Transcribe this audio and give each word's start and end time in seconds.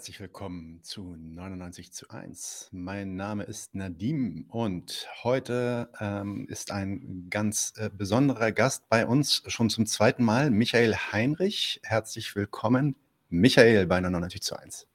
Herzlich 0.00 0.20
willkommen 0.20 0.82
zu 0.82 1.14
99 1.14 1.92
zu 1.92 2.08
1. 2.08 2.70
Mein 2.72 3.16
Name 3.16 3.44
ist 3.44 3.74
Nadim 3.74 4.46
und 4.48 5.06
heute 5.22 5.90
ähm, 6.00 6.46
ist 6.48 6.70
ein 6.70 7.26
ganz 7.28 7.74
äh, 7.76 7.90
besonderer 7.92 8.50
Gast 8.50 8.88
bei 8.88 9.06
uns, 9.06 9.42
schon 9.48 9.68
zum 9.68 9.84
zweiten 9.84 10.24
Mal, 10.24 10.50
Michael 10.50 10.94
Heinrich. 10.94 11.82
Herzlich 11.82 12.34
willkommen, 12.34 12.96
Michael 13.28 13.86
bei 13.86 14.00
99 14.00 14.40
zu 14.40 14.56
1. 14.56 14.86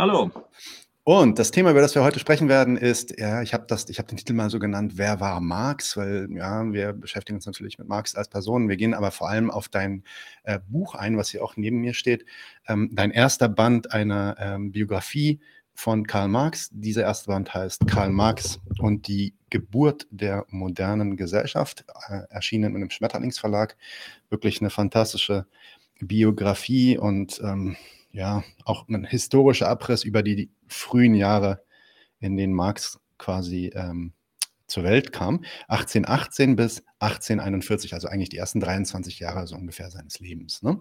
Hallo. 0.00 0.32
Und 1.06 1.38
das 1.38 1.50
Thema, 1.50 1.70
über 1.70 1.82
das 1.82 1.94
wir 1.94 2.02
heute 2.02 2.18
sprechen 2.18 2.48
werden, 2.48 2.78
ist, 2.78 3.18
ja, 3.20 3.42
ich 3.42 3.52
habe 3.52 3.66
das, 3.68 3.84
den 3.84 4.16
Titel 4.16 4.32
mal 4.32 4.48
so 4.48 4.58
genannt, 4.58 4.92
wer 4.96 5.20
war 5.20 5.38
Marx? 5.42 5.98
Weil 5.98 6.28
ja, 6.30 6.72
wir 6.72 6.94
beschäftigen 6.94 7.36
uns 7.36 7.44
natürlich 7.44 7.76
mit 7.76 7.88
Marx 7.88 8.14
als 8.14 8.28
Person. 8.28 8.70
Wir 8.70 8.78
gehen 8.78 8.94
aber 8.94 9.10
vor 9.10 9.28
allem 9.28 9.50
auf 9.50 9.68
dein 9.68 10.02
äh, 10.44 10.58
Buch 10.66 10.94
ein, 10.94 11.18
was 11.18 11.28
hier 11.28 11.44
auch 11.44 11.58
neben 11.58 11.82
mir 11.82 11.92
steht. 11.92 12.24
Ähm, 12.66 12.88
dein 12.94 13.10
erster 13.10 13.50
Band 13.50 13.92
einer 13.92 14.36
ähm, 14.38 14.72
Biografie 14.72 15.40
von 15.74 16.06
Karl 16.06 16.28
Marx. 16.28 16.70
Dieser 16.72 17.02
erste 17.02 17.26
Band 17.26 17.52
heißt 17.52 17.86
Karl 17.86 18.08
Marx 18.08 18.58
und 18.78 19.06
die 19.06 19.34
Geburt 19.50 20.06
der 20.10 20.46
modernen 20.48 21.18
Gesellschaft, 21.18 21.84
äh, 22.08 22.20
erschienen 22.30 22.70
in 22.70 22.76
einem 22.76 22.90
Schmetterlingsverlag. 22.90 23.76
Wirklich 24.30 24.62
eine 24.62 24.70
fantastische 24.70 25.44
Biografie 26.00 26.96
und 26.96 27.42
ähm, 27.44 27.76
ja, 28.14 28.42
auch 28.64 28.88
ein 28.88 29.04
historischer 29.04 29.68
Abriss 29.68 30.04
über 30.04 30.22
die 30.22 30.48
frühen 30.68 31.14
Jahre, 31.14 31.62
in 32.20 32.36
denen 32.36 32.54
Marx 32.54 32.98
quasi 33.18 33.70
ähm, 33.74 34.12
zur 34.66 34.84
Welt 34.84 35.12
kam. 35.12 35.44
1818 35.68 36.56
bis 36.56 36.82
1841, 36.98 37.94
also 37.94 38.08
eigentlich 38.08 38.30
die 38.30 38.38
ersten 38.38 38.60
23 38.60 39.18
Jahre 39.18 39.46
so 39.46 39.56
ungefähr 39.56 39.90
seines 39.90 40.18
Lebens. 40.20 40.62
Ne? 40.62 40.80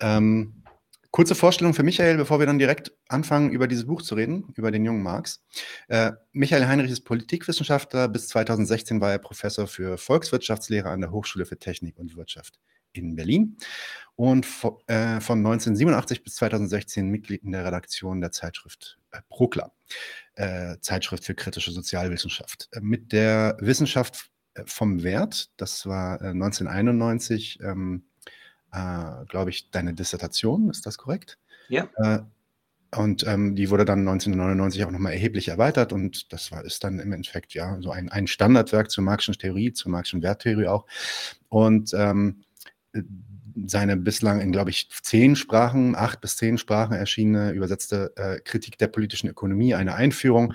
Ähm, 0.00 0.62
kurze 1.10 1.34
Vorstellung 1.34 1.74
für 1.74 1.82
Michael, 1.82 2.16
bevor 2.16 2.38
wir 2.38 2.46
dann 2.46 2.58
direkt 2.58 2.92
anfangen, 3.08 3.50
über 3.50 3.66
dieses 3.66 3.86
Buch 3.86 4.02
zu 4.02 4.14
reden, 4.14 4.52
über 4.54 4.70
den 4.70 4.84
jungen 4.84 5.02
Marx. 5.02 5.42
Äh, 5.88 6.12
Michael 6.32 6.66
Heinrich 6.66 6.90
ist 6.90 7.02
Politikwissenschaftler. 7.02 8.08
Bis 8.08 8.28
2016 8.28 9.00
war 9.00 9.12
er 9.12 9.18
Professor 9.18 9.66
für 9.66 9.98
Volkswirtschaftslehre 9.98 10.90
an 10.90 11.00
der 11.00 11.10
Hochschule 11.10 11.46
für 11.46 11.58
Technik 11.58 11.98
und 11.98 12.16
Wirtschaft 12.16 12.58
in 12.92 13.16
Berlin 13.16 13.56
und 14.18 14.44
äh, 14.88 15.20
von 15.20 15.38
1987 15.38 16.24
bis 16.24 16.34
2016 16.34 17.08
Mitglied 17.08 17.44
in 17.44 17.52
der 17.52 17.64
Redaktion 17.64 18.20
der 18.20 18.32
Zeitschrift 18.32 18.98
äh, 19.12 19.20
Prokla, 19.28 19.70
äh, 20.34 20.76
Zeitschrift 20.80 21.24
für 21.24 21.36
kritische 21.36 21.70
Sozialwissenschaft. 21.70 22.68
Mit 22.80 23.12
der 23.12 23.56
Wissenschaft 23.60 24.30
vom 24.66 25.04
Wert, 25.04 25.50
das 25.56 25.86
war 25.86 26.20
1991, 26.20 27.60
äh, 27.60 27.68
ähm, 27.68 28.02
glaube 28.72 29.50
ich, 29.50 29.70
deine 29.70 29.94
Dissertation, 29.94 30.68
ist 30.68 30.84
das 30.84 30.98
korrekt? 30.98 31.38
Ja. 31.68 31.88
Und 32.96 33.26
ähm, 33.26 33.54
die 33.54 33.70
wurde 33.70 33.84
dann 33.84 34.00
1999 34.00 34.84
auch 34.84 34.90
nochmal 34.90 35.12
erheblich 35.12 35.48
erweitert 35.48 35.92
und 35.92 36.32
das 36.32 36.50
war, 36.50 36.64
ist 36.64 36.82
dann 36.84 36.98
im 36.98 37.12
Endeffekt 37.12 37.52
ja 37.52 37.78
so 37.80 37.90
ein, 37.90 38.08
ein 38.08 38.26
Standardwerk 38.26 38.90
zur 38.90 39.04
Marxischen 39.04 39.38
Theorie, 39.38 39.72
zur 39.72 39.92
Marxischen 39.92 40.22
Werttheorie 40.22 40.68
auch. 40.68 40.86
Und 41.50 41.92
ähm, 41.94 42.44
seine 43.66 43.96
bislang 43.96 44.40
in, 44.40 44.52
glaube 44.52 44.70
ich, 44.70 44.88
zehn 44.90 45.36
Sprachen, 45.36 45.94
acht 45.96 46.20
bis 46.20 46.36
zehn 46.36 46.58
Sprachen 46.58 46.94
erschienene 46.94 47.52
übersetzte 47.52 48.12
äh, 48.16 48.40
Kritik 48.40 48.78
der 48.78 48.88
politischen 48.88 49.28
Ökonomie, 49.28 49.74
eine 49.74 49.94
Einführung, 49.94 50.54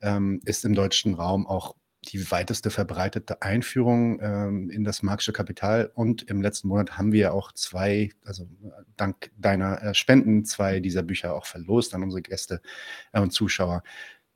ähm, 0.00 0.40
ist 0.44 0.64
im 0.64 0.74
deutschen 0.74 1.14
Raum 1.14 1.46
auch 1.46 1.74
die 2.04 2.30
weiteste 2.30 2.70
verbreitete 2.70 3.42
Einführung 3.42 4.18
ähm, 4.20 4.70
in 4.70 4.82
das 4.82 5.02
marxische 5.02 5.32
Kapital. 5.32 5.90
Und 5.94 6.22
im 6.22 6.42
letzten 6.42 6.68
Monat 6.68 6.98
haben 6.98 7.12
wir 7.12 7.32
auch 7.32 7.52
zwei, 7.52 8.10
also 8.24 8.48
dank 8.96 9.30
deiner 9.36 9.80
äh, 9.82 9.94
Spenden, 9.94 10.44
zwei 10.44 10.80
dieser 10.80 11.02
Bücher 11.02 11.34
auch 11.34 11.46
verlost 11.46 11.94
an 11.94 12.02
unsere 12.02 12.22
Gäste 12.22 12.60
äh, 13.12 13.20
und 13.20 13.32
Zuschauer, 13.32 13.84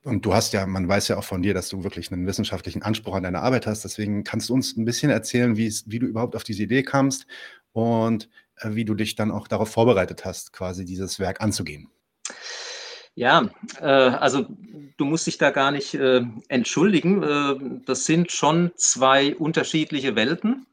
und 0.04 0.24
du 0.24 0.32
hast 0.34 0.52
ja, 0.52 0.66
man 0.66 0.88
weiß 0.88 1.08
ja 1.08 1.18
auch 1.18 1.24
von 1.24 1.42
dir, 1.42 1.54
dass 1.54 1.68
du 1.68 1.84
wirklich 1.84 2.10
einen 2.10 2.26
wissenschaftlichen 2.26 2.82
Anspruch 2.82 3.14
an 3.14 3.22
deine 3.22 3.40
Arbeit 3.40 3.66
hast. 3.66 3.84
Deswegen 3.84 4.24
kannst 4.24 4.48
du 4.48 4.54
uns 4.54 4.76
ein 4.76 4.84
bisschen 4.84 5.10
erzählen, 5.10 5.56
wie, 5.56 5.70
du 5.70 6.06
überhaupt 6.06 6.36
auf 6.36 6.44
diese 6.44 6.62
Idee 6.62 6.82
kamst 6.82 7.26
und 7.72 8.28
äh, 8.56 8.70
wie 8.72 8.84
du 8.84 8.94
dich 8.94 9.14
dann 9.14 9.30
auch 9.30 9.46
darauf 9.46 9.70
vorbereitet 9.70 10.24
hast, 10.24 10.52
quasi 10.52 10.84
dieses 10.84 11.18
Werk 11.18 11.40
anzugehen. 11.40 11.88
Ja, 13.14 13.50
äh, 13.80 13.84
also 13.84 14.46
du 14.96 15.04
musst 15.04 15.26
dich 15.26 15.36
da 15.36 15.50
gar 15.50 15.70
nicht 15.70 15.94
äh, 15.94 16.22
entschuldigen. 16.48 17.22
Äh, 17.22 17.80
das 17.84 18.06
sind 18.06 18.32
schon 18.32 18.70
zwei 18.76 19.34
unterschiedliche 19.36 20.16
Welten 20.16 20.66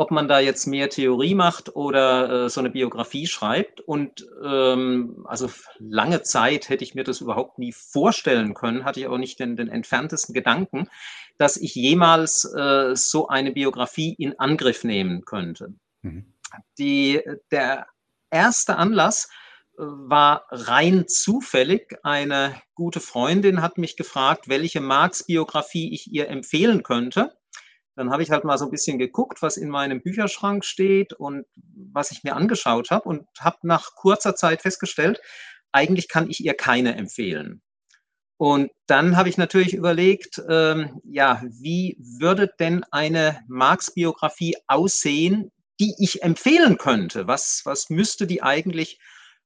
ob 0.00 0.10
man 0.10 0.28
da 0.28 0.40
jetzt 0.40 0.66
mehr 0.66 0.88
Theorie 0.88 1.34
macht 1.34 1.76
oder 1.76 2.46
äh, 2.46 2.48
so 2.48 2.60
eine 2.60 2.70
Biografie 2.70 3.26
schreibt. 3.26 3.82
Und 3.82 4.26
ähm, 4.42 5.26
also 5.28 5.50
lange 5.78 6.22
Zeit 6.22 6.70
hätte 6.70 6.84
ich 6.84 6.94
mir 6.94 7.04
das 7.04 7.20
überhaupt 7.20 7.58
nie 7.58 7.72
vorstellen 7.72 8.54
können, 8.54 8.86
hatte 8.86 9.00
ich 9.00 9.08
auch 9.08 9.18
nicht 9.18 9.38
den, 9.40 9.56
den 9.56 9.68
entferntesten 9.68 10.34
Gedanken, 10.34 10.88
dass 11.36 11.58
ich 11.58 11.74
jemals 11.74 12.46
äh, 12.46 12.96
so 12.96 13.28
eine 13.28 13.52
Biografie 13.52 14.14
in 14.14 14.38
Angriff 14.38 14.84
nehmen 14.84 15.26
könnte. 15.26 15.74
Mhm. 16.00 16.32
Die, 16.78 17.20
der 17.50 17.86
erste 18.30 18.76
Anlass 18.76 19.28
äh, 19.76 19.82
war 19.82 20.46
rein 20.48 21.08
zufällig. 21.08 21.98
Eine 22.04 22.54
gute 22.74 23.00
Freundin 23.00 23.60
hat 23.60 23.76
mich 23.76 23.98
gefragt, 23.98 24.48
welche 24.48 24.80
Marx-Biografie 24.80 25.92
ich 25.92 26.10
ihr 26.10 26.30
empfehlen 26.30 26.82
könnte. 26.82 27.34
Dann 28.00 28.10
habe 28.10 28.22
ich 28.22 28.30
halt 28.30 28.44
mal 28.44 28.56
so 28.56 28.64
ein 28.64 28.70
bisschen 28.70 28.98
geguckt, 28.98 29.42
was 29.42 29.58
in 29.58 29.68
meinem 29.68 30.00
Bücherschrank 30.00 30.64
steht 30.64 31.12
und 31.12 31.44
was 31.92 32.12
ich 32.12 32.24
mir 32.24 32.34
angeschaut 32.34 32.90
habe 32.90 33.06
und 33.06 33.26
habe 33.38 33.58
nach 33.64 33.94
kurzer 33.94 34.34
Zeit 34.34 34.62
festgestellt, 34.62 35.20
eigentlich 35.70 36.08
kann 36.08 36.30
ich 36.30 36.42
ihr 36.42 36.54
keine 36.54 36.96
empfehlen. 36.96 37.60
Und 38.38 38.70
dann 38.86 39.18
habe 39.18 39.28
ich 39.28 39.36
natürlich 39.36 39.74
überlegt, 39.74 40.40
ähm, 40.48 41.02
ja, 41.04 41.42
wie 41.44 41.98
würde 41.98 42.50
denn 42.58 42.86
eine 42.90 43.38
Marx-Biografie 43.48 44.56
aussehen, 44.66 45.52
die 45.78 45.94
ich 45.98 46.22
empfehlen 46.22 46.78
könnte? 46.78 47.26
Was, 47.26 47.60
was 47.66 47.90
müsste 47.90 48.26
die 48.26 48.42
eigentlich 48.42 48.98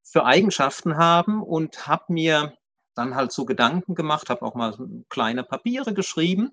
für 0.05 0.27
Eigenschaften 0.27 0.97
haben? 0.97 1.43
Und 1.43 1.89
habe 1.89 2.05
mir 2.13 2.55
dann 2.95 3.17
halt 3.17 3.33
so 3.33 3.47
Gedanken 3.47 3.97
gemacht, 3.97 4.31
habe 4.31 4.43
auch 4.43 4.55
mal 4.55 4.77
kleine 5.09 5.43
Papiere 5.43 5.93
geschrieben 5.93 6.53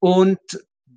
und 0.00 0.40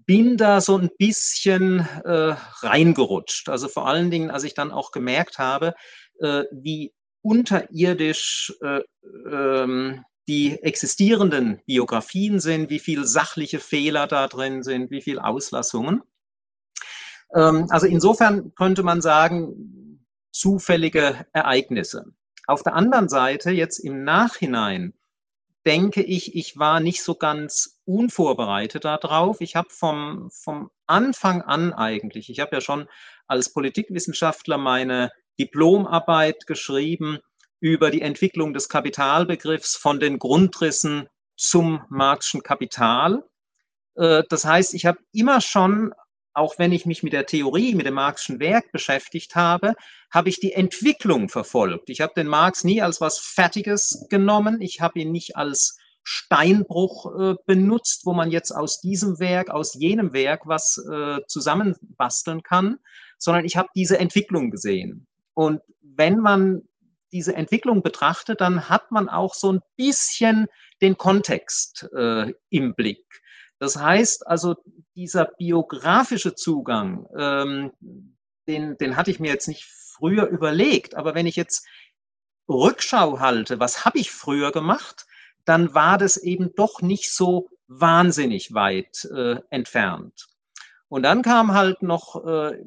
bin 0.05 0.38
da 0.38 0.61
so 0.61 0.77
ein 0.77 0.89
bisschen 0.97 1.79
äh, 2.03 2.35
reingerutscht. 2.61 3.50
Also 3.50 3.67
vor 3.67 3.88
allen 3.88 4.11
Dingen, 4.11 4.31
als 4.31 4.44
ich 4.44 4.53
dann 4.53 4.71
auch 4.71 4.91
gemerkt 4.91 5.39
habe, 5.39 5.73
äh, 6.19 6.44
wie 6.51 6.94
unterirdisch 7.21 8.53
äh, 8.61 8.81
ähm, 9.29 10.03
die 10.27 10.61
existierenden 10.63 11.61
Biografien 11.65 12.39
sind, 12.39 12.69
wie 12.69 12.79
viele 12.79 13.05
sachliche 13.05 13.59
Fehler 13.59 14.07
da 14.07 14.27
drin 14.27 14.63
sind, 14.63 14.91
wie 14.91 15.01
viele 15.01 15.23
Auslassungen. 15.23 16.01
Ähm, 17.35 17.67
also 17.69 17.88
insofern 17.88 18.53
könnte 18.55 18.83
man 18.83 19.01
sagen, 19.01 20.05
zufällige 20.31 21.25
Ereignisse. 21.33 22.05
Auf 22.47 22.63
der 22.63 22.73
anderen 22.73 23.09
Seite, 23.09 23.51
jetzt 23.51 23.79
im 23.79 24.03
Nachhinein, 24.03 24.94
denke 25.65 26.01
ich, 26.01 26.36
ich 26.36 26.57
war 26.57 26.80
nicht 26.80 27.04
so 27.04 27.15
ganz 27.15 27.80
unvorbereitet 27.86 28.86
darauf. 28.86 29.42
Ich 29.42 29.56
habe 29.56 29.69
vom, 29.69 30.30
vom 30.31 30.69
Anfang 30.88 31.42
an 31.42 31.74
eigentlich, 31.74 32.30
ich 32.30 32.39
habe 32.39 32.56
ja 32.56 32.62
schon 32.62 32.88
als 33.27 33.51
Politikwissenschaftler 33.54 34.57
meine 34.57 35.12
Diplomarbeit 35.39 36.45
geschrieben 36.45 37.19
über 37.60 37.92
die 37.92 38.01
Entwicklung 38.01 38.54
des 38.54 38.68
Kapitalbegriffs 38.68 39.77
von 39.77 40.00
den 40.00 40.19
Grundrissen 40.19 41.07
zum 41.38 41.81
Marxischen 41.89 42.44
Kapital. 42.44 43.24
Äh, 43.95 44.24
das 44.30 44.45
heißt, 44.45 44.74
ich 44.74 44.86
habe 44.86 45.00
immer 45.12 45.42
schon, 45.42 45.94
auch 46.33 46.57
wenn 46.57 46.71
ich 46.71 46.85
mich 46.85 47.03
mit 47.03 47.13
der 47.13 47.25
Theorie, 47.25 47.75
mit 47.75 47.85
dem 47.85 47.94
Marxischen 47.95 48.39
Werk 48.39 48.71
beschäftigt 48.71 49.35
habe, 49.35 49.75
habe 50.12 50.30
ich 50.30 50.39
die 50.39 50.53
Entwicklung 50.53 51.30
verfolgt. 51.30 51.89
Ich 51.89 52.01
habe 52.01 52.13
den 52.15 52.27
Marx 52.27 52.63
nie 52.63 52.81
als 52.81 53.01
was 53.01 53.19
Fertiges 53.19 54.06
genommen. 54.09 54.62
Ich 54.62 54.81
habe 54.81 55.00
ihn 55.00 55.12
nicht 55.12 55.35
als 55.35 55.77
Steinbruch 56.03 57.18
äh, 57.18 57.35
benutzt, 57.45 58.06
wo 58.06 58.13
man 58.13 58.30
jetzt 58.30 58.51
aus 58.51 58.81
diesem 58.81 59.19
Werk, 59.19 59.50
aus 59.50 59.74
jenem 59.74 60.13
Werk 60.13 60.41
was 60.45 60.77
äh, 60.91 61.19
zusammenbasteln 61.27 62.44
kann, 62.44 62.77
sondern 63.18 63.45
ich 63.45 63.56
habe 63.56 63.69
diese 63.75 64.00
Entwicklung 64.00 64.51
gesehen. 64.51 65.07
Und 65.33 65.62
wenn 65.81 66.19
man 66.19 66.63
diese 67.13 67.36
Entwicklung 67.36 67.83
betrachtet, 67.83 68.41
dann 68.41 68.69
hat 68.69 68.91
man 68.91 69.07
auch 69.07 69.33
so 69.33 69.53
ein 69.53 69.62
bisschen 69.77 70.47
den 70.81 70.97
Kontext 70.97 71.88
äh, 71.95 72.33
im 72.50 72.75
Blick. 72.75 73.06
Das 73.63 73.77
heißt 73.77 74.27
also, 74.27 74.57
dieser 74.94 75.24
biografische 75.24 76.36
Zugang, 76.36 77.07
ähm, 77.18 77.71
den, 78.45 78.77
den 78.77 78.98
hatte 78.98 79.10
ich 79.10 79.21
mir 79.21 79.31
jetzt 79.31 79.48
nicht 79.48 79.63
früher 79.63 80.27
überlegt, 80.27 80.95
aber 80.95 81.15
wenn 81.15 81.27
ich 81.27 81.38
jetzt 81.38 81.65
Rückschau 82.50 83.21
halte, 83.21 83.62
was 83.62 83.86
habe 83.86 84.00
ich 84.00 84.12
früher 84.12 84.51
gemacht, 84.51 85.06
dann 85.45 85.74
war 85.74 85.98
das 85.98 86.18
eben 86.18 86.54
doch 86.57 86.81
nicht 86.81 87.13
so 87.15 87.48
wahnsinnig 87.68 88.54
weit 88.54 89.06
äh, 89.15 89.38
entfernt. 89.50 90.27
Und 90.89 91.04
dann 91.04 91.21
kam 91.21 91.54
halt 91.54 91.83
noch 91.83 92.21
äh, 92.25 92.57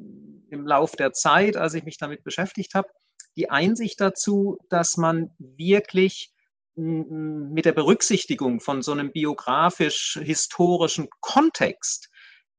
im 0.49 0.65
Lauf 0.65 0.95
der 0.95 1.13
Zeit, 1.13 1.57
als 1.57 1.75
ich 1.75 1.83
mich 1.83 1.99
damit 1.99 2.23
beschäftigt 2.23 2.73
habe, 2.73 2.89
die 3.35 3.51
Einsicht 3.51 4.01
dazu, 4.01 4.57
dass 4.71 4.97
man 4.97 5.29
wirklich 5.37 6.33
mit 6.77 7.65
der 7.65 7.71
Berücksichtigung 7.71 8.59
von 8.59 8.81
so 8.81 8.91
einem 8.91 9.11
biografisch-historischen 9.11 11.07
Kontext 11.21 12.09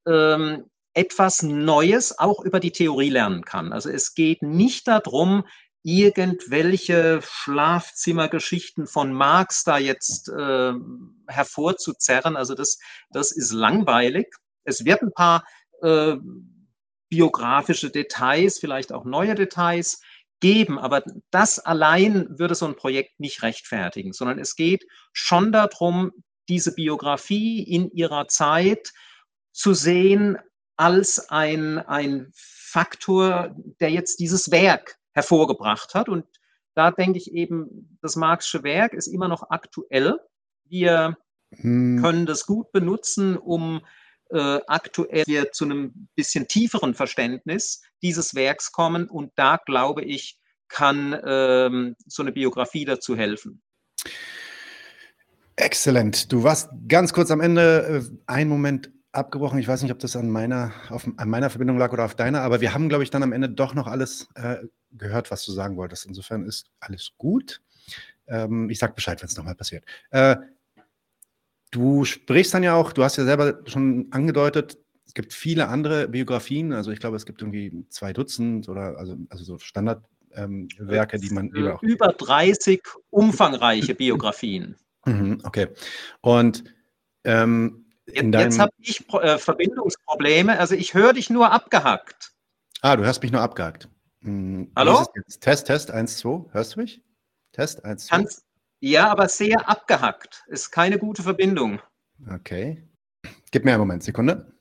ähm, 0.06 0.64
etwas 0.94 1.42
Neues 1.42 2.18
auch 2.18 2.44
über 2.44 2.58
die 2.58 2.72
Theorie 2.72 3.10
lernen 3.10 3.44
kann. 3.44 3.72
Also 3.72 3.88
es 3.90 4.14
geht 4.14 4.42
nicht 4.42 4.88
darum, 4.88 5.44
irgendwelche 5.84 7.20
Schlafzimmergeschichten 7.22 8.86
von 8.88 9.12
Marx 9.12 9.62
da 9.62 9.78
jetzt 9.78 10.28
äh, 10.28 10.72
hervorzuzerren. 11.28 12.36
Also 12.36 12.54
das, 12.54 12.78
das 13.10 13.30
ist 13.30 13.52
langweilig. 13.52 14.26
Es 14.64 14.84
wird 14.84 15.02
ein 15.02 15.12
paar 15.12 15.46
äh, 15.82 16.16
biografische 17.08 17.90
Details, 17.90 18.58
vielleicht 18.58 18.92
auch 18.92 19.04
neue 19.04 19.34
Details 19.34 20.00
geben, 20.40 20.78
aber 20.78 21.02
das 21.30 21.58
allein 21.58 22.38
würde 22.38 22.54
so 22.54 22.66
ein 22.66 22.76
Projekt 22.76 23.18
nicht 23.20 23.42
rechtfertigen, 23.42 24.12
sondern 24.12 24.38
es 24.38 24.56
geht 24.56 24.86
schon 25.12 25.52
darum, 25.52 26.12
diese 26.48 26.74
Biografie 26.74 27.62
in 27.62 27.90
ihrer 27.90 28.28
Zeit 28.28 28.92
zu 29.52 29.74
sehen 29.74 30.38
als 30.76 31.28
ein, 31.30 31.78
ein 31.78 32.30
Faktor, 32.34 33.54
der 33.80 33.90
jetzt 33.90 34.20
dieses 34.20 34.50
Werk 34.50 34.96
hervorgebracht 35.12 35.94
hat. 35.94 36.08
Und 36.08 36.24
da 36.74 36.90
denke 36.90 37.18
ich 37.18 37.32
eben, 37.32 37.98
das 38.00 38.14
Marxische 38.14 38.62
Werk 38.62 38.94
ist 38.94 39.08
immer 39.08 39.28
noch 39.28 39.50
aktuell. 39.50 40.20
Wir 40.64 41.16
hm. 41.50 42.00
können 42.00 42.26
das 42.26 42.46
gut 42.46 42.70
benutzen, 42.72 43.36
um 43.36 43.80
äh, 44.30 44.60
aktuell 44.66 45.24
wir 45.26 45.52
zu 45.52 45.64
einem 45.64 46.08
bisschen 46.14 46.48
tieferen 46.48 46.94
Verständnis 46.94 47.82
dieses 48.02 48.34
Werks 48.34 48.72
kommen. 48.72 49.08
Und 49.08 49.32
da 49.36 49.58
glaube 49.64 50.02
ich, 50.02 50.38
kann 50.68 51.18
ähm, 51.24 51.96
so 52.06 52.22
eine 52.22 52.32
Biografie 52.32 52.84
dazu 52.84 53.16
helfen. 53.16 53.62
Exzellent. 55.56 56.30
Du 56.30 56.44
warst 56.44 56.70
ganz 56.86 57.12
kurz 57.12 57.30
am 57.30 57.40
Ende, 57.40 58.02
äh, 58.04 58.16
einen 58.26 58.50
Moment 58.50 58.90
abgebrochen. 59.12 59.58
Ich 59.58 59.66
weiß 59.66 59.82
nicht, 59.82 59.92
ob 59.92 59.98
das 59.98 60.14
an 60.14 60.30
meiner, 60.30 60.72
auf, 60.90 61.08
an 61.16 61.28
meiner 61.28 61.50
Verbindung 61.50 61.78
lag 61.78 61.92
oder 61.92 62.04
auf 62.04 62.14
deiner, 62.14 62.42
aber 62.42 62.60
wir 62.60 62.74
haben, 62.74 62.88
glaube 62.88 63.02
ich, 63.02 63.10
dann 63.10 63.22
am 63.22 63.32
Ende 63.32 63.48
doch 63.48 63.74
noch 63.74 63.86
alles 63.86 64.28
äh, 64.34 64.58
gehört, 64.92 65.30
was 65.30 65.44
du 65.44 65.52
sagen 65.52 65.76
wolltest. 65.76 66.06
Insofern 66.06 66.44
ist 66.44 66.70
alles 66.80 67.12
gut. 67.18 67.60
Ähm, 68.26 68.70
ich 68.70 68.78
sage 68.78 68.92
Bescheid, 68.92 69.20
wenn 69.20 69.28
es 69.28 69.36
nochmal 69.36 69.54
passiert. 69.54 69.84
Äh, 70.10 70.36
Du 71.70 72.04
sprichst 72.04 72.54
dann 72.54 72.62
ja 72.62 72.74
auch, 72.74 72.92
du 72.92 73.02
hast 73.04 73.16
ja 73.16 73.24
selber 73.24 73.60
schon 73.66 74.08
angedeutet, 74.10 74.78
es 75.06 75.14
gibt 75.14 75.32
viele 75.32 75.68
andere 75.68 76.08
Biografien, 76.08 76.72
also 76.72 76.90
ich 76.90 77.00
glaube, 77.00 77.16
es 77.16 77.26
gibt 77.26 77.40
irgendwie 77.40 77.86
zwei 77.88 78.12
Dutzend 78.12 78.68
oder 78.68 78.98
also, 78.98 79.16
also 79.30 79.44
so 79.44 79.58
Standardwerke, 79.58 81.16
ähm, 81.16 81.20
die 81.22 81.30
man 81.30 81.68
auch 81.68 81.82
über 81.82 82.08
30 82.08 82.82
umfangreiche 83.10 83.94
Biografien. 83.94 84.76
Mhm, 85.06 85.40
okay. 85.44 85.68
Und 86.20 86.64
ähm, 87.24 87.86
jetzt, 88.06 88.34
jetzt 88.34 88.58
habe 88.58 88.72
ich 88.78 89.08
äh, 89.12 89.38
Verbindungsprobleme, 89.38 90.58
also 90.58 90.74
ich 90.74 90.94
höre 90.94 91.12
dich 91.12 91.30
nur 91.30 91.50
abgehackt. 91.52 92.32
Ah, 92.80 92.96
du 92.96 93.04
hörst 93.04 93.22
mich 93.22 93.32
nur 93.32 93.40
abgehackt. 93.40 93.88
Hm, 94.22 94.70
Hallo? 94.76 95.04
Test, 95.40 95.66
Test, 95.66 95.90
1, 95.90 96.18
2. 96.18 96.52
Hörst 96.52 96.76
du 96.76 96.80
mich? 96.80 97.02
Test, 97.52 97.84
1, 97.84 98.06
2. 98.06 98.16
Kannst, 98.16 98.44
ja, 98.80 99.10
aber 99.10 99.28
sehr 99.28 99.68
abgehackt. 99.68 100.44
Ist 100.48 100.70
keine 100.70 100.98
gute 100.98 101.22
Verbindung. 101.22 101.80
Okay. 102.28 102.82
Gib 103.50 103.64
mir 103.64 103.72
einen 103.72 103.80
Moment, 103.80 104.02
Sekunde. 104.02 104.52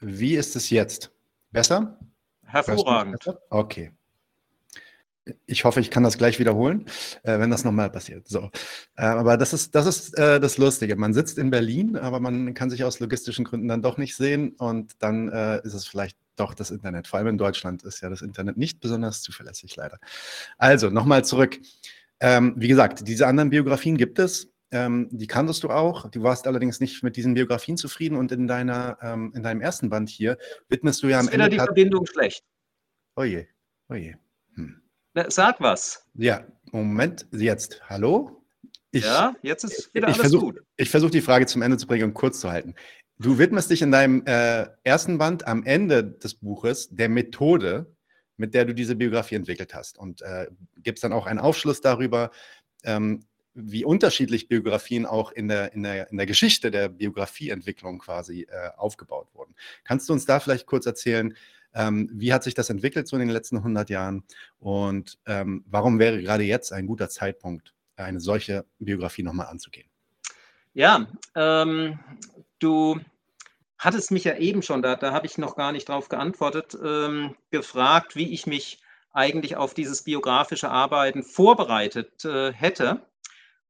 Wie 0.00 0.36
ist 0.36 0.56
es 0.56 0.70
jetzt? 0.70 1.12
Besser? 1.50 1.98
Hervorragend. 2.46 3.24
Okay. 3.50 3.92
Ich 5.46 5.64
hoffe, 5.64 5.80
ich 5.80 5.90
kann 5.90 6.02
das 6.02 6.18
gleich 6.18 6.38
wiederholen, 6.38 6.86
äh, 7.22 7.38
wenn 7.38 7.50
das 7.50 7.64
nochmal 7.64 7.90
passiert. 7.90 8.26
So. 8.26 8.50
Äh, 8.96 9.02
aber 9.02 9.36
das 9.36 9.52
ist, 9.52 9.74
das 9.74 9.86
ist 9.86 10.18
äh, 10.18 10.40
das 10.40 10.58
Lustige. 10.58 10.96
Man 10.96 11.14
sitzt 11.14 11.38
in 11.38 11.50
Berlin, 11.50 11.96
aber 11.96 12.20
man 12.20 12.54
kann 12.54 12.70
sich 12.70 12.84
aus 12.84 13.00
logistischen 13.00 13.44
Gründen 13.44 13.68
dann 13.68 13.82
doch 13.82 13.98
nicht 13.98 14.16
sehen 14.16 14.54
und 14.58 14.94
dann 15.02 15.28
äh, 15.28 15.60
ist 15.62 15.74
es 15.74 15.86
vielleicht 15.86 16.16
doch 16.36 16.54
das 16.54 16.70
Internet. 16.70 17.06
Vor 17.06 17.18
allem 17.18 17.28
in 17.28 17.38
Deutschland 17.38 17.82
ist 17.82 18.00
ja 18.00 18.08
das 18.08 18.22
Internet 18.22 18.56
nicht 18.56 18.80
besonders 18.80 19.22
zuverlässig, 19.22 19.76
leider. 19.76 19.98
Also, 20.58 20.88
nochmal 20.90 21.24
zurück. 21.24 21.58
Ähm, 22.20 22.54
wie 22.56 22.68
gesagt, 22.68 23.06
diese 23.06 23.26
anderen 23.26 23.50
Biografien 23.50 23.96
gibt 23.96 24.18
es. 24.18 24.50
Ähm, 24.72 25.08
die 25.10 25.26
kanntest 25.26 25.64
du 25.64 25.70
auch. 25.70 26.08
Du 26.10 26.22
warst 26.22 26.46
allerdings 26.46 26.80
nicht 26.80 27.02
mit 27.02 27.16
diesen 27.16 27.34
Biografien 27.34 27.76
zufrieden 27.76 28.16
und 28.16 28.30
in, 28.30 28.46
deiner, 28.46 28.98
ähm, 29.02 29.32
in 29.34 29.42
deinem 29.42 29.60
ersten 29.60 29.90
Band 29.90 30.08
hier 30.08 30.38
widmest 30.68 31.02
du 31.02 31.08
ja 31.08 31.18
am 31.18 31.26
ist 31.26 31.32
Ende. 31.32 31.46
Ist 31.46 31.52
wieder 31.52 31.62
die 31.62 31.66
Verbindung 31.66 32.06
schlecht. 32.06 32.44
Oje, 33.16 33.48
oje. 33.88 34.16
Hm. 35.14 35.24
Sag 35.28 35.60
was. 35.60 36.06
Ja, 36.14 36.46
Moment, 36.72 37.26
jetzt. 37.32 37.80
Hallo? 37.88 38.42
Ich, 38.92 39.04
ja, 39.04 39.34
jetzt 39.42 39.64
ist 39.64 39.94
wieder 39.94 40.08
alles 40.08 40.18
versuch, 40.18 40.40
gut. 40.40 40.60
Ich 40.76 40.90
versuche 40.90 41.10
die 41.10 41.20
Frage 41.20 41.46
zum 41.46 41.62
Ende 41.62 41.76
zu 41.76 41.86
bringen 41.86 42.04
und 42.04 42.14
kurz 42.14 42.40
zu 42.40 42.50
halten. 42.50 42.74
Du 43.18 43.38
widmest 43.38 43.70
dich 43.70 43.82
in 43.82 43.92
deinem 43.92 44.24
äh, 44.26 44.66
ersten 44.82 45.18
Band 45.18 45.46
am 45.46 45.64
Ende 45.64 46.04
des 46.04 46.34
Buches 46.34 46.88
der 46.90 47.08
Methode, 47.08 47.94
mit 48.36 48.54
der 48.54 48.64
du 48.64 48.74
diese 48.74 48.96
Biografie 48.96 49.34
entwickelt 49.34 49.74
hast 49.74 49.98
und 49.98 50.22
äh, 50.22 50.46
gibst 50.78 51.04
dann 51.04 51.12
auch 51.12 51.26
einen 51.26 51.38
Aufschluss 51.38 51.80
darüber, 51.80 52.30
ähm, 52.82 53.26
wie 53.54 53.84
unterschiedlich 53.84 54.48
Biografien 54.48 55.06
auch 55.06 55.32
in 55.32 55.48
der, 55.48 55.72
in 55.74 55.82
der, 55.82 56.10
in 56.10 56.16
der 56.16 56.26
Geschichte 56.26 56.70
der 56.70 56.88
Biografieentwicklung 56.88 57.98
quasi 57.98 58.46
äh, 58.48 58.70
aufgebaut 58.76 59.28
wurden. 59.34 59.54
Kannst 59.84 60.08
du 60.08 60.12
uns 60.12 60.24
da 60.24 60.40
vielleicht 60.40 60.66
kurz 60.66 60.86
erzählen, 60.86 61.36
ähm, 61.74 62.10
wie 62.12 62.32
hat 62.32 62.42
sich 62.42 62.54
das 62.54 62.70
entwickelt 62.70 63.06
so 63.08 63.16
in 63.16 63.20
den 63.20 63.30
letzten 63.30 63.58
100 63.58 63.90
Jahren 63.90 64.24
und 64.58 65.18
ähm, 65.26 65.64
warum 65.66 65.98
wäre 65.98 66.20
gerade 66.20 66.44
jetzt 66.44 66.72
ein 66.72 66.86
guter 66.86 67.08
Zeitpunkt, 67.08 67.74
eine 67.96 68.20
solche 68.20 68.64
Biografie 68.78 69.22
nochmal 69.22 69.46
anzugehen? 69.46 69.88
Ja, 70.72 71.06
ähm, 71.34 71.98
du 72.58 73.00
hattest 73.78 74.10
mich 74.10 74.24
ja 74.24 74.36
eben 74.36 74.62
schon, 74.62 74.82
da, 74.82 74.96
da 74.96 75.12
habe 75.12 75.26
ich 75.26 75.38
noch 75.38 75.56
gar 75.56 75.72
nicht 75.72 75.88
drauf 75.88 76.08
geantwortet, 76.08 76.76
ähm, 76.82 77.34
gefragt, 77.50 78.14
wie 78.14 78.32
ich 78.32 78.46
mich 78.46 78.82
eigentlich 79.12 79.56
auf 79.56 79.74
dieses 79.74 80.02
biografische 80.02 80.70
Arbeiten 80.70 81.24
vorbereitet 81.24 82.24
äh, 82.24 82.52
hätte. 82.52 83.04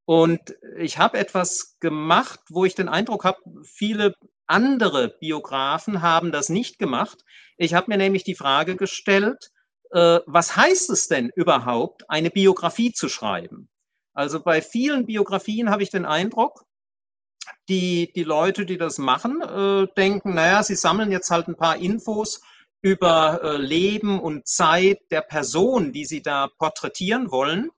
Und 0.04 0.40
ich 0.76 0.98
habe 0.98 1.18
etwas 1.18 1.76
gemacht, 1.80 2.40
wo 2.48 2.64
ich 2.64 2.74
den 2.74 2.88
Eindruck 2.88 3.24
habe, 3.24 3.38
viele 3.62 4.14
andere 4.50 5.08
Biografen 5.20 6.02
haben 6.02 6.32
das 6.32 6.48
nicht 6.48 6.78
gemacht. 6.78 7.24
Ich 7.56 7.74
habe 7.74 7.86
mir 7.88 7.96
nämlich 7.96 8.24
die 8.24 8.34
Frage 8.34 8.76
gestellt, 8.76 9.50
äh, 9.92 10.20
was 10.26 10.56
heißt 10.56 10.90
es 10.90 11.08
denn 11.08 11.30
überhaupt, 11.34 12.08
eine 12.08 12.30
Biografie 12.30 12.92
zu 12.92 13.08
schreiben? 13.08 13.68
Also 14.12 14.40
bei 14.42 14.60
vielen 14.60 15.06
Biografien 15.06 15.70
habe 15.70 15.82
ich 15.82 15.90
den 15.90 16.04
Eindruck, 16.04 16.64
die, 17.68 18.12
die 18.14 18.24
Leute, 18.24 18.66
die 18.66 18.76
das 18.76 18.98
machen, 18.98 19.40
äh, 19.40 19.86
denken, 19.96 20.34
naja, 20.34 20.62
sie 20.62 20.74
sammeln 20.74 21.10
jetzt 21.10 21.30
halt 21.30 21.48
ein 21.48 21.56
paar 21.56 21.76
Infos 21.76 22.40
über 22.82 23.40
äh, 23.42 23.56
Leben 23.56 24.20
und 24.20 24.46
Zeit 24.46 25.00
der 25.10 25.22
Person, 25.22 25.92
die 25.92 26.04
sie 26.04 26.22
da 26.22 26.48
porträtieren 26.58 27.30
wollen 27.30 27.70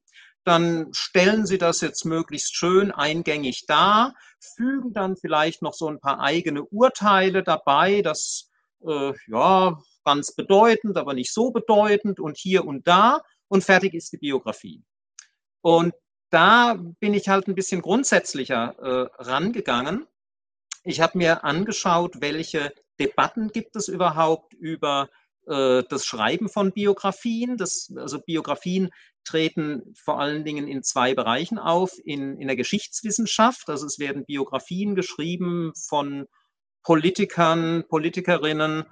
dann 0.44 0.92
stellen 0.92 1.46
Sie 1.46 1.58
das 1.58 1.80
jetzt 1.80 2.04
möglichst 2.04 2.56
schön 2.56 2.90
eingängig 2.90 3.66
dar, 3.66 4.14
fügen 4.40 4.92
dann 4.92 5.16
vielleicht 5.16 5.62
noch 5.62 5.74
so 5.74 5.88
ein 5.88 6.00
paar 6.00 6.20
eigene 6.20 6.64
Urteile 6.64 7.42
dabei, 7.42 8.02
das 8.02 8.50
äh, 8.84 9.12
ja 9.28 9.78
ganz 10.04 10.34
bedeutend, 10.34 10.96
aber 10.96 11.14
nicht 11.14 11.32
so 11.32 11.50
bedeutend 11.50 12.18
und 12.20 12.36
hier 12.36 12.64
und 12.64 12.86
da. 12.86 13.22
und 13.48 13.62
fertig 13.62 13.94
ist 13.94 14.12
die 14.12 14.18
Biografie. 14.18 14.82
Und 15.60 15.94
da 16.30 16.74
bin 17.00 17.14
ich 17.14 17.28
halt 17.28 17.46
ein 17.46 17.54
bisschen 17.54 17.82
grundsätzlicher 17.82 18.74
äh, 18.78 19.22
rangegangen. 19.22 20.06
Ich 20.84 21.00
habe 21.00 21.18
mir 21.18 21.44
angeschaut, 21.44 22.20
welche 22.20 22.72
Debatten 22.98 23.48
gibt 23.48 23.76
es 23.76 23.88
überhaupt 23.88 24.54
über 24.54 25.08
äh, 25.46 25.82
das 25.88 26.06
Schreiben 26.06 26.48
von 26.48 26.72
Biografien. 26.72 27.56
Das, 27.56 27.92
also 27.96 28.20
Biografien 28.20 28.90
treten 29.24 29.94
vor 29.94 30.20
allen 30.20 30.44
Dingen 30.44 30.68
in 30.68 30.82
zwei 30.82 31.14
Bereichen 31.14 31.58
auf. 31.58 31.92
In, 32.04 32.36
in 32.38 32.48
der 32.48 32.56
Geschichtswissenschaft, 32.56 33.68
also 33.68 33.86
es 33.86 33.98
werden 33.98 34.24
Biografien 34.24 34.94
geschrieben 34.94 35.72
von 35.74 36.26
Politikern, 36.82 37.84
Politikerinnen, 37.88 38.84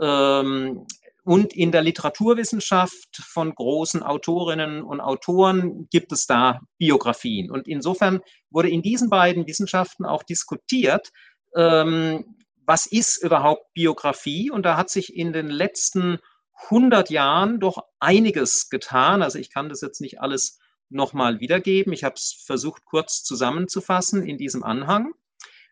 ähm, 0.00 0.86
und 1.26 1.52
in 1.54 1.72
der 1.72 1.82
Literaturwissenschaft 1.82 3.16
von 3.16 3.52
großen 3.52 4.04
Autorinnen 4.04 4.84
und 4.84 5.00
Autoren 5.00 5.88
gibt 5.90 6.12
es 6.12 6.26
da 6.26 6.60
Biografien. 6.78 7.50
Und 7.50 7.66
insofern 7.66 8.20
wurde 8.48 8.70
in 8.70 8.80
diesen 8.80 9.10
beiden 9.10 9.44
Wissenschaften 9.44 10.04
auch 10.04 10.22
diskutiert, 10.22 11.10
ähm, 11.56 12.36
was 12.64 12.86
ist 12.86 13.20
überhaupt 13.24 13.72
Biografie? 13.74 14.52
Und 14.52 14.64
da 14.64 14.76
hat 14.76 14.88
sich 14.88 15.16
in 15.16 15.32
den 15.32 15.48
letzten 15.48 16.18
100 16.64 17.10
Jahren 17.10 17.60
doch 17.60 17.84
einiges 18.00 18.70
getan. 18.70 19.22
Also 19.22 19.38
ich 19.38 19.52
kann 19.52 19.68
das 19.68 19.80
jetzt 19.80 20.00
nicht 20.00 20.20
alles 20.20 20.58
nochmal 20.88 21.40
wiedergeben. 21.40 21.92
Ich 21.92 22.04
habe 22.04 22.14
es 22.16 22.42
versucht 22.44 22.84
kurz 22.84 23.22
zusammenzufassen 23.22 24.26
in 24.26 24.38
diesem 24.38 24.62
Anhang. 24.62 25.12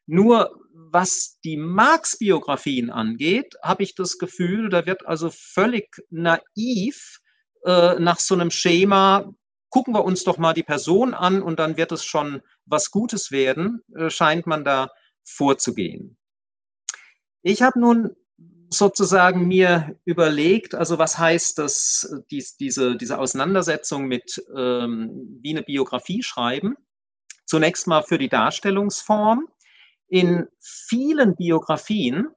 Nur 0.07 0.61
was 0.75 1.39
die 1.45 1.57
Marx-Biografien 1.57 2.91
angeht, 2.91 3.55
habe 3.63 3.83
ich 3.83 3.95
das 3.95 4.19
Gefühl, 4.19 4.69
da 4.69 4.87
wird 4.87 5.07
also 5.07 5.31
völlig 5.33 5.89
naiv 6.11 7.21
äh, 7.65 7.99
nach 7.99 8.19
so 8.19 8.35
einem 8.35 8.51
Schema, 8.51 9.33
gucken 9.71 9.95
wir 9.95 10.05
uns 10.05 10.25
doch 10.25 10.37
mal 10.37 10.53
die 10.53 10.63
Person 10.63 11.15
an 11.15 11.43
und 11.43 11.59
dann 11.59 11.77
wird 11.77 11.91
es 11.93 12.05
schon 12.05 12.43
was 12.67 12.91
Gutes 12.91 13.31
werden, 13.31 13.83
äh, 13.97 14.11
scheint 14.11 14.47
man 14.47 14.65
da 14.65 14.91
vorzugehen. 15.25 16.19
Ich 17.43 17.63
habe 17.63 17.81
nun 17.81 18.15
sozusagen 18.79 19.47
mir 19.47 19.99
überlegt, 20.05 20.75
also 20.75 20.99
was 20.99 21.19
heißt 21.19 21.59
das, 21.59 22.23
dies, 22.31 22.57
diese, 22.57 22.97
diese 22.97 23.19
Auseinandersetzung 23.19 24.07
mit, 24.07 24.45
ähm, 24.57 25.39
wie 25.41 25.51
eine 25.51 25.63
Biografie 25.63 26.23
schreiben. 26.23 26.77
Zunächst 27.47 27.87
mal 27.87 28.03
für 28.03 28.19
die 28.19 28.29
Darstellungsform 28.29 29.49
in 30.09 30.47
vielen 30.61 31.37
Biografien 31.37 32.29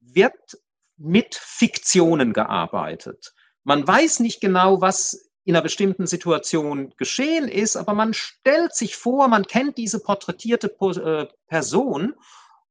wird 0.00 0.58
mit 0.96 1.34
Fiktionen 1.34 2.32
gearbeitet. 2.32 3.34
Man 3.64 3.86
weiß 3.86 4.20
nicht 4.20 4.40
genau, 4.40 4.80
was 4.80 5.30
in 5.44 5.54
einer 5.54 5.62
bestimmten 5.62 6.06
Situation 6.06 6.94
geschehen 6.96 7.48
ist, 7.48 7.76
aber 7.76 7.92
man 7.92 8.14
stellt 8.14 8.74
sich 8.74 8.96
vor, 8.96 9.28
man 9.28 9.44
kennt 9.44 9.76
diese 9.76 10.00
porträtierte 10.00 10.68
äh, 10.68 11.26
Person 11.46 12.14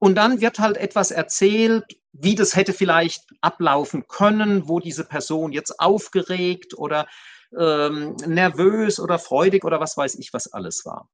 und 0.03 0.15
dann 0.15 0.41
wird 0.41 0.59
halt 0.59 0.75
etwas 0.75 1.11
erzählt, 1.11 1.85
wie 2.11 2.35
das 2.35 2.57
hätte 2.57 2.73
vielleicht 2.73 3.23
ablaufen 3.39 4.05
können, 4.09 4.67
wo 4.67 4.81
diese 4.81 5.05
Person 5.05 5.53
jetzt 5.53 5.79
aufgeregt 5.79 6.77
oder 6.77 7.07
ähm, 7.57 8.17
nervös 8.27 8.99
oder 8.99 9.17
freudig 9.17 9.63
oder 9.63 9.79
was 9.79 9.95
weiß 9.95 10.15
ich, 10.15 10.33
was 10.33 10.51
alles 10.51 10.83
war. 10.83 11.09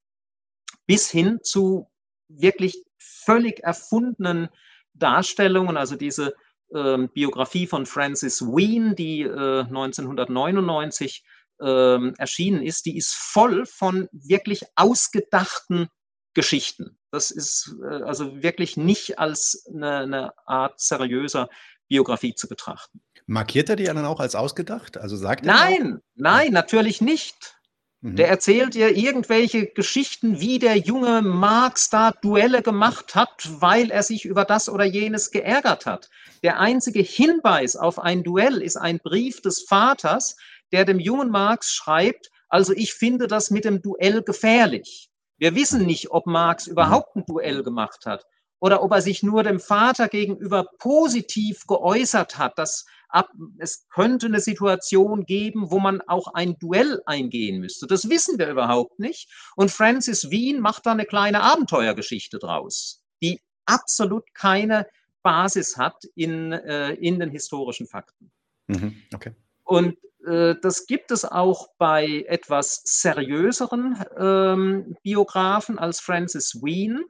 Bis 0.88 1.08
hin 1.08 1.38
zu 1.44 1.92
wirklich 2.30 2.84
völlig 2.98 3.60
erfundenen 3.60 4.50
Darstellungen, 4.96 5.78
also 5.78 5.96
diese 5.96 6.34
ähm, 6.74 7.10
Biografie 7.14 7.68
von 7.68 7.86
Francis 7.86 8.42
Wien, 8.42 8.96
die 8.96 9.22
äh, 9.22 9.66
1999 9.66 11.24
ähm, 11.62 12.16
erschienen 12.18 12.64
ist, 12.64 12.88
die 12.88 12.98
ist 12.98 13.14
voll 13.14 13.68
von 13.68 14.10
wirklich 14.12 14.64
ausgedachten 14.76 15.90
Geschichten. 16.34 16.99
Das 17.12 17.32
ist 17.32 17.76
äh, 17.84 18.04
also 18.04 18.42
wirklich 18.42 18.78
nicht 18.78 19.20
als 19.20 19.66
eine, 19.74 19.98
eine, 19.98 20.48
Art 20.48 20.80
seriöser 20.80 21.50
Biografie 21.88 22.36
zu 22.36 22.48
betrachten. 22.48 23.02
Markiert 23.26 23.70
er 23.70 23.76
die 23.76 23.86
dann 23.86 24.06
auch 24.06 24.20
als 24.20 24.36
ausgedacht? 24.36 24.98
Also 24.98 25.16
sagt 25.16 25.46
er 25.46 25.54
Nein, 25.54 26.02
nein, 26.16 26.52
natürlich 26.52 27.02
nicht. 27.02 27.56
Mhm. 28.02 28.16
Der 28.16 28.30
erzählt 28.30 28.76
dir 28.76 28.96
irgendwelche 28.96 29.68
Geschichten, 29.68 30.40
wie 30.40 30.60
der 30.60 30.78
junge 30.78 31.22
Marx 31.22 31.90
da 31.90 32.12
Duelle 32.12 32.62
gemacht 32.62 33.16
hat, 33.16 33.50
weil 33.60 33.92
er 33.92 34.04
sich 34.04 34.26
über 34.26 34.46
das 34.46 34.70
oder 34.70 34.86
jenes 34.86 35.32
geärgert 35.32 35.86
hat. 35.86 36.10
Der 36.44 36.60
einzige 36.60 37.02
Hinweis 37.02 37.76
auf 37.76 38.00
ein 38.00 38.24
Duell 38.24 38.62
ist 38.62 38.78
ein 38.78 39.00
Brief 39.00 39.42
des 39.42 39.64
Vaters, 39.64 40.38
der 40.72 40.86
dem 40.86 41.00
jungen 41.00 41.30
Marx 41.30 41.72
schreibt, 41.72 42.30
also 42.48 42.74
ich 42.74 42.94
finde 42.94 43.28
das 43.28 43.52
mit 43.52 43.66
dem 43.66 43.82
Duell 43.82 44.24
gefährlich. 44.24 45.09
Wir 45.40 45.56
wissen 45.56 45.86
nicht, 45.86 46.12
ob 46.12 46.28
Marx 46.28 46.68
überhaupt 46.68 47.16
ein 47.16 47.26
Duell 47.26 47.64
gemacht 47.64 48.06
hat 48.06 48.26
oder 48.60 48.84
ob 48.84 48.92
er 48.92 49.02
sich 49.02 49.24
nur 49.24 49.44
dem 49.44 49.60
Vater 49.60 50.10
gegenüber 50.10 50.66
positiv 50.78 51.66
geäußert 51.66 52.38
hat, 52.38 52.58
dass 52.58 52.86
ab, 53.08 53.30
es 53.58 53.88
könnte 53.90 54.28
eine 54.28 54.42
Situation 54.42 55.26
geben, 55.26 55.72
wo 55.72 55.80
man 55.80 56.02
auch 56.02 56.34
ein 56.34 56.58
Duell 56.60 57.02
eingehen 57.06 57.60
müsste. 57.60 57.88
Das 57.88 58.10
wissen 58.10 58.38
wir 58.38 58.50
überhaupt 58.50 59.00
nicht. 59.00 59.30
Und 59.56 59.72
Francis 59.72 60.30
Wien 60.30 60.60
macht 60.60 60.86
da 60.86 60.92
eine 60.92 61.06
kleine 61.06 61.42
Abenteuergeschichte 61.42 62.38
draus, 62.38 63.02
die 63.22 63.42
absolut 63.66 64.34
keine 64.34 64.88
Basis 65.24 65.78
hat 65.78 66.04
in, 66.16 66.52
äh, 66.52 66.94
in 66.94 67.20
den 67.20 67.30
historischen 67.30 67.88
Fakten. 67.88 68.32
Mhm, 68.68 69.04
okay. 69.14 69.32
Und 69.64 69.98
das 70.26 70.86
gibt 70.86 71.12
es 71.12 71.24
auch 71.24 71.70
bei 71.78 72.26
etwas 72.28 72.82
seriöseren 72.84 74.04
ähm, 74.18 74.96
Biografen 75.02 75.80
als 75.80 76.02
Francis 76.02 76.62
Wien. 76.62 77.04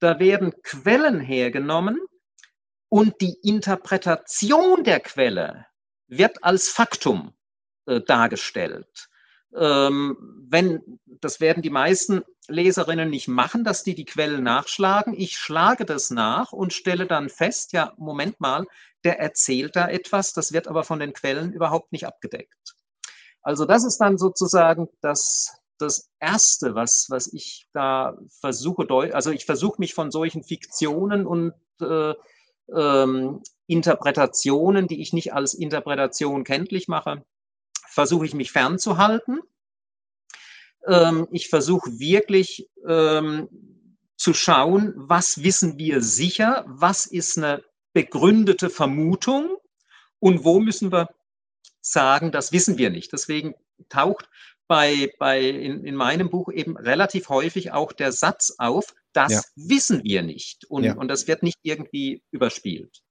Da 0.00 0.18
werden 0.18 0.52
Quellen 0.62 1.20
hergenommen, 1.20 1.98
und 2.88 3.20
die 3.20 3.36
Interpretation 3.42 4.84
der 4.84 5.00
Quelle 5.00 5.66
wird 6.06 6.42
als 6.42 6.68
Faktum 6.68 7.34
äh, 7.86 8.00
dargestellt. 8.00 9.08
Ähm, 9.54 10.16
wenn, 10.48 11.00
das 11.06 11.40
werden 11.40 11.62
die 11.62 11.70
meisten 11.70 12.22
Leserinnen 12.48 13.10
nicht 13.10 13.28
machen, 13.28 13.64
dass 13.64 13.82
die 13.82 13.94
die 13.94 14.04
Quellen 14.04 14.42
nachschlagen. 14.42 15.14
Ich 15.14 15.36
schlage 15.36 15.84
das 15.84 16.10
nach 16.10 16.52
und 16.52 16.72
stelle 16.72 17.06
dann 17.06 17.28
fest, 17.28 17.72
ja, 17.72 17.94
Moment 17.98 18.40
mal, 18.40 18.66
der 19.04 19.18
erzählt 19.20 19.76
da 19.76 19.88
etwas, 19.88 20.32
das 20.32 20.52
wird 20.52 20.68
aber 20.68 20.84
von 20.84 20.98
den 20.98 21.12
Quellen 21.12 21.52
überhaupt 21.52 21.92
nicht 21.92 22.06
abgedeckt. 22.06 22.76
Also 23.42 23.64
das 23.64 23.84
ist 23.84 23.98
dann 23.98 24.18
sozusagen 24.18 24.88
das, 25.00 25.56
das 25.78 26.10
Erste, 26.18 26.74
was, 26.74 27.06
was 27.08 27.32
ich 27.32 27.68
da 27.72 28.18
versuche, 28.40 28.86
also 29.14 29.30
ich 29.30 29.46
versuche 29.46 29.76
mich 29.78 29.94
von 29.94 30.10
solchen 30.10 30.42
Fiktionen 30.42 31.26
und 31.26 31.52
äh, 31.80 32.14
ähm, 32.74 33.42
Interpretationen, 33.66 34.88
die 34.88 35.00
ich 35.00 35.12
nicht 35.12 35.32
als 35.32 35.54
Interpretation 35.54 36.44
kenntlich 36.44 36.88
mache, 36.88 37.24
versuche 37.88 38.26
ich 38.26 38.34
mich 38.34 38.52
fernzuhalten. 38.52 39.40
Ähm, 40.86 41.28
ich 41.30 41.48
versuche 41.48 41.98
wirklich 41.98 42.68
ähm, 42.86 43.48
zu 44.16 44.34
schauen, 44.34 44.92
was 44.96 45.42
wissen 45.42 45.78
wir 45.78 46.02
sicher, 46.02 46.64
was 46.66 47.06
ist 47.06 47.38
eine 47.38 47.62
begründete 47.92 48.70
Vermutung 48.70 49.56
und 50.18 50.44
wo 50.44 50.60
müssen 50.60 50.92
wir 50.92 51.08
sagen, 51.80 52.32
das 52.32 52.52
wissen 52.52 52.78
wir 52.78 52.90
nicht. 52.90 53.12
Deswegen 53.12 53.54
taucht 53.88 54.28
bei, 54.66 55.12
bei 55.18 55.40
in, 55.40 55.84
in 55.84 55.94
meinem 55.94 56.30
Buch 56.30 56.52
eben 56.52 56.76
relativ 56.76 57.28
häufig 57.28 57.72
auch 57.72 57.92
der 57.92 58.12
Satz 58.12 58.54
auf, 58.58 58.94
das 59.12 59.32
ja. 59.32 59.42
wissen 59.56 60.04
wir 60.04 60.22
nicht 60.22 60.66
und, 60.66 60.84
ja. 60.84 60.94
und 60.94 61.08
das 61.08 61.26
wird 61.26 61.42
nicht 61.42 61.58
irgendwie 61.62 62.22
überspielt. 62.30 63.02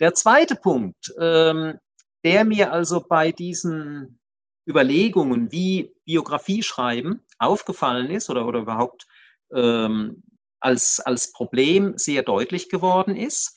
Der 0.00 0.14
zweite 0.14 0.56
Punkt, 0.56 1.14
ähm, 1.18 1.78
der 2.24 2.44
mir 2.44 2.72
also 2.72 3.00
bei 3.00 3.32
diesen 3.32 4.20
Überlegungen, 4.68 5.52
wie 5.52 5.94
Biografie 6.04 6.62
schreiben, 6.62 7.24
aufgefallen 7.38 8.10
ist 8.10 8.28
oder, 8.28 8.46
oder 8.46 8.60
überhaupt 8.60 9.06
ähm, 9.52 10.22
als, 10.60 11.00
als 11.00 11.32
Problem 11.32 11.96
sehr 11.96 12.22
deutlich 12.22 12.68
geworden 12.68 13.16
ist, 13.16 13.55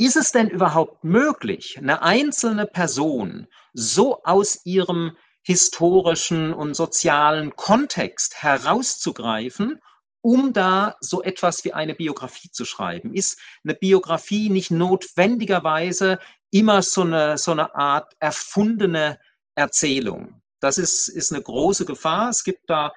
ist 0.00 0.16
es 0.16 0.32
denn 0.32 0.48
überhaupt 0.48 1.04
möglich, 1.04 1.76
eine 1.78 2.02
einzelne 2.02 2.66
Person 2.66 3.46
so 3.74 4.22
aus 4.24 4.64
ihrem 4.64 5.16
historischen 5.42 6.52
und 6.52 6.74
sozialen 6.74 7.54
Kontext 7.54 8.42
herauszugreifen 8.42 9.80
um 10.22 10.52
da 10.52 10.96
so 11.00 11.22
etwas 11.22 11.64
wie 11.64 11.72
eine 11.72 11.94
Biografie 11.94 12.50
zu 12.50 12.64
schreiben? 12.64 13.14
Ist 13.14 13.38
eine 13.64 13.74
Biografie 13.74 14.50
nicht 14.50 14.70
notwendigerweise 14.70 16.18
immer 16.50 16.82
so 16.82 17.02
eine, 17.02 17.38
so 17.38 17.52
eine 17.52 17.74
Art 17.74 18.12
erfundene 18.18 19.18
Erzählung? 19.54 20.42
Das 20.60 20.76
ist, 20.76 21.08
ist 21.08 21.32
eine 21.32 21.42
große 21.42 21.86
Gefahr. 21.86 22.28
Es 22.28 22.44
gibt 22.44 22.68
da 22.68 22.92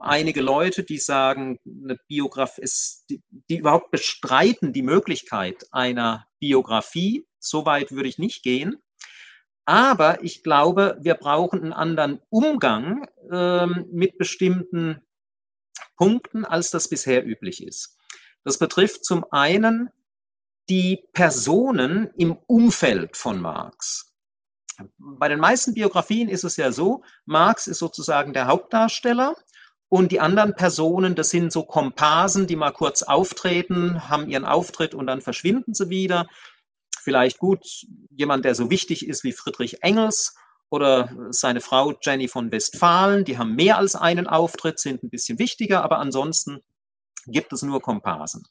einige 0.00 0.40
Leute, 0.40 0.82
die 0.82 0.98
sagen, 0.98 1.58
eine 1.64 1.96
Biografie 2.08 2.62
ist, 2.62 3.04
die, 3.08 3.22
die 3.48 3.58
überhaupt 3.58 3.92
bestreiten 3.92 4.72
die 4.72 4.82
Möglichkeit 4.82 5.64
einer 5.70 6.26
Biografie. 6.38 7.26
So 7.38 7.66
weit 7.66 7.92
würde 7.92 8.08
ich 8.08 8.18
nicht 8.18 8.42
gehen. 8.42 8.82
Aber 9.64 10.24
ich 10.24 10.42
glaube, 10.42 10.96
wir 11.00 11.14
brauchen 11.14 11.62
einen 11.62 11.72
anderen 11.72 12.20
Umgang 12.30 13.06
ähm, 13.30 13.86
mit 13.92 14.16
bestimmten 14.16 15.02
Punkten, 15.96 16.44
als 16.44 16.70
das 16.70 16.88
bisher 16.88 17.26
üblich 17.26 17.62
ist. 17.62 17.98
Das 18.44 18.58
betrifft 18.58 19.04
zum 19.04 19.26
einen 19.30 19.90
die 20.70 21.04
Personen 21.12 22.10
im 22.16 22.38
Umfeld 22.46 23.16
von 23.16 23.40
Marx. 23.40 24.14
Bei 24.96 25.28
den 25.28 25.40
meisten 25.40 25.74
Biografien 25.74 26.28
ist 26.28 26.44
es 26.44 26.56
ja 26.56 26.70
so, 26.70 27.02
Marx 27.26 27.66
ist 27.66 27.78
sozusagen 27.78 28.32
der 28.32 28.46
Hauptdarsteller 28.46 29.34
und 29.88 30.12
die 30.12 30.20
anderen 30.20 30.54
Personen, 30.54 31.14
das 31.14 31.30
sind 31.30 31.52
so 31.52 31.62
Komparsen, 31.62 32.46
die 32.46 32.56
mal 32.56 32.72
kurz 32.72 33.02
auftreten, 33.02 34.08
haben 34.08 34.28
ihren 34.28 34.44
Auftritt 34.44 34.94
und 34.94 35.06
dann 35.06 35.20
verschwinden 35.20 35.74
sie 35.74 35.88
wieder 35.88 36.26
vielleicht 37.02 37.38
gut 37.38 37.64
jemand, 38.10 38.44
der 38.44 38.54
so 38.54 38.70
wichtig 38.70 39.06
ist 39.06 39.24
wie 39.24 39.32
Friedrich 39.32 39.82
Engels 39.82 40.36
oder 40.68 41.10
seine 41.30 41.62
Frau 41.62 41.94
Jenny 42.02 42.28
von 42.28 42.52
Westfalen. 42.52 43.24
Die 43.24 43.38
haben 43.38 43.54
mehr 43.54 43.78
als 43.78 43.96
einen 43.96 44.26
Auftritt, 44.26 44.78
sind 44.78 45.02
ein 45.02 45.08
bisschen 45.08 45.38
wichtiger, 45.38 45.82
aber 45.82 46.00
ansonsten 46.00 46.60
gibt 47.26 47.52
es 47.54 47.62
nur 47.62 47.80
Komparsen. 47.80 48.44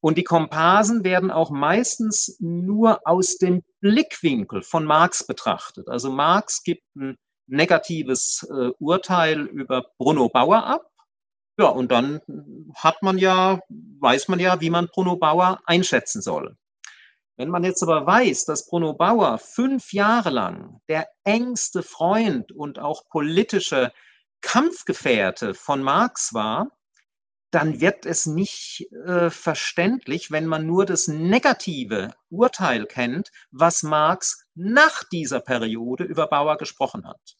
Und 0.00 0.16
die 0.18 0.24
Komparsen 0.24 1.02
werden 1.02 1.32
auch 1.32 1.50
meistens 1.50 2.36
nur 2.38 3.00
aus 3.04 3.38
dem 3.38 3.64
Blickwinkel 3.80 4.62
von 4.62 4.84
Marx 4.84 5.26
betrachtet. 5.26 5.88
Also 5.88 6.10
Marx 6.10 6.62
gibt 6.62 6.84
ein 6.94 7.18
negatives 7.50 8.46
äh, 8.50 8.70
Urteil 8.78 9.40
über 9.46 9.84
Bruno 9.98 10.28
Bauer 10.28 10.64
ab. 10.64 10.86
Ja, 11.58 11.66
und 11.66 11.90
dann 11.90 12.20
hat 12.74 13.02
man 13.02 13.18
ja, 13.18 13.60
weiß 13.68 14.28
man 14.28 14.40
ja, 14.40 14.60
wie 14.60 14.70
man 14.70 14.88
Bruno 14.88 15.16
Bauer 15.16 15.60
einschätzen 15.66 16.22
soll. 16.22 16.56
Wenn 17.36 17.50
man 17.50 17.64
jetzt 17.64 17.82
aber 17.82 18.06
weiß, 18.06 18.44
dass 18.44 18.66
Bruno 18.66 18.94
Bauer 18.94 19.38
fünf 19.38 19.92
Jahre 19.92 20.30
lang 20.30 20.80
der 20.88 21.08
engste 21.24 21.82
Freund 21.82 22.52
und 22.52 22.78
auch 22.78 23.08
politische 23.08 23.92
Kampfgefährte 24.42 25.54
von 25.54 25.82
Marx 25.82 26.34
war, 26.34 26.68
dann 27.50 27.80
wird 27.80 28.06
es 28.06 28.26
nicht 28.26 28.86
äh, 29.06 29.30
verständlich, 29.30 30.30
wenn 30.30 30.46
man 30.46 30.66
nur 30.66 30.86
das 30.86 31.08
negative 31.08 32.14
Urteil 32.30 32.86
kennt, 32.86 33.30
was 33.50 33.82
Marx 33.82 34.44
nach 34.54 35.02
dieser 35.04 35.40
Periode 35.40 36.04
über 36.04 36.28
Bauer 36.28 36.56
gesprochen 36.58 37.06
hat. 37.06 37.36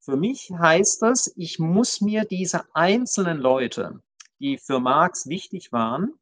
Für 0.00 0.16
mich 0.16 0.50
heißt 0.50 1.02
das, 1.02 1.30
ich 1.36 1.58
muss 1.58 2.00
mir 2.00 2.24
diese 2.24 2.64
einzelnen 2.74 3.38
Leute, 3.38 4.00
die 4.38 4.56
für 4.56 4.80
Marx 4.80 5.28
wichtig 5.28 5.72
waren, 5.72 6.14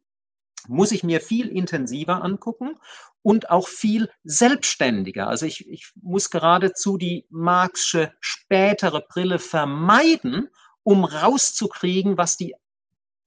muss 0.67 0.91
ich 0.91 1.05
mir 1.05 1.21
viel 1.21 1.49
intensiver 1.49 2.23
angucken 2.25 2.77
und 3.23 3.51
auch 3.51 3.69
viel 3.69 4.11
selbstständiger. 4.25 5.29
Also 5.29 5.47
ich, 5.47 5.69
ich 5.69 5.93
muss 5.95 6.31
geradezu 6.31 6.99
die 6.99 7.27
Marxsche 7.31 8.13
spätere 8.21 9.01
Brille 9.01 9.39
vermeiden, 9.39 10.49
um 10.83 11.05
rauszukriegen, 11.05 12.19
was 12.19 12.37
die, 12.37 12.57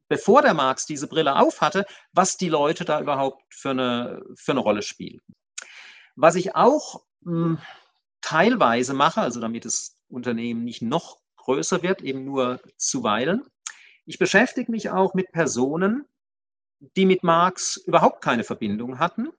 bevor 0.10 0.42
der 0.42 0.54
Marx 0.54 0.86
diese 0.86 1.08
Brille 1.08 1.38
aufhatte, 1.38 1.86
was 2.12 2.36
die 2.36 2.50
Leute 2.50 2.84
da 2.84 3.00
überhaupt 3.00 3.42
für 3.54 3.70
eine, 3.70 4.22
für 4.36 4.52
eine 4.52 4.62
Rolle 4.62 4.82
spielten. 4.82 5.34
Was 6.18 6.36
ich 6.36 6.56
auch 6.56 7.04
mh, 7.22 7.32
hm, 7.32 7.58
teilweise 8.20 8.94
mache, 8.94 9.22
also 9.22 9.40
damit 9.40 9.64
das 9.64 10.01
Unternehmen 10.12 10.64
nicht 10.64 10.82
noch 10.82 11.20
größer 11.38 11.82
wird, 11.82 12.02
eben 12.02 12.26
nur 12.26 12.62
zuweilen, 12.78 13.44
ich 14.06 14.18
beschäftige 14.18 14.72
mich 14.72 14.90
auch 14.90 15.14
mit 15.14 15.32
Personen, 15.32 16.06
die 16.98 17.06
mit 17.06 17.24
Marx 17.24 17.78
überhaupt 17.78 18.22
keine 18.22 18.44
Verbindung 18.44 19.00
hatten, 19.00 19.30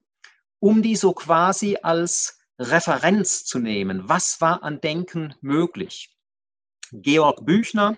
um 0.61 0.83
die 0.83 0.97
so 0.97 1.12
quasi 1.12 1.79
als 1.83 2.38
Referenz 2.59 3.44
zu 3.44 3.59
nehmen. 3.59 4.09
Was 4.09 4.40
war 4.40 4.62
an 4.62 4.81
Denken 4.81 5.35
möglich? 5.40 6.16
Georg 6.92 7.44
Büchner, 7.44 7.96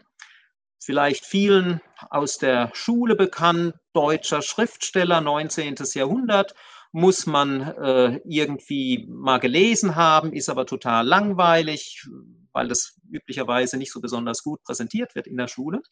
vielleicht 0.79 1.27
vielen 1.27 1.81
aus 2.11 2.39
der 2.39 2.71
Schule 2.75 3.15
bekannt, 3.15 3.75
deutscher 3.93 4.41
Schriftsteller, 4.41 5.21
19. 5.21 5.77
Jahrhundert, 5.93 6.55
muss 6.95 7.27
man 7.27 7.61
äh, 7.61 8.21
irgendwie 8.25 9.05
mal 9.09 9.41
gelesen 9.41 9.97
haben, 9.97 10.33
ist 10.33 10.49
aber 10.49 10.65
total 10.65 11.05
langweilig, 11.05 12.09
weil 12.53 12.69
das 12.69 13.01
üblicherweise 13.11 13.79
nicht 13.79 13.91
so 13.91 14.01
besonders 14.01 14.45
gut 14.45 14.63
präsentiert 14.63 15.17
wird 15.17 15.27
in 15.27 15.37
der 15.37 15.49
Schule. 15.49 15.83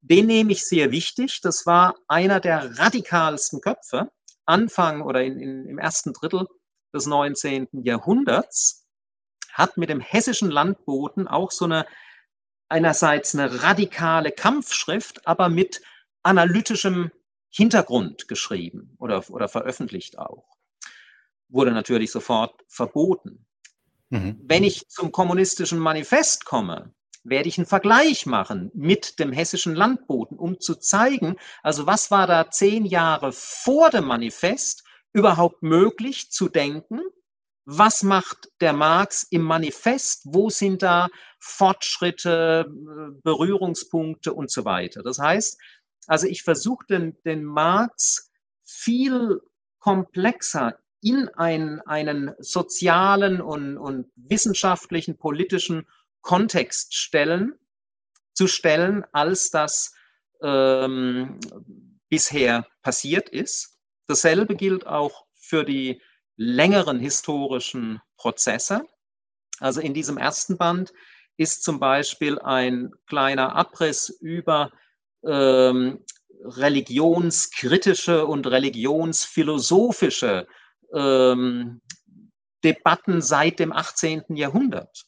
Den 0.00 0.26
nehme 0.26 0.50
ich 0.50 0.66
sehr 0.66 0.90
wichtig. 0.90 1.38
Das 1.42 1.64
war 1.64 1.94
einer 2.08 2.40
der 2.40 2.76
radikalsten 2.76 3.60
Köpfe 3.60 4.10
Anfang 4.46 5.02
oder 5.02 5.22
in, 5.22 5.38
in, 5.38 5.64
im 5.68 5.78
ersten 5.78 6.12
Drittel 6.12 6.48
des 6.92 7.06
19. 7.06 7.68
Jahrhunderts, 7.84 8.84
hat 9.52 9.76
mit 9.76 9.90
dem 9.90 10.00
hessischen 10.00 10.50
Landboten 10.50 11.28
auch 11.28 11.52
so 11.52 11.66
eine 11.66 11.86
einerseits 12.68 13.32
eine 13.32 13.62
radikale 13.62 14.32
Kampfschrift, 14.32 15.24
aber 15.24 15.48
mit 15.48 15.82
analytischem 16.24 17.12
Hintergrund 17.56 18.28
geschrieben 18.28 18.94
oder, 18.98 19.24
oder 19.30 19.48
veröffentlicht 19.48 20.18
auch. 20.18 20.44
Wurde 21.48 21.72
natürlich 21.72 22.10
sofort 22.10 22.60
verboten. 22.68 23.46
Mhm. 24.10 24.38
Wenn 24.42 24.62
ich 24.62 24.88
zum 24.88 25.10
kommunistischen 25.10 25.78
Manifest 25.78 26.44
komme, 26.44 26.92
werde 27.24 27.48
ich 27.48 27.56
einen 27.56 27.66
Vergleich 27.66 28.26
machen 28.26 28.70
mit 28.74 29.18
dem 29.18 29.32
hessischen 29.32 29.74
Landboten, 29.74 30.38
um 30.38 30.60
zu 30.60 30.74
zeigen, 30.74 31.36
also 31.62 31.86
was 31.86 32.10
war 32.10 32.26
da 32.26 32.50
zehn 32.50 32.84
Jahre 32.84 33.32
vor 33.32 33.88
dem 33.88 34.04
Manifest 34.04 34.84
überhaupt 35.14 35.62
möglich 35.62 36.30
zu 36.30 36.50
denken? 36.50 37.00
Was 37.64 38.02
macht 38.02 38.50
der 38.60 38.74
Marx 38.74 39.24
im 39.30 39.42
Manifest? 39.42 40.22
Wo 40.26 40.50
sind 40.50 40.82
da 40.82 41.08
Fortschritte, 41.38 42.66
Berührungspunkte 43.24 44.34
und 44.34 44.52
so 44.52 44.64
weiter? 44.66 45.02
Das 45.02 45.18
heißt, 45.18 45.58
also 46.06 46.26
ich 46.26 46.42
versuche 46.42 46.86
den, 46.86 47.16
den 47.24 47.44
Marx 47.44 48.30
viel 48.64 49.40
komplexer 49.78 50.78
in 51.00 51.28
einen, 51.30 51.80
einen 51.82 52.34
sozialen 52.38 53.40
und, 53.40 53.78
und 53.78 54.10
wissenschaftlichen, 54.16 55.18
politischen 55.18 55.86
Kontext 56.20 56.94
stellen, 56.94 57.58
zu 58.32 58.46
stellen, 58.46 59.04
als 59.12 59.50
das 59.50 59.94
ähm, 60.42 61.38
bisher 62.08 62.66
passiert 62.82 63.28
ist. 63.28 63.78
Dasselbe 64.08 64.56
gilt 64.56 64.86
auch 64.86 65.26
für 65.34 65.64
die 65.64 66.02
längeren 66.36 66.98
historischen 66.98 68.00
Prozesse. 68.16 68.82
Also 69.60 69.80
in 69.80 69.94
diesem 69.94 70.18
ersten 70.18 70.58
Band 70.58 70.92
ist 71.36 71.62
zum 71.62 71.78
Beispiel 71.78 72.38
ein 72.38 72.90
kleiner 73.06 73.54
Abriss 73.54 74.08
über 74.20 74.70
ähm, 75.26 76.04
religionskritische 76.44 78.26
und 78.26 78.46
religionsphilosophische 78.46 80.46
ähm, 80.94 81.80
Debatten 82.64 83.20
seit 83.20 83.58
dem 83.58 83.72
18. 83.72 84.36
Jahrhundert 84.36 85.06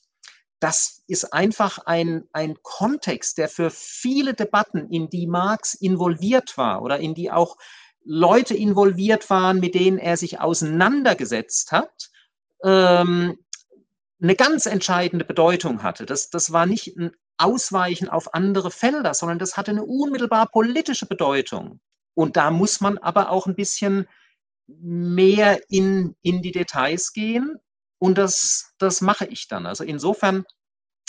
das 0.61 1.05
ist 1.07 1.33
einfach 1.33 1.79
ein, 1.87 2.25
ein 2.33 2.57
Kontext, 2.63 3.39
der 3.39 3.49
für 3.49 3.71
viele 3.71 4.35
Debatten, 4.35 4.91
in 4.91 5.09
die 5.09 5.27
Marx 5.27 5.75
involviert 5.75 6.57
war 6.57 6.83
oder 6.83 6.99
in 6.99 7.15
die 7.15 7.31
auch 7.31 7.57
Leute 8.05 8.55
involviert 8.55 9.29
waren, 9.31 9.61
mit 9.61 9.75
denen 9.75 9.99
er 9.99 10.17
sich 10.17 10.41
auseinandergesetzt 10.41 11.73
hat, 11.73 12.11
ähm, 12.65 13.39
eine 14.21 14.35
ganz 14.35 14.67
entscheidende 14.67 15.25
Bedeutung 15.25 15.83
hatte. 15.83 16.07
Das, 16.07 16.31
das 16.31 16.53
war 16.53 16.67
nicht 16.67 16.97
ein 16.97 17.13
Ausweichen 17.39 18.09
auf 18.09 18.35
andere 18.35 18.71
Felder, 18.71 19.15
sondern 19.15 19.39
das 19.39 19.57
hatte 19.57 19.71
eine 19.71 19.85
unmittelbar 19.85 20.49
politische 20.49 21.07
Bedeutung. 21.07 21.81
Und 22.15 22.37
da 22.37 22.51
muss 22.51 22.81
man 22.81 22.99
aber 22.99 23.31
auch 23.31 23.47
ein 23.47 23.55
bisschen 23.55 24.07
mehr 24.67 25.61
in, 25.71 26.17
in 26.23 26.43
die 26.43 26.53
Details 26.53 27.13
gehen, 27.13 27.59
und 27.99 28.17
das, 28.17 28.75
das 28.79 29.01
mache 29.01 29.27
ich 29.27 29.49
dann. 29.49 29.67
Also 29.67 29.85
insofern 29.85 30.45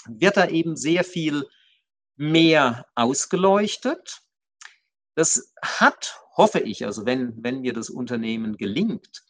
wird 0.08 0.38
da 0.38 0.48
eben 0.48 0.76
sehr 0.76 1.04
viel 1.04 1.46
mehr 2.16 2.86
ausgeleuchtet. 2.96 4.22
Das 5.16 5.54
hat, 5.62 6.20
hoffe 6.36 6.60
ich, 6.60 6.86
also 6.86 7.06
wenn, 7.06 7.44
wenn 7.44 7.62
mir 7.62 7.74
das 7.74 7.90
Unternehmen 7.90 8.58
gelingt, 8.58 9.24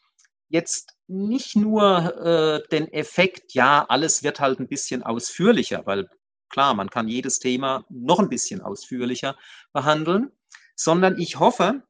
jetzt 0.47 0.95
nicht 1.07 1.55
nur 1.55 2.15
äh, 2.17 2.67
den 2.69 2.87
Effekt, 2.91 3.53
ja, 3.53 3.85
alles 3.87 4.23
wird 4.23 4.39
halt 4.39 4.59
ein 4.59 4.67
bisschen 4.67 5.03
ausführlicher, 5.03 5.85
weil 5.85 6.09
klar, 6.49 6.73
man 6.73 6.89
kann 6.89 7.07
jedes 7.07 7.39
Thema 7.39 7.85
noch 7.89 8.19
ein 8.19 8.29
bisschen 8.29 8.61
ausführlicher 8.61 9.37
behandeln, 9.73 10.31
sondern 10.75 11.19
ich 11.19 11.39
hoffe, 11.39 11.83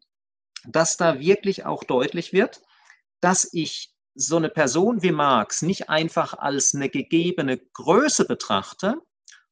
dass 0.66 0.98
da 0.98 1.20
wirklich 1.20 1.66
auch 1.66 1.84
deutlich 1.84 2.34
wird, 2.34 2.62
dass 3.22 3.50
ich 3.54 3.94
so 4.16 4.38
eine 4.38 4.50
Person 4.50 5.02
wie 5.02 5.12
Marx 5.12 5.62
nicht 5.62 5.90
einfach 5.90 6.34
als 6.34 6.76
eine 6.76 6.90
gegebene 6.90 7.58
Größe 7.58 8.26
betrachte 8.26 9.02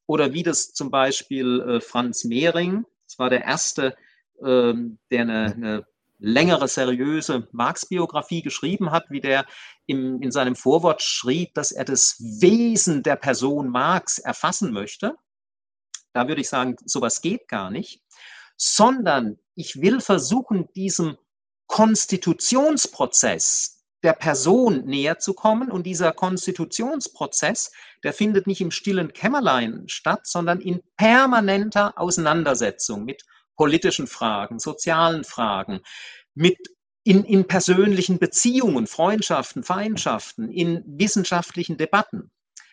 oder 0.05 0.33
wie 0.33 0.43
das 0.43 0.73
zum 0.73 0.91
Beispiel 0.91 1.61
äh, 1.61 1.81
Franz 1.81 2.23
Mehring, 2.23 2.85
das 3.05 3.19
war 3.19 3.29
der 3.29 3.43
erste, 3.43 3.95
ähm, 4.43 4.99
der 5.11 5.21
eine, 5.21 5.45
eine 5.53 5.87
längere, 6.19 6.67
seriöse 6.67 7.47
Marx-Biografie 7.51 8.41
geschrieben 8.41 8.91
hat, 8.91 9.05
wie 9.09 9.21
der 9.21 9.45
im, 9.85 10.21
in 10.21 10.31
seinem 10.31 10.55
Vorwort 10.55 11.01
schrieb, 11.01 11.53
dass 11.53 11.71
er 11.71 11.85
das 11.85 12.17
Wesen 12.19 13.03
der 13.03 13.15
Person 13.15 13.69
Marx 13.69 14.19
erfassen 14.19 14.73
möchte. 14.73 15.15
Da 16.13 16.27
würde 16.27 16.41
ich 16.41 16.49
sagen, 16.49 16.75
sowas 16.85 17.21
geht 17.21 17.47
gar 17.47 17.69
nicht, 17.69 18.01
sondern 18.55 19.37
ich 19.53 19.81
will 19.81 20.01
versuchen, 20.01 20.67
diesem 20.73 21.17
Konstitutionsprozess 21.67 23.75
der 24.03 24.13
Person 24.13 24.85
näher 24.85 25.17
zu 25.19 25.33
kommen. 25.33 25.71
Und 25.71 25.83
dieser 25.83 26.13
Konstitutionsprozess, 26.13 27.71
der 28.03 28.13
findet 28.13 28.47
nicht 28.47 28.61
im 28.61 28.71
stillen 28.71 29.13
Kämmerlein 29.13 29.83
statt, 29.87 30.25
sondern 30.25 30.61
in 30.61 30.81
permanenter 30.95 31.99
Auseinandersetzung 31.99 33.05
mit 33.05 33.23
politischen 33.57 34.07
Fragen, 34.07 34.59
sozialen 34.59 35.23
Fragen, 35.23 35.81
mit 36.33 36.57
in, 37.03 37.23
in 37.23 37.47
persönlichen 37.47 38.19
Beziehungen, 38.19 38.87
Freundschaften, 38.87 39.63
Feindschaften, 39.63 40.49
in 40.51 40.83
wissenschaftlichen 40.85 41.77
Debatten. 41.77 42.31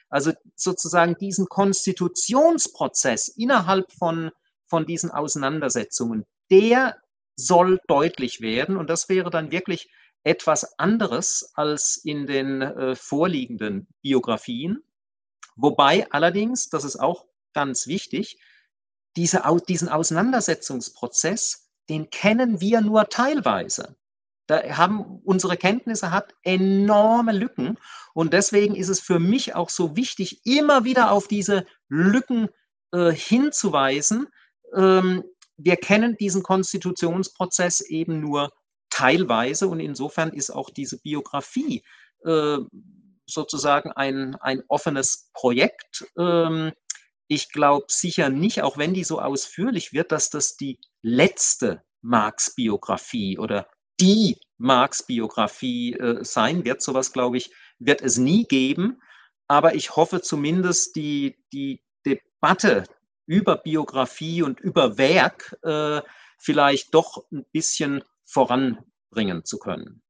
Also 0.09 0.33
sozusagen 0.55 1.17
diesen 1.17 1.47
Konstitutionsprozess 1.47 3.29
innerhalb 3.29 3.91
von, 3.93 4.31
von 4.67 4.87
diesen 4.87 5.11
Auseinandersetzungen, 5.11 6.25
der 6.51 6.97
soll 7.37 7.81
deutlich 7.89 8.41
werden. 8.41 8.77
Und 8.77 8.91
das 8.91 9.09
wäre 9.09 9.31
dann 9.31 9.51
wirklich 9.51 9.89
etwas 10.25 10.79
anderes 10.79 11.53
als 11.55 12.01
in 12.03 12.27
den 12.27 12.63
äh, 12.63 12.97
vorliegenden 12.97 13.87
Biografien. 14.03 14.83
Wobei 15.57 16.11
allerdings, 16.11 16.69
das 16.69 16.85
ist 16.85 16.97
auch 16.97 17.27
ganz 17.53 17.87
wichtig, 17.87 18.39
diese, 19.17 19.43
diesen 19.69 19.89
Auseinandersetzungsprozess, 19.89 21.69
den 21.89 22.11
kennen 22.11 22.61
wir 22.61 22.81
nur 22.81 23.09
teilweise. 23.09 23.97
Da 24.47 24.63
haben 24.77 25.21
unsere 25.25 25.57
Kenntnisse 25.57 26.11
hat 26.11 26.35
enorme 26.43 27.33
Lücken 27.33 27.79
und 28.13 28.33
deswegen 28.33 28.75
ist 28.75 28.91
es 28.91 29.01
für 29.01 29.19
mich 29.19 29.55
auch 29.55 29.71
so 29.71 29.97
wichtig, 29.97 30.45
immer 30.45 30.85
wieder 30.85 31.13
auf 31.13 31.29
diese 31.29 31.65
Lücken 31.89 32.49
äh, 32.93 33.13
hinzuweisen. 33.13 34.29
Ähm, 34.75 35.25
wir 35.57 35.77
kennen 35.77 36.17
diesen 36.17 36.43
Konstitutionsprozess 36.43 37.81
eben 37.81 38.21
nur 38.21 38.53
teilweise 38.91 39.69
und 39.69 39.81
insofern 39.81 40.33
ist 40.33 40.51
auch 40.51 40.69
diese 40.69 40.99
Biografie 40.99 41.83
äh, 42.25 42.59
sozusagen 43.27 43.93
ein, 43.93 44.35
ein 44.37 44.63
offenes 44.69 45.31
Projekt. 45.33 46.07
Ähm, 46.19 46.73
ich 47.29 47.51
glaube 47.51 47.87
sicher 47.89 48.29
nicht, 48.29 48.63
auch 48.63 48.79
wenn 48.79 48.95
die 48.95 49.05
so 49.05 49.21
ausführlich 49.21 49.93
wird, 49.93 50.13
dass 50.13 50.31
das 50.31 50.57
die 50.57 50.79
letzte 51.03 51.83
Marx-Biografie 52.03 53.39
oder 53.39 53.67
die 54.01 54.39
Marx-Biografie 54.59 55.95
äh, 55.95 56.25
sein 56.25 56.65
wird. 56.65 56.83
Sowas, 56.83 57.13
glaube 57.13 57.37
ich, 57.37 57.51
wird 57.79 58.03
es 58.03 58.19
nie 58.19 58.45
geben. 58.45 59.01
Aber 59.49 59.75
ich 59.75 59.97
hoffe 59.97 60.21
zumindest, 60.21 60.97
die, 60.97 61.37
die 61.53 61.83
Debatte 62.05 62.85
über 63.27 63.57
Biografie 63.57 64.43
und 64.43 64.61
über 64.61 64.99
Werk 64.99 65.57
äh, 65.63 66.03
vielleicht 66.39 66.95
doch 66.95 67.25
ein 67.31 67.45
bisschen 67.53 68.05
voranbringen 68.25 69.45
zu 69.45 69.59
können. 69.59 70.03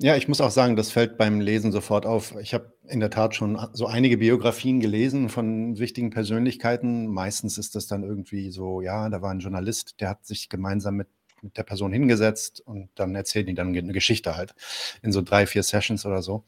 Ja, 0.00 0.14
ich 0.14 0.28
muss 0.28 0.40
auch 0.40 0.52
sagen, 0.52 0.76
das 0.76 0.92
fällt 0.92 1.18
beim 1.18 1.40
Lesen 1.40 1.72
sofort 1.72 2.06
auf. 2.06 2.36
Ich 2.40 2.54
habe 2.54 2.72
in 2.86 3.00
der 3.00 3.10
Tat 3.10 3.34
schon 3.34 3.58
so 3.72 3.86
einige 3.88 4.18
Biografien 4.18 4.78
gelesen 4.78 5.28
von 5.28 5.76
wichtigen 5.80 6.10
Persönlichkeiten. 6.10 7.08
Meistens 7.08 7.58
ist 7.58 7.74
das 7.74 7.88
dann 7.88 8.04
irgendwie 8.04 8.52
so, 8.52 8.80
ja, 8.80 9.08
da 9.08 9.22
war 9.22 9.32
ein 9.32 9.40
Journalist, 9.40 10.00
der 10.00 10.10
hat 10.10 10.24
sich 10.24 10.48
gemeinsam 10.48 10.94
mit, 10.94 11.08
mit 11.42 11.56
der 11.56 11.64
Person 11.64 11.92
hingesetzt 11.92 12.60
und 12.60 12.90
dann 12.94 13.12
erzählen 13.16 13.46
die 13.46 13.54
dann 13.54 13.76
eine 13.76 13.92
Geschichte 13.92 14.36
halt 14.36 14.54
in 15.02 15.10
so 15.10 15.20
drei, 15.20 15.46
vier 15.46 15.64
Sessions 15.64 16.06
oder 16.06 16.22
so. 16.22 16.44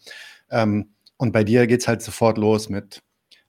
Ähm, 0.49 0.91
und 1.17 1.33
bei 1.33 1.43
dir 1.43 1.67
geht 1.67 1.81
es 1.81 1.89
halt 1.89 2.03
sofort 2.03 2.39
los 2.39 2.69
mit 2.69 3.03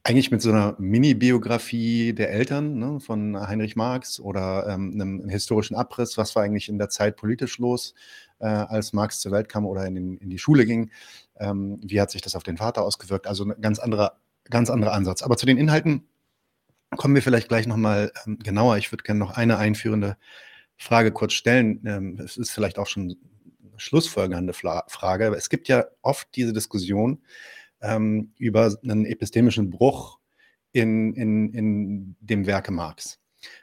eigentlich 0.03 0.31
mit 0.31 0.41
so 0.41 0.49
einer 0.49 0.75
Mini-Biografie 0.79 2.13
der 2.13 2.31
Eltern 2.31 2.79
ne, 2.79 2.99
von 2.99 3.39
Heinrich 3.47 3.75
Marx 3.75 4.19
oder 4.19 4.67
ähm, 4.67 4.93
einem, 4.95 5.29
historischen 5.29 5.75
Abriss, 5.75 6.17
was 6.17 6.35
war 6.35 6.43
eigentlich 6.43 6.69
in 6.69 6.79
der 6.79 6.89
Zeit 6.89 7.17
politisch 7.17 7.59
los, 7.59 7.93
äh, 8.41 8.45
als 8.45 8.93
Marx 8.93 9.19
zur 9.19 9.31
Welt 9.31 9.49
kam 9.49 9.65
oder 9.65 9.85
in, 9.85 9.95
den, 9.95 10.17
in 10.17 10.29
die 10.29 10.39
Schule 10.39 10.65
ging. 10.65 10.91
Ähm, 11.39 11.79
wie 11.83 12.01
hat 12.01 12.11
sich 12.11 12.21
das 12.21 12.35
auf 12.35 12.43
den 12.43 12.57
Vater 12.57 12.83
ausgewirkt? 12.83 13.27
Also 13.27 13.45
ein 13.45 13.61
ganz 13.61 13.79
anderer, 13.79 14.17
ganz 14.49 14.69
anderer 14.69 14.93
Ansatz. 14.93 15.21
Aber 15.21 15.37
zu 15.37 15.45
den 15.45 15.57
Inhalten 15.57 16.07
kommen 16.97 17.15
wir 17.15 17.21
vielleicht 17.21 17.47
gleich 17.47 17.67
nochmal 17.67 18.11
ähm, 18.25 18.39
genauer. 18.39 18.77
Ich 18.77 18.91
würde 18.91 19.03
gerne 19.03 19.19
noch 19.19 19.37
eine 19.37 19.57
einführende 19.57 20.17
Frage 20.77 21.11
kurz 21.11 21.33
stellen. 21.33 21.81
Ähm, 21.85 22.19
es 22.19 22.37
ist 22.37 22.51
vielleicht 22.51 22.79
auch 22.79 22.87
schon 22.87 23.03
eine 23.03 23.15
schlussfolgernde 23.77 24.53
Frage. 24.53 25.27
Aber 25.27 25.37
es 25.37 25.49
gibt 25.49 25.67
ja 25.67 25.85
oft 26.01 26.27
diese 26.35 26.53
Diskussion, 26.53 27.21
ähm, 27.81 28.33
über 28.37 28.75
einen 28.83 29.05
epistemischen 29.05 29.69
Bruch 29.69 30.19
in, 30.71 31.13
in, 31.13 31.53
in 31.53 32.15
dem 32.19 32.45
Werke 32.45 32.71
Marx. 32.71 33.20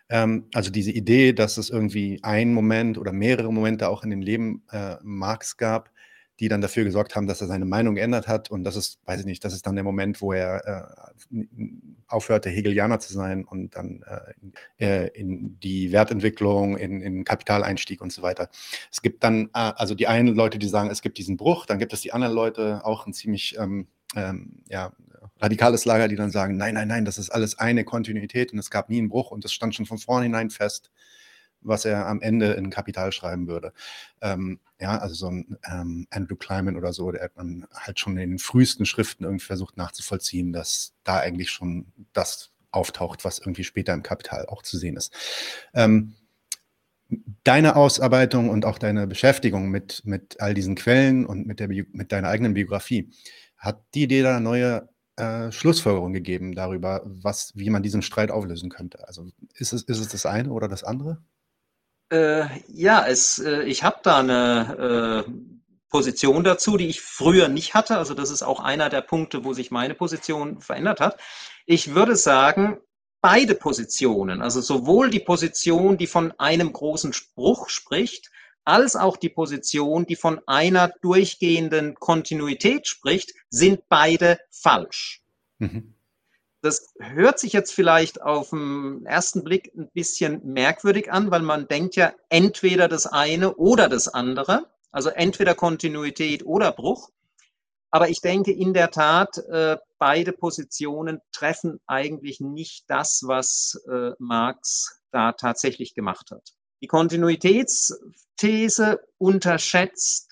Ähm, 0.09 0.47
also 0.55 0.71
diese 0.71 0.91
Idee, 0.91 1.33
dass 1.33 1.57
es 1.59 1.71
irgendwie 1.71 2.21
ein 2.23 2.53
Moment 2.53 2.99
oder 2.99 3.13
mehrere 3.13 3.53
Momente 3.53 3.89
auch 3.89 4.03
in 4.05 4.11
dem 4.11 4.23
Leben 4.23 4.63
äh, 4.71 4.97
Marx 5.03 5.57
gab, 5.57 5.91
die 6.41 6.49
dann 6.49 6.61
dafür 6.61 6.85
gesorgt 6.85 7.17
haben, 7.17 7.27
dass 7.27 7.41
er 7.41 7.49
seine 7.49 7.65
Meinung 7.65 7.97
geändert 7.97 8.29
hat. 8.29 8.51
Und 8.51 8.63
das 8.63 8.77
ist, 8.77 9.01
weiß 9.07 9.21
ich 9.21 9.27
nicht, 9.27 9.45
das 9.45 9.53
ist 9.53 9.67
dann 9.67 9.75
der 9.75 9.83
Moment, 9.85 10.21
wo 10.23 10.33
er 10.33 10.97
äh, 11.33 11.43
aufhörte, 12.07 12.49
Hegelianer 12.49 13.01
zu 13.01 13.13
sein 13.13 13.45
und 13.45 13.75
dann 13.75 14.05
äh, 14.79 15.05
äh, 15.05 15.09
in 15.19 15.59
die 15.61 15.91
Wertentwicklung, 15.91 16.77
in, 16.77 17.01
in 17.01 17.25
Kapitaleinstieg 17.25 18.01
und 18.01 18.13
so 18.13 18.23
weiter. 18.23 18.51
Es 18.93 19.03
gibt 19.03 19.25
dann, 19.25 19.47
äh, 19.47 19.73
also 19.77 19.95
die 19.97 20.07
einen 20.07 20.35
Leute, 20.35 20.59
die 20.59 20.69
sagen, 20.69 20.91
es 20.91 21.03
gibt 21.03 21.19
diesen 21.19 21.37
Bruch, 21.37 21.67
dann 21.67 21.81
gibt 21.81 21.93
es 21.93 22.03
die 22.03 22.13
anderen 22.13 22.35
Leute, 22.35 22.85
auch 22.85 23.07
ein 23.07 23.13
ziemlich 23.13 23.59
ähm, 23.59 23.89
ähm, 24.17 24.63
ja, 24.69 24.93
radikales 25.41 25.85
Lager, 25.85 26.09
die 26.09 26.17
dann 26.17 26.31
sagen, 26.31 26.57
nein, 26.57 26.75
nein, 26.75 26.89
nein, 26.89 27.05
das 27.05 27.19
ist 27.19 27.31
alles 27.31 27.59
eine 27.59 27.85
Kontinuität 27.85 28.53
und 28.53 28.59
es 28.59 28.71
gab 28.71 28.89
nie 28.89 28.99
einen 28.99 29.09
Bruch 29.09 29.31
und 29.31 29.45
es 29.45 29.53
stand 29.53 29.75
schon 29.75 29.87
von 29.87 29.99
vornherein 29.99 30.51
fest, 30.51 30.91
was 31.61 31.85
er 31.85 32.07
am 32.07 32.21
Ende 32.21 32.53
in 32.53 32.71
Kapital 32.71 33.13
schreiben 33.13 33.49
würde. 33.49 33.73
Ähm, 34.21 34.61
ja, 34.81 34.99
also 34.99 35.15
so 35.15 35.29
ein 35.29 35.57
ähm, 35.65 36.07
Andrew 36.11 36.37
Kleiman 36.37 36.77
oder 36.77 36.93
so, 36.93 37.11
der 37.11 37.25
hat 37.25 37.37
man 37.37 37.67
halt 37.73 37.99
schon 37.99 38.17
in 38.17 38.31
den 38.31 38.39
frühesten 38.39 38.87
Schriften 38.87 39.25
irgendwie 39.25 39.45
versucht 39.45 39.77
nachzuvollziehen, 39.77 40.53
dass 40.53 40.95
da 41.05 41.19
eigentlich 41.19 41.51
schon 41.51 41.93
das 42.13 42.53
auftaucht, 42.71 43.25
was 43.25 43.39
irgendwie 43.39 43.65
später 43.65 43.95
im 43.95 44.03
Kapital 44.03 44.47
auch 44.47 44.63
zu 44.63 44.79
sehen 44.79 44.97
ist. 44.97 45.13
Ähm, 45.75 46.15
deine 47.43 47.77
Ausarbeitung 47.77 48.51
und 48.51 48.65
auch 48.65 48.79
deine 48.79 49.07
Beschäftigung 49.07 49.71
mit, 49.71 50.03
mit 50.05 50.41
all 50.41 50.55
diesen 50.55 50.75
Quellen 50.75 51.25
und 51.25 51.47
mit, 51.47 51.61
der, 51.61 51.69
mit 51.69 52.13
deiner 52.13 52.29
eigenen 52.29 52.55
Biografie, 52.55 53.11
hat 53.57 53.83
die 53.95 54.03
Idee 54.03 54.23
da 54.23 54.41
neue 54.41 54.89
äh, 55.19 55.53
Schlussfolgerungen 55.53 56.15
gegeben 56.15 56.55
darüber, 56.55 57.03
was, 57.05 57.53
wie 57.55 57.71
man 57.71 57.83
diesen 57.83 58.03
Streit 58.03 58.31
auflösen 58.31 58.71
könnte? 58.71 59.07
Also 59.07 59.27
ist 59.55 59.73
es, 59.73 59.83
ist 59.83 59.99
es 59.99 60.09
das 60.09 60.27
eine 60.27 60.51
oder 60.51 60.69
das 60.69 60.85
andere? 60.85 61.23
Äh, 62.11 62.47
ja, 62.69 63.07
es, 63.07 63.39
äh, 63.39 63.63
ich 63.65 63.83
habe 63.83 63.99
da 64.03 64.19
eine 64.19 65.25
äh, 65.27 65.31
Position 65.91 66.45
dazu, 66.45 66.77
die 66.77 66.89
ich 66.89 67.01
früher 67.01 67.49
nicht 67.49 67.75
hatte. 67.75 67.99
Also 67.99 68.15
das 68.15 68.31
ist 68.31 68.43
auch 68.43 68.61
einer 68.61 68.89
der 68.89 69.03
Punkte, 69.03 69.45
wo 69.45 69.53
sich 69.53 69.71
meine 69.71 69.95
Position 69.95 70.61
verändert 70.61 71.01
hat. 71.01 71.19
Ich 71.67 71.95
würde 71.95 72.17
sagen, 72.17 72.79
beide 73.21 73.55
Positionen, 73.55 74.43
also 74.43 74.61
sowohl 74.61 75.11
die 75.11 75.21
Position, 75.21 75.99
die 75.99 76.07
von 76.07 76.33
einem 76.39 76.73
großen 76.73 77.13
Spruch 77.13 77.69
spricht, 77.69 78.31
als 78.69 78.97
auch 78.97 79.17
die 79.17 79.31
Position, 79.31 80.05
die 80.05 80.15
von 80.15 80.43
einer 80.47 80.93
durchgehenden 81.01 81.95
Kontinuität 81.95 82.87
spricht, 82.87 83.33
sind 83.49 83.89
beide 83.89 84.39
falsch. 84.51 85.23
Mhm. 85.57 85.95
Das 86.61 86.93
hört 87.01 87.39
sich 87.39 87.55
jetzt 87.55 87.73
vielleicht 87.73 88.21
auf 88.21 88.51
den 88.51 89.07
ersten 89.07 89.43
Blick 89.43 89.73
ein 89.75 89.89
bisschen 89.95 90.43
merkwürdig 90.45 91.11
an, 91.11 91.31
weil 91.31 91.41
man 91.41 91.67
denkt 91.67 91.97
ja 91.97 92.13
entweder 92.29 92.89
das 92.89 93.07
eine 93.07 93.55
oder 93.55 93.89
das 93.89 94.07
andere, 94.07 94.69
also 94.91 95.09
entweder 95.09 95.55
Kontinuität 95.55 96.45
oder 96.45 96.71
Bruch. 96.73 97.09
Aber 97.91 98.11
ich 98.11 98.21
denke 98.21 98.53
in 98.53 98.75
der 98.75 98.91
Tat, 98.91 99.39
äh, 99.49 99.79
beide 99.97 100.33
Positionen 100.33 101.23
treffen 101.33 101.81
eigentlich 101.87 102.39
nicht 102.41 102.85
das, 102.89 103.23
was 103.25 103.83
äh, 103.91 104.11
Marx 104.19 105.01
da 105.11 105.33
tatsächlich 105.33 105.95
gemacht 105.95 106.33
hat. 106.33 106.53
Die 106.81 106.87
Kontinuitätsthese 106.87 109.01
unterschätzt 109.19 110.29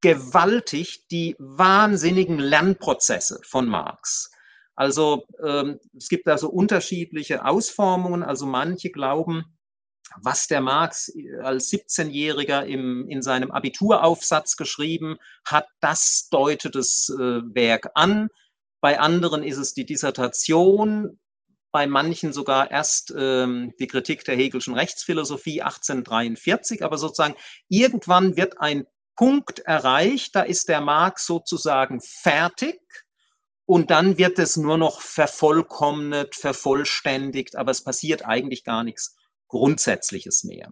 gewaltig 0.00 1.08
die 1.10 1.34
wahnsinnigen 1.38 2.38
Lernprozesse 2.38 3.40
von 3.42 3.66
Marx. 3.66 4.30
Also 4.76 5.26
ähm, 5.44 5.80
es 5.96 6.08
gibt 6.08 6.28
da 6.28 6.38
so 6.38 6.48
unterschiedliche 6.50 7.44
Ausformungen. 7.44 8.22
Also 8.22 8.46
manche 8.46 8.90
glauben, 8.90 9.58
was 10.22 10.46
der 10.46 10.60
Marx 10.60 11.12
als 11.42 11.72
17-Jähriger 11.72 12.64
in 12.64 13.22
seinem 13.22 13.50
Abituraufsatz 13.50 14.56
geschrieben 14.56 15.16
hat, 15.44 15.66
das 15.80 16.28
deutet 16.30 16.76
das 16.76 17.08
äh, 17.10 17.40
Werk 17.54 17.90
an. 17.94 18.28
Bei 18.80 19.00
anderen 19.00 19.42
ist 19.42 19.58
es 19.58 19.74
die 19.74 19.84
Dissertation 19.84 21.18
bei 21.70 21.86
manchen 21.86 22.32
sogar 22.32 22.70
erst 22.70 23.12
ähm, 23.16 23.74
die 23.78 23.86
Kritik 23.86 24.24
der 24.24 24.36
Hegelschen 24.36 24.74
Rechtsphilosophie 24.74 25.62
1843, 25.62 26.84
aber 26.84 26.98
sozusagen 26.98 27.36
irgendwann 27.68 28.36
wird 28.36 28.60
ein 28.60 28.86
Punkt 29.16 29.58
erreicht, 29.60 30.34
da 30.36 30.42
ist 30.42 30.68
der 30.68 30.80
Marx 30.80 31.26
sozusagen 31.26 32.00
fertig 32.00 32.80
und 33.66 33.90
dann 33.90 34.16
wird 34.16 34.38
es 34.38 34.56
nur 34.56 34.78
noch 34.78 35.00
vervollkommnet, 35.00 36.36
vervollständigt, 36.36 37.56
aber 37.56 37.70
es 37.72 37.82
passiert 37.82 38.24
eigentlich 38.24 38.64
gar 38.64 38.84
nichts 38.84 39.16
Grundsätzliches 39.48 40.44
mehr. 40.44 40.70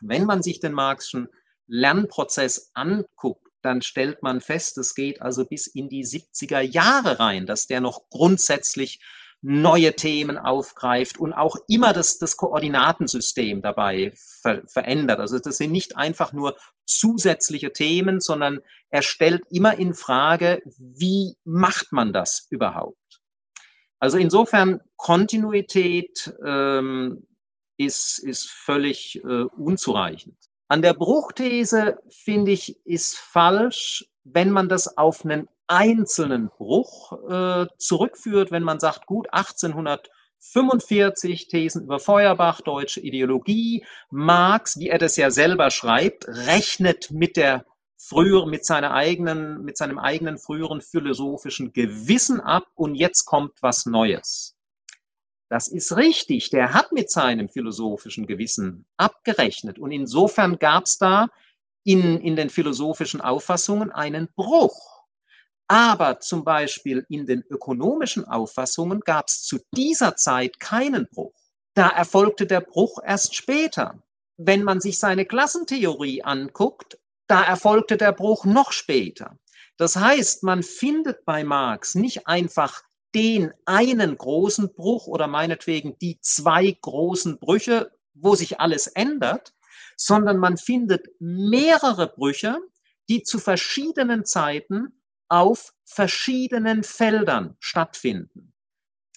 Wenn 0.00 0.24
man 0.24 0.42
sich 0.42 0.60
den 0.60 0.72
Marxischen 0.72 1.28
Lernprozess 1.66 2.70
anguckt, 2.74 3.48
dann 3.62 3.80
stellt 3.80 4.22
man 4.22 4.40
fest, 4.40 4.76
es 4.78 4.94
geht 4.94 5.22
also 5.22 5.46
bis 5.46 5.66
in 5.66 5.88
die 5.88 6.04
70er 6.04 6.60
Jahre 6.60 7.20
rein, 7.20 7.46
dass 7.46 7.68
der 7.68 7.80
noch 7.80 8.08
grundsätzlich 8.10 9.00
neue 9.42 9.94
Themen 9.94 10.38
aufgreift 10.38 11.18
und 11.18 11.32
auch 11.32 11.56
immer 11.68 11.92
das, 11.92 12.18
das 12.18 12.36
Koordinatensystem 12.36 13.60
dabei 13.60 14.12
ver 14.14 14.62
verändert. 14.68 15.18
Also 15.18 15.38
das 15.40 15.56
sind 15.56 15.72
nicht 15.72 15.96
einfach 15.96 16.32
nur 16.32 16.56
zusätzliche 16.86 17.72
Themen, 17.72 18.20
sondern 18.20 18.60
er 18.90 19.02
stellt 19.02 19.42
immer 19.50 19.76
in 19.76 19.94
Frage, 19.94 20.62
wie 20.78 21.36
macht 21.44 21.92
man 21.92 22.12
das 22.12 22.46
überhaupt? 22.50 22.96
Also 23.98 24.18
insofern 24.18 24.80
Kontinuität 24.96 26.32
ähm, 26.44 27.26
ist, 27.76 28.18
ist 28.18 28.48
völlig 28.48 29.22
äh, 29.24 29.44
unzureichend. 29.56 30.36
An 30.68 30.82
der 30.82 30.94
Bruchthese 30.94 31.98
finde 32.10 32.52
ich, 32.52 32.84
ist 32.86 33.18
falsch, 33.18 34.04
wenn 34.24 34.50
man 34.50 34.68
das 34.68 34.96
auf 34.96 35.24
einen 35.24 35.48
einzelnen 35.72 36.50
Bruch 36.50 37.12
äh, 37.28 37.66
zurückführt, 37.78 38.50
wenn 38.50 38.62
man 38.62 38.78
sagt, 38.78 39.06
gut, 39.06 39.32
1845 39.32 41.48
Thesen 41.48 41.84
über 41.84 41.98
Feuerbach, 41.98 42.60
deutsche 42.60 43.00
Ideologie, 43.00 43.86
Marx, 44.10 44.78
wie 44.78 44.90
er 44.90 44.98
das 44.98 45.16
ja 45.16 45.30
selber 45.30 45.70
schreibt, 45.70 46.28
rechnet 46.28 47.10
mit 47.10 47.38
der 47.38 47.64
früher 47.96 48.46
mit 48.46 48.66
seiner 48.66 48.92
eigenen, 48.92 49.62
mit 49.62 49.78
seinem 49.78 49.98
eigenen 49.98 50.38
früheren 50.38 50.80
philosophischen 50.80 51.72
Gewissen 51.72 52.40
ab 52.40 52.66
und 52.74 52.96
jetzt 52.96 53.24
kommt 53.24 53.52
was 53.62 53.86
Neues. 53.86 54.56
Das 55.48 55.68
ist 55.68 55.96
richtig. 55.96 56.50
Der 56.50 56.74
hat 56.74 56.92
mit 56.92 57.10
seinem 57.10 57.48
philosophischen 57.48 58.26
Gewissen 58.26 58.84
abgerechnet 58.96 59.78
und 59.78 59.92
insofern 59.92 60.58
gab 60.58 60.84
es 60.84 60.98
da 60.98 61.28
in, 61.84 62.20
in 62.20 62.36
den 62.36 62.50
philosophischen 62.50 63.20
Auffassungen 63.20 63.90
einen 63.90 64.28
Bruch. 64.34 64.91
Aber 65.68 66.20
zum 66.20 66.44
Beispiel 66.44 67.06
in 67.08 67.26
den 67.26 67.42
ökonomischen 67.48 68.24
Auffassungen 68.26 69.00
gab 69.00 69.28
es 69.28 69.42
zu 69.42 69.58
dieser 69.74 70.16
Zeit 70.16 70.60
keinen 70.60 71.08
Bruch. 71.08 71.34
Da 71.74 71.88
erfolgte 71.88 72.46
der 72.46 72.60
Bruch 72.60 72.98
erst 73.04 73.34
später. 73.34 74.02
Wenn 74.36 74.64
man 74.64 74.80
sich 74.80 74.98
seine 74.98 75.24
Klassentheorie 75.24 76.22
anguckt, 76.22 76.98
da 77.26 77.42
erfolgte 77.42 77.96
der 77.96 78.12
Bruch 78.12 78.44
noch 78.44 78.72
später. 78.72 79.38
Das 79.78 79.96
heißt, 79.96 80.42
man 80.42 80.62
findet 80.62 81.24
bei 81.24 81.44
Marx 81.44 81.94
nicht 81.94 82.26
einfach 82.26 82.82
den 83.14 83.52
einen 83.64 84.16
großen 84.16 84.74
Bruch 84.74 85.06
oder 85.06 85.26
meinetwegen 85.26 85.98
die 85.98 86.18
zwei 86.20 86.76
großen 86.80 87.38
Brüche, 87.38 87.92
wo 88.14 88.34
sich 88.34 88.60
alles 88.60 88.86
ändert, 88.86 89.54
sondern 89.96 90.38
man 90.38 90.56
findet 90.56 91.08
mehrere 91.18 92.08
Brüche, 92.08 92.58
die 93.08 93.22
zu 93.22 93.38
verschiedenen 93.38 94.24
Zeiten 94.24 95.01
auf 95.32 95.72
verschiedenen 95.86 96.84
Feldern 96.84 97.56
stattfinden. 97.58 98.52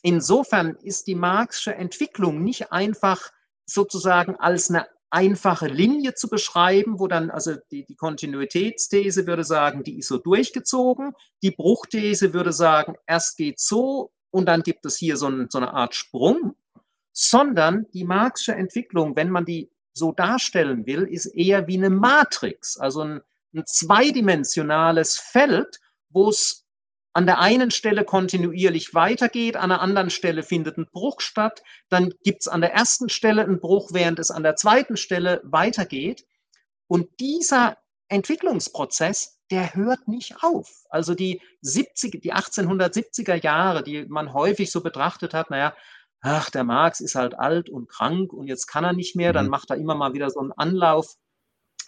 Insofern 0.01 0.75
ist 0.75 1.07
die 1.07 1.15
Marxische 1.15 1.75
Entwicklung 1.75 2.41
nicht 2.41 2.71
einfach 2.71 3.31
sozusagen 3.65 4.37
als 4.37 4.69
eine 4.69 4.87
einfache 5.09 5.67
Linie 5.67 6.13
zu 6.13 6.29
beschreiben, 6.29 6.99
wo 6.99 7.07
dann 7.07 7.31
also 7.31 7.55
die, 7.69 7.85
die 7.85 7.97
Kontinuitätsthese 7.97 9.27
würde 9.27 9.43
sagen, 9.43 9.83
die 9.83 9.99
ist 9.99 10.07
so 10.07 10.17
durchgezogen, 10.17 11.11
die 11.43 11.51
Bruchthese 11.51 12.33
würde 12.33 12.53
sagen, 12.53 12.95
erst 13.05 13.35
geht 13.35 13.59
so 13.59 14.13
und 14.31 14.45
dann 14.45 14.63
gibt 14.63 14.85
es 14.85 14.95
hier 14.95 15.17
so, 15.17 15.27
ein, 15.27 15.47
so 15.49 15.57
eine 15.57 15.73
Art 15.73 15.95
Sprung, 15.95 16.55
sondern 17.11 17.87
die 17.93 18.05
Marxische 18.05 18.55
Entwicklung, 18.55 19.17
wenn 19.17 19.29
man 19.29 19.43
die 19.43 19.69
so 19.93 20.13
darstellen 20.13 20.85
will, 20.85 21.03
ist 21.03 21.25
eher 21.25 21.67
wie 21.67 21.77
eine 21.77 21.89
Matrix, 21.89 22.77
also 22.77 23.01
ein, 23.01 23.21
ein 23.53 23.65
zweidimensionales 23.65 25.17
Feld, 25.17 25.81
wo 26.15 26.29
es 26.29 26.65
an 27.13 27.25
der 27.25 27.39
einen 27.39 27.71
Stelle 27.71 28.03
kontinuierlich 28.03 28.93
weitergeht, 28.93 29.55
an 29.55 29.69
der 29.69 29.81
anderen 29.81 30.09
Stelle 30.09 30.43
findet 30.43 30.77
ein 30.77 30.87
Bruch 30.91 31.21
statt, 31.21 31.63
dann 31.89 32.13
gibt 32.23 32.41
es 32.41 32.47
an 32.47 32.61
der 32.61 32.73
ersten 32.73 33.09
Stelle 33.09 33.43
einen 33.43 33.59
Bruch, 33.59 33.91
während 33.93 34.19
es 34.19 34.31
an 34.31 34.43
der 34.43 34.55
zweiten 34.55 34.97
Stelle 34.97 35.41
weitergeht. 35.45 36.25
Und 36.87 37.07
dieser 37.19 37.77
Entwicklungsprozess, 38.09 39.39
der 39.49 39.75
hört 39.75 40.07
nicht 40.07 40.43
auf. 40.43 40.85
Also 40.89 41.15
die 41.15 41.41
70, 41.61 42.21
die 42.21 42.33
1870er 42.33 43.41
Jahre, 43.41 43.83
die 43.83 44.05
man 44.05 44.33
häufig 44.33 44.71
so 44.71 44.81
betrachtet 44.81 45.33
hat, 45.33 45.49
naja, 45.49 45.75
ach, 46.21 46.49
der 46.49 46.63
Marx 46.63 46.99
ist 46.99 47.15
halt 47.15 47.37
alt 47.37 47.69
und 47.69 47.87
krank 47.87 48.33
und 48.33 48.47
jetzt 48.47 48.67
kann 48.67 48.83
er 48.83 48.93
nicht 48.93 49.15
mehr, 49.15 49.31
dann 49.31 49.45
mhm. 49.45 49.51
macht 49.51 49.69
er 49.69 49.77
immer 49.77 49.95
mal 49.95 50.13
wieder 50.13 50.29
so 50.29 50.39
einen 50.39 50.51
Anlauf, 50.51 51.15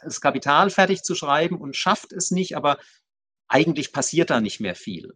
das 0.03 0.21
Kapital 0.21 0.69
fertig 0.69 1.03
zu 1.03 1.15
schreiben 1.15 1.57
und 1.59 1.75
schafft 1.75 2.13
es 2.13 2.31
nicht, 2.31 2.55
aber 2.55 2.77
eigentlich 3.47 3.91
passiert 3.93 4.29
da 4.29 4.41
nicht 4.41 4.59
mehr 4.59 4.75
viel. 4.75 5.13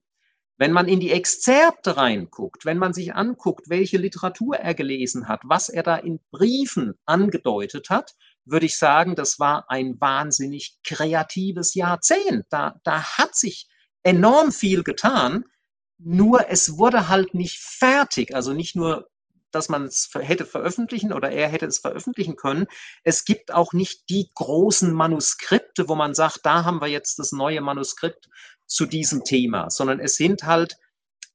Wenn 0.58 0.74
man 0.74 0.88
in 0.88 1.00
die 1.00 1.12
Exzerpte 1.12 1.98
reinguckt, 1.98 2.65
wenn 2.65 2.78
man 2.78 2.94
sich 2.94 3.15
anguckt, 3.15 3.70
welche 3.70 3.98
Literatur 3.98 4.58
er 4.58 4.76
gelesen 4.76 5.28
hat, 5.28 5.41
was 5.44 5.70
er 5.70 5.82
da 5.82 5.96
in 5.96 6.20
Briefen 6.30 6.94
angedeutet 7.06 7.89
hat, 7.89 8.13
würde 8.46 8.67
ich 8.67 8.78
sagen, 8.78 9.15
das 9.15 9.39
war 9.39 9.70
ein 9.70 10.00
wahnsinnig 10.00 10.78
kreatives 10.84 11.74
Jahrzehnt. 11.74 12.46
Da, 12.50 12.80
da 12.84 13.17
hat 13.17 13.36
sich 13.36 13.70
enorm 14.04 14.52
viel 14.52 14.84
getan, 14.84 15.46
nur 15.98 16.50
es 16.50 16.78
wurde 16.78 17.08
halt 17.08 17.34
nicht 17.34 17.60
fertig, 17.60 18.36
also 18.36 18.54
nicht 18.54 18.76
nur 18.76 19.11
dass 19.51 19.69
man 19.69 19.85
es 19.85 20.09
hätte 20.13 20.45
veröffentlichen 20.45 21.13
oder 21.13 21.31
er 21.31 21.47
hätte 21.47 21.65
es 21.65 21.79
veröffentlichen 21.79 22.35
können. 22.35 22.67
Es 23.03 23.25
gibt 23.25 23.53
auch 23.53 23.73
nicht 23.73 24.09
die 24.09 24.29
großen 24.33 24.91
Manuskripte, 24.93 25.87
wo 25.87 25.95
man 25.95 26.13
sagt, 26.13 26.39
da 26.43 26.63
haben 26.63 26.81
wir 26.81 26.87
jetzt 26.87 27.19
das 27.19 27.31
neue 27.31 27.61
Manuskript 27.61 28.29
zu 28.65 28.85
diesem 28.85 29.23
Thema, 29.23 29.69
sondern 29.69 29.99
es 29.99 30.15
sind 30.15 30.43
halt 30.43 30.77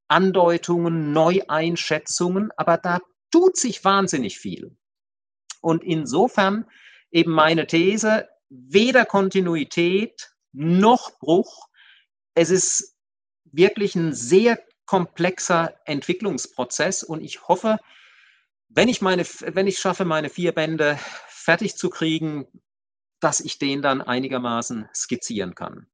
Andeutungen, 0.09 1.13
Neueinschätzungen, 1.13 2.51
aber 2.57 2.79
da 2.79 3.01
tut 3.31 3.57
sich 3.57 3.85
wahnsinnig 3.85 4.39
viel. 4.39 4.77
Und 5.61 5.83
insofern 5.85 6.67
eben 7.11 7.33
meine 7.33 7.67
These, 7.67 8.29
weder 8.49 9.05
Kontinuität 9.05 10.31
noch 10.53 11.19
Bruch. 11.19 11.69
Es 12.35 12.51
ist 12.51 12.97
wirklich 13.45 13.95
ein 13.95 14.13
sehr 14.13 14.59
komplexer 14.87 15.75
Entwicklungsprozess 15.85 17.03
und 17.03 17.23
ich 17.23 17.49
hoffe, 17.49 17.79
wenn 18.69 18.89
ich 18.89 19.01
meine, 19.01 19.25
wenn 19.25 19.67
ich 19.67 19.79
schaffe, 19.79 20.05
meine 20.05 20.29
vier 20.29 20.53
Bände 20.53 20.99
fertig 21.29 21.77
zu 21.77 21.91
kriegen, 21.91 22.47
dass 23.21 23.41
ich 23.41 23.59
den 23.59 23.83
dann 23.83 24.03
einigermaßen 24.03 24.89
skizzieren 24.95 25.55
kann. 25.55 25.87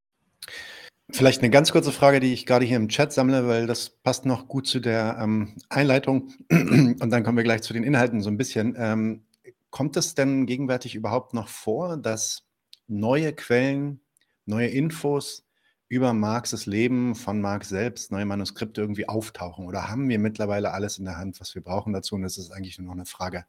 Vielleicht 1.10 1.42
eine 1.42 1.50
ganz 1.50 1.72
kurze 1.72 1.92
Frage, 1.92 2.20
die 2.20 2.32
ich 2.32 2.46
gerade 2.46 2.64
hier 2.64 2.78
im 2.78 2.88
Chat 2.88 3.12
sammle, 3.12 3.46
weil 3.46 3.66
das 3.66 3.90
passt 3.90 4.24
noch 4.24 4.48
gut 4.48 4.66
zu 4.66 4.80
der 4.80 5.18
ähm, 5.20 5.56
Einleitung 5.68 6.32
und 6.50 7.10
dann 7.10 7.22
kommen 7.22 7.36
wir 7.36 7.44
gleich 7.44 7.62
zu 7.62 7.74
den 7.74 7.84
Inhalten 7.84 8.22
so 8.22 8.30
ein 8.30 8.38
bisschen. 8.38 8.74
Ähm, 8.78 9.24
kommt 9.70 9.96
es 9.96 10.14
denn 10.14 10.46
gegenwärtig 10.46 10.94
überhaupt 10.94 11.34
noch 11.34 11.48
vor, 11.48 11.96
dass 11.96 12.46
neue 12.86 13.34
Quellen, 13.34 14.00
neue 14.46 14.68
Infos 14.68 15.44
über 15.92 16.14
Marxes 16.14 16.64
Leben 16.64 17.14
von 17.14 17.42
Marx 17.42 17.68
selbst, 17.68 18.12
neue 18.12 18.24
Manuskripte 18.24 18.80
irgendwie 18.80 19.10
auftauchen? 19.10 19.66
Oder 19.66 19.90
haben 19.90 20.08
wir 20.08 20.18
mittlerweile 20.18 20.72
alles 20.72 20.96
in 20.96 21.04
der 21.04 21.18
Hand, 21.18 21.38
was 21.38 21.54
wir 21.54 21.60
brauchen 21.60 21.92
dazu? 21.92 22.14
Und 22.14 22.24
es 22.24 22.38
ist 22.38 22.50
eigentlich 22.50 22.78
nur 22.78 22.86
noch 22.86 22.94
eine 22.94 23.04
Frage 23.04 23.44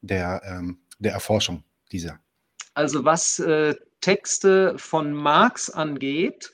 der, 0.00 0.42
ähm, 0.44 0.80
der 0.98 1.12
Erforschung 1.12 1.62
dieser. 1.92 2.18
Also 2.74 3.04
was 3.04 3.38
äh, 3.38 3.76
Texte 4.00 4.74
von 4.78 5.12
Marx 5.12 5.70
angeht, 5.70 6.52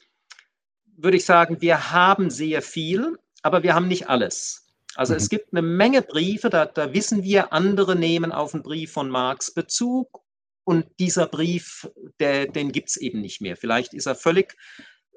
würde 0.98 1.16
ich 1.16 1.24
sagen, 1.24 1.62
wir 1.62 1.92
haben 1.92 2.28
sehr 2.28 2.60
viel, 2.60 3.18
aber 3.40 3.62
wir 3.62 3.74
haben 3.74 3.88
nicht 3.88 4.10
alles. 4.10 4.66
Also 4.96 5.14
mhm. 5.14 5.16
es 5.16 5.30
gibt 5.30 5.50
eine 5.50 5.62
Menge 5.62 6.02
Briefe, 6.02 6.50
da, 6.50 6.66
da 6.66 6.92
wissen 6.92 7.22
wir, 7.22 7.54
andere 7.54 7.96
nehmen 7.96 8.32
auf 8.32 8.52
einen 8.52 8.62
Brief 8.62 8.92
von 8.92 9.08
Marx 9.08 9.50
Bezug 9.50 10.20
und 10.64 10.84
dieser 10.98 11.26
Brief, 11.26 11.88
der, 12.20 12.48
den 12.48 12.70
gibt 12.70 12.90
es 12.90 12.98
eben 12.98 13.22
nicht 13.22 13.40
mehr. 13.40 13.56
Vielleicht 13.56 13.94
ist 13.94 14.04
er 14.04 14.14
völlig 14.14 14.54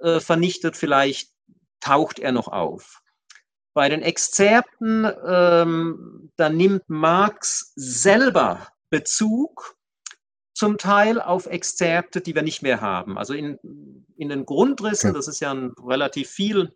äh, 0.02 0.20
vernichtet, 0.20 0.78
vielleicht 0.78 1.32
taucht 1.80 2.20
er 2.20 2.32
noch 2.32 2.48
auf. 2.48 3.02
Bei 3.74 3.90
den 3.90 4.02
Exzerpten, 4.02 5.10
ähm, 5.26 6.32
da 6.36 6.50
nimmt 6.50 6.90
Marx 6.90 7.72
selber 7.76 8.68
Bezug 8.90 9.76
zum 10.54 10.78
Teil 10.78 11.22
auf 11.22 11.46
Exzerpte, 11.46 12.20
die 12.20 12.36
wir 12.36 12.42
nicht 12.42 12.62
mehr 12.62 12.82
haben. 12.82 13.18
Also 13.18 13.34
in, 13.34 13.58
in 14.18 14.28
den 14.30 14.46
Grundrissen, 14.46 15.14
das 15.14 15.28
ist 15.28 15.40
ja 15.40 15.54
ein 15.54 15.74
relativ 15.82 16.30
viel 16.30 16.74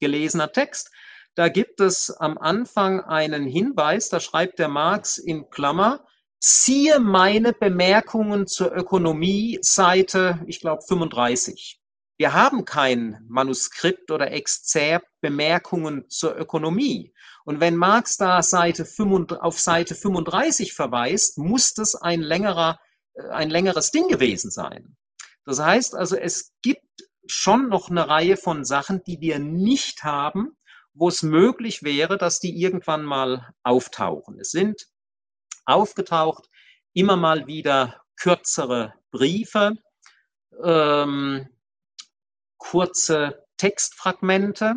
gelesener 0.00 0.52
Text, 0.52 0.90
Da 1.34 1.48
gibt 1.48 1.80
es 1.80 2.10
am 2.10 2.38
Anfang 2.38 3.00
einen 3.00 3.46
Hinweis, 3.46 4.08
da 4.08 4.20
schreibt 4.20 4.58
der 4.58 4.68
Marx 4.68 5.18
in 5.18 5.50
Klammer, 5.50 6.06
siehe 6.38 6.98
meine 6.98 7.52
Bemerkungen 7.52 8.46
zur 8.46 8.74
Ökonomie, 8.74 9.58
Seite, 9.62 10.42
ich 10.46 10.60
glaube, 10.60 10.82
35. 10.82 11.78
Wir 12.18 12.32
haben 12.32 12.64
kein 12.64 13.22
Manuskript 13.28 14.10
oder 14.10 14.32
Exzerpt 14.32 15.06
Bemerkungen 15.20 16.08
zur 16.08 16.36
Ökonomie. 16.36 17.12
Und 17.44 17.60
wenn 17.60 17.76
Marx 17.76 18.16
da 18.16 18.42
Seite 18.42 18.84
5, 18.84 19.32
auf 19.32 19.60
Seite 19.60 19.94
35 19.94 20.72
verweist, 20.72 21.36
muss 21.38 21.74
das 21.74 21.94
ein 21.94 22.22
längerer, 22.22 22.80
äh, 23.14 23.28
ein 23.28 23.50
längeres 23.50 23.90
Ding 23.90 24.08
gewesen 24.08 24.50
sein. 24.50 24.96
Das 25.44 25.60
heißt 25.60 25.94
also, 25.94 26.16
es 26.16 26.52
gibt 26.62 26.82
schon 27.26 27.68
noch 27.68 27.90
eine 27.90 28.08
Reihe 28.08 28.36
von 28.36 28.64
Sachen, 28.64 29.02
die 29.04 29.20
wir 29.20 29.38
nicht 29.38 30.02
haben, 30.02 30.56
wo 30.94 31.08
es 31.08 31.22
möglich 31.22 31.82
wäre, 31.82 32.16
dass 32.16 32.40
die 32.40 32.60
irgendwann 32.60 33.04
mal 33.04 33.52
auftauchen. 33.62 34.40
Es 34.40 34.50
sind 34.50 34.86
aufgetaucht 35.66 36.48
immer 36.94 37.16
mal 37.16 37.46
wieder 37.46 38.00
kürzere 38.16 38.94
Briefe, 39.10 39.74
ähm, 40.64 41.48
kurze 42.58 43.44
Textfragmente. 43.56 44.74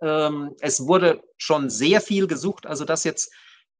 Ähm, 0.00 0.56
es 0.60 0.86
wurde 0.86 1.22
schon 1.36 1.70
sehr 1.70 2.00
viel 2.00 2.26
gesucht, 2.26 2.66
also 2.66 2.84
dass 2.84 3.04
jetzt 3.04 3.32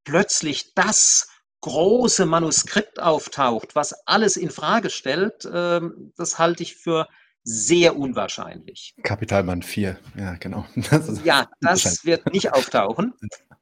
plötzlich 0.05 0.75
das 0.75 1.29
große 1.61 2.27
Manuskript 2.27 3.01
auftaucht, 3.01 3.75
was 3.75 4.07
alles 4.07 4.37
in 4.37 4.51
Frage 4.51 4.91
stellt, 4.91 5.49
ähm, 5.53 6.13
das 6.17 6.39
halte 6.39 6.63
ich 6.63 6.77
für 6.77 7.07
sehr 7.43 7.97
unwahrscheinlich. 7.97 8.95
Kapitalband 9.03 9.65
4, 9.65 9.99
ja, 10.17 10.35
genau. 10.35 10.67
Das 10.91 11.25
ja, 11.25 11.49
das 11.61 12.05
wird 12.05 12.33
nicht 12.33 12.53
auftauchen. 12.53 13.15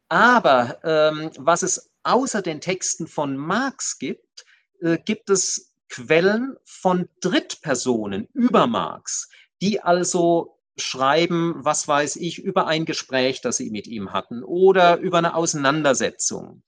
Aber 0.09 0.79
ähm, 0.85 1.31
was 1.37 1.62
es 1.62 1.90
außer 2.03 2.42
den 2.42 2.61
Texten 2.61 3.07
von 3.07 3.37
Marx 3.37 3.98
gibt, 3.98 4.44
äh, 4.81 4.98
gibt 4.98 5.31
es 5.31 5.67
Quellen 5.88 6.57
von 6.64 7.09
Drittpersonen 7.20 8.29
über 8.33 8.66
Marx, 8.66 9.29
die 9.61 9.81
also 9.81 10.59
schreiben, 10.77 11.55
was 11.59 11.88
weiß 11.88 12.16
ich, 12.16 12.38
über 12.38 12.66
ein 12.66 12.85
Gespräch, 12.85 13.40
das 13.40 13.57
sie 13.57 13.70
mit 13.70 13.87
ihm 13.87 14.12
hatten 14.12 14.44
oder 14.44 14.98
über 14.98 15.18
eine 15.18 15.35
Auseinandersetzung. 15.35 16.62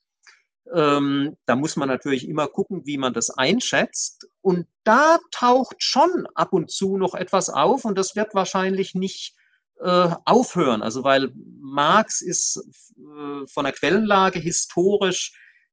Ähm, 0.72 1.36
da 1.46 1.56
muss 1.56 1.76
man 1.76 1.88
natürlich 1.88 2.28
immer 2.28 2.46
gucken, 2.46 2.86
wie 2.86 2.98
man 2.98 3.12
das 3.12 3.30
einschätzt. 3.30 4.28
Und 4.40 4.66
da 4.84 5.18
taucht 5.30 5.82
schon 5.82 6.26
ab 6.34 6.52
und 6.52 6.70
zu 6.70 6.96
noch 6.96 7.14
etwas 7.14 7.50
auf 7.50 7.84
und 7.84 7.96
das 7.98 8.16
wird 8.16 8.34
wahrscheinlich 8.34 8.94
nicht 8.94 9.36
äh, 9.80 10.10
aufhören. 10.24 10.82
Also 10.82 11.04
weil 11.04 11.32
Marx 11.60 12.20
ist 12.20 12.62
äh, 12.98 13.46
von 13.46 13.64
der 13.64 13.72
Quellenlage 13.72 14.38
historisch 14.38 15.32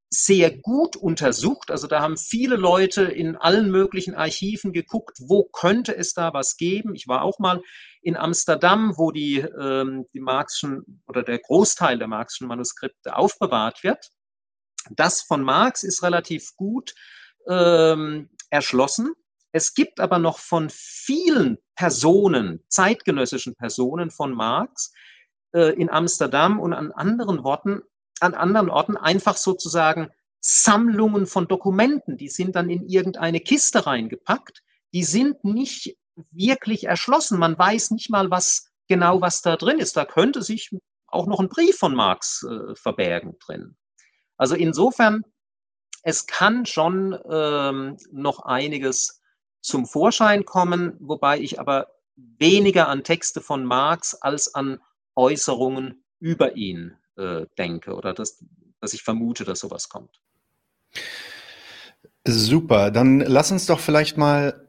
sehr 0.10 0.58
gut 0.58 0.96
untersucht. 0.96 1.70
Also 1.70 1.88
da 1.88 2.02
haben 2.02 2.18
viele 2.18 2.56
Leute 2.56 3.04
in 3.04 3.36
allen 3.36 3.70
möglichen 3.70 4.16
Archiven 4.16 4.72
geguckt, 4.72 5.18
wo 5.20 5.44
könnte 5.44 5.96
es 5.96 6.14
da 6.14 6.34
was 6.34 6.56
geben. 6.56 6.96
Ich 6.96 7.08
war 7.08 7.24
auch 7.24 7.40
mal 7.40 7.62
in 8.02 8.16
Amsterdam, 8.16 8.94
wo 8.96 9.12
die, 9.12 9.40
ähm, 9.40 10.06
die 10.14 10.22
Marxischen 10.22 11.04
oder 11.08 11.24
der 11.24 11.40
Großteil 11.40 11.98
der 11.98 12.08
Marxischen 12.08 12.48
Manuskripte 12.48 13.16
aufbewahrt 13.18 13.84
wird. 13.84 14.10
Das 14.92 15.22
von 15.22 15.42
Marx 15.42 15.84
ist 15.84 16.04
relativ 16.04 16.56
gut 16.56 16.94
ähm, 17.50 18.30
erschlossen. 18.50 19.14
Es 19.52 19.74
gibt 19.74 20.00
aber 20.00 20.20
noch 20.20 20.40
von 20.40 20.70
vielen 20.70 21.58
Personen, 21.76 22.64
zeitgenössischen 22.70 23.56
Personen 23.56 24.12
von 24.12 24.32
Marx 24.32 24.94
äh, 25.54 25.74
in 25.74 25.90
Amsterdam 25.90 26.60
und 26.60 26.74
an 26.74 26.92
anderen 26.92 27.44
Worten, 27.44 27.82
an 28.22 28.34
anderen 28.34 28.70
Orten 28.70 28.98
einfach 28.98 29.38
sozusagen 29.38 30.10
Sammlungen 30.40 31.28
von 31.28 31.48
Dokumenten, 31.48 32.18
die 32.18 32.30
sind 32.30 32.56
dann 32.56 32.70
in 32.70 32.88
irgendeine 32.88 33.40
Kiste 33.40 33.86
reingepackt, 33.86 34.64
die 34.94 35.04
sind 35.04 35.44
nicht 35.44 35.98
wirklich 36.32 36.86
erschlossen. 36.86 37.40
Man 37.40 37.58
weiß 37.58 37.92
nicht 37.92 38.10
mal, 38.10 38.32
was 38.32 38.70
genau 38.88 39.22
was 39.22 39.42
da 39.42 39.56
drin 39.56 39.80
ist. 39.80 39.98
Da 39.98 40.06
könnte 40.06 40.42
sich 40.42 40.72
auch 41.08 41.28
noch 41.28 41.40
ein 41.40 41.50
Brief 41.50 41.78
von 41.78 41.96
Marx 41.96 42.44
äh, 42.44 42.76
verbergen 42.76 43.38
drin. 43.40 43.76
Also 44.38 44.56
insofern, 44.56 45.24
es 46.04 46.28
kann 46.28 46.66
schon 46.66 47.18
ähm, 47.30 47.98
noch 48.12 48.46
einiges 48.46 49.22
zum 49.62 49.86
Vorschein 49.86 50.46
kommen, 50.46 50.96
wobei 51.00 51.40
ich 51.40 51.60
aber 51.60 51.88
weniger 52.16 52.88
an 52.88 53.04
Texte 53.04 53.42
von 53.42 53.66
Marx 53.66 54.14
als 54.14 54.54
an 54.54 54.80
Äußerungen 55.16 56.04
über 56.20 56.56
ihn 56.56 56.98
äh, 57.18 57.46
denke 57.58 57.96
oder 57.96 58.14
dass, 58.14 58.44
dass 58.80 58.94
ich 58.94 59.04
vermute, 59.04 59.44
dass 59.44 59.60
sowas 59.60 59.90
kommt. 59.90 60.22
Super, 62.26 62.92
dann 62.92 63.20
lass 63.22 63.52
uns 63.52 63.66
doch 63.66 63.80
vielleicht 63.80 64.18
mal 64.18 64.68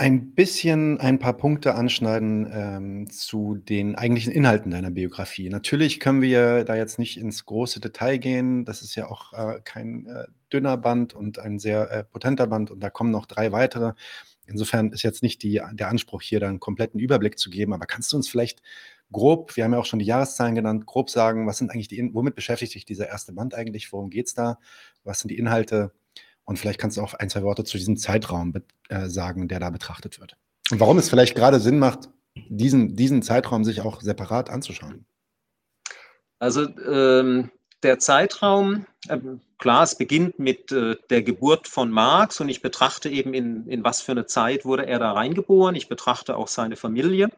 ein 0.00 0.34
bisschen 0.34 0.98
ein 0.98 1.18
paar 1.18 1.34
Punkte 1.34 1.74
anschneiden 1.74 2.50
ähm, 2.50 3.10
zu 3.10 3.56
den 3.56 3.96
eigentlichen 3.96 4.32
Inhalten 4.32 4.70
deiner 4.70 4.90
Biografie. 4.90 5.50
Natürlich 5.50 6.00
können 6.00 6.22
wir 6.22 6.64
da 6.64 6.74
jetzt 6.74 6.98
nicht 6.98 7.18
ins 7.18 7.44
große 7.44 7.80
Detail 7.80 8.16
gehen. 8.16 8.64
Das 8.64 8.80
ist 8.80 8.94
ja 8.94 9.10
auch 9.10 9.34
äh, 9.34 9.60
kein 9.62 10.06
äh, 10.06 10.24
dünner 10.50 10.78
Band 10.78 11.12
und 11.12 11.38
ein 11.38 11.58
sehr 11.58 11.90
äh, 11.90 12.04
potenter 12.04 12.46
Band 12.46 12.70
und 12.70 12.80
da 12.80 12.88
kommen 12.88 13.10
noch 13.10 13.26
drei 13.26 13.52
weitere. 13.52 13.92
Insofern 14.46 14.90
ist 14.90 15.02
jetzt 15.02 15.22
nicht 15.22 15.42
die, 15.42 15.60
der 15.72 15.88
Anspruch, 15.88 16.22
hier 16.22 16.40
da 16.40 16.48
einen 16.48 16.60
kompletten 16.60 16.98
Überblick 16.98 17.38
zu 17.38 17.50
geben, 17.50 17.74
aber 17.74 17.84
kannst 17.84 18.10
du 18.12 18.16
uns 18.16 18.26
vielleicht 18.26 18.62
grob, 19.12 19.56
wir 19.56 19.64
haben 19.64 19.72
ja 19.72 19.78
auch 19.78 19.86
schon 19.86 19.98
die 19.98 20.04
Jahreszahlen 20.04 20.54
genannt, 20.54 20.86
grob 20.86 21.10
sagen, 21.10 21.46
was 21.46 21.58
sind 21.58 21.70
eigentlich 21.70 21.88
die, 21.88 22.10
womit 22.12 22.34
beschäftigt 22.34 22.72
sich 22.72 22.84
dieser 22.84 23.08
erste 23.08 23.32
Band 23.32 23.54
eigentlich? 23.54 23.92
Worum 23.92 24.10
geht 24.10 24.26
es 24.26 24.34
da? 24.34 24.58
Was 25.04 25.20
sind 25.20 25.30
die 25.30 25.38
Inhalte? 25.38 25.92
Und 26.44 26.58
vielleicht 26.58 26.80
kannst 26.80 26.96
du 26.96 27.02
auch 27.02 27.14
ein, 27.14 27.30
zwei 27.30 27.42
Worte 27.42 27.64
zu 27.64 27.78
diesem 27.78 27.96
Zeitraum 27.96 28.52
äh, 28.88 29.08
sagen, 29.08 29.48
der 29.48 29.60
da 29.60 29.70
betrachtet 29.70 30.20
wird. 30.20 30.36
Und 30.70 30.80
warum 30.80 30.98
es 30.98 31.08
vielleicht 31.08 31.34
gerade 31.34 31.60
Sinn 31.60 31.78
macht, 31.78 32.08
diesen, 32.48 32.96
diesen 32.96 33.22
Zeitraum 33.22 33.64
sich 33.64 33.80
auch 33.80 34.00
separat 34.00 34.50
anzuschauen. 34.50 35.04
Also 36.38 36.68
ähm, 36.78 37.50
der 37.82 37.98
Zeitraum, 37.98 38.86
äh, 39.08 39.18
klar, 39.58 39.82
es 39.82 39.96
beginnt 39.96 40.38
mit 40.38 40.72
äh, 40.72 40.96
der 41.10 41.22
Geburt 41.22 41.68
von 41.68 41.90
Marx 41.90 42.40
und 42.40 42.48
ich 42.48 42.62
betrachte 42.62 43.08
eben, 43.08 43.34
in, 43.34 43.66
in 43.66 43.84
was 43.84 44.00
für 44.00 44.12
eine 44.12 44.26
Zeit 44.26 44.64
wurde 44.64 44.86
er 44.86 44.98
da 44.98 45.12
reingeboren. 45.12 45.74
Ich 45.74 45.88
betrachte 45.88 46.36
auch 46.36 46.48
seine 46.48 46.76
Familie. 46.76 47.30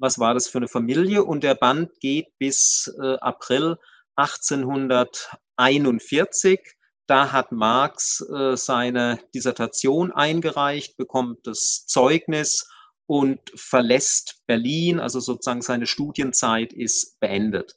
Was 0.00 0.18
war 0.18 0.32
das 0.32 0.48
für 0.48 0.56
eine 0.58 0.68
Familie? 0.68 1.24
Und 1.24 1.44
der 1.44 1.54
Band 1.54 2.00
geht 2.00 2.38
bis 2.38 2.90
äh, 3.00 3.16
April 3.20 3.76
1841. 4.16 6.58
Da 7.06 7.32
hat 7.32 7.52
Marx 7.52 8.22
äh, 8.22 8.56
seine 8.56 9.20
Dissertation 9.34 10.10
eingereicht, 10.10 10.96
bekommt 10.96 11.46
das 11.46 11.84
Zeugnis 11.86 12.66
und 13.04 13.40
verlässt 13.54 14.42
Berlin, 14.46 15.00
also 15.00 15.20
sozusagen 15.20 15.60
seine 15.60 15.84
Studienzeit 15.86 16.72
ist 16.72 17.20
beendet. 17.20 17.76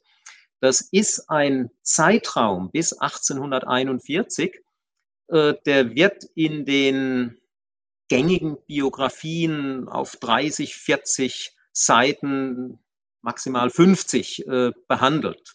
Das 0.60 0.80
ist 0.80 1.28
ein 1.28 1.70
Zeitraum 1.82 2.70
bis 2.70 2.94
1841, 2.94 4.62
äh, 5.28 5.52
der 5.66 5.94
wird 5.94 6.24
in 6.34 6.64
den 6.64 7.38
gängigen 8.08 8.56
Biografien 8.66 9.88
auf 9.88 10.16
30, 10.16 10.74
40 10.76 11.54
Seiten, 11.74 12.78
maximal 13.20 13.68
50 13.70 14.46
äh, 14.46 14.72
behandelt. 14.88 15.54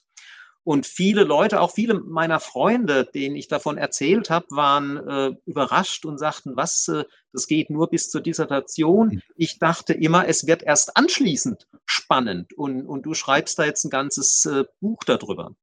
Und 0.64 0.86
viele 0.86 1.24
Leute, 1.24 1.62
auch 1.62 1.72
viele 1.72 1.96
meiner 1.96 2.40
Freunde, 2.40 3.06
denen 3.06 3.36
ich 3.36 3.48
davon 3.48 3.78
erzählt 3.78 4.30
habe, 4.30 4.46
waren 4.52 4.98
äh, 4.98 5.36
überrascht 5.46 6.06
und 6.06 6.20
sagten, 6.20 6.56
was, 6.58 6.88
äh, 6.90 7.06
das 7.34 7.48
geht 7.48 7.70
nur 7.70 7.90
bis 7.90 8.10
zur 8.10 8.22
Dissertation. 8.22 9.12
Hm. 9.12 9.22
Ich 9.36 9.58
dachte 9.58 9.94
immer, 9.94 10.28
es 10.28 10.46
wird 10.46 10.62
erst 10.62 10.96
anschließend 10.98 11.68
spannend 11.86 12.54
und, 12.54 12.86
und 12.86 13.04
du 13.04 13.14
schreibst 13.14 13.58
da 13.58 13.66
jetzt 13.66 13.86
ein 13.86 13.90
ganzes 13.90 14.46
äh, 14.46 14.66
Buch 14.80 15.00
darüber. 15.06 15.56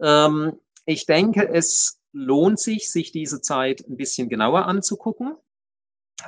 Ähm, 0.00 0.58
ich 0.84 1.04
denke, 1.06 1.48
es 1.48 2.00
lohnt 2.12 2.60
sich, 2.60 2.90
sich 2.90 3.12
diese 3.12 3.40
Zeit 3.42 3.84
ein 3.88 3.96
bisschen 3.96 4.28
genauer 4.28 4.66
anzugucken. 4.66 5.36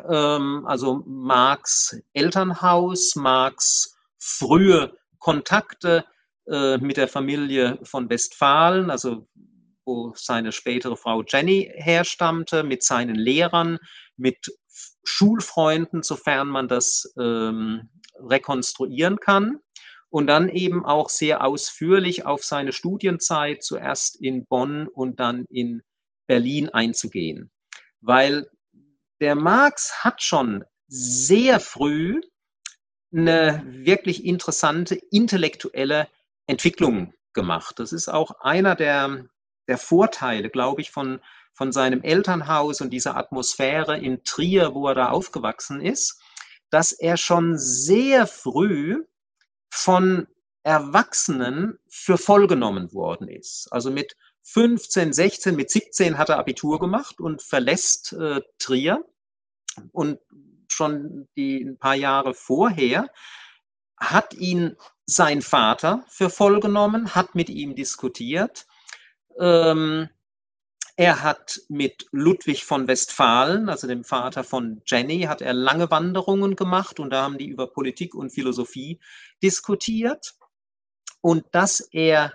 Ähm, 0.09 0.65
also 0.67 1.03
Marx 1.07 2.01
Elternhaus, 2.13 3.17
Marx 3.17 3.97
frühe 4.19 4.97
Kontakte, 5.19 6.05
äh, 6.47 6.79
mit 6.79 6.97
der 6.97 7.09
Familie 7.09 7.79
von 7.83 8.09
Westfalen, 8.09 8.91
also 8.91 9.29
wo 9.85 10.13
seine 10.15 10.53
spätere 10.53 10.97
Frau 10.97 11.23
Jenny 11.23 11.71
herstammte, 11.75 12.63
mit 12.63 12.83
seinen 12.83 13.17
Lehrern, 13.17 13.79
mit 14.17 14.53
Schulfreunden, 15.05 16.03
sofern 16.03 16.49
man 16.49 16.69
das 16.69 17.13
ähm, 17.19 17.89
rekonstruieren 18.19 19.19
kann. 19.19 19.59
Und 20.11 20.27
dann 20.27 20.49
eben 20.49 20.87
auch 20.87 21.11
sehr 21.11 21.45
ausführlich 21.45 22.25
auf 22.25 22.43
seine 22.43 22.73
Studienzeit, 22.73 23.63
zuerst 23.63 24.17
in 24.17 24.47
Bonn 24.47 24.89
und 24.89 25.21
dann 25.21 25.45
in 25.51 25.83
Berlin 26.27 26.71
einzugehen. 26.71 27.51
Weil 28.01 28.49
der 29.21 29.35
Marx 29.35 30.05
hat 30.05 30.23
schon 30.23 30.65
sehr 30.87 31.61
früh 31.61 32.21
eine 33.13 33.65
wirklich 33.67 34.25
interessante 34.25 34.95
intellektuelle 35.11 36.09
Entwicklung 36.47 37.15
gemacht. 37.33 37.79
Das 37.79 37.93
ist 37.93 38.09
auch 38.09 38.41
einer 38.41 38.75
der, 38.75 39.27
der 39.67 39.79
Vorteile, 39.79 40.51
glaube 40.51 40.81
ich, 40.81 40.91
von, 40.91 41.21
von 41.53 41.73
seinem 41.73 42.03
Elternhaus 42.03 42.81
und 42.81 42.91
dieser 42.91 43.17
Atmosphäre 43.17 43.99
in 43.99 44.25
Trier, 44.25 44.75
wo 44.75 44.89
er 44.89 44.95
da 44.95 45.09
aufgewachsen 45.11 45.81
ist, 45.81 46.21
dass 46.71 46.93
er 46.93 47.17
schon 47.17 47.59
sehr 47.59 48.27
früh 48.27 49.05
von 49.71 50.27
Erwachsenen 50.63 51.79
für 51.89 52.19
voll 52.19 52.47
genommen 52.47 52.93
worden 52.93 53.29
ist. 53.29 53.69
Also 53.71 53.91
mit 53.91 54.17
15, 54.51 55.13
16, 55.13 55.57
mit 55.57 55.71
17 55.71 56.17
hat 56.17 56.31
er 56.31 56.39
Abitur 56.39 56.81
gemacht 56.81 57.21
und 57.21 57.43
verlässt 57.43 58.15
äh, 58.15 58.41
Trier. 58.59 59.05
Und 59.93 60.19
schon 60.69 61.29
die 61.37 61.61
ein 61.61 61.77
paar 61.79 61.95
Jahre 61.95 62.33
vorher 62.33 63.11
hat 63.99 64.33
ihn 64.35 64.77
sein 65.05 65.43
Vater 65.43 66.05
für 66.09 66.31
voll 66.31 66.61
genommen, 66.61 67.15
hat 67.15 67.35
mit 67.35 67.51
ihm 67.51 67.75
diskutiert. 67.75 68.67
Ähm, 69.39 70.09
er 70.97 71.23
hat 71.23 71.61
mit 71.69 72.07
Ludwig 72.11 72.65
von 72.65 72.89
Westfalen, 72.89 73.69
also 73.69 73.87
dem 73.87 74.03
Vater 74.03 74.45
von 74.45 74.81
Jenny, 74.87 75.23
hat 75.23 75.43
er 75.43 75.53
lange 75.53 75.91
Wanderungen 75.91 76.57
gemacht 76.57 77.01
und 77.01 77.11
da 77.11 77.23
haben 77.23 77.39
die 77.39 77.49
über 77.49 77.67
Politik 77.67 78.15
und 78.15 78.31
Philosophie 78.31 78.99
diskutiert. 79.43 80.35
Und 81.21 81.45
dass 81.53 81.81
er 81.81 82.33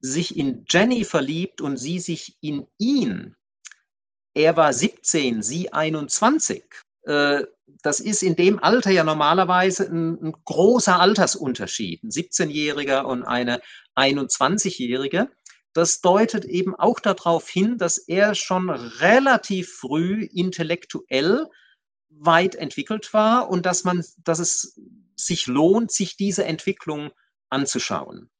sich 0.00 0.36
in 0.36 0.64
Jenny 0.68 1.04
verliebt 1.04 1.60
und 1.60 1.76
sie 1.76 1.98
sich 1.98 2.36
in 2.40 2.66
ihn. 2.78 3.34
Er 4.34 4.56
war 4.56 4.72
17, 4.72 5.42
sie 5.42 5.72
21. 5.72 6.64
Äh, 7.02 7.44
das 7.82 8.00
ist 8.00 8.22
in 8.22 8.36
dem 8.36 8.58
Alter 8.58 8.90
ja 8.90 9.04
normalerweise 9.04 9.84
ein, 9.84 10.22
ein 10.22 10.32
großer 10.44 11.00
Altersunterschied, 11.00 12.04
ein 12.04 12.10
17-Jähriger 12.10 13.02
und 13.02 13.24
eine 13.24 13.60
21-Jährige. 13.96 15.30
Das 15.72 16.00
deutet 16.00 16.44
eben 16.44 16.74
auch 16.74 17.00
darauf 17.00 17.48
hin, 17.48 17.76
dass 17.78 17.98
er 17.98 18.34
schon 18.34 18.70
relativ 18.70 19.74
früh 19.74 20.28
intellektuell 20.32 21.46
weit 22.08 22.54
entwickelt 22.54 23.12
war 23.12 23.50
und 23.50 23.66
dass 23.66 23.84
man, 23.84 24.04
dass 24.24 24.38
es 24.38 24.80
sich 25.16 25.46
lohnt, 25.46 25.90
sich 25.90 26.16
diese 26.16 26.44
Entwicklung 26.44 27.10
anzuschauen. 27.50 28.30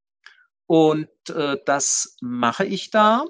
Und 0.66 1.08
äh, 1.30 1.58
das 1.64 2.16
mache 2.20 2.64
ich 2.64 2.90
da. 2.90 3.24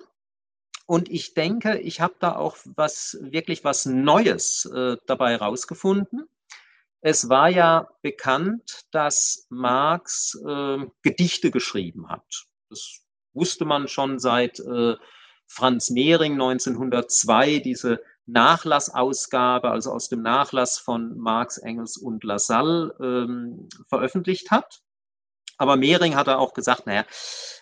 Und 0.86 1.10
ich 1.10 1.34
denke, 1.34 1.78
ich 1.78 2.00
habe 2.00 2.14
da 2.20 2.36
auch 2.36 2.56
was 2.64 3.18
wirklich 3.20 3.64
was 3.64 3.86
Neues 3.86 4.64
äh, 4.66 4.96
dabei 5.06 5.36
rausgefunden. 5.36 6.28
Es 7.00 7.28
war 7.28 7.48
ja 7.48 7.88
bekannt, 8.02 8.86
dass 8.92 9.46
Marx 9.50 10.40
äh, 10.46 10.78
Gedichte 11.02 11.50
geschrieben 11.50 12.08
hat. 12.08 12.46
Das 12.70 13.02
wusste 13.32 13.64
man 13.64 13.88
schon 13.88 14.18
seit 14.18 14.60
äh, 14.60 14.94
Franz 15.46 15.90
Mehring 15.90 16.32
1902, 16.34 17.58
diese 17.58 18.00
Nachlassausgabe, 18.26 19.70
also 19.70 19.92
aus 19.92 20.08
dem 20.08 20.22
Nachlass 20.22 20.78
von 20.78 21.16
Marx, 21.16 21.58
Engels 21.58 21.96
und 21.96 22.24
Lassalle 22.24 22.94
ähm, 23.00 23.68
veröffentlicht 23.88 24.50
hat. 24.50 24.82
Aber 25.58 25.76
Mehring 25.76 26.16
hat 26.16 26.28
er 26.28 26.38
auch 26.38 26.54
gesagt, 26.54 26.86
naja, 26.86 27.04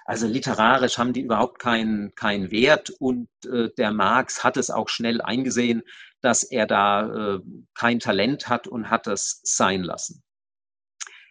also 0.05 0.27
literarisch 0.27 0.99
haben 0.99 1.13
die 1.13 1.23
überhaupt 1.23 1.59
keinen 1.59 2.15
keinen 2.15 2.51
Wert 2.51 2.91
und 2.91 3.29
äh, 3.47 3.71
der 3.79 3.93
Marx 3.93 4.45
hat 4.45 4.57
es 4.57 4.71
auch 4.71 4.89
schnell 4.89 5.21
eingesehen, 5.21 5.83
dass 6.21 6.43
er 6.43 6.67
da 6.67 7.37
äh, 7.37 7.41
kein 7.75 8.01
Talent 8.01 8.49
hat 8.49 8.67
und 8.67 8.91
hat 8.91 9.07
es 9.07 9.41
sein 9.45 9.83
lassen. 9.83 10.23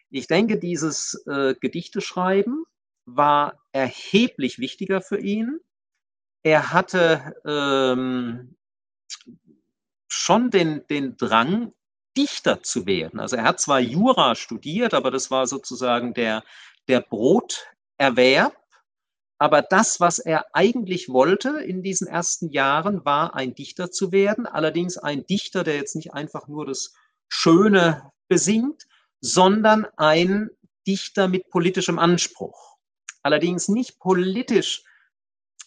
Ich 0.10 0.28
denke, 0.28 0.60
dieses 0.60 1.24
äh, 1.26 1.56
Gedichteschreiben 1.60 2.66
war 3.06 3.60
erheblich 3.72 4.60
wichtiger 4.60 5.02
für 5.02 5.20
ihn. 5.20 5.60
Er 6.44 6.72
hatte 6.72 7.36
ähm, 7.46 8.56
schon 10.08 10.52
den, 10.52 10.86
den 10.88 11.18
Drang, 11.18 11.74
Dichter 12.18 12.62
zu 12.64 12.86
werden. 12.86 13.20
Also 13.20 13.36
er 13.36 13.44
hat 13.44 13.60
zwar 13.60 13.80
Jura 13.80 14.36
studiert, 14.36 14.94
aber 14.94 15.12
das 15.12 15.32
war 15.32 15.48
sozusagen 15.48 16.14
der, 16.14 16.44
der 16.88 17.02
Broterwerb. 17.02 18.56
Aber 19.40 19.62
das, 19.62 20.00
was 20.00 20.20
er 20.20 20.46
eigentlich 20.54 21.10
wollte 21.10 21.60
in 21.60 21.84
diesen 21.84 22.08
ersten 22.08 22.50
Jahren, 22.50 23.04
war 23.04 23.36
ein 23.36 23.56
Dichter 23.56 23.92
zu 23.92 24.12
werden. 24.12 24.46
Allerdings 24.46 24.98
ein 24.98 25.26
Dichter, 25.26 25.64
der 25.64 25.76
jetzt 25.76 25.96
nicht 25.96 26.14
einfach 26.14 26.48
nur 26.48 26.66
das 26.66 26.94
Schöne 27.28 28.12
besingt, 28.28 28.84
sondern 29.20 29.86
ein 29.98 30.50
Dichter 30.88 31.28
mit 31.28 31.50
politischem 31.50 32.00
Anspruch. 32.00 32.78
Allerdings 33.22 33.70
nicht 33.70 34.00
politisch, 34.00 34.84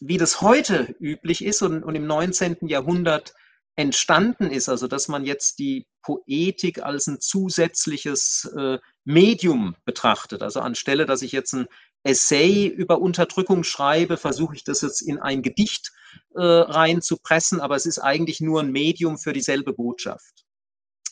wie 0.01 0.19
das 0.19 0.43
heute 0.43 0.95
üblich 1.01 1.45
ist 1.45 1.63
und, 1.63 1.83
und 1.83 1.95
im 1.95 2.07
19. 2.07 2.69
Jahrhundert 2.69 3.35
entstanden 3.77 4.51
ist, 4.51 4.69
also 4.69 4.89
dass 4.89 5.07
man 5.09 5.25
jetzt 5.25 5.59
die 5.59 5.87
Poetik 6.03 6.83
als 6.83 7.07
ein 7.07 7.21
zusätzliches 7.21 8.51
äh, 8.57 8.79
Medium 9.05 9.77
betrachtet. 9.85 10.43
Also 10.43 10.61
anstelle, 10.61 11.05
dass 11.05 11.23
ich 11.23 11.33
jetzt 11.33 11.53
ein 11.53 11.69
Essay 12.03 12.67
über 12.67 13.01
Unterdrückung 13.01 13.65
schreibe, 13.65 14.17
versuche 14.17 14.55
ich 14.55 14.65
das 14.65 14.81
jetzt 14.81 15.03
in 15.03 15.19
ein 15.19 15.43
Gedicht 15.43 15.93
äh, 16.35 16.41
reinzupressen, 16.41 17.61
aber 17.61 17.77
es 17.77 17.85
ist 17.85 17.99
eigentlich 17.99 18.41
nur 18.41 18.61
ein 18.61 18.73
Medium 18.73 19.19
für 19.19 19.33
dieselbe 19.33 19.73
Botschaft. 19.73 20.45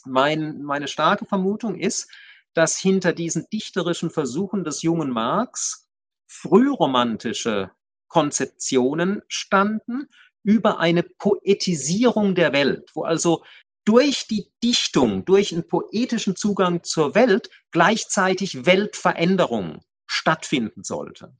Mein, 0.06 0.62
meine 0.62 0.88
starke 0.88 1.26
Vermutung 1.26 1.78
ist, 1.78 2.08
dass 2.54 2.78
hinter 2.78 3.12
diesen 3.12 3.46
dichterischen 3.52 4.10
Versuchen 4.10 4.64
des 4.64 4.82
jungen 4.82 5.10
Marx 5.10 5.88
frühromantische 6.26 7.72
Konzeptionen 8.08 9.22
standen 9.26 10.08
über 10.44 10.78
eine 10.78 11.02
Poetisierung 11.02 12.34
der 12.34 12.52
Welt, 12.52 12.90
wo 12.94 13.02
also 13.02 13.42
durch 13.84 14.26
die 14.28 14.50
Dichtung, 14.62 15.24
durch 15.24 15.52
einen 15.52 15.66
poetischen 15.66 16.36
Zugang 16.36 16.84
zur 16.84 17.14
Welt 17.14 17.50
gleichzeitig 17.70 18.64
Weltveränderung 18.64 19.80
stattfinden 20.06 20.84
sollte. 20.84 21.34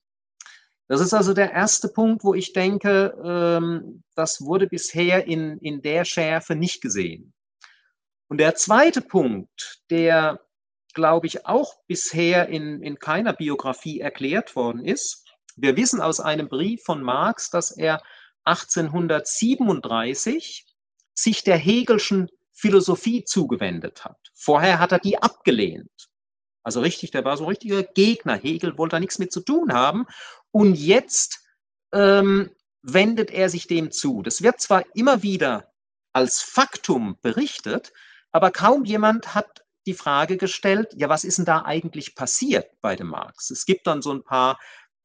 Das 0.89 1.01
ist 1.01 1.15
also 1.15 1.33
der 1.33 1.53
erste 1.53 1.89
Punkt, 1.89 2.25
wo 2.25 2.35
ich 2.35 2.53
denke, 2.53 3.17
ähm, 3.25 4.03
das 4.15 4.43
wurde 4.43 4.67
bisher 4.67 5.27
in, 5.27 5.59
in 5.59 5.81
der 5.81 6.05
Schärfe 6.05 6.55
nicht 6.55 6.83
gesehen. 6.83 7.33
Und 8.29 8.39
der 8.39 8.55
zweite 8.55 9.01
Punkt, 9.01 9.81
der, 9.91 10.41
glaube 10.93 11.27
ich, 11.27 11.47
auch 11.47 11.75
bisher 11.87 12.49
in, 12.49 12.83
in 12.83 12.99
keiner 12.99 13.33
Biografie 13.33 14.01
erklärt 14.01 14.57
worden 14.57 14.85
ist, 14.85 15.25
wir 15.57 15.77
wissen 15.77 16.01
aus 16.01 16.21
einem 16.21 16.49
Brief 16.49 16.83
von 16.83 17.03
Marx, 17.03 17.49
dass 17.49 17.71
er 17.71 18.03
1837 18.45 20.67
sich 21.15 21.45
der 21.45 21.57
Hegelschen 21.57 22.29
Philosophie 22.53 23.25
zugewendet 23.25 24.05
hat. 24.05 24.19
Vorher 24.35 24.79
hat 24.79 24.93
er 24.93 24.99
die 24.99 25.21
abgelehnt. 25.21 25.91
Also 26.63 26.81
richtig, 26.81 27.11
der 27.11 27.25
war 27.25 27.37
so 27.37 27.45
ein 27.45 27.49
richtiger 27.49 27.83
Gegner. 27.83 28.37
Hegel 28.37 28.79
wollte 28.79 28.97
da 28.97 29.01
nichts 29.01 29.19
mit 29.19 29.33
zu 29.33 29.41
tun 29.41 29.73
haben. 29.73 30.07
Und 30.51 30.75
jetzt 30.75 31.41
ähm, 31.93 32.51
wendet 32.83 33.31
er 33.31 33.49
sich 33.49 33.67
dem 33.67 33.91
zu. 33.91 34.23
Das 34.23 34.43
wird 34.43 34.61
zwar 34.61 34.85
immer 34.95 35.23
wieder 35.23 35.73
als 36.13 36.41
Faktum 36.41 37.19
berichtet, 37.23 37.93
aber 38.31 38.51
kaum 38.51 38.85
jemand 38.85 39.35
hat 39.35 39.65
die 39.87 39.95
Frage 39.95 40.37
gestellt, 40.37 40.95
ja, 40.97 41.09
was 41.09 41.25
ist 41.25 41.39
denn 41.39 41.45
da 41.45 41.65
eigentlich 41.65 42.15
passiert 42.15 42.71
bei 42.81 42.97
dem 42.97 43.09
Marx? 43.09 43.51
Es 43.51 43.67
gibt 43.67 43.87
dann 43.87 44.01
so 44.01 44.13
ein 44.13 44.23
paar 44.23 44.59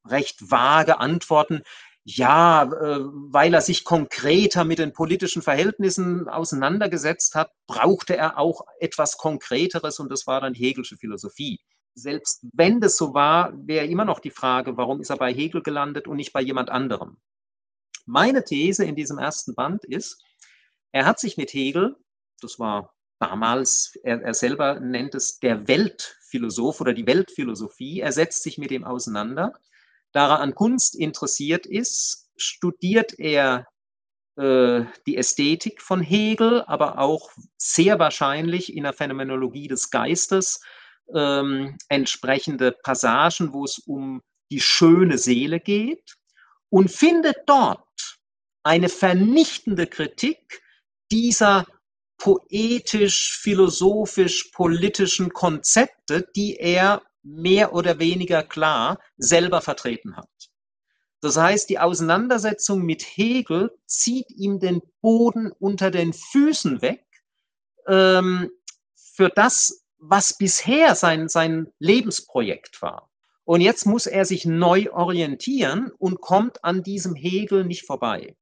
recht 0.06 0.50
vage 0.50 1.00
Antworten 1.00 1.64
ja, 2.04 2.64
äh, 2.64 3.00
weil 3.02 3.54
er 3.54 3.62
sich 3.62 3.84
konkreter 3.84 4.64
mit 4.64 4.80
den 4.80 4.94
politischen 4.94 5.42
Verhältnissen 5.42 6.28
auseinandergesetzt 6.28 7.36
hat, 7.36 7.52
brauchte 7.68 8.16
er 8.16 8.38
auch 8.38 8.66
etwas 8.80 9.18
Konkreteres 9.18 10.00
und 10.00 10.10
das 10.10 10.26
war 10.26 10.42
dann 10.42 10.54
Hegelsche 10.54 10.98
Philosophie. 10.98 11.60
Selbst 11.94 12.46
wenn 12.54 12.80
das 12.80 12.98
so 12.98 13.14
war, 13.14 13.54
wäre 13.68 13.86
immer 13.86 14.06
noch 14.06 14.20
die 14.20 14.32
Frage, 14.32 14.78
warum 14.78 15.02
ist 15.02 15.10
er 15.10 15.18
bei 15.18 15.34
Hegel 15.34 15.62
gelandet 15.62 16.08
und 16.08 16.18
nicht 16.18 16.34
bei 16.34 16.42
jemand 16.42 16.70
anderem? 16.70 17.18
Meine 18.06 18.44
These 18.44 18.86
in 18.86 18.96
diesem 18.96 19.18
ersten 19.18 19.54
Band 19.54 19.84
ist, 19.86 20.24
er 20.92 21.06
hat 21.06 21.20
sich 21.20 21.38
mit 21.38 21.54
Hegel, 21.54 21.96
das 22.42 22.58
war 22.58 22.96
damals, 23.20 23.94
er, 24.04 24.22
er 24.22 24.34
selber 24.34 24.80
nennt 24.80 25.14
es 25.14 25.40
der 25.40 25.68
Weltphilosoph 25.68 26.82
oder 26.82 26.94
die 26.94 27.06
Weltphilosophie, 27.06 28.00
er 28.00 28.14
setzt 28.14 28.44
sich 28.44 28.58
mit 28.58 28.72
ihm 28.72 28.86
auseinander 28.86 29.54
da 30.12 30.30
er 30.30 30.40
an 30.40 30.56
Kunst 30.56 30.96
interessiert 30.96 31.66
ist, 31.66 32.30
studiert 32.38 33.20
er 33.20 33.68
äh, 34.38 34.86
die 35.06 35.18
Ästhetik 35.18 35.82
von 35.82 36.02
Hegel, 36.02 36.64
aber 36.64 37.00
auch 37.00 37.32
sehr 37.58 38.00
wahrscheinlich 38.00 38.76
in 38.76 38.84
der 38.84 38.94
Phänomenologie 38.94 39.68
des 39.68 39.90
Geistes 39.90 40.62
ähm, 41.14 41.78
entsprechende 41.90 42.72
Passagen, 42.72 43.54
wo 43.54 43.66
es 43.66 43.80
um 43.80 44.22
die 44.52 44.62
schöne 44.62 45.18
Seele 45.18 45.60
geht 45.60 46.16
und 46.70 46.90
findet 46.90 47.38
dort 47.46 48.18
eine 48.64 48.90
vernichtende 48.90 49.88
Kritik 49.88 50.62
dieser 51.12 51.66
poetisch, 52.18 53.38
philosophisch, 53.42 54.52
politischen 54.54 55.32
Konzepte, 55.34 56.28
die 56.36 56.58
er 56.58 57.02
mehr 57.24 57.74
oder 57.74 58.00
weniger 58.00 58.44
klar 58.44 59.00
selber 59.18 59.62
vertreten 59.62 60.16
hat. 60.16 60.30
Das 61.22 61.38
heißt, 61.38 61.70
die 61.70 61.80
Auseinandersetzung 61.80 62.82
mit 62.82 63.04
Hegel 63.04 63.72
zieht 63.86 64.32
ihm 64.32 64.60
den 64.60 64.82
Boden 65.02 65.52
unter 65.52 65.92
den 65.92 66.14
Füßen 66.14 66.82
weg 66.82 67.06
ähm, 67.88 68.50
für 68.96 69.30
das, 69.30 69.86
was 69.98 70.38
bisher 70.38 70.96
sein, 70.96 71.28
sein 71.28 71.68
Lebensprojekt 71.80 72.82
war. 72.82 73.10
Und 73.44 73.62
jetzt 73.62 73.86
muss 73.86 74.06
er 74.06 74.26
sich 74.26 74.46
neu 74.46 74.92
orientieren 74.92 75.92
und 75.98 76.22
kommt 76.22 76.64
an 76.64 76.84
diesem 76.84 77.16
Hegel 77.16 77.66
nicht 77.66 77.86
vorbei. 77.86 78.38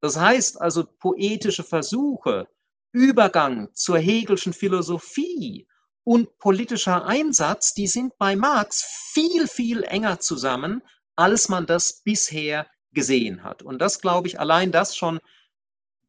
Das 0.00 0.18
heißt 0.18 0.60
also, 0.60 0.84
poetische 0.84 1.62
Versuche, 1.62 2.48
Übergang 2.90 3.72
zur 3.72 3.98
Hegelschen 3.98 4.52
Philosophie 4.52 5.66
und 6.04 6.38
politischer 6.38 7.04
Einsatz, 7.06 7.74
die 7.74 7.86
sind 7.86 8.16
bei 8.18 8.36
Marx 8.36 8.84
viel, 9.12 9.46
viel 9.46 9.84
enger 9.84 10.20
zusammen, 10.20 10.82
als 11.16 11.48
man 11.48 11.66
das 11.66 12.02
bisher 12.02 12.66
gesehen 12.92 13.44
hat. 13.44 13.62
Und 13.62 13.78
das 13.78 14.00
glaube 14.00 14.28
ich, 14.28 14.40
allein 14.40 14.72
das 14.72 14.96
schon, 14.96 15.20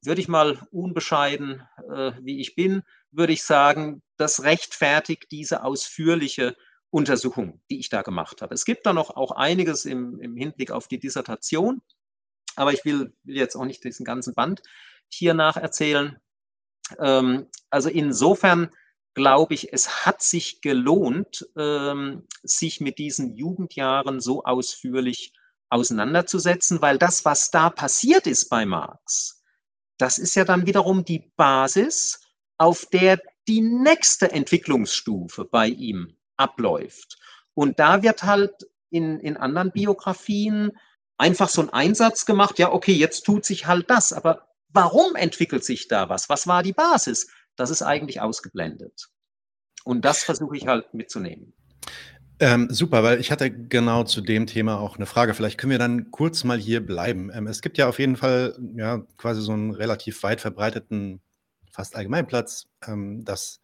würde 0.02 0.22
ich 0.22 0.28
mal 0.28 0.68
unbescheiden, 0.72 1.64
äh, 1.90 2.14
wie 2.22 2.42
ich 2.42 2.56
bin, 2.56 2.84
würde 3.12 3.34
ich 3.34 3.44
sagen, 3.44 4.02
das 4.18 4.44
rechtfertigt 4.44 5.28
diese 5.32 5.64
ausführliche 5.64 6.56
Untersuchung, 6.90 7.62
die 7.70 7.80
ich 7.80 7.90
da 7.90 8.02
gemacht 8.02 8.42
habe. 8.42 8.54
Es 8.54 8.66
gibt 8.66 8.86
da 8.86 8.94
noch 8.94 9.12
auch 9.12 9.32
einiges 9.32 9.86
im, 9.86 10.20
im 10.20 10.36
Hinblick 10.36 10.72
auf 10.72 10.88
die 10.88 11.00
Dissertation, 11.00 11.82
aber 12.56 12.74
ich 12.74 12.86
will, 12.86 13.14
will, 13.24 13.36
jetzt 13.36 13.56
auch 13.56 13.66
nicht 13.66 13.84
diesen 13.84 14.06
ganzen 14.06 14.34
Band 14.34 14.62
hier 15.10 15.34
nacherzählen. 15.34 16.20
Ähm, 17.00 17.48
also 17.70 17.90
insofern 17.90 18.70
glaube 19.14 19.54
ich, 19.54 19.72
es 19.74 20.06
hat 20.06 20.22
sich 20.22 20.62
gelohnt, 20.62 21.48
ähm, 21.58 22.28
sich 22.42 22.82
mit 22.82 22.98
diesen 22.98 23.36
Jugendjahren 23.36 24.20
so 24.20 24.44
ausführlich 24.44 25.34
auseinanderzusetzen, 25.70 26.82
weil 26.82 26.98
das, 26.98 27.26
was 27.26 27.52
da 27.52 27.70
passiert 27.70 28.28
ist 28.28 28.50
bei 28.50 28.66
Marx, 28.66 29.44
das 29.98 30.18
ist 30.18 30.36
ja 30.36 30.46
dann 30.46 30.66
wiederum 30.66 31.06
die 31.06 31.32
Basis, 31.36 32.22
auf 32.58 32.86
der 32.88 33.20
die 33.48 33.62
nächste 33.62 34.32
Entwicklungsstufe 34.32 35.46
bei 35.46 35.68
ihm 35.68 36.16
abläuft. 36.38 37.18
Und 37.54 37.80
da 37.80 38.04
wird 38.04 38.24
halt 38.24 38.68
in, 38.90 39.20
in 39.20 39.38
anderen 39.38 39.72
Biografien 39.72 40.72
einfach 41.18 41.50
so 41.50 41.62
ein 41.62 41.70
Einsatz 41.70 42.26
gemacht, 42.26 42.60
ja, 42.60 42.72
okay, 42.72 42.94
jetzt 42.94 43.26
tut 43.26 43.46
sich 43.46 43.66
halt 43.66 43.90
das, 43.90 44.14
aber 44.14 44.48
warum 44.70 45.16
entwickelt 45.16 45.64
sich 45.64 45.88
da 45.88 46.10
was? 46.10 46.30
Was 46.30 46.48
war 46.48 46.64
die 46.64 46.74
Basis? 46.74 47.28
Das 47.56 47.70
ist 47.70 47.82
eigentlich 47.82 48.22
ausgeblendet. 48.22 49.10
Und 49.84 50.06
das 50.06 50.24
versuche 50.24 50.58
ich 50.58 50.68
halt 50.68 50.94
mitzunehmen. 50.94 51.54
Ähm, 52.40 52.68
super, 52.70 53.04
weil 53.04 53.20
ich 53.20 53.32
hatte 53.32 53.52
genau 53.52 54.04
zu 54.04 54.22
dem 54.22 54.48
Thema 54.48 54.80
auch 54.80 54.98
eine 54.98 55.06
Frage. 55.06 55.34
Vielleicht 55.34 55.58
können 55.58 55.72
wir 55.72 55.80
dann 55.80 56.12
kurz 56.12 56.44
mal 56.44 56.58
hier 56.58 56.86
bleiben. 56.86 57.32
Ähm, 57.34 57.48
es 57.48 57.62
gibt 57.62 57.78
ja 57.78 57.88
auf 57.88 58.00
jeden 58.00 58.16
Fall 58.16 58.58
ja 58.76 59.06
quasi 59.18 59.42
so 59.42 59.54
einen 59.54 59.72
relativ 59.72 60.24
weit 60.24 60.42
verbreiteten, 60.42 61.22
fast 61.72 61.96
Allgemeinplatz, 61.96 62.68
ähm, 62.88 63.24
dass 63.24 63.62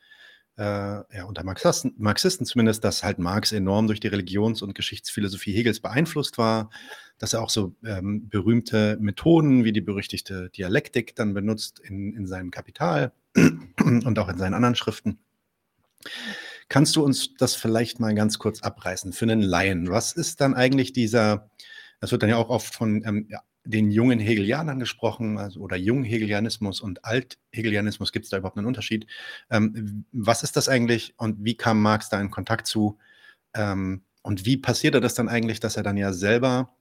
äh, 0.58 0.62
ja 0.64 1.26
unter 1.26 1.44
Marxisten, 1.44 1.94
Marxisten 1.98 2.46
zumindest, 2.46 2.84
dass 2.84 3.04
halt 3.04 3.18
Marx 3.18 3.52
enorm 3.52 3.88
durch 3.88 4.00
die 4.00 4.08
Religions- 4.08 4.62
und 4.62 4.76
Geschichtsphilosophie 4.76 5.54
Hegels 5.54 5.80
beeinflusst 5.80 6.38
war, 6.38 6.70
dass 7.18 7.34
er 7.34 7.42
auch 7.42 7.50
so 7.50 7.76
ähm, 7.84 8.30
berühmte 8.30 8.98
Methoden 9.00 9.64
wie 9.64 9.74
die 9.74 9.82
berüchtigte 9.82 10.50
Dialektik 10.52 11.16
dann 11.16 11.34
benutzt 11.34 11.80
in, 11.80 12.14
in 12.14 12.28
seinem 12.28 12.52
Kapital 12.52 13.14
und 13.84 14.20
auch 14.20 14.30
in 14.30 14.38
seinen 14.38 14.54
anderen 14.54 14.76
Schriften. 14.76 15.20
Kannst 16.70 16.96
du 16.96 17.04
uns 17.04 17.34
das 17.36 17.56
vielleicht 17.56 18.00
mal 18.00 18.14
ganz 18.14 18.38
kurz 18.38 18.62
abreißen 18.62 19.12
für 19.14 19.26
einen 19.26 19.42
Laien? 19.42 19.90
Was 19.90 20.14
ist 20.14 20.40
dann 20.40 20.54
eigentlich 20.54 20.94
dieser, 20.94 21.50
das 22.00 22.12
wird 22.12 22.22
dann 22.22 22.30
ja 22.30 22.38
auch 22.38 22.50
oft 22.50 22.74
von 22.76 23.04
ähm, 23.06 23.26
ja, 23.30 23.42
den 23.66 23.92
jungen 23.92 24.20
Hegelianern 24.20 24.80
gesprochen, 24.80 25.38
also, 25.38 25.60
oder 25.62 25.76
Junghegelianismus 25.78 26.82
und 26.82 27.06
Althegelianismus, 27.06 28.12
gibt 28.12 28.26
es 28.26 28.30
da 28.30 28.38
überhaupt 28.38 28.58
einen 28.58 28.68
Unterschied? 28.68 29.08
Ähm, 29.50 30.06
was 30.12 30.44
ist 30.44 30.56
das 30.58 30.70
eigentlich 30.70 31.14
und 31.18 31.44
wie 31.44 31.56
kam 31.56 31.82
Marx 31.82 32.10
da 32.10 32.22
in 32.22 32.32
Kontakt 32.32 32.68
zu? 32.68 32.98
Ähm, 33.54 34.04
und 34.22 34.46
wie 34.46 34.58
passierte 34.58 35.02
das 35.02 35.16
dann 35.16 35.30
eigentlich, 35.30 35.60
dass 35.60 35.78
er 35.78 35.84
dann 35.84 35.98
ja 35.98 36.14
selber 36.14 36.76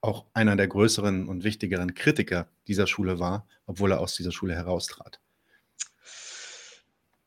auch 0.00 0.26
einer 0.34 0.56
der 0.56 0.68
größeren 0.68 1.28
und 1.28 1.44
wichtigeren 1.44 1.94
Kritiker 1.94 2.48
dieser 2.66 2.86
Schule 2.86 3.18
war, 3.18 3.46
obwohl 3.66 3.92
er 3.92 4.00
aus 4.00 4.16
dieser 4.16 4.32
Schule 4.32 4.54
heraustrat? 4.54 5.20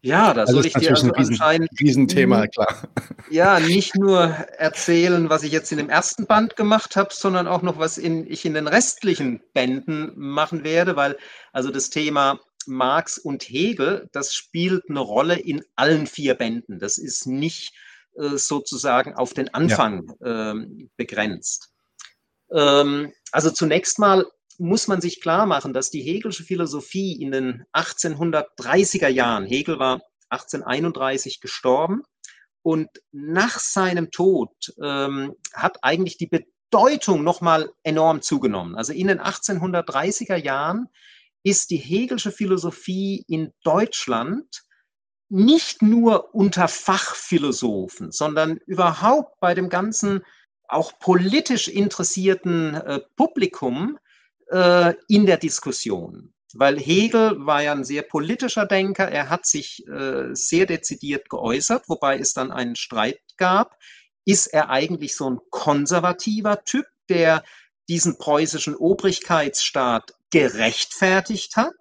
Ja, 0.06 0.36
da 0.36 0.42
also 0.42 0.54
soll 0.54 0.68
ich 0.68 0.74
dir 0.74 0.92
also 0.92 1.08
ein 1.08 1.16
Riesen, 1.16 1.34
anscheinend 1.34 1.70
Riesenthema, 1.80 2.46
klar. 2.46 2.88
Ja, 3.32 3.60
nicht 3.60 3.96
nur 3.96 4.22
erzählen, 4.22 5.32
was 5.32 5.42
ich 5.42 5.52
jetzt 5.52 5.72
in 5.72 5.80
dem 5.80 5.90
ersten 5.90 6.28
Band 6.28 6.56
gemacht 6.56 6.96
habe, 6.96 7.10
sondern 7.12 7.48
auch 7.48 7.64
noch, 7.64 7.80
was 7.80 7.98
in, 7.98 8.30
ich 8.30 8.46
in 8.46 8.54
den 8.54 8.68
restlichen 8.68 9.42
Bänden 9.56 10.12
machen 10.16 10.64
werde, 10.64 10.96
weil 10.96 11.18
also 11.54 11.72
das 11.72 11.90
Thema 11.90 12.40
Marx 12.68 13.18
und 13.18 13.50
Hegel, 13.50 14.08
das 14.12 14.36
spielt 14.36 14.84
eine 14.90 15.00
Rolle 15.00 15.40
in 15.40 15.64
allen 15.76 16.06
vier 16.06 16.36
Bänden. 16.36 16.78
Das 16.78 17.00
ist 17.00 17.26
nicht 17.26 17.74
äh, 18.16 18.38
sozusagen 18.38 19.16
auf 19.16 19.34
den 19.34 19.56
Anfang 19.56 20.14
ja. 20.22 20.52
ähm, 20.52 20.92
begrenzt. 20.98 21.74
Ähm, 22.52 23.12
also 23.32 23.50
zunächst 23.50 23.98
mal 23.98 24.24
muss 24.58 24.88
man 24.88 25.02
sich 25.02 25.22
klar 25.22 25.46
machen, 25.46 25.74
dass 25.74 25.90
die 25.90 26.02
Hegelsche 26.02 26.44
Philosophie 26.44 27.14
in 27.22 27.32
den 27.32 27.64
1830er 27.74 29.08
Jahren, 29.08 29.46
Hegel 29.46 29.80
war 29.80 30.02
1831 30.30 31.42
gestorben, 31.42 32.04
und 32.62 32.90
nach 33.12 33.60
seinem 33.60 34.10
Tod 34.10 34.74
ähm, 34.82 35.36
hat 35.54 35.78
eigentlich 35.84 36.18
die 36.18 36.28
Bedeutung 36.28 37.24
nochmal 37.24 37.70
enorm 37.84 38.24
zugenommen. 38.24 38.76
Also 38.76 38.92
in 38.92 39.08
den 39.08 39.20
1830er 39.20 40.36
Jahren 40.36 40.88
ist 41.44 41.70
die 41.70 41.78
Hegelsche 41.78 42.32
Philosophie 42.32 43.24
in 43.28 43.54
Deutschland 43.64 44.64
nicht 45.30 45.84
nur 45.84 46.34
unter 46.34 46.68
Fachphilosophen, 46.68 48.12
sondern 48.12 48.58
überhaupt 48.66 49.40
bei 49.40 49.54
dem 49.54 49.70
ganzen 49.70 50.24
auch 50.68 50.98
politisch 50.98 51.68
interessierten 51.68 52.74
äh, 52.74 53.00
Publikum 53.16 54.00
äh, 54.52 54.94
in 55.08 55.26
der 55.26 55.38
Diskussion. 55.38 56.34
Weil 56.54 56.80
Hegel 56.80 57.46
war 57.46 57.64
ja 57.64 57.74
ein 57.74 57.84
sehr 57.84 58.02
politischer 58.02 58.66
Denker, 58.66 59.10
er 59.10 59.30
hat 59.30 59.46
sich 59.46 59.86
äh, 59.88 60.34
sehr 60.34 60.66
dezidiert 60.66 61.30
geäußert, 61.30 61.90
wobei 61.90 62.18
es 62.18 62.34
dann 62.34 62.52
einen 62.52 62.78
Streit 62.78 63.20
gab. 63.38 63.78
Ist 64.24 64.48
er 64.48 64.70
eigentlich 64.70 65.16
so 65.16 65.30
ein 65.30 65.40
konservativer 65.50 66.64
Typ, 66.64 66.86
der 67.10 67.44
diesen 67.90 68.18
preußischen 68.18 68.76
Obrigkeitsstaat 68.76 70.14
gerechtfertigt 70.32 71.58
hat? 71.58 71.74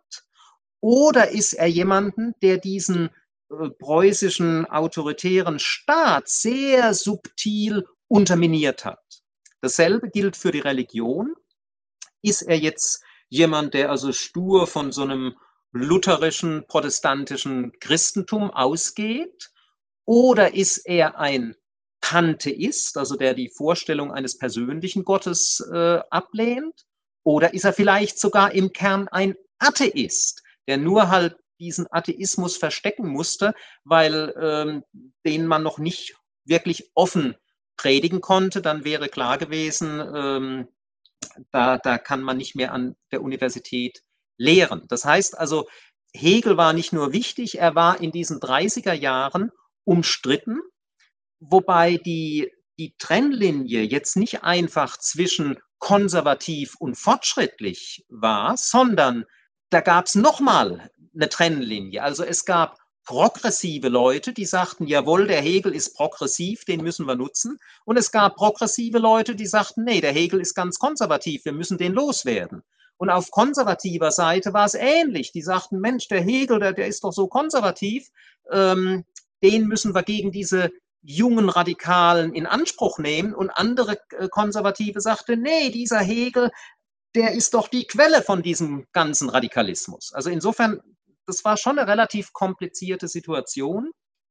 Oder 0.81 1.31
ist 1.31 1.55
er 1.55 1.67
jemanden, 1.67 2.35
der 2.43 2.59
diesen 2.59 3.11
äh, 3.51 3.71
preußischen 3.71 4.67
autoritären 4.67 5.59
Staat 5.59 6.29
sehr 6.29 6.95
subtil 6.95 7.87
unterminiert 8.09 8.85
hat? 8.85 9.01
Dasselbe 9.61 10.11
gilt 10.11 10.37
für 10.37 10.51
die 10.51 10.61
Religion. 10.61 11.35
Ist 12.25 12.41
er 12.41 12.57
jetzt 12.57 13.03
jemand, 13.29 13.75
der 13.75 13.91
also 13.91 14.11
stur 14.11 14.67
von 14.67 14.93
so 14.93 15.03
einem 15.03 15.37
lutherischen, 15.73 16.65
protestantischen 16.67 17.73
Christentum 17.81 18.51
ausgeht? 18.51 19.51
Oder 20.07 20.55
ist 20.55 20.79
er 20.87 21.19
ein 21.19 21.55
Pantheist, 22.01 22.97
also 22.97 23.17
der 23.17 23.35
die 23.35 23.51
Vorstellung 23.51 24.11
eines 24.11 24.39
persönlichen 24.39 25.05
Gottes 25.05 25.61
äh, 25.71 26.01
ablehnt? 26.09 26.87
Oder 27.25 27.53
ist 27.53 27.65
er 27.65 27.75
vielleicht 27.75 28.19
sogar 28.19 28.53
im 28.53 28.73
Kern 28.73 29.07
ein 29.09 29.35
Atheist, 29.59 30.43
der 30.67 30.79
nur 30.79 31.11
halt 31.11 31.37
diesen 31.61 31.87
Atheismus 31.91 32.57
verstecken 32.57 33.07
musste, 33.07 33.53
weil 33.85 34.35
ähm, 34.41 34.83
den 35.27 35.47
man 35.47 35.63
noch 35.63 35.79
nicht 35.79 36.17
wirklich 36.47 36.91
offen 36.95 37.37
predigen 37.77 38.23
konnte? 38.23 38.63
Dann 38.63 38.85
wäre 38.85 39.11
klar 39.11 39.37
gewesen, 39.37 40.01
ähm, 40.01 40.69
da, 41.51 41.79
da 41.79 41.99
kann 41.99 42.23
man 42.23 42.37
nicht 42.37 42.55
mehr 42.55 42.73
an 42.73 42.97
der 43.13 43.23
Universität 43.23 44.03
lehren. 44.37 44.85
Das 44.89 45.05
heißt 45.05 45.39
also, 45.39 45.67
Hegel 46.13 46.57
war 46.57 46.73
nicht 46.73 46.93
nur 46.93 47.13
wichtig, 47.13 47.59
er 47.59 47.75
war 47.75 48.01
in 48.01 48.13
diesen 48.13 48.41
30er 48.41 48.93
Jahren 48.93 49.51
umstritten, 49.85 50.61
wobei 51.41 51.97
die, 51.97 52.53
die 52.79 52.95
Trennlinie 52.99 53.83
jetzt 53.83 54.17
nicht 54.17 54.45
einfach 54.45 54.97
zwischen 54.99 55.59
konservativ 55.79 56.77
und 56.79 56.97
fortschrittlich 56.97 58.07
war, 58.09 58.57
sondern 58.57 59.25
da 59.71 59.81
gab 59.81 60.07
es 60.07 60.15
nochmal 60.15 60.89
eine 61.15 61.29
Trennlinie. 61.29 62.03
Also 62.03 62.25
es 62.25 62.45
gab 62.45 62.79
progressive 63.05 63.89
Leute, 63.89 64.33
die 64.33 64.47
sagten, 64.47 64.87
jawohl, 64.87 65.27
der 65.27 65.41
Hegel 65.41 65.75
ist 65.75 65.95
progressiv, 65.95 66.65
den 66.65 66.83
müssen 66.83 67.07
wir 67.07 67.17
nutzen. 67.17 67.59
Und 67.85 67.99
es 67.99 68.11
gab 68.11 68.37
progressive 68.37 68.99
Leute, 68.99 69.35
die 69.35 69.47
sagten, 69.47 69.85
nee, 69.85 70.01
der 70.01 70.13
Hegel 70.13 70.41
ist 70.41 70.55
ganz 70.55 70.79
konservativ, 70.79 71.45
wir 71.45 71.53
müssen 71.53 71.79
den 71.79 71.93
loswerden. 71.93 72.63
Und 72.97 73.11
auf 73.11 73.31
konservativer 73.31 74.11
Seite 74.11 74.53
war 74.53 74.67
es 74.67 74.75
ähnlich. 74.75 75.33
Die 75.33 75.43
sagten, 75.43 75.81
Mensch, 75.81 76.09
der 76.09 76.23
Hegel, 76.23 76.61
der, 76.61 76.73
der 76.73 76.87
ist 76.87 77.05
doch 77.05 77.13
so 77.13 77.27
konservativ, 77.27 78.09
ähm, 78.51 79.05
den 79.43 79.67
müssen 79.67 79.95
wir 79.95 80.03
gegen 80.03 80.31
diese 80.31 80.71
jungen 81.03 81.51
Radikalen 81.51 82.33
in 82.35 82.47
Anspruch 82.47 82.99
nehmen. 82.99 83.35
Und 83.35 83.51
andere 83.51 83.99
äh, 84.19 84.29
Konservative 84.29 85.01
sagten, 85.01 85.43
nee, 85.43 85.71
dieser 85.71 85.99
Hegel, 85.99 86.51
der 87.15 87.33
ist 87.33 87.55
doch 87.55 87.69
die 87.69 87.87
Quelle 87.87 88.23
von 88.23 88.43
diesem 88.43 88.87
ganzen 88.93 89.29
Radikalismus. 89.29 90.13
Also 90.15 90.31
insofern, 90.31 90.81
das 91.27 91.45
war 91.45 91.57
schon 91.57 91.79
eine 91.79 91.91
relativ 91.91 92.33
komplizierte 92.33 93.09
Situation. 93.09 93.91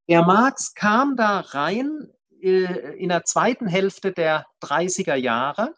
Der 0.09 0.23
Marx 0.23 0.73
kam 0.73 1.15
da 1.15 1.39
rein 1.39 2.09
äh, 2.41 2.97
in 2.97 3.09
der 3.09 3.23
zweiten 3.23 3.67
Hälfte 3.67 4.11
der 4.11 4.45
30er 4.61 5.15
Jahre, 5.15 5.73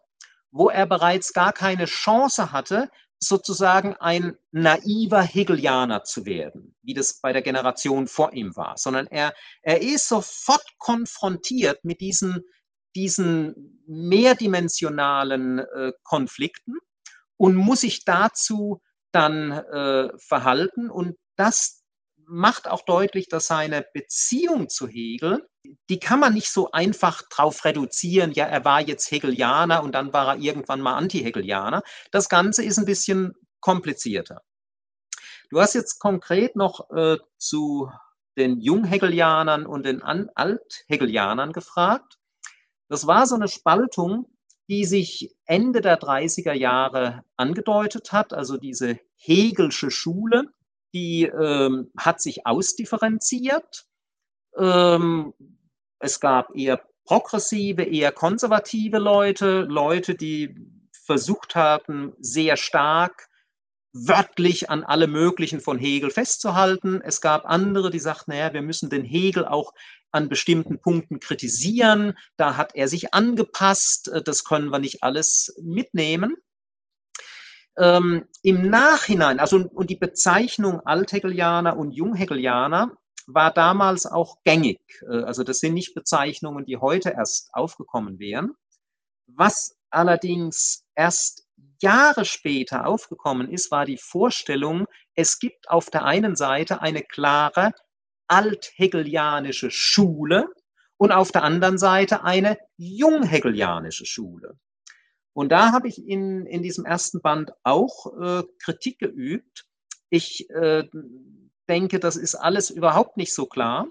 wo 0.52 0.70
er 0.70 0.86
bereits 0.86 1.34
gar 1.34 1.54
keine 1.54 1.86
Chance 1.86 2.52
hatte, 2.52 2.90
sozusagen 3.20 3.96
ein 3.96 4.38
naiver 4.52 5.22
Hegelianer 5.22 6.04
zu 6.04 6.26
werden, 6.26 6.76
wie 6.82 6.94
das 6.94 7.20
bei 7.22 7.34
der 7.34 7.42
Generation 7.42 8.08
vor 8.08 8.34
ihm 8.34 8.56
war, 8.56 8.78
sondern 8.78 9.08
er, 9.08 9.34
er 9.62 9.82
ist 9.82 10.08
sofort 10.08 10.66
konfrontiert 10.78 11.84
mit 11.84 12.02
diesen, 12.02 12.44
diesen 12.96 13.84
mehrdimensionalen 13.88 15.60
äh, 15.60 15.94
Konflikten 16.04 16.76
und 17.38 17.56
muss 17.56 17.82
sich 17.82 18.06
dazu 18.06 18.82
dann 19.16 19.52
äh, 19.52 20.10
verhalten. 20.18 20.90
Und 20.90 21.16
das 21.36 21.84
macht 22.28 22.68
auch 22.68 22.84
deutlich, 22.84 23.28
dass 23.30 23.48
seine 23.48 23.86
Beziehung 23.94 24.70
zu 24.70 24.88
Hegel, 24.88 25.48
die 25.90 26.00
kann 26.00 26.20
man 26.20 26.34
nicht 26.34 26.50
so 26.50 26.72
einfach 26.72 27.22
drauf 27.30 27.66
reduzieren, 27.66 28.32
ja, 28.32 28.46
er 28.46 28.66
war 28.66 28.82
jetzt 28.82 29.10
Hegelianer 29.12 29.84
und 29.84 29.94
dann 29.94 30.14
war 30.14 30.36
er 30.36 30.42
irgendwann 30.42 30.82
mal 30.82 30.96
Anti-Hegelianer. 30.96 31.82
Das 32.12 32.30
Ganze 32.30 32.64
ist 32.64 32.78
ein 32.78 32.86
bisschen 32.86 33.34
komplizierter. 33.60 34.42
Du 35.50 35.62
hast 35.62 35.74
jetzt 35.74 36.00
konkret 36.00 36.56
noch 36.56 36.90
äh, 36.92 37.18
zu 37.38 37.90
den 38.38 38.60
Junghegelianern 38.60 39.66
und 39.66 39.86
den 39.86 40.02
Althegelianern 40.04 41.54
gefragt. 41.54 42.18
Das 42.90 43.08
war 43.08 43.26
so 43.28 43.36
eine 43.36 43.48
Spaltung, 43.48 44.35
die 44.68 44.86
sich 44.86 45.36
Ende 45.46 45.82
der 45.82 46.00
30er 46.00 46.54
Jahre 46.54 47.24
angedeutet 47.38 48.12
hat, 48.12 48.34
also 48.34 48.58
diese 48.58 49.00
Hegelsche 49.16 49.92
Schule, 49.92 50.46
die 50.94 51.24
ähm, 51.24 51.92
hat 51.98 52.22
sich 52.22 52.46
ausdifferenziert. 52.48 53.86
Ähm, 54.58 55.34
es 56.00 56.20
gab 56.20 56.56
eher 56.56 56.82
progressive, 57.06 57.84
eher 57.84 58.12
konservative 58.12 58.98
Leute, 58.98 59.62
Leute, 59.62 60.16
die 60.16 60.56
versucht 60.92 61.56
haben, 61.56 62.14
sehr 62.20 62.58
stark 62.58 63.30
wörtlich 63.94 64.70
an 64.70 64.84
alle 64.84 65.08
möglichen 65.08 65.62
von 65.62 65.80
Hegel 65.80 66.12
festzuhalten. 66.12 67.02
Es 67.02 67.22
gab 67.22 67.46
andere, 67.46 67.90
die 67.92 68.00
sagten, 68.00 68.32
naja, 68.32 68.52
wir 68.54 68.62
müssen 68.62 68.90
den 68.90 69.06
Hegel 69.06 69.46
auch 69.46 69.74
an 70.16 70.30
bestimmten 70.30 70.80
Punkten 70.80 71.20
kritisieren. 71.20 72.18
Da 72.38 72.58
hat 72.58 72.74
er 72.76 72.88
sich 72.88 73.14
angepasst. 73.14 74.12
Das 74.26 74.44
können 74.44 74.70
wir 74.70 74.80
nicht 74.80 75.04
alles 75.04 75.56
mitnehmen. 75.62 76.36
Ähm, 77.78 78.26
Im 78.42 78.70
Nachhinein, 78.70 79.40
also 79.40 79.58
und 79.58 79.90
die 79.90 79.98
Bezeichnung 79.98 80.80
Althegelianer 80.80 81.76
und 81.76 81.92
Junghegelianer 81.92 82.98
war 83.28 83.54
damals 83.54 84.06
auch 84.06 84.38
gängig. 84.44 84.80
Äh, 85.02 85.24
also 85.24 85.44
das 85.44 85.60
sind 85.60 85.74
nicht 85.74 85.94
Bezeichnungen, 85.94 86.66
die 86.66 86.78
heute 86.78 87.10
erst 87.10 87.50
aufgekommen 87.54 88.18
wären. 88.18 88.54
Was 89.28 89.76
allerdings 89.90 90.86
erst 90.96 91.46
Jahre 91.82 92.26
später 92.26 92.88
aufgekommen 92.88 93.50
ist, 93.50 93.72
war 93.72 93.86
die 93.86 93.98
Vorstellung, 93.98 94.86
es 95.16 95.40
gibt 95.40 95.70
auf 95.70 95.90
der 95.90 96.06
einen 96.06 96.36
Seite 96.36 96.82
eine 96.82 97.02
klare 97.02 97.74
althegelianische 98.28 99.72
Schule 99.72 100.48
und 100.98 101.12
auf 101.12 101.32
der 101.32 101.44
anderen 101.44 101.78
Seite 101.78 102.24
eine 102.24 102.58
junghegelianische 102.78 104.06
Schule. 104.06 104.58
Und 105.34 105.52
da 105.52 105.74
habe 105.74 105.88
ich 105.88 106.08
in, 106.08 106.46
in 106.46 106.62
diesem 106.62 106.86
ersten 106.86 107.22
Band 107.22 107.52
auch 107.64 108.18
äh, 108.20 108.44
Kritik 108.60 109.00
geübt. 109.00 109.66
Ich 110.10 110.50
äh, 110.50 110.86
denke, 111.68 112.00
das 112.00 112.16
ist 112.16 112.36
alles 112.36 112.70
überhaupt 112.70 113.18
nicht 113.18 113.34
so 113.34 113.46
klar. 113.46 113.88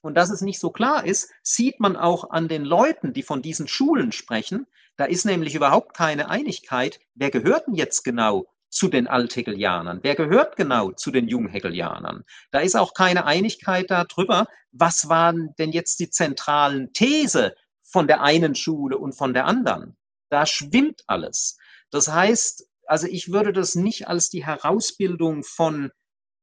Und 0.00 0.14
dass 0.14 0.30
es 0.30 0.40
nicht 0.40 0.58
so 0.58 0.70
klar 0.70 1.04
ist, 1.04 1.30
sieht 1.42 1.78
man 1.78 1.96
auch 1.96 2.30
an 2.30 2.48
den 2.48 2.64
Leuten, 2.64 3.12
die 3.12 3.22
von 3.22 3.42
diesen 3.42 3.68
Schulen 3.68 4.12
sprechen. 4.12 4.66
Da 4.96 5.04
ist 5.04 5.24
nämlich 5.24 5.54
überhaupt 5.54 5.94
keine 5.94 6.28
Einigkeit, 6.28 7.00
wer 7.14 7.30
gehört 7.30 7.66
denn 7.66 7.74
jetzt 7.74 8.02
genau 8.02 8.46
zu 8.72 8.88
den 8.88 9.06
Althegelianern? 9.06 10.00
Wer 10.02 10.16
gehört 10.16 10.56
genau 10.56 10.90
zu 10.92 11.10
den 11.10 11.28
Junghegelianern? 11.28 12.24
Da 12.50 12.60
ist 12.60 12.74
auch 12.74 12.94
keine 12.94 13.26
Einigkeit 13.26 13.90
darüber, 13.90 14.46
was 14.72 15.08
waren 15.08 15.54
denn 15.58 15.70
jetzt 15.70 16.00
die 16.00 16.10
zentralen 16.10 16.92
These 16.92 17.54
von 17.82 18.06
der 18.06 18.22
einen 18.22 18.54
Schule 18.54 18.98
und 18.98 19.12
von 19.12 19.34
der 19.34 19.44
anderen. 19.44 19.96
Da 20.30 20.46
schwimmt 20.46 21.02
alles. 21.06 21.58
Das 21.90 22.08
heißt, 22.08 22.66
also 22.86 23.06
ich 23.06 23.30
würde 23.30 23.52
das 23.52 23.74
nicht 23.74 24.08
als 24.08 24.30
die 24.30 24.44
Herausbildung 24.44 25.44
von 25.44 25.92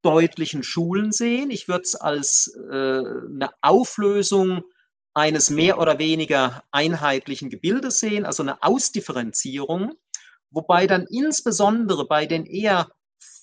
deutlichen 0.04 0.64
Schulen 0.64 1.12
sehen. 1.12 1.50
Ich 1.50 1.68
würde 1.68 1.84
es 1.84 1.96
als 1.96 2.56
äh, 2.72 2.74
eine 2.74 3.50
Auflösung 3.62 4.64
eines 5.14 5.50
mehr 5.50 5.80
oder 5.80 6.00
weniger 6.00 6.64
einheitlichen 6.72 7.50
Gebildes 7.50 8.00
sehen, 8.00 8.26
also 8.26 8.44
eine 8.44 8.62
Ausdifferenzierung, 8.64 9.96
wobei 10.52 10.88
dann 10.88 11.06
insbesondere 11.10 12.08
bei 12.08 12.26
den 12.26 12.46
eher 12.46 12.90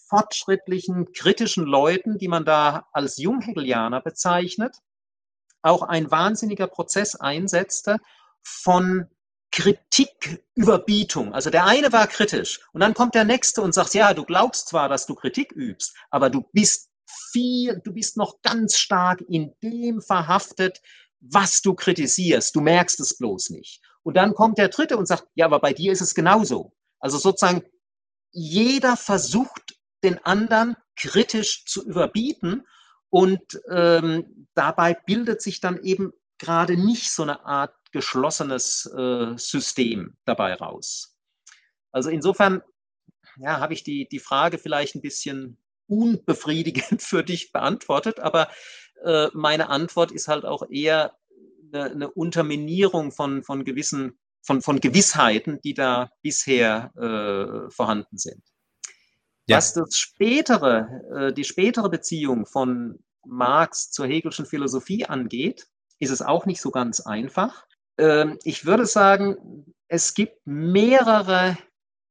fortschrittlichen, 0.08 1.12
kritischen 1.12 1.64
Leuten, 1.64 2.18
die 2.18 2.28
man 2.28 2.44
da 2.44 2.86
als 2.92 3.18
Junghegelianer 3.18 4.00
bezeichnet, 4.00 4.76
auch 5.62 5.82
ein 5.82 6.10
wahnsinniger 6.10 6.68
Prozess 6.68 7.16
einsetzte 7.16 7.98
von 8.42 9.08
Kritiküberbietung. 9.50 11.34
Also 11.34 11.50
der 11.50 11.64
eine 11.64 11.92
war 11.92 12.06
kritisch 12.06 12.60
und 12.72 12.80
dann 12.80 12.94
kommt 12.94 13.14
der 13.14 13.24
nächste 13.24 13.62
und 13.62 13.74
sagt, 13.74 13.94
ja, 13.94 14.14
du 14.14 14.24
glaubst 14.24 14.68
zwar, 14.68 14.88
dass 14.88 15.06
du 15.06 15.14
Kritik 15.14 15.52
übst, 15.52 15.96
aber 16.10 16.30
du 16.30 16.42
bist 16.52 16.90
viel, 17.32 17.80
du 17.84 17.92
bist 17.92 18.16
noch 18.16 18.42
ganz 18.42 18.76
stark 18.76 19.22
in 19.28 19.54
dem 19.62 20.02
verhaftet, 20.02 20.82
was 21.20 21.62
du 21.62 21.74
kritisierst. 21.74 22.54
Du 22.54 22.60
merkst 22.60 23.00
es 23.00 23.16
bloß 23.16 23.50
nicht. 23.50 23.80
Und 24.02 24.16
dann 24.16 24.34
kommt 24.34 24.58
der 24.58 24.68
dritte 24.68 24.96
und 24.96 25.06
sagt, 25.06 25.26
ja, 25.34 25.46
aber 25.46 25.60
bei 25.60 25.72
dir 25.72 25.92
ist 25.92 26.00
es 26.00 26.14
genauso. 26.14 26.72
Also 26.98 27.18
sozusagen 27.18 27.62
jeder 28.30 28.96
versucht, 28.96 29.76
den 30.02 30.18
anderen 30.24 30.76
kritisch 30.96 31.64
zu 31.64 31.84
überbieten 31.86 32.66
und 33.10 33.40
ähm, 33.70 34.48
dabei 34.54 34.94
bildet 34.94 35.42
sich 35.42 35.60
dann 35.60 35.82
eben 35.82 36.12
gerade 36.38 36.76
nicht 36.76 37.10
so 37.10 37.22
eine 37.22 37.44
Art 37.44 37.74
geschlossenes 37.92 38.86
äh, 38.96 39.36
System 39.36 40.16
dabei 40.24 40.54
raus. 40.54 41.16
Also 41.92 42.10
insofern 42.10 42.62
ja, 43.38 43.60
habe 43.60 43.74
ich 43.74 43.84
die, 43.84 44.08
die 44.08 44.18
Frage 44.18 44.58
vielleicht 44.58 44.94
ein 44.94 45.02
bisschen 45.02 45.58
unbefriedigend 45.86 47.02
für 47.02 47.22
dich 47.22 47.52
beantwortet, 47.52 48.20
aber 48.20 48.48
äh, 49.04 49.28
meine 49.32 49.68
Antwort 49.68 50.12
ist 50.12 50.28
halt 50.28 50.44
auch 50.44 50.68
eher 50.68 51.16
eine, 51.72 51.84
eine 51.90 52.10
Unterminierung 52.10 53.12
von, 53.12 53.42
von 53.42 53.64
gewissen, 53.64 54.18
von, 54.46 54.62
von 54.62 54.80
Gewissheiten, 54.80 55.60
die 55.62 55.74
da 55.74 56.10
bisher 56.22 56.92
äh, 56.96 57.70
vorhanden 57.70 58.16
sind. 58.16 58.42
Ja. 59.46 59.58
Was 59.58 59.74
das 59.74 59.96
spätere, 59.96 60.88
äh, 61.14 61.32
die 61.32 61.44
spätere 61.44 61.88
Beziehung 61.88 62.46
von 62.46 62.98
Marx 63.24 63.90
zur 63.90 64.06
Hegelschen 64.06 64.46
Philosophie 64.46 65.04
angeht, 65.04 65.66
ist 65.98 66.10
es 66.10 66.22
auch 66.22 66.46
nicht 66.46 66.60
so 66.60 66.70
ganz 66.70 67.00
einfach. 67.00 67.66
Ähm, 67.98 68.38
ich 68.44 68.66
würde 68.66 68.86
sagen, 68.86 69.74
es 69.88 70.14
gibt 70.14 70.46
mehrere 70.46 71.58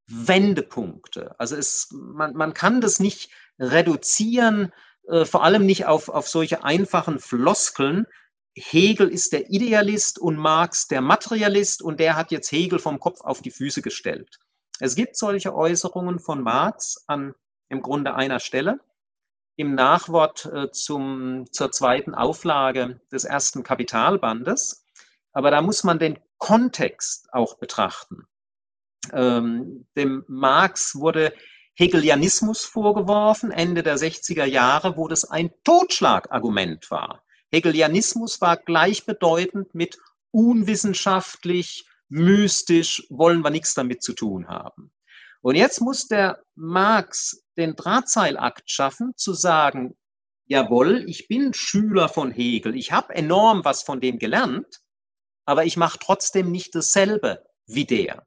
Wendepunkte. 0.08 1.40
Also 1.40 1.56
es, 1.56 1.90
man, 1.92 2.36
man 2.36 2.54
kann 2.54 2.82
das 2.82 3.00
nicht 3.00 3.32
reduzieren, 3.60 4.72
äh, 5.08 5.26
vor 5.26 5.44
allem 5.44 5.66
nicht 5.66 5.86
auf, 5.86 6.10
auf 6.10 6.28
solche 6.28 6.64
einfachen 6.64 7.20
Floskeln. 7.20 8.08
Hegel 8.56 9.10
ist 9.10 9.34
der 9.34 9.50
Idealist 9.50 10.18
und 10.18 10.38
Marx 10.38 10.88
der 10.88 11.02
Materialist 11.02 11.82
und 11.82 12.00
der 12.00 12.16
hat 12.16 12.32
jetzt 12.32 12.52
Hegel 12.52 12.80
vom 12.80 13.00
Kopf 13.00 13.22
auf 13.22 13.42
die 13.42 13.52
Füße 13.52 13.82
gestellt. 13.82 14.40
Es 14.80 14.96
gibt 14.96 15.18
solche 15.18 15.54
Äußerungen 15.54 16.20
von 16.20 16.42
Marx 16.42 17.04
an 17.08 17.34
im 17.70 17.82
Grunde 17.82 18.16
einer 18.16 18.40
Stelle 18.40 18.80
im 19.58 19.74
Nachwort 19.74 20.46
äh, 20.46 20.72
zum, 20.72 21.46
zur 21.52 21.72
zweiten 21.72 22.14
Auflage 22.14 23.00
des 23.12 23.24
ersten 23.24 23.64
Kapitalbandes. 23.64 24.86
Aber 25.32 25.52
da 25.52 25.62
muss 25.62 25.84
man 25.84 26.00
den 26.00 26.20
Kontext 26.38 27.34
auch 27.34 27.58
betrachten. 27.58 28.28
Ähm, 29.14 29.88
dem 29.96 30.24
Marx 30.28 30.96
wurde 30.96 31.34
Hegelianismus 31.76 32.64
vorgeworfen, 32.64 33.52
Ende 33.52 33.84
der 33.84 33.98
60er 33.98 34.46
Jahre, 34.46 34.98
wo 34.98 35.08
das 35.08 35.26
ein 35.30 35.52
Totschlagargument 35.64 36.90
war. 36.90 37.25
Hegelianismus 37.52 38.42
war 38.42 38.58
gleichbedeutend 38.58 39.74
mit 39.74 39.98
unwissenschaftlich, 40.32 41.86
mystisch, 42.10 43.06
wollen 43.10 43.42
wir 43.42 43.50
nichts 43.50 43.74
damit 43.74 44.04
zu 44.04 44.14
tun 44.14 44.48
haben. 44.48 44.92
Und 45.42 45.56
jetzt 45.56 45.80
muss 45.80 46.08
der 46.08 46.44
Marx 46.56 47.44
den 47.58 47.76
Drahtseilakt 47.76 48.70
schaffen, 48.70 49.14
zu 49.16 49.34
sagen, 49.34 49.96
jawohl, 50.46 51.06
ich 51.08 51.28
bin 51.28 51.54
Schüler 51.54 52.10
von 52.10 52.32
Hegel, 52.32 52.76
ich 52.76 52.92
habe 52.92 53.14
enorm 53.16 53.64
was 53.64 53.84
von 53.84 54.02
dem 54.02 54.20
gelernt, 54.20 54.82
aber 55.46 55.66
ich 55.66 55.78
mache 55.78 56.00
trotzdem 56.00 56.52
nicht 56.52 56.74
dasselbe 56.76 57.44
wie 57.68 57.86
der. 57.86 58.26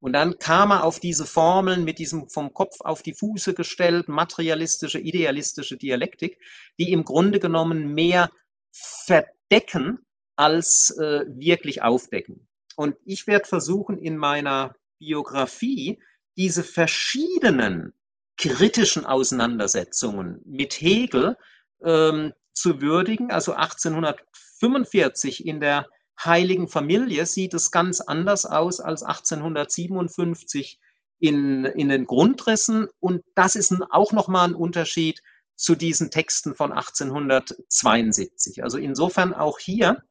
Und 0.00 0.12
dann 0.12 0.38
kam 0.38 0.70
er 0.70 0.84
auf 0.84 1.00
diese 1.00 1.26
Formeln 1.26 1.84
mit 1.84 1.98
diesem 1.98 2.28
vom 2.28 2.52
Kopf 2.52 2.80
auf 2.80 3.02
die 3.02 3.14
Fuße 3.14 3.54
gestellt, 3.54 4.08
materialistische, 4.08 4.98
idealistische 4.98 5.76
Dialektik, 5.76 6.38
die 6.78 6.92
im 6.92 7.04
Grunde 7.04 7.40
genommen 7.40 7.94
mehr 7.94 8.30
verdecken 8.72 10.00
als 10.36 10.90
äh, 10.98 11.24
wirklich 11.28 11.82
aufdecken. 11.82 12.46
Und 12.76 12.96
ich 13.04 13.26
werde 13.26 13.46
versuchen, 13.46 13.98
in 13.98 14.16
meiner 14.18 14.76
Biografie 14.98 15.98
diese 16.36 16.62
verschiedenen 16.62 17.94
kritischen 18.36 19.06
Auseinandersetzungen 19.06 20.42
mit 20.44 20.74
Hegel 20.74 21.38
ähm, 21.82 22.34
zu 22.52 22.82
würdigen. 22.82 23.30
Also 23.30 23.52
1845 23.52 25.46
in 25.46 25.60
der 25.60 25.86
Heiligen 26.24 26.68
Familie 26.68 27.26
sieht 27.26 27.54
es 27.54 27.70
ganz 27.70 28.00
anders 28.00 28.46
aus 28.46 28.80
als 28.80 29.02
1857 29.02 30.80
in, 31.18 31.64
in 31.64 31.88
den 31.88 32.06
Grundrissen. 32.06 32.88
Und 33.00 33.22
das 33.34 33.56
ist 33.56 33.74
auch 33.90 34.12
nochmal 34.12 34.48
ein 34.48 34.54
Unterschied 34.54 35.22
zu 35.56 35.74
diesen 35.74 36.10
Texten 36.10 36.54
von 36.54 36.72
1872. 36.72 38.62
Also 38.62 38.78
insofern 38.78 39.34
auch 39.34 39.58
hier 39.58 40.02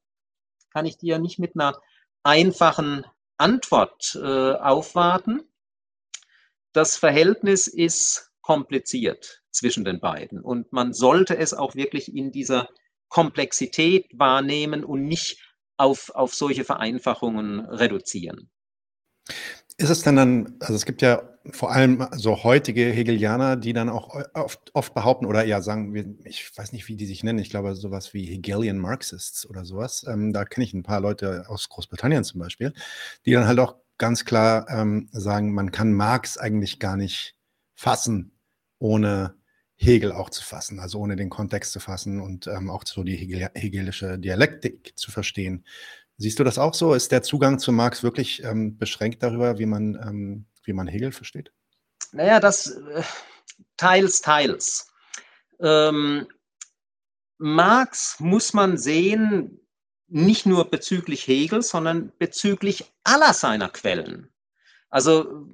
kann 0.71 0.85
ich 0.85 0.97
dir 0.97 1.19
nicht 1.19 1.39
mit 1.39 1.55
einer 1.55 1.79
einfachen 2.23 3.05
Antwort 3.37 4.17
äh, 4.21 4.53
aufwarten. 4.53 5.43
Das 6.73 6.97
Verhältnis 6.97 7.67
ist 7.67 8.31
kompliziert 8.41 9.43
zwischen 9.51 9.85
den 9.85 9.99
beiden 9.99 10.41
und 10.41 10.71
man 10.73 10.93
sollte 10.93 11.37
es 11.37 11.53
auch 11.53 11.75
wirklich 11.75 12.13
in 12.13 12.31
dieser 12.31 12.69
Komplexität 13.07 14.07
wahrnehmen 14.13 14.83
und 14.83 15.05
nicht 15.05 15.39
auf, 15.77 16.09
auf 16.13 16.33
solche 16.33 16.63
Vereinfachungen 16.63 17.59
reduzieren. 17.59 18.49
Ist 19.77 19.89
es 19.89 20.03
denn 20.03 20.15
dann, 20.15 20.55
also 20.61 20.73
es 20.73 20.85
gibt 20.85 21.01
ja 21.01 21.21
vor 21.51 21.71
allem 21.71 22.07
so 22.13 22.43
heutige 22.43 22.85
Hegelianer, 22.85 23.55
die 23.57 23.73
dann 23.73 23.89
auch 23.89 24.15
oft, 24.33 24.71
oft 24.73 24.93
behaupten 24.93 25.25
oder 25.25 25.43
ja 25.45 25.61
sagen, 25.61 26.17
ich 26.23 26.57
weiß 26.57 26.71
nicht, 26.71 26.87
wie 26.87 26.95
die 26.95 27.05
sich 27.05 27.23
nennen, 27.23 27.39
ich 27.39 27.49
glaube 27.49 27.75
sowas 27.75 28.13
wie 28.13 28.25
Hegelian 28.25 28.77
Marxists 28.77 29.47
oder 29.47 29.65
sowas. 29.65 30.05
Ähm, 30.07 30.31
da 30.31 30.45
kenne 30.45 30.63
ich 30.63 30.73
ein 30.73 30.83
paar 30.83 31.01
Leute 31.01 31.45
aus 31.49 31.67
Großbritannien 31.69 32.23
zum 32.23 32.39
Beispiel, 32.39 32.73
die 33.25 33.31
dann 33.31 33.47
halt 33.47 33.59
auch 33.59 33.75
ganz 33.97 34.25
klar 34.25 34.67
ähm, 34.69 35.09
sagen, 35.11 35.53
man 35.53 35.71
kann 35.71 35.93
Marx 35.93 36.37
eigentlich 36.37 36.79
gar 36.79 36.97
nicht 36.97 37.35
fassen, 37.75 38.31
ohne 38.79 39.35
Hegel 39.77 40.11
auch 40.11 40.29
zu 40.29 40.43
fassen, 40.43 40.79
also 40.79 40.99
ohne 40.99 41.15
den 41.15 41.29
Kontext 41.29 41.71
zu 41.71 41.79
fassen 41.79 42.21
und 42.21 42.47
ähm, 42.47 42.69
auch 42.69 42.83
so 42.85 43.03
die 43.03 43.15
Hegel 43.15 43.49
hegelische 43.53 44.17
Dialektik 44.17 44.93
zu 44.95 45.11
verstehen. 45.11 45.65
Siehst 46.17 46.39
du 46.39 46.43
das 46.43 46.57
auch 46.57 46.73
so? 46.73 46.93
Ist 46.93 47.11
der 47.11 47.23
Zugang 47.23 47.59
zu 47.59 47.71
Marx 47.71 48.01
wirklich 48.01 48.43
ähm, 48.43 48.77
beschränkt 48.77 49.21
darüber, 49.21 49.59
wie 49.59 49.65
man, 49.65 49.95
ähm, 49.95 50.45
wie 50.63 50.73
man 50.73 50.87
Hegel 50.87 51.11
versteht? 51.11 51.51
Naja, 52.13 52.39
das 52.39 52.67
äh, 52.67 53.03
teils, 53.75 54.21
teils. 54.21 54.93
Ähm, 55.59 56.27
Marx 57.37 58.17
muss 58.19 58.53
man 58.53 58.77
sehen, 58.77 59.59
nicht 60.07 60.45
nur 60.45 60.69
bezüglich 60.69 61.27
Hegel, 61.27 61.61
sondern 61.61 62.13
bezüglich 62.17 62.93
aller 63.03 63.33
seiner 63.33 63.69
Quellen. 63.69 64.29
Also 64.89 65.47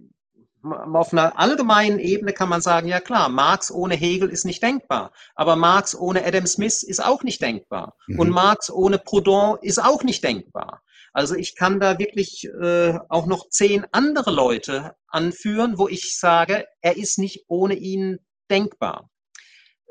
auf 0.64 1.12
einer 1.12 1.38
allgemeinen 1.40 2.00
Ebene 2.00 2.34
kann 2.34 2.50
man 2.50 2.62
sagen, 2.62 2.88
ja 2.88 3.00
klar, 3.00 3.30
Marx 3.30 3.72
ohne 3.72 3.96
Hegel 3.96 4.30
ist 4.30 4.46
nicht 4.46 4.62
denkbar, 4.62 5.12
aber 5.36 5.56
Marx 5.56 5.96
ohne 5.96 6.26
Adam 6.26 6.46
Smith 6.46 6.84
ist 6.84 7.04
auch 7.04 7.24
nicht 7.24 7.42
denkbar 7.42 7.96
mhm. 8.08 8.20
und 8.20 8.30
Marx 8.30 8.70
ohne 8.70 9.00
Proudhon 9.00 9.58
ist 9.62 9.84
auch 9.84 10.04
nicht 10.04 10.24
denkbar. 10.24 10.84
Also 11.14 11.36
ich 11.36 11.56
kann 11.56 11.80
da 11.80 12.00
wirklich 12.00 12.46
äh, 12.46 12.98
auch 13.10 13.26
noch 13.26 13.50
zehn 13.50 13.86
andere 13.92 14.32
Leute 14.32 14.96
anführen, 15.08 15.78
wo 15.78 15.88
ich 15.88 16.18
sage, 16.18 16.66
er 16.80 16.96
ist 16.96 17.18
nicht 17.18 17.46
ohne 17.48 17.76
ihn 17.76 18.20
denkbar. 18.50 19.10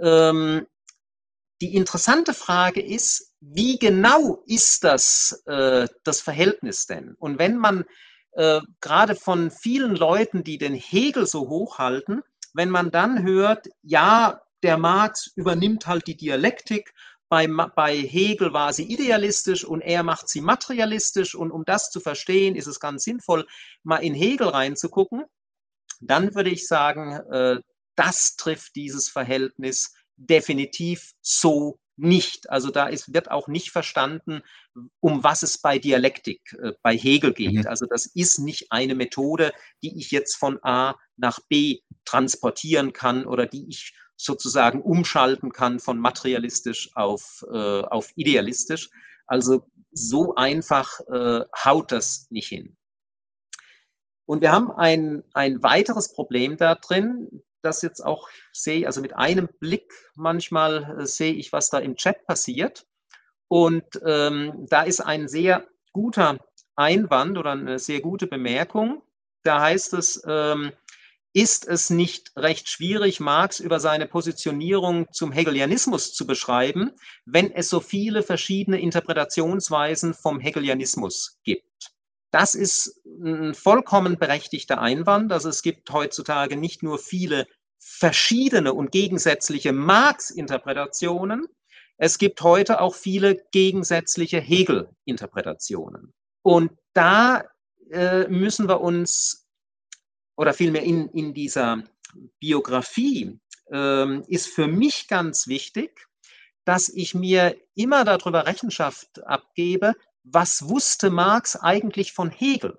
Ähm, 0.01 0.67
die 1.61 1.75
interessante 1.75 2.33
Frage 2.33 2.81
ist, 2.81 3.35
wie 3.41 3.79
genau 3.79 4.43
ist 4.47 4.85
das, 4.85 5.43
äh, 5.47 5.89
das 6.05 6.23
Verhältnis 6.23 6.87
denn? 6.87 7.15
Und 7.19 7.39
wenn 7.39 7.59
man 7.59 7.85
äh, 8.33 8.61
gerade 8.81 9.15
von 9.15 9.51
vielen 9.51 9.97
Leuten, 9.97 10.45
die 10.45 10.59
den 10.59 10.75
Hegel 10.75 11.27
so 11.27 11.49
hochhalten, 11.49 12.23
wenn 12.55 12.71
man 12.71 12.91
dann 12.91 13.23
hört, 13.23 13.69
ja, 13.83 14.41
der 14.63 14.77
Marx 14.77 15.33
übernimmt 15.37 15.87
halt 15.87 16.07
die 16.07 16.17
Dialektik, 16.17 16.93
bei, 17.29 17.47
bei 17.47 17.97
Hegel 17.97 18.53
war 18.53 18.73
sie 18.73 18.85
idealistisch 18.85 19.65
und 19.65 19.81
er 19.83 20.03
macht 20.03 20.29
sie 20.29 20.41
materialistisch 20.41 21.35
und 21.37 21.53
um 21.53 21.65
das 21.65 21.91
zu 21.91 22.01
verstehen, 22.01 22.57
ist 22.57 22.67
es 22.67 22.81
ganz 22.81 23.05
sinnvoll, 23.05 23.47
mal 23.85 23.99
in 23.99 24.15
Hegel 24.15 24.49
reinzugucken, 24.49 25.25
dann 26.01 26.35
würde 26.35 26.51
ich 26.51 26.67
sagen, 26.67 27.13
äh, 27.31 27.61
das 27.95 28.37
trifft 28.37 28.75
dieses 28.77 29.09
Verhältnis 29.09 29.95
definitiv 30.17 31.13
so 31.21 31.79
nicht. 32.01 32.51
Also 32.51 32.71
da 32.71 32.87
ist, 32.87 33.13
wird 33.15 33.31
auch 33.31 33.49
nicht 33.49 33.71
verstanden, 33.71 34.43
um 35.01 35.23
was 35.23 35.43
es 35.43 35.59
bei 35.59 35.79
Dialektik, 35.79 36.57
äh, 36.63 36.73
bei 36.83 36.97
Hegel 36.97 37.33
geht. 37.33 37.53
Mhm. 37.53 37.67
Also 37.67 37.87
das 37.87 38.07
ist 38.07 38.39
nicht 38.39 38.73
eine 38.73 38.95
Methode, 38.95 39.53
die 39.83 39.99
ich 39.99 40.11
jetzt 40.11 40.37
von 40.37 40.59
A 40.63 40.97
nach 41.17 41.41
B 41.49 41.81
transportieren 42.05 42.93
kann 42.93 43.27
oder 43.27 43.47
die 43.47 43.69
ich 43.69 43.95
sozusagen 44.17 44.83
umschalten 44.83 45.53
kann 45.53 45.81
von 45.81 45.99
materialistisch 45.99 46.91
auf, 46.95 47.45
äh, 47.51 47.57
auf 47.83 48.11
idealistisch. 48.17 48.91
Also 49.27 49.67
so 49.93 50.35
einfach 50.35 51.01
äh, 51.09 51.45
haut 51.65 51.93
das 51.93 52.27
nicht 52.31 52.49
hin. 52.49 52.77
Und 54.27 54.43
wir 54.43 54.53
haben 54.53 54.71
ein, 54.71 55.25
ein 55.33 55.63
weiteres 55.63 56.13
Problem 56.13 56.57
da 56.57 56.77
drin, 56.77 57.43
das 57.63 57.83
jetzt 57.83 58.05
auch 58.05 58.29
sehe, 58.53 58.87
also 58.87 59.01
mit 59.01 59.17
einem 59.17 59.49
Blick 59.61 59.93
manchmal 60.15 61.01
äh, 61.01 61.07
sehe 61.07 61.35
ich, 61.35 61.53
was 61.53 61.71
da 61.71 61.79
im 61.79 61.97
Chat 61.97 62.27
passiert. 62.27 62.87
Und 63.49 63.85
ähm, 64.05 64.67
da 64.69 64.83
ist 64.83 65.01
ein 65.01 65.29
sehr 65.29 65.67
guter 65.93 66.39
Einwand 66.77 67.37
oder 67.37 67.53
eine 67.53 67.79
sehr 67.79 68.01
gute 68.01 68.27
Bemerkung. 68.27 69.03
Da 69.43 69.61
heißt 69.61 69.95
es, 69.95 70.23
ähm, 70.27 70.73
ist 71.33 71.67
es 71.67 71.91
nicht 71.91 72.33
recht 72.37 72.69
schwierig, 72.69 73.21
Marx 73.21 73.61
über 73.61 73.79
seine 73.79 74.07
Positionierung 74.07 75.07
zum 75.13 75.31
Hegelianismus 75.31 76.13
zu 76.13 76.27
beschreiben, 76.27 76.91
wenn 77.25 77.53
es 77.53 77.69
so 77.69 77.81
viele 77.81 78.23
verschiedene 78.23 78.81
Interpretationsweisen 78.81 80.15
vom 80.15 80.41
Hegelianismus 80.41 81.39
gibt? 81.45 81.93
Das 82.31 82.55
ist 82.55 83.01
ein 83.05 83.55
vollkommen 83.55 84.19
berechtigter 84.19 84.81
Einwand. 84.81 85.33
Also 85.33 85.49
es 85.49 85.63
gibt 85.63 85.91
heutzutage 85.91 86.57
nicht 86.57 86.83
nur 86.83 86.99
viele 86.99 87.47
verschiedene 87.79 88.75
und 88.75 88.93
gegensätzliche 88.93 89.73
Marx-Interpretationen, 89.73 91.49
es 92.03 92.17
gibt 92.17 92.41
heute 92.41 92.81
auch 92.81 92.95
viele 92.95 93.45
gegensätzliche 93.53 94.41
Hegel-Interpretationen. 94.41 96.15
Und 96.43 96.73
da 96.95 97.45
äh, 97.91 98.27
müssen 98.27 98.69
wir 98.71 98.81
uns, 98.81 99.47
oder 100.35 100.55
vielmehr 100.55 100.83
in, 100.83 101.11
in 101.11 101.35
dieser 101.35 101.85
Biografie, 102.39 103.39
äh, 103.71 104.19
ist 104.29 104.47
für 104.47 104.67
mich 104.67 105.09
ganz 105.09 105.47
wichtig, 105.47 106.09
dass 106.65 106.89
ich 106.89 107.15
mir 107.15 107.55
immer 107.75 108.07
darüber 108.07 108.47
Rechenschaft 108.47 109.23
abgebe, 109.25 109.93
was 110.23 110.69
wusste 110.69 111.11
Marx 111.11 111.57
eigentlich 111.57 112.13
von 112.13 112.31
Hegel? 112.31 112.79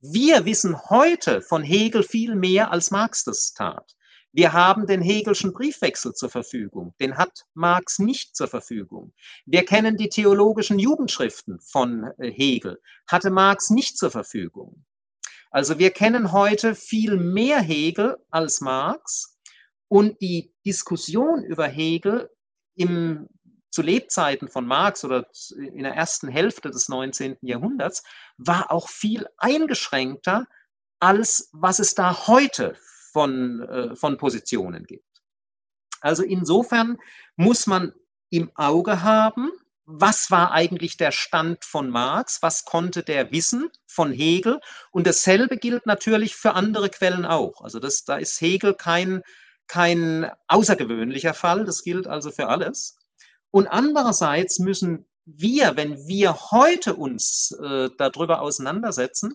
Wir 0.00 0.44
wissen 0.44 0.90
heute 0.90 1.42
von 1.42 1.62
Hegel 1.62 2.02
viel 2.02 2.34
mehr, 2.34 2.72
als 2.72 2.90
Marx 2.90 3.24
das 3.24 3.52
tat. 3.52 3.94
Wir 4.32 4.54
haben 4.54 4.86
den 4.86 5.02
Hegelschen 5.02 5.52
Briefwechsel 5.52 6.14
zur 6.14 6.30
Verfügung. 6.30 6.94
Den 6.98 7.18
hat 7.18 7.44
Marx 7.52 7.98
nicht 7.98 8.34
zur 8.34 8.48
Verfügung. 8.48 9.12
Wir 9.44 9.64
kennen 9.64 9.98
die 9.98 10.08
theologischen 10.08 10.78
Jugendschriften 10.78 11.60
von 11.60 12.10
äh, 12.18 12.32
Hegel. 12.32 12.80
Hatte 13.06 13.30
Marx 13.30 13.68
nicht 13.68 13.98
zur 13.98 14.10
Verfügung. 14.10 14.86
Also 15.50 15.78
wir 15.78 15.90
kennen 15.90 16.32
heute 16.32 16.74
viel 16.74 17.18
mehr 17.18 17.60
Hegel 17.60 18.16
als 18.30 18.62
Marx. 18.62 19.38
Und 19.88 20.22
die 20.22 20.54
Diskussion 20.64 21.44
über 21.44 21.68
Hegel 21.68 22.30
im 22.74 23.28
zu 23.72 23.82
Lebzeiten 23.82 24.48
von 24.48 24.66
Marx 24.66 25.04
oder 25.04 25.26
in 25.56 25.82
der 25.82 25.94
ersten 25.94 26.28
Hälfte 26.28 26.70
des 26.70 26.88
19. 26.88 27.38
Jahrhunderts 27.40 28.04
war 28.36 28.70
auch 28.70 28.88
viel 28.88 29.26
eingeschränkter, 29.38 30.46
als 31.00 31.48
was 31.52 31.78
es 31.78 31.94
da 31.94 32.28
heute 32.28 32.76
von, 33.12 33.62
äh, 33.62 33.96
von 33.96 34.18
Positionen 34.18 34.84
gibt. 34.84 35.04
Also 36.00 36.22
insofern 36.22 36.98
muss 37.36 37.66
man 37.66 37.92
im 38.30 38.50
Auge 38.54 39.02
haben, 39.02 39.50
was 39.84 40.30
war 40.30 40.52
eigentlich 40.52 40.96
der 40.96 41.10
Stand 41.10 41.64
von 41.64 41.88
Marx, 41.90 42.42
was 42.42 42.64
konnte 42.64 43.02
der 43.02 43.32
wissen 43.32 43.70
von 43.86 44.12
Hegel. 44.12 44.60
Und 44.90 45.06
dasselbe 45.06 45.56
gilt 45.56 45.86
natürlich 45.86 46.36
für 46.36 46.54
andere 46.54 46.88
Quellen 46.90 47.24
auch. 47.24 47.62
Also 47.62 47.78
das, 47.78 48.04
da 48.04 48.16
ist 48.16 48.40
Hegel 48.40 48.74
kein, 48.74 49.22
kein 49.66 50.30
außergewöhnlicher 50.48 51.34
Fall, 51.34 51.64
das 51.64 51.82
gilt 51.82 52.06
also 52.06 52.30
für 52.30 52.48
alles. 52.48 52.96
Und 53.52 53.68
andererseits 53.68 54.58
müssen 54.58 55.06
wir, 55.24 55.76
wenn 55.76 56.08
wir 56.08 56.50
heute 56.50 56.96
uns 56.96 57.52
äh, 57.62 57.90
darüber 57.98 58.40
auseinandersetzen, 58.40 59.34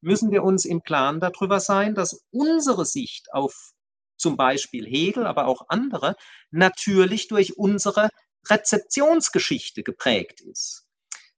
müssen 0.00 0.30
wir 0.30 0.44
uns 0.44 0.64
im 0.64 0.82
Klaren 0.82 1.18
darüber 1.18 1.58
sein, 1.58 1.94
dass 1.94 2.24
unsere 2.30 2.84
Sicht 2.84 3.32
auf 3.32 3.72
zum 4.16 4.36
Beispiel 4.36 4.86
Hegel, 4.86 5.26
aber 5.26 5.46
auch 5.46 5.66
andere, 5.68 6.14
natürlich 6.50 7.26
durch 7.28 7.58
unsere 7.58 8.10
Rezeptionsgeschichte 8.48 9.82
geprägt 9.82 10.40
ist. 10.42 10.84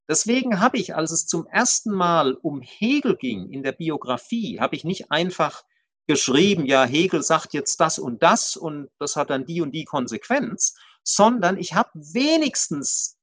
Deswegen 0.09 0.61
habe 0.61 0.79
ich, 0.79 0.95
als 0.95 1.13
es 1.13 1.27
zum 1.27 1.47
ersten 1.47 1.93
Mal 1.93 2.35
um 2.35 2.61
Hegel 2.61 3.17
ging 3.17 3.51
in 3.51 3.63
der 3.63 3.73
Biografie, 3.73 4.61
habe 4.61 4.77
ich 4.77 4.85
nicht 4.85 5.11
einfach 5.11 5.65
geschrieben, 6.07 6.67
ja, 6.67 6.85
Hegel 6.85 7.23
sagt 7.23 7.55
jetzt 7.55 7.81
das 7.81 7.99
und 7.99 8.23
das 8.23 8.57
und 8.57 8.89
das 8.99 9.17
hat 9.17 9.31
dann 9.31 9.47
die 9.47 9.61
und 9.61 9.73
die 9.73 9.85
Konsequenz, 9.85 10.75
sondern 11.07 11.57
ich 11.57 11.75
habe 11.75 11.91
wenigstens 11.95 13.17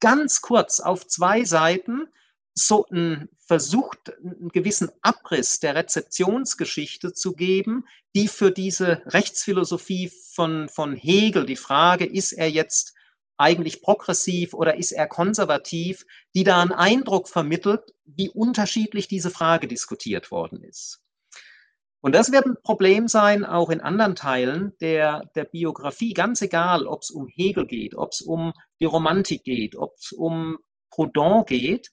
ganz 0.00 0.40
kurz 0.40 0.80
auf 0.80 1.06
zwei 1.06 1.44
Seiten 1.44 2.08
so 2.54 2.86
ein, 2.90 3.28
versucht, 3.38 4.12
einen 4.18 4.48
gewissen 4.48 4.90
Abriss 5.02 5.60
der 5.60 5.74
Rezeptionsgeschichte 5.74 7.12
zu 7.12 7.34
geben, 7.34 7.84
die 8.14 8.28
für 8.28 8.50
diese 8.50 9.02
Rechtsphilosophie 9.06 10.10
von, 10.32 10.68
von 10.68 10.96
Hegel, 10.96 11.46
die 11.46 11.56
Frage, 11.56 12.06
ist 12.06 12.32
er 12.32 12.50
jetzt 12.50 12.94
eigentlich 13.36 13.82
progressiv 13.82 14.54
oder 14.54 14.76
ist 14.76 14.92
er 14.92 15.06
konservativ, 15.06 16.06
die 16.34 16.44
da 16.44 16.60
einen 16.60 16.72
Eindruck 16.72 17.28
vermittelt, 17.28 17.94
wie 18.04 18.30
unterschiedlich 18.30 19.06
diese 19.06 19.30
Frage 19.30 19.68
diskutiert 19.68 20.30
worden 20.30 20.62
ist. 20.62 21.02
Und 22.00 22.14
das 22.14 22.30
wird 22.30 22.46
ein 22.46 22.56
Problem 22.62 23.08
sein, 23.08 23.44
auch 23.44 23.70
in 23.70 23.80
anderen 23.80 24.14
Teilen 24.14 24.72
der, 24.80 25.22
der 25.34 25.44
Biografie, 25.44 26.12
ganz 26.12 26.42
egal, 26.42 26.86
ob 26.86 27.02
es 27.02 27.10
um 27.10 27.26
Hegel 27.26 27.66
geht, 27.66 27.96
ob 27.96 28.12
es 28.12 28.20
um 28.20 28.52
die 28.80 28.84
Romantik 28.84 29.42
geht, 29.44 29.76
ob 29.76 29.94
es 29.96 30.12
um 30.12 30.58
Proudhon 30.90 31.44
geht. 31.46 31.90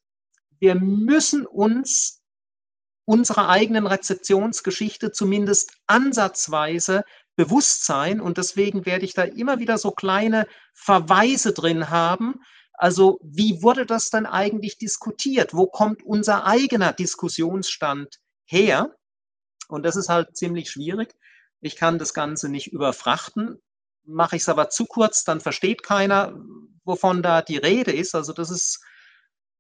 Wir 0.59 0.75
müssen 0.75 1.45
uns 1.45 2.21
unserer 3.05 3.49
eigenen 3.49 3.87
Rezeptionsgeschichte 3.87 5.11
zumindest 5.11 5.73
ansatzweise 5.87 7.03
bewusst 7.35 7.85
sein. 7.85 8.21
Und 8.21 8.37
deswegen 8.37 8.85
werde 8.85 9.05
ich 9.05 9.13
da 9.13 9.23
immer 9.23 9.59
wieder 9.59 9.77
so 9.77 9.91
kleine 9.91 10.47
Verweise 10.73 11.53
drin 11.53 11.89
haben. 11.89 12.35
Also 12.73 13.19
wie 13.23 13.61
wurde 13.61 13.85
das 13.85 14.09
dann 14.09 14.25
eigentlich 14.25 14.77
diskutiert? 14.77 15.53
Wo 15.53 15.67
kommt 15.67 16.03
unser 16.03 16.45
eigener 16.45 16.93
Diskussionsstand 16.93 18.19
her? 18.45 18.95
Und 19.67 19.83
das 19.83 19.95
ist 19.95 20.09
halt 20.09 20.35
ziemlich 20.35 20.69
schwierig. 20.69 21.15
Ich 21.61 21.75
kann 21.75 21.97
das 21.97 22.13
Ganze 22.13 22.49
nicht 22.49 22.67
überfrachten. 22.67 23.59
Mache 24.05 24.35
ich 24.35 24.41
es 24.41 24.49
aber 24.49 24.69
zu 24.69 24.85
kurz, 24.85 25.23
dann 25.23 25.39
versteht 25.39 25.81
keiner, 25.81 26.37
wovon 26.83 27.23
da 27.23 27.41
die 27.41 27.57
Rede 27.57 27.91
ist. 27.91 28.15
Also 28.15 28.33
das 28.33 28.51
ist 28.51 28.83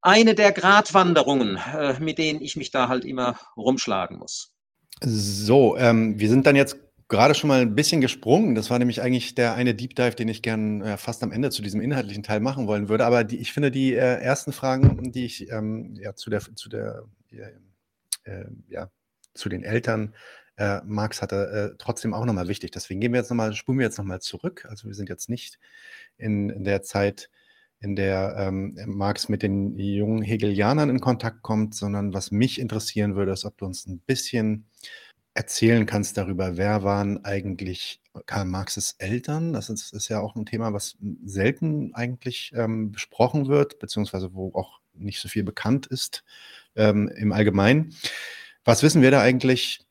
eine 0.01 0.35
der 0.35 0.51
Gratwanderungen, 0.51 1.57
äh, 1.57 1.97
mit 1.99 2.17
denen 2.17 2.41
ich 2.41 2.57
mich 2.57 2.71
da 2.71 2.89
halt 2.89 3.05
immer 3.05 3.39
rumschlagen 3.55 4.17
muss. 4.17 4.53
So, 5.01 5.77
ähm, 5.77 6.19
wir 6.19 6.29
sind 6.29 6.45
dann 6.45 6.57
jetzt 6.57 6.77
gerade 7.07 7.35
schon 7.35 7.47
mal 7.47 7.61
ein 7.61 7.75
bisschen 7.75 8.01
gesprungen. 8.01 8.55
Das 8.55 8.69
war 8.69 8.79
nämlich 8.79 9.01
eigentlich 9.01 9.35
der 9.35 9.53
eine 9.55 9.75
Deep 9.75 9.95
Dive, 9.95 10.15
den 10.15 10.27
ich 10.27 10.41
gern 10.41 10.81
äh, 10.81 10.97
fast 10.97 11.23
am 11.23 11.31
Ende 11.31 11.51
zu 11.51 11.61
diesem 11.61 11.79
inhaltlichen 11.79 12.23
Teil 12.23 12.41
machen 12.41 12.67
wollen 12.67 12.89
würde. 12.89 13.05
Aber 13.05 13.23
die, 13.23 13.37
ich 13.37 13.53
finde 13.53 13.71
die 13.71 13.93
äh, 13.93 14.19
ersten 14.21 14.51
Fragen, 14.51 15.11
die 15.11 15.25
ich 15.25 15.49
ähm, 15.51 15.95
ja, 16.01 16.15
zu 16.15 16.29
der, 16.29 16.41
zu 16.41 16.69
der 16.69 17.03
äh, 17.31 18.45
ja, 18.67 18.89
zu 19.33 19.49
den 19.49 19.63
Eltern 19.63 20.13
äh, 20.57 20.81
Marx 20.85 21.21
hatte, 21.21 21.71
äh, 21.73 21.75
trotzdem 21.77 22.13
auch 22.13 22.25
nochmal 22.25 22.47
wichtig. 22.47 22.71
Deswegen 22.71 22.99
gehen 22.99 23.13
wir 23.13 23.19
jetzt 23.19 23.29
nochmal, 23.29 23.53
spulen 23.53 23.79
wir 23.79 23.85
jetzt 23.85 23.97
nochmal 23.97 24.21
zurück. 24.21 24.65
Also 24.69 24.87
wir 24.87 24.93
sind 24.93 25.09
jetzt 25.09 25.29
nicht 25.29 25.59
in, 26.17 26.63
der 26.63 26.83
Zeit, 26.83 27.29
in 27.79 27.95
der 27.95 28.35
ähm, 28.37 28.77
Marx 28.85 29.29
mit 29.29 29.41
den 29.43 29.77
jungen 29.77 30.21
Hegelianern 30.21 30.89
in 30.89 30.99
Kontakt 30.99 31.41
kommt, 31.41 31.75
sondern 31.75 32.13
was 32.13 32.31
mich 32.31 32.59
interessieren 32.59 33.15
würde, 33.15 33.31
ist, 33.31 33.45
ob 33.45 33.57
du 33.57 33.65
uns 33.65 33.87
ein 33.87 33.99
bisschen 33.99 34.67
erzählen 35.33 35.87
kannst 35.87 36.17
darüber, 36.17 36.57
wer 36.57 36.83
waren 36.83 37.25
eigentlich 37.25 37.99
Karl 38.27 38.45
Marxes 38.45 38.95
Eltern? 38.99 39.53
Das 39.53 39.69
ist, 39.69 39.91
ist 39.91 40.09
ja 40.09 40.19
auch 40.19 40.35
ein 40.35 40.45
Thema, 40.45 40.73
was 40.73 40.95
selten 41.25 41.95
eigentlich 41.95 42.51
ähm, 42.55 42.91
besprochen 42.91 43.47
wird, 43.47 43.79
beziehungsweise 43.79 44.35
wo 44.35 44.51
auch 44.53 44.79
nicht 44.93 45.19
so 45.19 45.27
viel 45.27 45.43
bekannt 45.43 45.87
ist 45.87 46.23
ähm, 46.75 47.07
im 47.15 47.31
Allgemeinen. 47.31 47.95
Was 48.65 48.83
wissen 48.83 49.01
wir 49.01 49.11
da 49.11 49.21
eigentlich? 49.21 49.85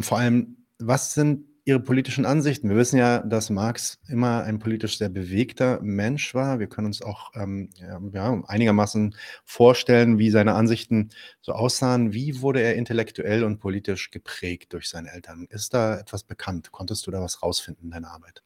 Vor 0.00 0.18
allem, 0.18 0.66
was 0.78 1.14
sind 1.14 1.46
Ihre 1.64 1.80
politischen 1.80 2.24
Ansichten? 2.24 2.70
Wir 2.70 2.76
wissen 2.76 2.98
ja, 2.98 3.18
dass 3.18 3.50
Marx 3.50 3.98
immer 4.08 4.42
ein 4.42 4.58
politisch 4.58 4.96
sehr 4.96 5.10
bewegter 5.10 5.80
Mensch 5.82 6.34
war. 6.34 6.58
Wir 6.58 6.66
können 6.66 6.86
uns 6.86 7.02
auch 7.02 7.30
ähm, 7.34 7.70
ja, 8.12 8.40
einigermaßen 8.46 9.14
vorstellen, 9.44 10.18
wie 10.18 10.30
seine 10.30 10.54
Ansichten 10.54 11.10
so 11.42 11.52
aussahen. 11.52 12.14
Wie 12.14 12.40
wurde 12.40 12.62
er 12.62 12.74
intellektuell 12.74 13.44
und 13.44 13.58
politisch 13.58 14.10
geprägt 14.10 14.72
durch 14.72 14.88
seine 14.88 15.12
Eltern? 15.12 15.46
Ist 15.50 15.74
da 15.74 15.98
etwas 15.98 16.24
bekannt? 16.24 16.72
Konntest 16.72 17.06
du 17.06 17.10
da 17.10 17.20
was 17.20 17.42
rausfinden 17.42 17.84
in 17.84 17.90
deiner 17.90 18.12
Arbeit? 18.12 18.42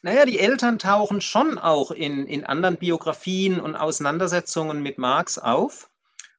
Naja, 0.00 0.24
die 0.24 0.40
Eltern 0.40 0.78
tauchen 0.78 1.20
schon 1.20 1.58
auch 1.58 1.92
in, 1.92 2.26
in 2.26 2.44
anderen 2.44 2.76
Biografien 2.76 3.60
und 3.60 3.76
Auseinandersetzungen 3.76 4.82
mit 4.82 4.98
Marx 4.98 5.38
auf. 5.38 5.90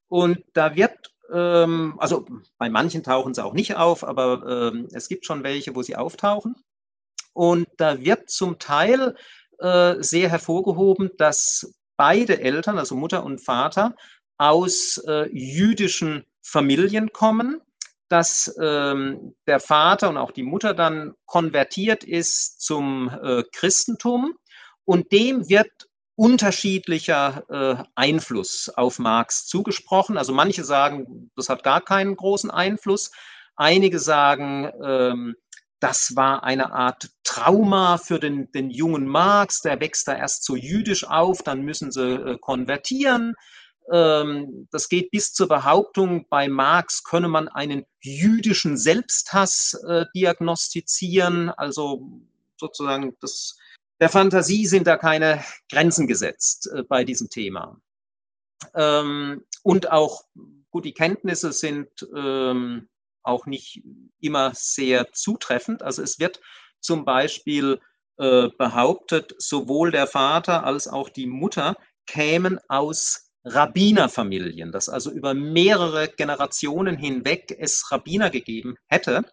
Und 0.10 0.44
da 0.54 0.76
wird 0.76 1.13
ähm, 1.32 1.96
also 2.00 2.26
bei 2.58 2.70
manchen 2.70 3.04
tauchen 3.04 3.34
sie 3.34 3.44
auch 3.44 3.54
nicht 3.54 3.76
auf, 3.76 4.04
aber 4.04 4.72
ähm, 4.74 4.88
es 4.92 5.08
gibt 5.08 5.26
schon 5.26 5.44
welche, 5.44 5.76
wo 5.76 5.82
sie 5.82 5.96
auftauchen. 5.96 6.56
Und 7.34 7.68
da 7.78 8.00
wird 8.00 8.30
zum 8.30 8.60
Teil 8.60 9.16
äh, 9.60 9.96
sehr 10.00 10.30
hervorgehoben, 10.30 11.12
dass 11.18 11.74
beide 11.98 12.40
Eltern, 12.40 12.78
also 12.78 12.96
Mutter 12.96 13.24
und 13.24 13.40
Vater, 13.40 13.96
aus 14.38 14.98
äh, 15.08 15.30
jüdischen 15.32 16.26
Familien 16.42 17.12
kommen, 17.14 17.62
dass 18.10 18.54
ähm, 18.62 19.36
der 19.48 19.60
Vater 19.60 20.10
und 20.10 20.18
auch 20.18 20.32
die 20.32 20.44
Mutter 20.44 20.74
dann 20.74 21.14
konvertiert 21.26 22.04
ist 22.04 22.62
zum 22.62 23.10
äh, 23.10 23.44
Christentum 23.52 24.36
und 24.86 25.12
dem 25.12 25.50
wird 25.50 25.72
unterschiedlicher 26.16 27.44
äh, 27.50 27.84
Einfluss 27.96 28.70
auf 28.70 29.00
Marx 29.00 29.48
zugesprochen. 29.48 30.18
Also 30.18 30.34
manche 30.34 30.64
sagen, 30.64 31.32
das 31.36 31.50
hat 31.50 31.64
gar 31.64 31.82
keinen 31.82 32.16
großen 32.16 32.52
Einfluss. 32.52 33.12
Einige 33.56 34.00
sagen, 34.00 34.72
ähm, 34.84 35.36
das 35.80 36.16
war 36.16 36.44
eine 36.44 36.72
Art 36.72 37.10
Trauma 37.24 37.98
für 37.98 38.20
den, 38.20 38.50
den 38.54 38.70
jungen 38.70 39.06
Marx, 39.06 39.62
der 39.62 39.82
wächst 39.82 40.08
da 40.08 40.16
erst 40.16 40.46
so 40.46 40.56
jüdisch 40.56 41.04
auf, 41.04 41.42
dann 41.44 41.64
müssen 41.64 41.92
sie 41.92 42.14
äh, 42.14 42.38
konvertieren. 42.40 43.36
Ähm, 43.92 44.68
das 44.72 44.88
geht 44.88 45.12
bis 45.12 45.34
zur 45.34 45.50
Behauptung, 45.50 46.26
bei 46.30 46.48
Marx 46.48 47.04
könne 47.04 47.28
man 47.28 47.50
einen 47.50 47.86
jüdischen 48.02 48.78
Selbsthass 48.78 49.74
äh, 49.86 50.06
diagnostizieren, 50.16 51.50
also 51.50 52.10
sozusagen 52.58 53.18
das 53.20 53.58
der 54.00 54.10
Fantasie 54.10 54.66
sind 54.66 54.88
da 54.88 54.98
keine 54.98 55.44
Grenzen 55.72 56.08
gesetzt 56.08 56.70
äh, 56.74 56.84
bei 56.84 57.04
diesem 57.04 57.30
Thema. 57.30 57.80
Ähm, 58.76 59.44
und 59.64 59.92
auch, 59.92 60.24
gut, 60.72 60.86
die 60.86 60.94
Kenntnisse 60.94 61.52
sind 61.52 61.90
ähm, 62.16 62.90
auch 63.24 63.46
nicht 63.46 63.82
immer 64.20 64.52
sehr 64.54 65.12
zutreffend. 65.14 65.82
Also 65.82 66.02
es 66.02 66.20
wird 66.20 66.42
zum 66.80 67.06
Beispiel 67.06 67.80
äh, 68.18 68.50
behauptet, 68.58 69.34
sowohl 69.38 69.92
der 69.92 70.08
Vater 70.08 70.66
als 70.66 70.88
auch 70.88 71.10
die 71.10 71.28
Mutter 71.28 71.76
kämen 72.06 72.60
aus 72.68 73.32
Rabbinerfamilien, 73.46 74.72
dass 74.72 74.90
also 74.90 75.12
über 75.12 75.34
mehrere 75.34 76.08
Generationen 76.08 76.98
hinweg 76.98 77.56
es 77.58 77.92
Rabbiner 77.92 78.30
gegeben 78.30 78.76
hätte. 78.88 79.26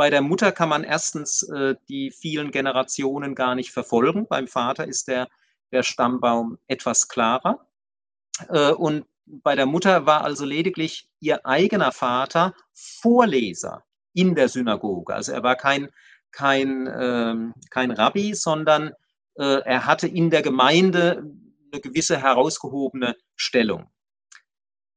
Bei 0.00 0.08
der 0.08 0.22
Mutter 0.22 0.50
kann 0.50 0.70
man 0.70 0.82
erstens 0.82 1.42
äh, 1.42 1.74
die 1.90 2.10
vielen 2.10 2.52
Generationen 2.52 3.34
gar 3.34 3.54
nicht 3.54 3.70
verfolgen. 3.70 4.26
Beim 4.26 4.48
Vater 4.48 4.86
ist 4.86 5.08
der, 5.08 5.28
der 5.72 5.82
Stammbaum 5.82 6.56
etwas 6.68 7.08
klarer. 7.08 7.66
Äh, 8.48 8.70
und 8.70 9.04
bei 9.26 9.54
der 9.56 9.66
Mutter 9.66 10.06
war 10.06 10.24
also 10.24 10.46
lediglich 10.46 11.10
ihr 11.20 11.44
eigener 11.44 11.92
Vater 11.92 12.54
Vorleser 12.72 13.84
in 14.14 14.34
der 14.34 14.48
Synagoge. 14.48 15.12
Also 15.12 15.32
er 15.32 15.42
war 15.42 15.56
kein, 15.56 15.90
kein, 16.30 16.86
äh, 16.86 17.34
kein 17.68 17.90
Rabbi, 17.90 18.32
sondern 18.34 18.94
äh, 19.34 19.60
er 19.66 19.84
hatte 19.84 20.08
in 20.08 20.30
der 20.30 20.40
Gemeinde 20.40 21.30
eine 21.70 21.80
gewisse 21.82 22.16
herausgehobene 22.16 23.16
Stellung. 23.36 23.90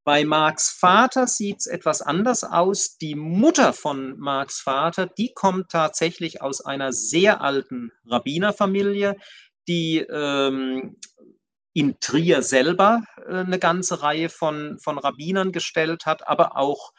Bei 0.06 0.26
Marks 0.26 0.70
Vater 0.70 1.28
sieht 1.28 1.60
es 1.60 1.68
etwas 1.68 2.01
anders 2.01 2.43
aus. 2.43 2.97
Die 2.97 3.16
Mutter 3.16 3.72
von 3.72 4.20
Marks 4.20 4.60
Vater, 4.60 5.08
die 5.08 5.34
kommt 5.34 5.70
tatsächlich 5.70 6.41
aus 6.41 6.60
einer 6.60 6.91
sehr 6.91 7.41
alten 7.41 7.91
Rabbinerfamilie, 8.06 9.16
die 9.68 9.99
ähm, 9.99 10.97
in 11.74 11.99
Trier 12.01 12.41
selber 12.41 13.04
äh, 13.28 13.38
eine 13.38 13.60
ganze 13.60 14.01
Reihe 14.01 14.30
von, 14.30 14.78
von 14.80 14.97
Rabbinern 14.97 15.54
gestellt 15.54 16.06
hat, 16.06 16.28
aber 16.28 16.58
auch 16.58 16.91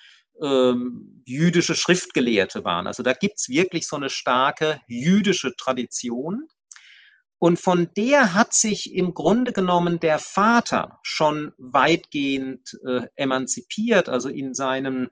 ähm, 0.42 1.22
jüdische 1.26 1.74
Schriftgelehrte 1.74 2.64
waren. 2.64 2.86
Also 2.86 3.02
da 3.02 3.12
gibt 3.12 3.38
es 3.38 3.48
wirklich 3.48 3.86
so 3.86 3.96
eine 3.96 4.10
starke 4.10 4.80
jüdische 4.88 5.54
Tradition. 5.56 6.48
Und 7.38 7.58
von 7.58 7.90
der 7.96 8.34
hat 8.34 8.54
sich 8.54 8.94
im 8.94 9.12
Grunde 9.12 9.52
genommen 9.52 10.00
der 10.00 10.18
Vater 10.18 10.98
schon 11.02 11.52
weitgehend 11.58 12.78
äh, 12.86 13.06
emanzipiert. 13.16 14.08
Also 14.08 14.28
in 14.28 14.54
seinen 14.54 15.10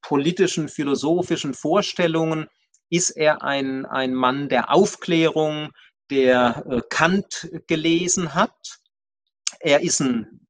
politischen, 0.00 0.68
philosophischen 0.68 1.52
Vorstellungen 1.52 2.48
ist 2.88 3.10
er 3.10 3.42
ein, 3.42 3.84
ein 3.84 4.14
Mann 4.14 4.48
der 4.48 4.72
Aufklärung, 4.72 5.72
der 6.10 6.64
äh, 6.68 6.80
Kant 6.88 7.48
gelesen 7.66 8.34
hat. 8.34 8.78
Er 9.60 9.82
ist 9.82 10.00
ein, 10.00 10.46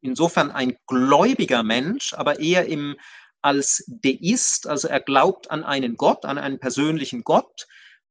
insofern 0.00 0.50
ein 0.50 0.76
gläubiger 0.86 1.62
Mensch, 1.62 2.14
aber 2.14 2.38
eher 2.38 2.66
im, 2.66 2.96
als 3.42 3.84
Deist, 3.88 4.66
also 4.66 4.88
er 4.88 5.00
glaubt 5.00 5.50
an 5.50 5.64
einen 5.64 5.96
Gott, 5.96 6.24
an 6.24 6.38
einen 6.38 6.60
persönlichen 6.60 7.22
Gott, 7.22 7.66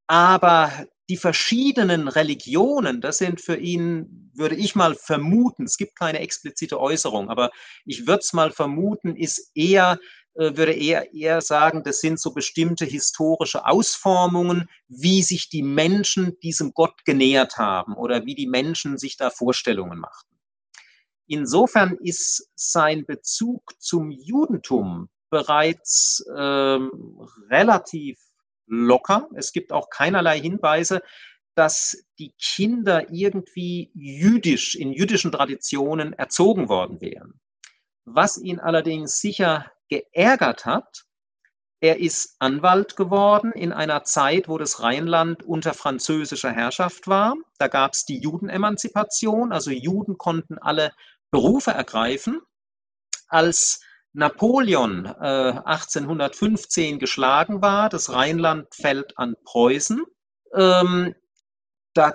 aber 0.07 0.72
die 1.10 1.18
verschiedenen 1.18 2.07
Religionen, 2.07 3.01
das 3.01 3.18
sind 3.18 3.41
für 3.41 3.57
ihn, 3.57 4.32
würde 4.36 4.55
ich 4.55 4.76
mal 4.76 4.93
vermuten, 4.93 5.64
es 5.64 5.78
gibt 5.78 5.97
keine 5.97 6.20
explizite 6.20 6.80
Äußerung, 6.80 7.30
aber 7.30 7.49
ich 7.84 8.05
würde 8.05 8.20
es 8.20 8.32
mal 8.32 8.51
vermuten, 8.51 9.16
ist 9.16 9.51
eher, 9.55 9.97
äh, 10.36 10.55
würde 10.55 10.74
eher, 10.74 11.12
eher 11.12 11.41
sagen, 11.41 11.84
das 11.84 11.99
sind 11.99 12.20
so 12.20 12.32
bestimmte 12.32 12.86
historische 12.86 13.66
Ausformungen, 13.66 14.70
wie 14.88 15.24
sich 15.24 15.49
die 15.49 15.64
Menschen 15.64 16.39
diesem 16.41 16.74
Gott 16.74 17.03
genähert 17.05 17.57
haben 17.57 17.95
oder 17.95 18.28
wie 18.28 18.36
die 18.36 18.47
Menschen 18.47 18.99
sich 18.99 19.18
da 19.18 19.32
Vorstellungen 19.32 19.99
machten. 19.99 20.36
Insofern 21.26 21.97
ist 22.01 22.49
sein 22.55 23.05
Bezug 23.07 23.74
zum 23.80 24.12
Judentum 24.12 25.10
bereits 25.32 26.24
ähm, 26.38 26.91
relativ 27.49 28.20
locker. 28.70 29.28
Es 29.36 29.52
gibt 29.52 29.74
auch 29.74 29.90
keinerlei 29.90 30.40
Hinweise, 30.40 31.02
dass 31.56 32.06
die 32.20 32.34
Kinder 32.40 33.12
irgendwie 33.12 33.92
jüdisch, 33.94 34.76
in 34.76 34.94
jüdischen 34.94 35.32
Traditionen 35.32 36.14
erzogen 36.14 36.70
worden 36.70 37.02
wären. 37.02 37.40
Was 38.06 38.38
ihn 38.38 38.60
allerdings 38.60 39.20
sicher 39.20 39.72
geärgert 39.90 40.66
hat, 40.66 41.04
er 41.82 42.00
ist 42.00 42.36
Anwalt 42.40 42.98
geworden 42.98 43.54
in 43.54 43.72
einer 43.72 44.04
Zeit, 44.04 44.50
wo 44.50 44.58
das 44.58 44.84
Rheinland 44.84 45.44
unter 45.44 45.74
französischer 45.74 46.52
Herrschaft 46.52 47.08
war. 47.08 47.36
Da 47.58 47.68
gab 47.68 47.94
es 47.94 48.06
die 48.06 48.20
Judenemanzipation, 48.20 49.54
also 49.54 49.72
Juden 49.72 50.18
konnten 50.18 50.58
alle 50.58 50.92
Berufe 51.32 51.72
ergreifen. 51.72 52.42
Als 53.30 53.82
Napoleon 54.14 55.05
äh, 55.05 55.53
1815 55.66 56.99
geschlagen 56.99 57.62
war, 57.62 57.89
das 57.89 58.12
Rheinland 58.12 58.68
fällt 58.74 59.18
an 59.18 59.36
Preußen. 59.43 60.03
Ähm, 60.55 61.16
da 61.93 62.14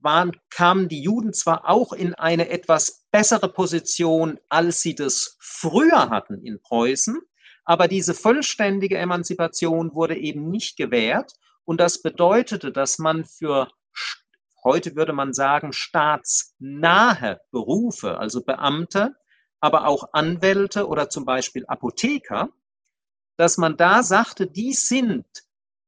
waren, 0.00 0.32
kamen 0.50 0.88
die 0.88 1.02
Juden 1.02 1.32
zwar 1.32 1.68
auch 1.68 1.92
in 1.92 2.14
eine 2.14 2.50
etwas 2.50 3.06
bessere 3.10 3.48
Position, 3.48 4.38
als 4.48 4.82
sie 4.82 4.94
das 4.94 5.36
früher 5.40 6.10
hatten 6.10 6.44
in 6.44 6.60
Preußen, 6.60 7.20
aber 7.64 7.88
diese 7.88 8.14
vollständige 8.14 8.98
Emanzipation 8.98 9.94
wurde 9.94 10.16
eben 10.16 10.50
nicht 10.50 10.76
gewährt. 10.76 11.32
Und 11.64 11.80
das 11.80 12.02
bedeutete, 12.02 12.70
dass 12.72 12.98
man 12.98 13.24
für, 13.24 13.68
heute 14.62 14.96
würde 14.96 15.14
man 15.14 15.32
sagen, 15.32 15.72
staatsnahe 15.72 17.40
Berufe, 17.50 18.18
also 18.18 18.44
Beamte, 18.44 19.14
aber 19.64 19.86
auch 19.86 20.10
Anwälte 20.12 20.86
oder 20.86 21.08
zum 21.08 21.24
Beispiel 21.24 21.64
Apotheker, 21.66 22.50
dass 23.38 23.56
man 23.56 23.78
da 23.78 24.02
sagte, 24.02 24.46
die 24.46 24.74
sind 24.74 25.24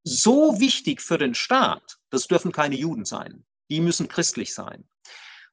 so 0.03 0.59
wichtig 0.59 1.03
für 1.03 1.19
den 1.19 1.35
Staat, 1.35 1.99
das 2.09 2.27
dürfen 2.27 2.53
keine 2.53 2.75
Juden 2.75 3.05
sein, 3.05 3.45
die 3.69 3.83
müssen 3.83 4.09
christlich 4.09 4.55
sein. 4.55 4.89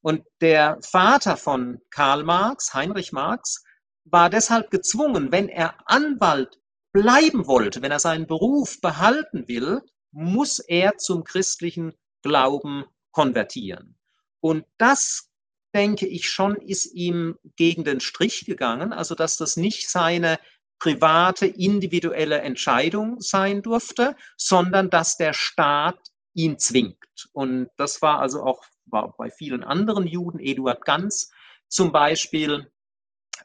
Und 0.01 0.23
der 0.39 0.79
Vater 0.81 1.35
von 1.35 1.81
Karl 1.89 2.23
Marx, 2.23 2.73
Heinrich 2.73 3.11
Marx, 3.11 3.61
war 4.05 4.29
deshalb 4.29 4.71
gezwungen, 4.71 5.33
wenn 5.33 5.49
er 5.49 5.75
Anwalt 5.85 6.61
bleiben 6.93 7.45
wollte, 7.45 7.81
wenn 7.81 7.91
er 7.91 7.99
seinen 7.99 8.25
Beruf 8.25 8.79
behalten 8.79 9.49
will, 9.49 9.81
muss 10.11 10.59
er 10.59 10.97
zum 10.97 11.25
christlichen 11.25 11.91
Glauben 12.21 12.85
konvertieren. 13.11 13.97
Und 14.39 14.65
das 14.77 15.29
denke 15.73 16.07
ich 16.07 16.29
schon, 16.29 16.55
ist 16.55 16.93
ihm 16.93 17.37
gegen 17.55 17.83
den 17.83 17.99
Strich 17.99 18.45
gegangen. 18.45 18.93
Also, 18.93 19.15
dass 19.15 19.37
das 19.37 19.57
nicht 19.57 19.89
seine 19.89 20.39
private, 20.79 21.45
individuelle 21.45 22.39
Entscheidung 22.39 23.21
sein 23.21 23.61
durfte, 23.61 24.15
sondern 24.37 24.89
dass 24.89 25.17
der 25.17 25.33
Staat 25.33 25.99
ihn 26.33 26.59
zwingt. 26.59 26.97
Und 27.31 27.69
das 27.77 28.01
war 28.01 28.19
also 28.19 28.43
auch 28.43 28.63
war 28.85 29.15
bei 29.17 29.29
vielen 29.29 29.63
anderen 29.63 30.07
Juden, 30.07 30.39
Eduard 30.39 30.85
Ganz 30.85 31.31
zum 31.67 31.91
Beispiel, 31.91 32.71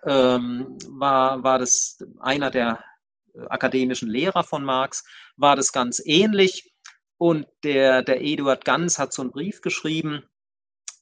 ähm, 0.04 0.78
war, 0.88 1.42
war 1.42 1.58
das 1.58 2.04
einer 2.20 2.50
der 2.50 2.84
äh, 3.34 3.40
akademischen 3.48 4.08
Lehrer 4.08 4.44
von 4.44 4.64
Marx, 4.64 5.04
war 5.36 5.56
das 5.56 5.72
ganz 5.72 6.02
ähnlich. 6.04 6.72
Und 7.16 7.46
der, 7.64 8.02
der 8.02 8.20
Eduard 8.20 8.64
Ganz 8.64 8.98
hat 8.98 9.12
so 9.12 9.22
einen 9.22 9.32
Brief 9.32 9.60
geschrieben, 9.60 10.22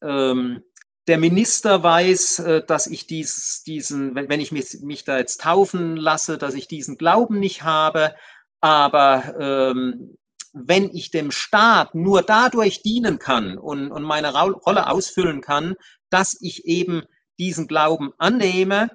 ähm, 0.02 0.62
der 1.06 1.18
Minister 1.18 1.82
weiß, 1.82 2.38
äh, 2.40 2.64
dass 2.66 2.86
ich 2.86 3.06
dies, 3.06 3.62
diesen, 3.66 4.14
wenn 4.14 4.40
ich 4.40 4.52
mich, 4.52 4.80
mich, 4.80 5.04
da 5.04 5.18
jetzt 5.18 5.40
taufen 5.40 5.96
lasse, 5.96 6.38
dass 6.38 6.54
ich 6.54 6.68
diesen 6.68 6.98
Glauben 6.98 7.38
nicht 7.38 7.62
habe. 7.62 8.14
Aber 8.60 9.34
ähm, 9.38 10.16
wenn 10.52 10.90
ich 10.94 11.10
dem 11.10 11.30
Staat 11.30 11.94
nur 11.94 12.22
dadurch 12.22 12.82
dienen 12.82 13.18
kann 13.18 13.58
und, 13.58 13.92
und 13.92 14.02
meine 14.02 14.32
Rolle 14.32 14.90
ausfüllen 14.90 15.42
kann, 15.42 15.74
dass 16.10 16.36
ich 16.40 16.64
eben 16.64 17.02
diesen 17.38 17.68
Glauben 17.68 18.12
annehme, 18.18 18.90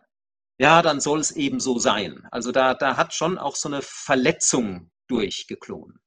ja, 0.57 0.81
dann 0.81 0.99
soll 0.99 1.19
es 1.19 1.31
eben 1.31 1.59
so 1.59 1.79
sein. 1.79 2.27
Also 2.31 2.51
da, 2.51 2.73
da 2.73 2.97
hat 2.97 3.13
schon 3.13 3.37
auch 3.37 3.55
so 3.55 3.69
eine 3.69 3.81
Verletzung 3.81 4.91
durchgeklungen. 5.07 5.99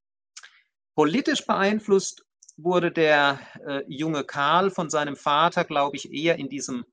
Politisch 0.94 1.46
beeinflusst 1.46 2.24
wurde 2.56 2.92
der 2.92 3.38
äh, 3.66 3.82
junge 3.88 4.24
Karl 4.24 4.70
von 4.70 4.90
seinem 4.90 5.16
Vater, 5.16 5.64
glaube 5.64 5.96
ich, 5.96 6.12
eher 6.12 6.36
in 6.36 6.48
diesem 6.48 6.84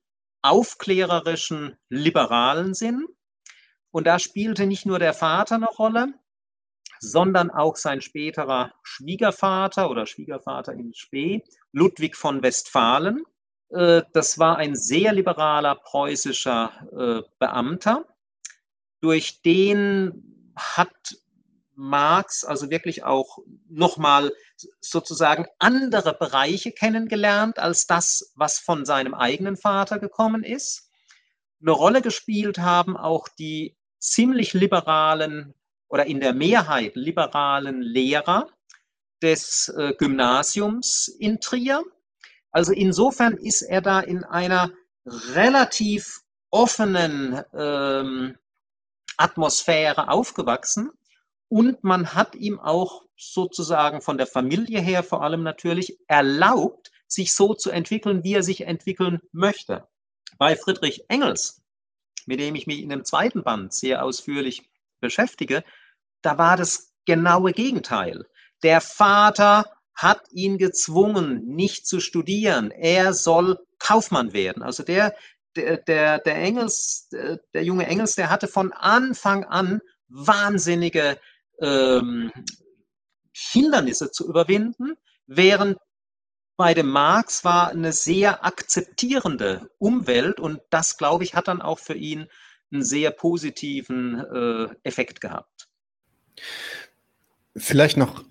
aufklärerischen, 0.42 1.76
liberalen 1.88 2.74
Sinn. 2.74 3.06
Und 3.90 4.06
da 4.06 4.18
spielte 4.18 4.66
nicht 4.66 4.86
nur 4.86 4.98
der 4.98 5.14
Vater 5.14 5.56
eine 5.56 5.66
Rolle, 5.66 6.14
sondern 6.98 7.50
auch 7.50 7.76
sein 7.76 8.00
späterer 8.00 8.72
Schwiegervater 8.82 9.90
oder 9.90 10.06
Schwiegervater 10.06 10.72
in 10.72 10.94
Spee, 10.94 11.44
Ludwig 11.72 12.16
von 12.16 12.42
Westfalen. 12.42 13.24
Äh, 13.70 14.02
das 14.12 14.38
war 14.38 14.56
ein 14.56 14.74
sehr 14.74 15.12
liberaler 15.12 15.76
preußischer 15.76 16.72
äh, 16.96 17.28
Beamter. 17.38 18.06
Durch 19.00 19.42
den 19.42 20.54
hat 20.56 21.16
Marx 21.74 22.44
also 22.44 22.70
wirklich 22.70 23.04
auch 23.04 23.38
nochmal 23.68 24.32
sozusagen 24.80 25.46
andere 25.58 26.14
Bereiche 26.14 26.72
kennengelernt 26.72 27.58
als 27.58 27.86
das, 27.86 28.32
was 28.34 28.58
von 28.58 28.84
seinem 28.84 29.14
eigenen 29.14 29.56
Vater 29.56 29.98
gekommen 29.98 30.44
ist. 30.44 30.90
Eine 31.60 31.72
Rolle 31.72 32.02
gespielt 32.02 32.58
haben 32.58 32.96
auch 32.96 33.28
die 33.28 33.76
ziemlich 33.98 34.52
liberalen 34.52 35.54
oder 35.88 36.06
in 36.06 36.20
der 36.20 36.34
Mehrheit 36.34 36.96
liberalen 36.96 37.82
Lehrer 37.82 38.48
des 39.22 39.68
äh, 39.76 39.94
Gymnasiums 39.96 41.08
in 41.08 41.40
Trier. 41.40 41.82
Also 42.50 42.72
insofern 42.72 43.34
ist 43.36 43.62
er 43.62 43.80
da 43.80 44.00
in 44.00 44.24
einer 44.24 44.72
relativ 45.04 46.22
offenen 46.50 47.42
ähm, 47.54 48.36
Atmosphäre 49.16 50.08
aufgewachsen 50.08 50.90
und 51.52 51.84
man 51.84 52.14
hat 52.14 52.34
ihm 52.34 52.58
auch 52.58 53.02
sozusagen 53.14 54.00
von 54.00 54.16
der 54.16 54.26
Familie 54.26 54.80
her 54.80 55.02
vor 55.02 55.22
allem 55.22 55.42
natürlich 55.42 55.98
erlaubt, 56.08 56.90
sich 57.06 57.34
so 57.34 57.52
zu 57.52 57.70
entwickeln, 57.70 58.24
wie 58.24 58.32
er 58.32 58.42
sich 58.42 58.62
entwickeln 58.62 59.20
möchte. 59.32 59.86
Bei 60.38 60.56
Friedrich 60.56 61.04
Engels, 61.08 61.60
mit 62.24 62.40
dem 62.40 62.54
ich 62.54 62.66
mich 62.66 62.80
in 62.80 62.88
dem 62.88 63.04
zweiten 63.04 63.42
Band 63.42 63.74
sehr 63.74 64.02
ausführlich 64.02 64.62
beschäftige, 65.00 65.62
da 66.22 66.38
war 66.38 66.56
das 66.56 66.94
genaue 67.04 67.52
Gegenteil. 67.52 68.24
Der 68.62 68.80
Vater 68.80 69.70
hat 69.94 70.22
ihn 70.30 70.56
gezwungen, 70.56 71.44
nicht 71.44 71.86
zu 71.86 72.00
studieren. 72.00 72.70
Er 72.70 73.12
soll 73.12 73.58
Kaufmann 73.78 74.32
werden. 74.32 74.62
Also 74.62 74.84
der, 74.84 75.14
der, 75.54 75.76
der, 76.18 76.34
Engels, 76.34 77.10
der 77.10 77.62
junge 77.62 77.86
Engels, 77.88 78.14
der 78.14 78.30
hatte 78.30 78.48
von 78.48 78.72
Anfang 78.72 79.44
an 79.44 79.82
wahnsinnige 80.08 81.18
ähm, 81.62 82.30
Hindernisse 83.32 84.10
zu 84.10 84.28
überwinden, 84.28 84.94
während 85.26 85.78
bei 86.56 86.74
dem 86.74 86.88
Marx 86.88 87.44
war 87.44 87.70
eine 87.70 87.92
sehr 87.92 88.44
akzeptierende 88.44 89.70
Umwelt 89.78 90.38
und 90.38 90.60
das, 90.70 90.98
glaube 90.98 91.24
ich, 91.24 91.34
hat 91.34 91.48
dann 91.48 91.62
auch 91.62 91.78
für 91.78 91.94
ihn 91.94 92.26
einen 92.70 92.82
sehr 92.82 93.10
positiven 93.10 94.20
äh, 94.20 94.68
Effekt 94.82 95.20
gehabt. 95.20 95.68
Vielleicht 97.56 97.96
noch 97.96 98.24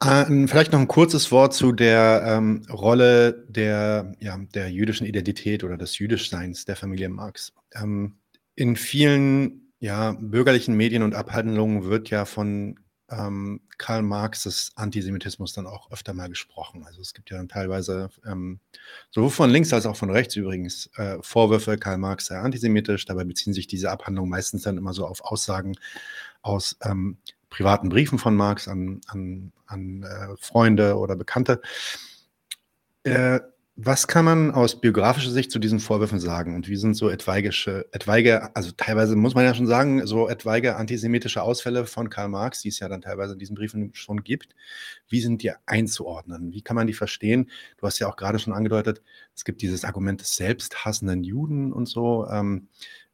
ein, 0.00 0.46
vielleicht 0.46 0.72
noch 0.72 0.80
ein 0.80 0.88
kurzes 0.88 1.32
Wort 1.32 1.54
zu 1.54 1.72
der 1.72 2.22
ähm, 2.24 2.64
Rolle 2.70 3.44
der, 3.48 4.12
ja, 4.20 4.38
der 4.54 4.70
jüdischen 4.70 5.06
Identität 5.06 5.64
oder 5.64 5.76
des 5.76 5.98
Jüdischseins 5.98 6.64
der 6.64 6.76
Familie 6.76 7.08
Marx. 7.08 7.52
Ähm, 7.74 8.18
in 8.54 8.76
vielen 8.76 9.67
ja, 9.80 10.16
bürgerlichen 10.18 10.76
Medien 10.76 11.02
und 11.02 11.14
Abhandlungen 11.14 11.84
wird 11.84 12.10
ja 12.10 12.24
von 12.24 12.78
ähm, 13.10 13.60
Karl 13.78 14.02
Marxes 14.02 14.72
Antisemitismus 14.74 15.52
dann 15.52 15.66
auch 15.66 15.90
öfter 15.90 16.12
mal 16.14 16.28
gesprochen. 16.28 16.84
Also 16.84 17.00
es 17.00 17.14
gibt 17.14 17.30
ja 17.30 17.38
dann 17.38 17.48
teilweise 17.48 18.10
ähm, 18.26 18.60
sowohl 19.10 19.30
von 19.30 19.50
links 19.50 19.72
als 19.72 19.86
auch 19.86 19.96
von 19.96 20.10
rechts 20.10 20.36
übrigens 20.36 20.90
äh, 20.96 21.16
Vorwürfe, 21.22 21.78
Karl 21.78 21.98
Marx 21.98 22.26
sei 22.26 22.38
antisemitisch. 22.38 23.06
Dabei 23.06 23.24
beziehen 23.24 23.54
sich 23.54 23.66
diese 23.66 23.90
Abhandlungen 23.90 24.30
meistens 24.30 24.62
dann 24.62 24.76
immer 24.76 24.92
so 24.92 25.06
auf 25.06 25.22
Aussagen 25.22 25.74
aus 26.42 26.76
ähm, 26.82 27.18
privaten 27.50 27.88
Briefen 27.88 28.18
von 28.18 28.36
Marx 28.36 28.68
an, 28.68 29.00
an, 29.06 29.52
an 29.66 30.02
äh, 30.02 30.36
Freunde 30.38 30.98
oder 30.98 31.16
Bekannte. 31.16 31.62
Äh, 33.04 33.40
was 33.80 34.08
kann 34.08 34.24
man 34.24 34.50
aus 34.50 34.80
biografischer 34.80 35.30
Sicht 35.30 35.52
zu 35.52 35.60
diesen 35.60 35.78
Vorwürfen 35.78 36.18
sagen? 36.18 36.56
Und 36.56 36.68
wie 36.68 36.76
sind 36.76 36.94
so 36.94 37.08
etwaige, 37.08 37.50
etwaige, 37.92 38.54
also 38.56 38.72
teilweise 38.76 39.14
muss 39.14 39.36
man 39.36 39.44
ja 39.44 39.54
schon 39.54 39.68
sagen, 39.68 40.04
so 40.04 40.28
etwaige 40.28 40.74
antisemitische 40.74 41.42
Ausfälle 41.42 41.86
von 41.86 42.10
Karl 42.10 42.28
Marx, 42.28 42.60
die 42.60 42.70
es 42.70 42.80
ja 42.80 42.88
dann 42.88 43.02
teilweise 43.02 43.34
in 43.34 43.38
diesen 43.38 43.54
Briefen 43.54 43.90
schon 43.94 44.24
gibt, 44.24 44.56
wie 45.08 45.20
sind 45.20 45.42
die 45.42 45.52
einzuordnen? 45.66 46.52
Wie 46.52 46.62
kann 46.62 46.74
man 46.74 46.88
die 46.88 46.92
verstehen? 46.92 47.50
Du 47.76 47.86
hast 47.86 48.00
ja 48.00 48.08
auch 48.08 48.16
gerade 48.16 48.40
schon 48.40 48.52
angedeutet, 48.52 49.00
es 49.36 49.44
gibt 49.44 49.62
dieses 49.62 49.84
Argument 49.84 50.20
des 50.20 50.34
selbsthassenden 50.34 51.22
Juden 51.22 51.72
und 51.72 51.88
so, 51.88 52.26
ähm, 52.28 52.66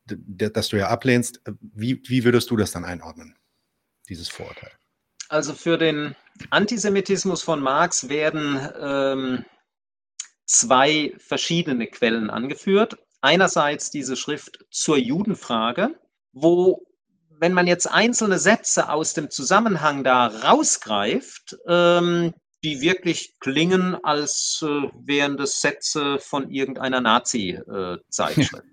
das 0.07 0.69
du 0.69 0.79
ja 0.79 0.89
ablehnst. 0.89 1.43
Wie, 1.61 2.03
wie 2.07 2.25
würdest 2.25 2.51
du 2.51 2.57
das 2.57 2.73
dann 2.73 2.85
einordnen? 2.85 3.37
dieses 4.09 4.29
Vorurteil? 4.29 4.71
Also 5.29 5.55
für 5.55 5.79
den 5.79 6.15
Antisemitismus 6.51 7.43
von 7.43 7.61
Marx 7.61 8.09
werden 8.09 8.69
ähm, 8.81 9.45
zwei 10.47 11.15
verschiedene 11.19 11.87
Quellen 11.87 12.31
angeführt. 12.31 12.97
Einerseits 13.21 13.91
diese 13.91 14.17
Schrift 14.17 14.65
zur 14.71 14.99
Judenfrage, 14.99 15.99
wo, 16.33 16.87
wenn 17.31 17.53
man 17.53 17.67
jetzt 17.67 17.87
einzelne 17.87 18.39
Sätze 18.39 18.91
aus 18.91 19.15
dem 19.15 19.31
Zusammenhang 19.31 20.05
da 20.05 20.27
rausgreift, 20.27 21.57
ähm, 21.67 22.35
die 22.63 22.81
wirklich 22.81 23.39
klingen, 23.41 23.97
als 24.03 24.63
äh, 24.63 24.89
wären 25.05 25.37
das 25.37 25.61
Sätze 25.61 26.19
von 26.19 26.51
irgendeiner 26.51 27.01
Nazi-Zeitschrift. 27.01 28.65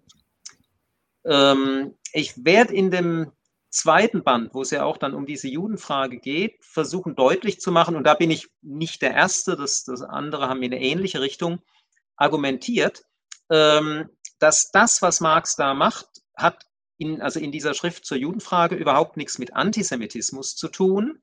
Äh, 1.24 1.34
ähm, 1.51 1.95
ich 2.13 2.45
werde 2.45 2.74
in 2.74 2.91
dem 2.91 3.32
zweiten 3.72 4.24
Band, 4.24 4.53
wo 4.53 4.61
es 4.61 4.72
ja 4.72 4.84
auch 4.84 4.97
dann 4.97 5.15
um 5.15 5.26
diese 5.26 5.47
Judenfrage 5.47 6.19
geht, 6.19 6.63
versuchen 6.63 7.15
deutlich 7.15 7.59
zu 7.59 7.72
machen, 7.72 7.95
und 7.95 8.03
da 8.03 8.13
bin 8.13 8.30
ich 8.30 8.49
nicht 8.61 9.01
der 9.01 9.13
Erste, 9.13 9.55
das, 9.55 9.84
das 9.84 10.01
andere 10.01 10.47
haben 10.47 10.61
in 10.61 10.74
eine 10.74 10.82
ähnliche 10.82 11.22
Richtung 11.22 11.61
argumentiert, 12.17 13.03
ähm, 13.49 14.09
dass 14.39 14.72
das, 14.72 15.01
was 15.01 15.22
Marx 15.22 15.55
da 15.55 15.74
macht, 15.74 16.07
hat 16.36 16.65
in, 16.97 17.22
also 17.22 17.39
in 17.39 17.51
dieser 17.51 17.74
Schrift 17.74 18.05
zur 18.05 18.17
Judenfrage 18.17 18.76
überhaupt 18.76 19.17
nichts 19.17 19.39
mit 19.39 19.55
Antisemitismus 19.55 20.55
zu 20.55 20.67
tun, 20.67 21.22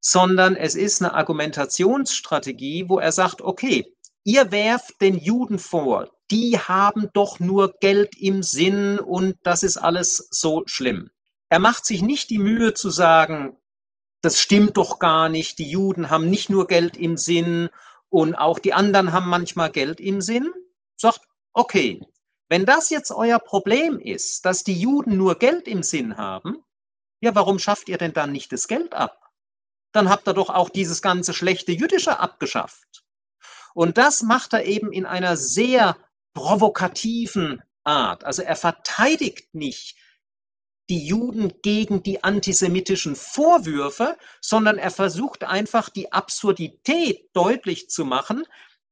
sondern 0.00 0.56
es 0.56 0.74
ist 0.74 1.02
eine 1.02 1.14
Argumentationsstrategie, 1.14 2.88
wo 2.88 2.98
er 2.98 3.12
sagt, 3.12 3.42
okay, 3.42 3.92
ihr 4.24 4.50
werft 4.52 5.00
den 5.00 5.18
Juden 5.18 5.58
vor, 5.58 6.10
die 6.30 6.58
haben 6.58 7.08
doch 7.12 7.40
nur 7.40 7.74
Geld 7.80 8.16
im 8.16 8.42
Sinn 8.42 8.98
und 8.98 9.36
das 9.42 9.62
ist 9.62 9.76
alles 9.76 10.28
so 10.30 10.62
schlimm. 10.66 11.10
Er 11.48 11.58
macht 11.58 11.86
sich 11.86 12.02
nicht 12.02 12.30
die 12.30 12.38
Mühe 12.38 12.74
zu 12.74 12.90
sagen, 12.90 13.56
das 14.20 14.40
stimmt 14.40 14.76
doch 14.76 14.98
gar 14.98 15.28
nicht, 15.28 15.58
die 15.58 15.70
Juden 15.70 16.10
haben 16.10 16.28
nicht 16.28 16.50
nur 16.50 16.66
Geld 16.66 16.96
im 16.96 17.16
Sinn 17.16 17.70
und 18.10 18.34
auch 18.34 18.58
die 18.58 18.72
anderen 18.72 19.12
haben 19.12 19.28
manchmal 19.28 19.70
Geld 19.70 20.00
im 20.00 20.20
Sinn. 20.20 20.52
Sagt, 20.96 21.20
okay, 21.52 22.04
wenn 22.48 22.66
das 22.66 22.90
jetzt 22.90 23.10
euer 23.12 23.38
Problem 23.38 23.98
ist, 23.98 24.44
dass 24.44 24.64
die 24.64 24.78
Juden 24.78 25.16
nur 25.16 25.36
Geld 25.36 25.68
im 25.68 25.82
Sinn 25.82 26.16
haben, 26.16 26.64
ja, 27.20 27.34
warum 27.34 27.58
schafft 27.58 27.88
ihr 27.88 27.98
denn 27.98 28.12
dann 28.12 28.32
nicht 28.32 28.52
das 28.52 28.68
Geld 28.68 28.94
ab? 28.94 29.30
Dann 29.92 30.08
habt 30.08 30.28
ihr 30.28 30.34
doch 30.34 30.50
auch 30.50 30.68
dieses 30.68 31.02
ganze 31.02 31.34
schlechte 31.34 31.72
Jüdische 31.72 32.18
abgeschafft. 32.18 33.04
Und 33.74 33.98
das 33.98 34.22
macht 34.22 34.52
er 34.52 34.64
eben 34.64 34.92
in 34.92 35.06
einer 35.06 35.36
sehr 35.36 35.96
provokativen 36.34 37.62
Art. 37.84 38.24
Also 38.24 38.42
er 38.42 38.56
verteidigt 38.56 39.54
nicht 39.54 39.96
die 40.88 41.06
Juden 41.06 41.60
gegen 41.62 42.02
die 42.02 42.24
antisemitischen 42.24 43.14
Vorwürfe, 43.14 44.16
sondern 44.40 44.78
er 44.78 44.90
versucht 44.90 45.44
einfach 45.44 45.90
die 45.90 46.12
Absurdität 46.12 47.28
deutlich 47.34 47.90
zu 47.90 48.04
machen 48.04 48.44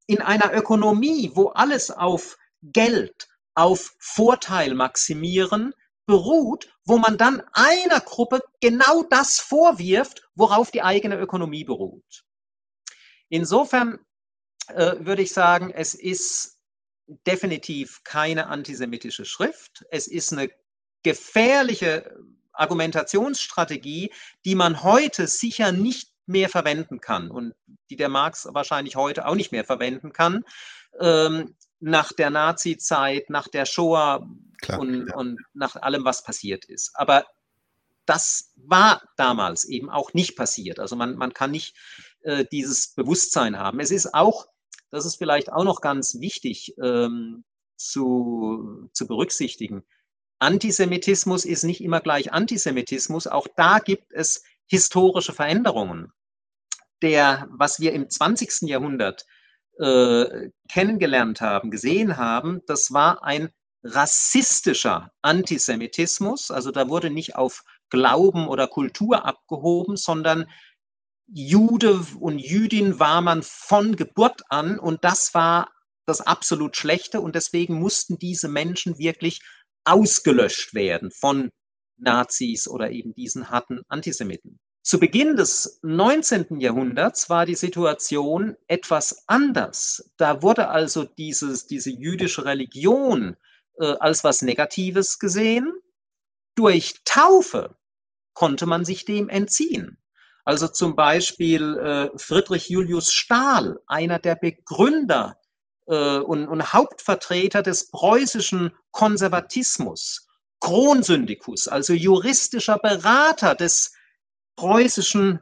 in 0.07 0.21
einer 0.21 0.55
Ökonomie, 0.55 1.31
wo 1.35 1.49
alles 1.49 1.91
auf 1.91 2.39
Geld, 2.63 3.29
auf 3.55 3.95
Vorteil 3.99 4.75
maximieren 4.75 5.73
beruht, 6.07 6.73
wo 6.85 6.99
man 6.99 7.19
dann 7.19 7.43
einer 7.53 8.01
Gruppe 8.01 8.41
genau 8.61 9.03
das 9.11 9.41
vorwirft, 9.41 10.29
worauf 10.35 10.71
die 10.71 10.83
eigene 10.83 11.19
Ökonomie 11.19 11.65
beruht. 11.65 12.25
Insofern 13.29 13.99
äh, 14.69 14.95
würde 15.01 15.23
ich 15.23 15.33
sagen, 15.33 15.71
es 15.71 15.95
ist 15.95 16.59
definitiv 17.27 18.03
keine 18.05 18.47
antisemitische 18.47 19.25
Schrift. 19.25 19.85
Es 19.91 20.07
ist 20.07 20.33
eine 20.33 20.49
gefährliche 21.07 22.19
Argumentationsstrategie, 22.53 24.13
die 24.45 24.57
man 24.57 24.83
heute 24.83 25.29
sicher 25.29 25.71
nicht 25.71 26.11
mehr 26.27 26.49
verwenden 26.49 27.01
kann 27.01 27.31
und 27.31 27.55
die 27.91 27.95
der 27.95 28.09
Marx 28.09 28.49
wahrscheinlich 28.51 28.97
heute 28.97 29.29
auch 29.29 29.37
nicht 29.37 29.53
mehr 29.53 29.65
verwenden 29.65 30.13
kann, 30.13 30.45
ähm, 30.99 31.55
nach 31.79 32.13
der 32.13 32.31
Nazi-Zeit, 32.31 33.31
nach 33.31 33.47
der 33.47 33.67
Shoah 33.67 34.29
Klar, 34.61 34.81
und, 34.81 35.07
ja. 35.07 35.15
und 35.15 35.41
nach 35.55 35.77
allem, 35.77 36.05
was 36.05 36.25
passiert 36.25 36.65
ist. 36.65 36.91
Aber 36.95 37.25
das 38.05 38.53
war 38.57 39.01
damals 39.17 39.65
eben 39.65 39.89
auch 39.89 40.13
nicht 40.13 40.35
passiert. 40.35 40.81
Also 40.81 40.97
man, 40.97 41.15
man 41.15 41.33
kann 41.33 41.53
nicht 41.53 41.77
äh, 42.23 42.45
dieses 42.51 42.95
Bewusstsein 42.95 43.57
haben. 43.57 43.79
Es 43.79 43.93
ist 43.93 44.13
auch, 44.13 44.49
das 44.91 45.07
ist 45.07 45.17
vielleicht 45.17 45.53
auch 45.53 45.63
noch 45.63 45.81
ganz 45.81 46.19
wichtig 46.19 46.75
ähm, 46.83 47.45
zu, 47.77 48.89
zu 48.93 49.07
berücksichtigen, 49.07 49.85
Antisemitismus 50.39 51.45
ist 51.45 51.65
nicht 51.65 51.83
immer 51.83 52.01
gleich 52.01 52.33
Antisemitismus. 52.33 53.27
Auch 53.27 53.47
da 53.57 53.79
gibt 53.79 54.13
es 54.13 54.43
historische 54.67 55.33
Veränderungen. 55.33 56.13
Der, 57.03 57.47
was 57.51 57.81
wir 57.81 57.93
im 57.93 58.09
20. 58.09 58.63
Jahrhundert 58.63 59.27
äh, 59.79 60.51
kennengelernt 60.69 61.41
haben, 61.41 61.71
gesehen 61.71 62.17
haben, 62.17 62.63
das 62.67 62.93
war 62.93 63.23
ein 63.23 63.51
rassistischer 63.83 65.13
Antisemitismus. 65.23 66.51
Also 66.51 66.71
da 66.71 66.89
wurde 66.89 67.11
nicht 67.11 67.37
auf 67.37 67.65
Glauben 67.91 68.49
oder 68.49 68.67
Kultur 68.67 69.25
abgehoben, 69.25 69.97
sondern 69.97 70.47
Jude 71.29 72.01
und 72.21 72.39
Jüdin 72.39 72.99
war 72.99 73.21
man 73.21 73.43
von 73.43 73.97
Geburt 73.97 74.43
an 74.49 74.79
und 74.79 75.05
das 75.05 75.35
war 75.35 75.71
das 76.07 76.21
absolut 76.21 76.77
Schlechte 76.77 77.21
und 77.21 77.35
deswegen 77.35 77.81
mussten 77.81 78.19
diese 78.19 78.49
Menschen 78.49 78.99
wirklich 78.99 79.41
ausgelöscht 79.87 80.75
werden 80.75 81.11
von 81.11 81.51
Nazis 81.97 82.69
oder 82.69 82.91
eben 82.91 83.15
diesen 83.15 83.51
harten 83.51 83.83
Antisemiten. 83.89 84.61
Zu 84.83 85.01
Beginn 85.01 85.35
des 85.35 85.81
19. 85.83 86.61
Jahrhunderts 86.61 87.29
war 87.29 87.45
die 87.45 87.57
Situation 87.57 88.57
etwas 88.69 89.25
anders. 89.27 90.13
Da 90.17 90.43
wurde 90.43 90.69
also 90.69 91.05
dieses, 91.05 91.67
diese 91.67 91.91
jüdische 91.91 92.45
Religion 92.45 93.37
äh, 93.79 93.95
als 93.99 94.23
was 94.23 94.43
Negatives 94.43 95.19
gesehen. 95.19 95.73
Durch 96.55 97.01
Taufe 97.05 97.77
konnte 98.33 98.67
man 98.67 98.85
sich 98.85 99.05
dem 99.05 99.29
entziehen. 99.29 99.99
Also 100.45 100.69
zum 100.69 100.95
Beispiel 100.95 101.77
äh, 101.79 102.19
Friedrich 102.19 102.69
Julius 102.69 103.13
Stahl, 103.13 103.81
einer 103.89 104.21
der 104.21 104.37
Begründer 104.37 105.37
äh, 105.87 106.19
und, 106.19 106.49
und 106.49 106.73
Hauptvertreter 106.73 107.63
des 107.63 107.91
preußischen 107.91 108.73
Konservatismus, 108.91 110.27
Kronsyndikus, 110.61 111.69
also 111.69 111.93
juristischer 111.93 112.79
Berater 112.79 113.55
des 113.55 113.93
preußischen 114.57 115.41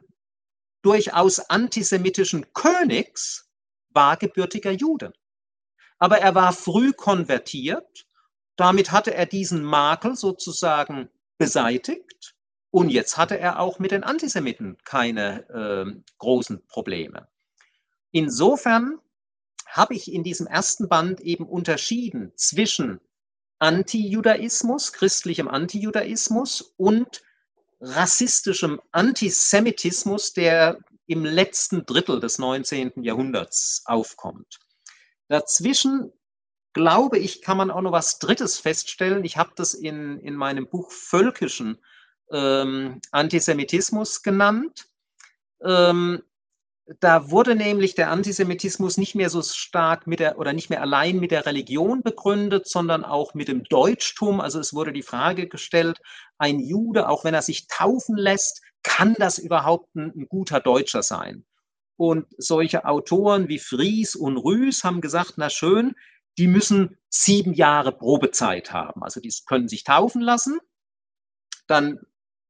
durchaus 0.81 1.39
antisemitischen 1.39 2.53
Königs, 2.53 3.49
war 3.89 4.17
gebürtiger 4.17 4.71
Jude. 4.71 5.13
Aber 5.97 6.19
er 6.19 6.35
war 6.35 6.53
früh 6.53 6.91
konvertiert, 6.91 8.05
damit 8.57 8.91
hatte 8.91 9.13
er 9.13 9.25
diesen 9.25 9.63
Makel 9.63 10.15
sozusagen 10.15 11.09
beseitigt 11.37 12.35
und 12.71 12.89
jetzt 12.89 13.17
hatte 13.17 13.39
er 13.39 13.59
auch 13.59 13.79
mit 13.79 13.91
den 13.91 14.03
Antisemiten 14.03 14.77
keine 14.83 15.47
äh, 15.49 16.01
großen 16.17 16.67
Probleme. 16.67 17.27
Insofern 18.11 18.99
habe 19.75 19.93
ich 19.93 20.11
in 20.11 20.23
diesem 20.23 20.47
ersten 20.47 20.87
Band 20.87 21.19
eben 21.19 21.45
unterschieden 21.45 22.31
zwischen 22.37 23.01
Antijudaismus, 23.59 24.93
christlichem 24.93 25.49
Antijudaismus 25.49 26.73
und 26.77 27.21
rassistischem 27.81 28.81
Antisemitismus, 28.91 30.33
der 30.33 30.79
im 31.07 31.25
letzten 31.25 31.85
Drittel 31.85 32.21
des 32.21 32.39
19. 32.39 33.03
Jahrhunderts 33.03 33.83
aufkommt. 33.85 34.59
Dazwischen, 35.27 36.11
glaube 36.73 37.19
ich, 37.19 37.41
kann 37.41 37.57
man 37.57 37.69
auch 37.69 37.81
noch 37.81 37.91
was 37.91 38.19
Drittes 38.19 38.57
feststellen. 38.57 39.25
Ich 39.25 39.35
habe 39.35 39.51
das 39.55 39.73
in, 39.73 40.19
in 40.19 40.35
meinem 40.35 40.67
Buch 40.67 40.91
Völkischen 40.91 41.77
ähm, 42.31 43.01
Antisemitismus 43.11 44.23
genannt. 44.23 44.87
Ähm, 45.61 46.23
da 46.99 47.31
wurde 47.31 47.55
nämlich 47.55 47.95
der 47.95 48.11
Antisemitismus 48.11 48.97
nicht 48.97 49.15
mehr 49.15 49.31
so 49.31 49.41
stark 49.41 50.05
mit 50.05 50.19
der 50.19 50.37
oder 50.37 50.53
nicht 50.53 50.69
mehr 50.69 50.81
allein 50.81 51.19
mit 51.19 51.31
der 51.31 51.45
Religion 51.45 52.03
begründet, 52.03 52.67
sondern 52.67 53.03
auch 53.03 53.33
mit 53.33 53.47
dem 53.47 53.63
Deutschtum. 53.63 54.39
Also 54.39 54.59
es 54.59 54.73
wurde 54.73 54.93
die 54.93 55.01
Frage 55.01 55.47
gestellt, 55.47 55.99
ein 56.37 56.59
Jude, 56.59 57.09
auch 57.09 57.23
wenn 57.23 57.33
er 57.33 57.41
sich 57.41 57.67
taufen 57.67 58.15
lässt, 58.15 58.61
kann 58.83 59.15
das 59.17 59.39
überhaupt 59.39 59.95
ein, 59.95 60.13
ein 60.15 60.27
guter 60.29 60.59
Deutscher 60.59 61.01
sein? 61.01 61.43
Und 61.97 62.27
solche 62.37 62.85
Autoren 62.85 63.47
wie 63.47 63.59
Fries 63.59 64.15
und 64.15 64.37
Rüß 64.37 64.83
haben 64.83 65.01
gesagt, 65.01 65.33
na 65.37 65.49
schön, 65.49 65.95
die 66.37 66.47
müssen 66.47 66.97
sieben 67.09 67.53
Jahre 67.53 67.93
Probezeit 67.93 68.73
haben. 68.73 69.01
Also 69.01 69.21
die 69.21 69.33
können 69.47 69.69
sich 69.69 69.85
taufen 69.85 70.21
lassen. 70.21 70.59
Dann 71.67 71.99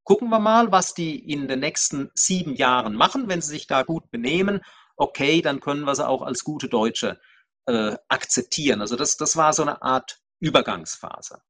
gucken 0.06 0.30
wir 0.30 0.38
mal, 0.38 0.72
was 0.72 0.94
die 0.94 1.18
in 1.18 1.48
den 1.48 1.60
nächsten 1.60 2.10
sieben 2.14 2.54
Jahren 2.54 2.94
machen. 2.94 3.28
Wenn 3.28 3.42
sie 3.42 3.50
sich 3.50 3.66
da 3.66 3.82
gut 3.82 4.10
benehmen, 4.10 4.60
okay, 4.96 5.42
dann 5.42 5.60
können 5.60 5.82
wir 5.82 5.94
sie 5.94 6.08
auch 6.08 6.22
als 6.22 6.44
gute 6.44 6.68
Deutsche 6.68 7.20
äh, 7.66 7.96
akzeptieren. 8.08 8.80
Also 8.80 8.96
das, 8.96 9.16
das 9.16 9.36
war 9.36 9.52
so 9.52 9.62
eine 9.62 9.82
Art 9.82 10.20
Übergangsphase. 10.38 11.42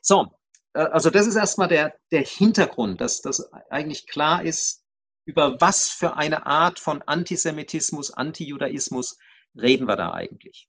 So, 0.00 0.34
äh, 0.72 0.80
also 0.80 1.10
das 1.10 1.26
ist 1.26 1.36
erstmal 1.36 1.68
der, 1.68 1.94
der 2.10 2.22
Hintergrund, 2.22 3.00
dass 3.02 3.20
das 3.20 3.52
eigentlich 3.70 4.06
klar 4.06 4.42
ist, 4.42 4.82
über 5.26 5.60
was 5.60 5.88
für 5.90 6.16
eine 6.16 6.46
Art 6.46 6.78
von 6.78 7.02
Antisemitismus, 7.02 8.10
Antijudaismus 8.10 9.18
reden 9.54 9.86
wir 9.86 9.96
da 9.96 10.12
eigentlich. 10.12 10.68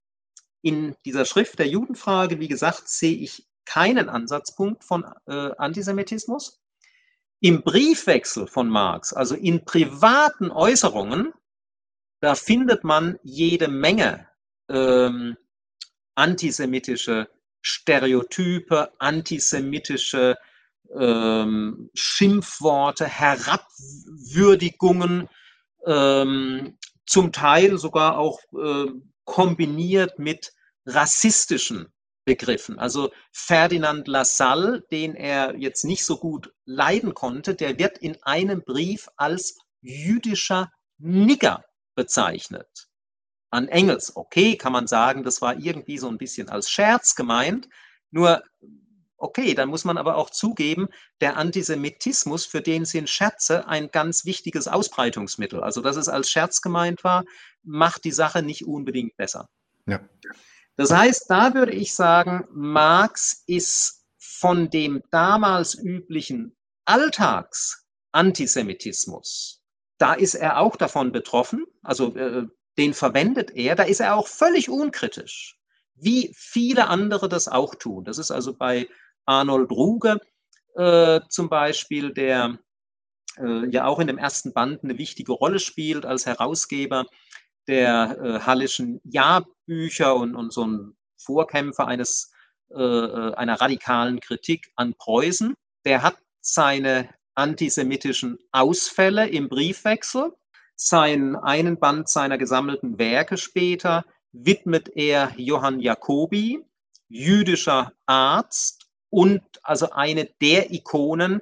In 0.62 0.96
dieser 1.06 1.26
Schrift 1.26 1.58
der 1.60 1.68
Judenfrage, 1.68 2.40
wie 2.40 2.48
gesagt, 2.50 2.90
sehe 2.90 3.16
ich 3.16 3.48
keinen 3.66 4.10
Ansatzpunkt 4.10 4.84
von 4.84 5.06
äh, 5.26 5.52
Antisemitismus. 5.58 6.60
Im 7.46 7.62
Briefwechsel 7.62 8.48
von 8.48 8.70
Marx, 8.70 9.14
also 9.14 9.36
in 9.36 9.66
privaten 9.66 10.50
Äußerungen, 10.50 11.32
da 12.20 12.34
findet 12.34 12.84
man 12.84 13.20
jede 13.22 13.68
Menge 13.68 14.28
ähm, 14.68 15.38
antisemitische 16.16 17.30
Stereotype, 17.62 18.92
antisemitische 18.98 20.40
ähm, 21.00 21.92
Schimpfworte, 21.94 23.06
Herabwürdigungen, 23.06 25.30
ähm, 25.86 26.80
zum 27.06 27.32
Teil 27.32 27.78
sogar 27.78 28.18
auch 28.18 28.40
äh, 28.54 28.88
kombiniert 29.24 30.18
mit 30.18 30.52
rassistischen 30.88 31.94
begriffen. 32.26 32.80
Also 32.80 33.12
Ferdinand 33.32 34.08
Lassalle, 34.08 34.82
den 34.92 35.16
er 35.16 35.56
jetzt 35.56 35.86
nicht 35.86 36.04
so 36.04 36.18
gut 36.18 36.54
leiden 36.66 37.14
konnte, 37.14 37.56
der 37.56 37.80
wird 37.80 38.00
in 38.00 38.22
einem 38.24 38.64
Brief 38.64 39.08
als 39.16 39.56
jüdischer 39.82 40.72
Nigger 40.98 41.64
bezeichnet. 41.96 42.88
An 43.52 43.68
Engels, 43.70 44.16
okay, 44.16 44.58
kann 44.58 44.74
man 44.74 44.88
sagen, 44.88 45.24
das 45.24 45.42
war 45.42 45.58
irgendwie 45.58 45.98
so 45.98 46.10
ein 46.10 46.18
bisschen 46.18 46.50
als 46.50 46.70
Scherz 46.70 47.16
gemeint. 47.16 47.70
Nur, 48.12 48.44
okay, 49.18 49.54
dann 49.54 49.70
muss 49.70 49.86
man 49.86 49.98
aber 49.98 50.18
auch 50.18 50.30
zugeben, 50.30 50.88
der 51.22 51.38
Antisemitismus, 51.38 52.46
für 52.46 52.62
den 52.62 52.86
sind 52.86 53.10
Scherze 53.10 53.68
ein 53.68 53.92
ganz 53.92 54.26
wichtiges 54.26 54.68
Ausbreitungsmittel. 54.68 55.64
Also, 55.64 55.82
dass 55.82 55.96
es 55.96 56.10
als 56.10 56.30
Scherz 56.30 56.62
gemeint 56.62 57.04
war, 57.04 57.24
macht 57.64 58.04
die 58.04 58.12
Sache 58.12 58.42
nicht 58.42 58.66
unbedingt 58.66 59.16
besser. 59.16 59.48
Ja. 59.86 60.02
Das 60.78 60.92
heißt, 60.92 61.30
da 61.30 61.54
würde 61.54 61.72
ich 61.72 61.94
sagen, 61.94 62.46
Marx 62.52 63.44
ist 63.48 64.04
von 64.18 64.70
dem 64.70 65.02
damals 65.12 65.76
üblichen 65.76 66.56
Alltagsantisemitismus, 66.86 69.62
da 69.98 70.14
ist 70.14 70.36
er 70.36 70.60
auch 70.60 70.76
davon 70.76 71.12
betroffen, 71.12 71.66
also 71.82 72.16
äh, 72.16 72.46
den 72.78 72.94
verwendet 72.94 73.52
er, 73.56 73.76
da 73.76 73.84
ist 73.84 74.02
er 74.02 74.16
auch 74.16 74.28
völlig 74.28 74.70
unkritisch, 74.70 75.58
wie 75.96 76.34
viele 76.36 76.88
andere 76.88 77.30
das 77.30 77.48
auch 77.48 77.76
tun. 77.76 78.04
Das 78.04 78.18
ist 78.18 78.32
also 78.32 78.54
bei 78.54 78.90
Arnold 79.26 79.72
Ruge 79.72 80.20
äh, 80.76 81.22
zum 81.30 81.50
Beispiel, 81.50 82.14
der 82.14 82.60
äh, 83.38 83.70
ja 83.70 83.86
auch 83.86 84.00
in 84.00 84.08
dem 84.08 84.18
ersten 84.18 84.54
Band 84.54 84.84
eine 84.84 84.98
wichtige 84.98 85.32
Rolle 85.32 85.60
spielt 85.60 86.06
als 86.06 86.26
Herausgeber 86.26 87.06
der 87.68 88.18
äh, 88.22 88.40
Hallischen 88.42 89.02
Jahrbücher 89.04 90.16
und, 90.16 90.36
und 90.36 90.54
so 90.54 90.66
ein 90.66 90.96
Vorkämpfer 91.18 91.88
eines, 91.88 92.32
äh, 92.72 92.82
äh, 92.82 93.34
einer 93.36 93.60
radikalen 93.60 94.20
Kritik 94.20 94.72
an 94.76 94.94
Preußen. 94.96 95.56
Der 95.86 96.04
hat 96.04 96.18
seine 96.42 97.10
antisemitischen 97.36 98.40
Ausfälle 98.52 99.28
im 99.28 99.50
Briefwechsel. 99.50 100.32
Seinen 100.76 101.36
einen 101.36 101.80
Band 101.80 102.10
seiner 102.10 102.38
gesammelten 102.38 103.00
Werke 103.00 103.38
später 103.38 104.06
widmet 104.34 104.90
er 104.96 105.32
Johann 105.38 105.80
Jacobi, 105.80 106.60
jüdischer 107.08 107.94
Arzt 108.06 108.88
und 109.10 109.42
also 109.64 109.92
eine 109.92 110.30
der 110.42 110.74
Ikonen 110.74 111.40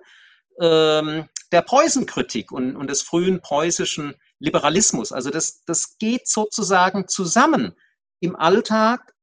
ähm, 0.61 1.27
der 1.51 1.61
Preußenkritik 1.61 2.51
und, 2.51 2.75
und 2.75 2.89
des 2.89 3.01
frühen 3.01 3.41
preußischen 3.41 4.15
Liberalismus. 4.43 5.11
Also 5.13 5.29
das, 5.29 5.63
das 5.63 5.97
geht 5.97 6.27
sozusagen 6.27 7.07
zusammen. 7.07 7.77
Im 8.19 8.35
Alltag 8.35 9.13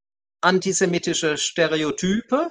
antisemitische 0.40 1.36
Stereotype 1.36 2.50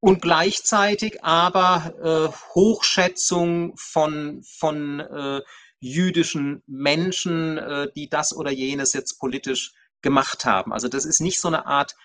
und 0.00 0.22
gleichzeitig 0.22 1.24
aber 1.24 1.92
äh, 2.00 2.28
Hochschätzung 2.54 3.76
von, 3.76 4.44
von 4.44 5.00
äh, 5.00 5.42
jüdischen 5.80 6.62
Menschen, 6.66 7.58
äh, 7.58 7.88
die 7.96 8.08
das 8.08 8.32
oder 8.34 8.52
jenes 8.52 8.92
jetzt 8.92 9.18
politisch 9.18 9.72
gemacht 10.00 10.44
haben. 10.44 10.72
Also 10.72 10.86
das 10.86 11.04
ist 11.04 11.20
nicht 11.20 11.40
so 11.40 11.48
eine 11.48 11.66
Art 11.66 11.96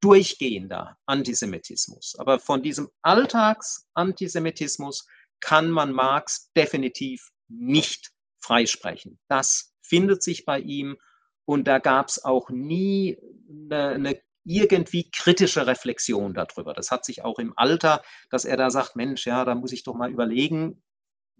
durchgehender 0.00 0.96
Antisemitismus. 1.06 2.14
Aber 2.18 2.38
von 2.38 2.62
diesem 2.62 2.88
Alltagsantisemitismus 3.02 5.08
kann 5.40 5.72
man 5.72 5.92
Marx 5.92 6.52
definitiv 6.56 7.30
nicht 7.48 8.12
freisprechen. 8.40 9.18
Das 9.28 9.74
findet 9.82 10.22
sich 10.22 10.44
bei 10.44 10.60
ihm 10.60 10.96
und 11.44 11.66
da 11.66 11.78
gab 11.78 12.08
es 12.08 12.24
auch 12.24 12.50
nie 12.50 13.18
eine, 13.48 13.88
eine 13.88 14.20
irgendwie 14.44 15.10
kritische 15.10 15.66
Reflexion 15.66 16.34
darüber. 16.34 16.72
Das 16.74 16.90
hat 16.90 17.04
sich 17.04 17.22
auch 17.22 17.38
im 17.38 17.52
Alter, 17.56 18.02
dass 18.30 18.44
er 18.44 18.56
da 18.56 18.70
sagt, 18.70 18.96
Mensch, 18.96 19.26
ja, 19.26 19.44
da 19.44 19.54
muss 19.54 19.72
ich 19.72 19.84
doch 19.84 19.94
mal 19.94 20.10
überlegen. 20.10 20.82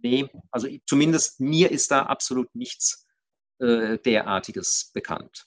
Nee, 0.02 0.28
also 0.51 0.68
zumindest 0.86 1.40
mir 1.40 1.70
ist 1.70 1.90
da 1.90 2.02
absolut 2.02 2.55
nichts 2.55 3.06
äh, 3.59 3.98
derartiges 3.98 4.90
bekannt. 4.94 5.47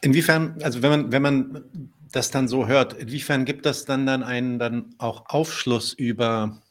Inwiefern, 0.00 0.58
also 0.62 0.82
wenn 0.82 0.90
man, 0.90 1.12
wenn 1.12 1.22
man 1.22 1.92
das 2.12 2.30
dann 2.30 2.48
so 2.48 2.66
hört, 2.66 2.94
inwiefern 2.94 3.44
gibt 3.44 3.66
das 3.66 3.84
dann 3.84 4.06
dann 4.06 4.22
einen 4.22 4.58
dann 4.58 4.94
auch 4.98 5.28
Aufschluss 5.28 5.92
über 5.92 6.62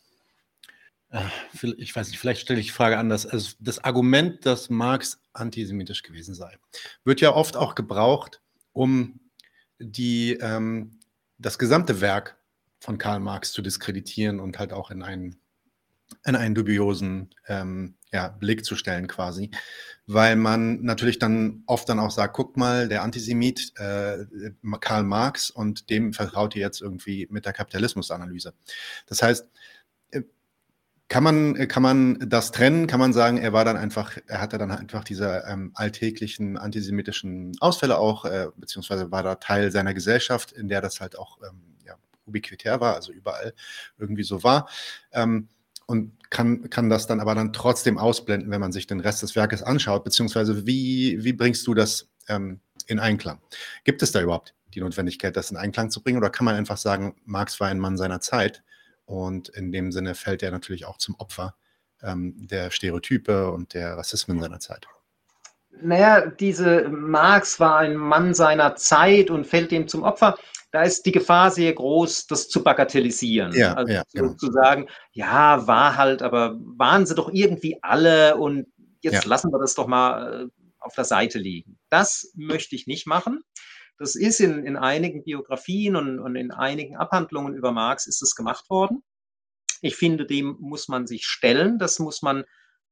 ich 1.78 1.96
weiß 1.96 2.10
nicht, 2.10 2.20
vielleicht 2.20 2.42
stelle 2.42 2.60
ich 2.60 2.68
die 2.68 2.72
Frage 2.72 2.98
anders. 2.98 3.26
Also 3.26 3.52
das 3.60 3.84
Argument, 3.84 4.46
dass 4.46 4.70
Marx 4.70 5.22
antisemitisch 5.34 6.04
gewesen 6.04 6.36
sei, 6.36 6.58
wird 7.04 7.22
ja 7.22 7.34
oft 7.34 7.58
auch 7.58 7.76
gebraucht, 7.76 8.42
um 8.74 9.20
die, 9.80 10.34
ähm, 10.42 11.00
das 11.38 11.58
gesamte 11.60 12.02
Werk 12.02 12.38
von 12.80 12.98
Karl 12.98 13.20
Marx 13.20 13.52
zu 13.52 13.62
diskreditieren 13.62 14.40
und 14.40 14.60
halt 14.60 14.74
auch 14.74 14.92
in 14.92 15.04
einen, 15.04 15.38
in 16.26 16.36
einen 16.36 16.56
dubiosen 16.56 17.34
ähm, 17.48 17.96
ja, 18.12 18.30
Blick 18.30 18.64
zu 18.64 18.76
stellen 18.76 19.08
quasi, 19.08 19.52
weil 20.08 20.36
man 20.36 20.84
natürlich 20.84 21.20
dann 21.20 21.64
oft 21.66 21.90
dann 21.90 22.00
auch 22.00 22.12
sagt, 22.12 22.36
guck 22.36 22.56
mal, 22.58 22.88
der 22.88 23.04
Antisemit 23.04 23.74
äh, 23.78 24.26
Karl 24.80 25.04
Marx 25.04 25.50
und 25.50 25.90
dem 25.90 26.14
vertraut 26.14 26.56
ihr 26.56 26.62
jetzt 26.62 26.82
irgendwie 26.82 27.28
mit 27.30 27.46
der 27.46 27.54
Kapitalismusanalyse. 27.54 28.54
Das 29.08 29.22
heißt, 29.22 29.50
kann 31.08 31.24
man, 31.24 31.68
kann 31.68 31.84
man 31.84 32.18
das 32.20 32.52
trennen? 32.52 32.88
Kann 32.88 33.00
man 33.00 33.14
sagen, 33.14 33.38
er 33.38 33.54
war 33.54 33.64
dann 33.64 33.78
einfach, 33.78 34.18
er 34.28 34.42
hatte 34.42 34.58
dann 34.58 34.72
einfach 34.72 35.04
diese 35.04 35.44
ähm, 35.48 35.72
alltäglichen 35.76 36.58
antisemitischen 36.58 37.56
Ausfälle 37.60 37.98
auch, 37.98 38.26
äh, 38.26 38.48
beziehungsweise 38.56 39.12
war 39.12 39.22
da 39.22 39.36
Teil 39.36 39.72
seiner 39.72 39.94
Gesellschaft, 39.94 40.52
in 40.52 40.68
der 40.68 40.82
das 40.82 41.02
halt 41.02 41.18
auch 41.18 41.38
ähm, 41.48 41.76
ja, 41.86 41.96
ubiquitär 42.26 42.82
war, 42.82 42.96
also 42.96 43.12
überall 43.12 43.54
irgendwie 44.00 44.24
so 44.24 44.44
war. 44.44 44.68
Ähm, 45.12 45.48
und 45.86 46.14
kann, 46.32 46.72
kann 46.72 46.90
das 46.90 47.06
dann 47.06 47.20
aber 47.20 47.36
dann 47.36 47.54
trotzdem 47.54 48.00
ausblenden, 48.00 48.50
wenn 48.50 48.60
man 48.60 48.72
sich 48.72 48.88
den 48.88 49.00
Rest 49.00 49.22
des 49.22 49.36
Werkes 49.36 49.62
anschaut, 49.62 50.04
beziehungsweise 50.04 50.66
wie, 50.66 51.24
wie 51.24 51.34
bringst 51.34 51.68
du 51.68 51.76
das 51.76 52.10
ähm, 52.28 52.60
in 52.88 53.00
Einklang. 53.00 53.40
Gibt 53.84 54.02
es 54.02 54.12
da 54.12 54.22
überhaupt 54.22 54.56
die 54.74 54.82
Notwendigkeit, 54.82 55.38
das 55.38 55.52
in 55.52 55.58
Einklang 55.58 55.92
zu 55.92 56.02
bringen? 56.02 56.18
Oder 56.18 56.32
kann 56.32 56.46
man 56.46 56.56
einfach 56.56 56.78
sagen, 56.78 57.16
Marx 57.26 57.60
war 57.60 57.68
ein 57.68 57.80
Mann 57.80 57.98
seiner 57.98 58.22
Zeit 58.22 58.64
und 59.06 59.50
in 59.50 59.72
dem 59.72 59.92
Sinne 59.92 60.16
fällt 60.16 60.44
er 60.44 60.52
natürlich 60.52 60.86
auch 60.86 60.98
zum 60.98 61.16
Opfer 61.16 61.56
ähm, 62.02 62.48
der 62.48 62.72
Stereotype 62.72 63.52
und 63.52 63.74
der 63.74 63.98
Rassismen 63.98 64.40
seiner 64.40 64.60
Zeit? 64.60 64.88
Naja, 65.82 66.28
diese 66.28 66.88
Marx 66.90 67.60
war 67.60 67.80
ein 67.80 67.96
Mann 67.96 68.34
seiner 68.34 68.76
Zeit 68.76 69.30
und 69.30 69.46
fällt 69.46 69.72
dem 69.72 69.88
zum 69.88 70.04
Opfer. 70.04 70.38
Da 70.72 70.84
ist 70.84 71.06
die 71.06 71.12
Gefahr 71.12 71.52
sehr 71.52 71.74
groß, 71.74 72.28
das 72.28 72.50
zu 72.50 72.64
bagatellisieren. 72.64 73.54
Ja, 73.54 73.74
also 73.74 73.94
ja, 73.94 74.04
zu, 74.08 74.18
genau. 74.18 74.34
zu, 74.34 74.52
sagen, 74.52 74.88
ja, 75.12 75.68
war 75.68 75.98
halt, 75.98 76.22
aber 76.22 76.58
waren 76.60 77.06
sie 77.06 77.16
doch 77.16 77.32
irgendwie 77.32 77.78
alle 77.82 78.36
und 78.38 78.68
jetzt 79.02 79.24
ja. 79.24 79.30
lassen 79.30 79.52
wir 79.52 79.60
das 79.60 79.76
doch 79.76 79.88
mal 79.88 80.46
äh, 80.46 80.64
auf 80.80 80.96
der 80.96 81.06
Seite 81.06 81.40
liegen. 81.40 81.78
Das 81.90 82.32
möchte 82.36 82.76
ich 82.76 82.88
nicht 82.88 83.08
machen. 83.08 83.42
Das 83.98 84.16
ist 84.16 84.40
in, 84.40 84.66
in 84.66 84.76
einigen 84.76 85.24
Biografien 85.24 85.96
und, 85.96 86.20
und 86.20 86.36
in 86.36 86.52
einigen 86.52 86.98
Abhandlungen 86.98 87.56
über 87.56 87.72
Marx 87.72 88.08
ist 88.08 88.22
es 88.22 88.36
gemacht 88.36 88.70
worden. 88.70 89.04
Ich 89.82 89.96
finde, 89.96 90.26
dem 90.26 90.58
muss 90.60 90.88
man 90.88 91.08
sich 91.08 91.26
stellen. 91.26 91.80
Das 91.80 92.00
muss 92.00 92.22
man 92.22 92.44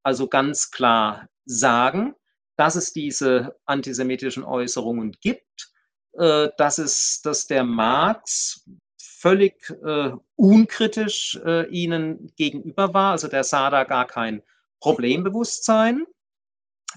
also 0.04 0.28
ganz 0.28 0.72
klar 0.72 1.28
sagen, 1.46 2.14
dass 2.56 2.76
es 2.76 2.94
diese 2.94 3.58
antisemitischen 3.66 4.44
Äußerungen 4.44 5.12
gibt, 5.22 5.72
äh, 6.14 6.50
dass 6.58 6.78
es, 6.78 7.22
dass 7.22 7.48
der 7.48 7.64
Marx 7.64 8.66
völlig 9.02 9.70
äh, 9.84 10.12
unkritisch 10.36 11.40
äh, 11.46 11.68
ihnen 11.70 12.34
gegenüber 12.36 12.94
war. 12.94 13.12
Also 13.12 13.28
der 13.28 13.44
sah 13.44 13.70
da 13.70 13.86
gar 13.86 14.06
kein 14.06 14.44
Problembewusstsein. 14.80 16.06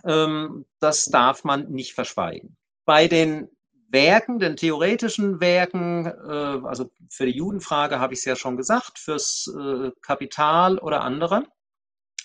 Ähm, 0.05 0.66
das 0.81 1.05
darf 1.05 1.45
man 1.45 1.70
nicht 1.70 1.95
verschweigen. 1.95 2.57
Bei 2.85 3.09
den 3.09 3.49
Werken, 3.89 4.39
den 4.39 4.57
theoretischen 4.57 5.41
Werken, 5.41 6.07
äh, 6.07 6.67
also 6.67 6.91
für 7.11 7.27
die 7.27 7.37
Judenfrage 7.37 8.01
habe 8.01 8.15
ich 8.15 8.21
es 8.21 8.25
ja 8.25 8.37
schon 8.37 8.57
gesagt, 8.57 8.99
fürs 8.99 9.53
äh, 9.57 9.91
Kapital 10.03 10.79
oder 10.79 11.03
andere, 11.03 11.45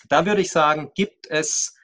da 0.08 0.26
würde 0.26 0.40
ich 0.40 0.50
sagen, 0.50 0.90
gibt 0.94 1.28
es 1.28 1.76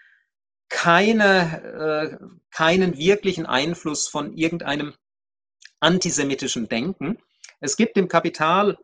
keine, 0.68 2.18
äh, 2.20 2.26
keinen 2.50 2.98
wirklichen 2.98 3.46
Einfluss 3.46 4.08
von 4.08 4.36
irgendeinem 4.36 4.94
antisemitischen 5.80 6.68
Denken. 6.68 7.18
Es 7.60 7.76
gibt 7.76 7.96
im 7.96 8.08
Kapital 8.08 8.76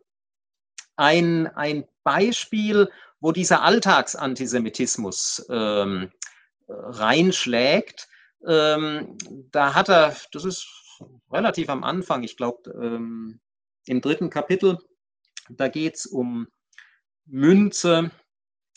ein, 0.96 1.48
ein 1.48 1.84
Beispiel, 2.04 2.90
wo 3.20 3.32
dieser 3.32 3.62
Alltagsantisemitismus 3.62 5.46
ähm, 5.50 6.12
reinschlägt. 6.68 8.08
Ähm, 8.46 9.16
da 9.50 9.74
hat 9.74 9.88
er, 9.88 10.16
das 10.32 10.44
ist 10.44 10.83
relativ 11.30 11.68
am 11.68 11.84
Anfang, 11.84 12.22
ich 12.22 12.36
glaube 12.36 12.70
ähm, 12.70 13.40
im 13.86 14.00
dritten 14.00 14.30
Kapitel, 14.30 14.78
da 15.50 15.68
geht 15.68 15.96
es 15.96 16.06
um 16.06 16.48
Münze, 17.26 18.10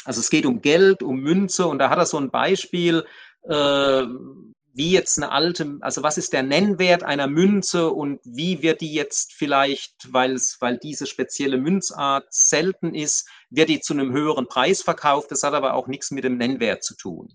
also 0.05 0.19
es 0.19 0.29
geht 0.29 0.45
um 0.45 0.61
Geld, 0.61 1.03
um 1.03 1.19
Münze 1.19 1.67
und 1.67 1.79
da 1.79 1.89
hat 1.89 1.97
er 1.97 2.05
so 2.05 2.17
ein 2.17 2.31
Beispiel, 2.31 3.05
äh, 3.43 4.05
wie 4.77 4.91
jetzt 4.91 5.17
eine 5.17 5.31
alte, 5.31 5.79
also 5.81 6.03
was 6.03 6.19
ist 6.19 6.33
der 6.33 6.43
Nennwert 6.43 7.01
einer 7.01 7.25
Münze 7.25 7.89
und 7.89 8.19
wie 8.23 8.61
wird 8.61 8.81
die 8.81 8.93
jetzt 8.93 9.33
vielleicht, 9.33 10.13
weil 10.13 10.33
es, 10.33 10.57
weil 10.59 10.77
diese 10.77 11.07
spezielle 11.07 11.57
Münzart 11.57 12.27
selten 12.29 12.93
ist, 12.93 13.27
wird 13.49 13.69
die 13.69 13.79
zu 13.79 13.93
einem 13.93 14.13
höheren 14.13 14.45
Preis 14.45 14.83
verkauft. 14.83 15.31
Das 15.31 15.41
hat 15.41 15.55
aber 15.55 15.73
auch 15.73 15.87
nichts 15.87 16.11
mit 16.11 16.23
dem 16.23 16.37
Nennwert 16.37 16.83
zu 16.83 16.95
tun. 16.95 17.33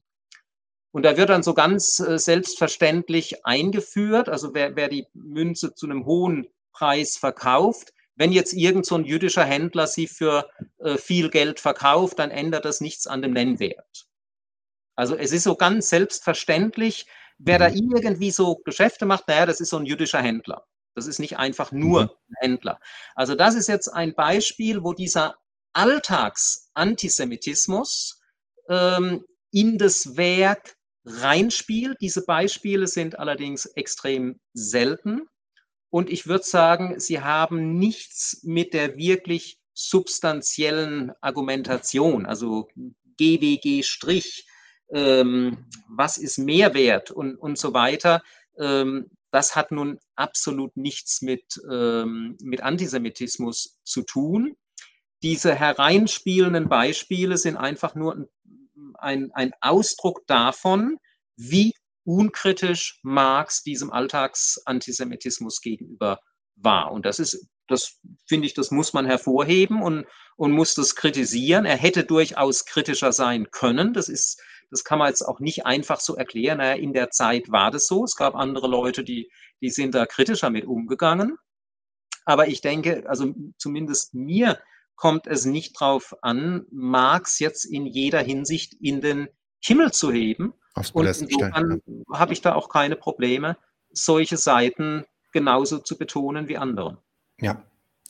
Und 0.93 1.05
da 1.05 1.17
wird 1.17 1.31
dann 1.31 1.43
so 1.43 1.55
ganz 1.55 1.99
äh, 2.01 2.19
selbstverständlich 2.19 3.45
eingeführt, 3.45 4.29
also 4.29 4.55
wer, 4.55 4.77
wer 4.77 4.89
die 4.89 5.07
Münze 5.15 5.75
zu 5.75 5.87
einem 5.87 6.05
hohen 6.05 6.47
Preis 6.73 7.17
verkauft, 7.17 7.93
wenn 8.15 8.31
jetzt 8.31 8.53
irgend 8.53 8.87
so 8.87 8.95
ein 8.97 9.05
jüdischer 9.05 9.45
Händler 9.45 9.87
sie 9.87 10.07
für 10.07 10.51
äh, 10.79 10.99
viel 10.99 11.31
Geld 11.31 11.61
verkauft, 11.61 12.19
dann 12.19 12.31
ändert 12.31 12.67
das 12.67 12.83
nichts 12.83 13.07
an 13.07 13.23
dem 13.23 13.33
Nennwert. 13.33 14.07
Also 14.95 15.17
es 15.17 15.33
ist 15.33 15.45
so 15.45 15.57
ganz 15.57 15.89
selbstverständlich, 15.89 17.07
wer 17.39 17.59
da 17.59 17.71
mhm. 17.71 17.77
irgendwie 17.77 18.31
so 18.31 18.57
Geschäfte 18.57 19.07
macht, 19.07 19.29
naja, 19.29 19.47
das 19.47 19.61
ist 19.61 19.71
so 19.71 19.79
ein 19.79 19.87
jüdischer 19.87 20.21
Händler. 20.21 20.67
Das 20.95 21.07
ist 21.07 21.21
nicht 21.21 21.39
einfach 21.39 21.73
nur 21.73 22.03
mhm. 22.03 22.11
ein 22.11 22.35
Händler. 22.41 22.79
Also 23.15 23.35
das 23.35 23.55
ist 23.55 23.69
jetzt 23.69 23.89
ein 23.89 24.15
Beispiel, 24.15 24.85
wo 24.85 24.93
dieser 24.93 25.37
Alltagsantisemitismus 25.73 28.21
ähm, 28.69 29.25
in 29.51 29.79
das 29.79 30.19
Werk 30.19 30.77
reinspielt. 31.05 31.99
Diese 32.01 32.25
Beispiele 32.25 32.87
sind 32.87 33.19
allerdings 33.19 33.67
extrem 33.67 34.41
selten. 34.55 35.29
Und 35.91 36.11
ich 36.11 36.27
würde 36.27 36.45
sagen, 36.45 36.99
sie 37.01 37.21
haben 37.21 37.79
nichts 37.79 38.41
mit 38.45 38.73
der 38.73 38.97
wirklich 38.97 39.59
substanziellen 39.75 41.13
Argumentation, 41.21 42.27
also 42.27 42.69
GWG 43.19 43.83
Strich, 43.83 44.47
ähm, 44.91 45.67
was 45.89 46.19
ist 46.19 46.39
Mehrwert 46.39 47.11
und, 47.11 47.37
und 47.37 47.59
so 47.59 47.75
weiter. 47.75 48.23
Ähm, 48.59 49.11
das 49.31 49.57
hat 49.57 49.71
nun 49.71 49.99
absolut 50.15 50.77
nichts 50.77 51.23
mit, 51.23 51.61
ähm, 51.71 52.37
mit 52.41 52.63
Antisemitismus 52.63 53.79
zu 53.83 54.03
tun. 54.03 54.57
Diese 55.23 55.55
hereinspielenden 55.55 56.69
Beispiele 56.69 57.39
sind 57.39 57.57
einfach 57.57 57.95
nur 57.95 58.15
ein 58.15 58.29
ein, 59.03 59.31
ein 59.33 59.53
Ausdruck 59.61 60.27
davon, 60.27 60.99
wie 61.37 61.75
unkritisch 62.05 62.99
Marx 63.03 63.63
diesem 63.63 63.93
Alltagsantisemitismus 63.93 65.61
gegenüber 65.61 66.21
war. 66.57 66.93
Und 66.93 67.07
das 67.07 67.19
ist, 67.19 67.47
das 67.69 67.99
finde 68.27 68.47
ich, 68.47 68.55
das 68.55 68.71
muss 68.71 68.93
man 68.93 69.07
hervorheben 69.07 69.83
und, 69.83 70.07
und 70.37 70.53
muss 70.53 70.75
das 70.75 70.97
kritisieren. 70.97 71.65
Er 71.65 71.77
hätte 71.77 72.05
durchaus 72.05 72.65
kritischer 72.65 73.13
sein 73.13 73.51
können. 73.51 73.95
Das 73.95 74.09
ist, 74.09 74.41
das 74.71 74.85
kann 74.85 74.99
man 74.99 75.09
jetzt 75.09 75.23
auch 75.23 75.41
nicht 75.41 75.67
einfach 75.67 76.01
so 76.01 76.17
erklären. 76.17 76.59
Naja, 76.59 76.75
in 76.75 76.93
der 76.93 77.11
Zeit 77.11 77.51
war 77.51 77.71
das 77.71 77.87
so. 77.87 78.05
Es 78.05 78.17
gab 78.17 78.35
andere 78.35 78.69
Leute, 78.69 79.05
die, 79.05 79.31
die 79.61 79.71
sind 79.71 79.95
da 79.95 80.07
kritischer 80.07 80.51
mit 80.51 80.65
umgegangen. 80.65 81.37
Aber 82.25 82.49
ich 82.49 82.61
denke, 82.61 83.05
also 83.09 83.35
zumindest 83.59 84.15
mir 84.15 84.61
kommt 85.03 85.27
es 85.27 85.47
nicht 85.47 85.81
darauf 85.81 86.15
an, 86.23 86.65
Marx 86.71 87.41
jetzt 87.41 87.65
in 87.65 87.87
jeder 87.87 88.21
Hinsicht 88.21 88.75
in 88.75 89.01
den 89.01 89.29
Himmel 89.59 89.91
zu 89.91 90.13
heben. 90.13 90.55
Und 90.93 91.07
insofern 91.07 91.83
ja. 91.85 92.17
habe 92.17 92.33
ich 92.33 92.41
da 92.41 92.55
auch 92.55 92.69
keine 92.69 92.95
Probleme, 92.95 93.57
solche 93.91 94.37
Seiten 94.37 95.05
genauso 95.33 95.79
zu 95.79 95.99
betonen 95.99 96.47
wie 96.47 96.57
andere. 96.57 97.03
Ja, 97.41 97.65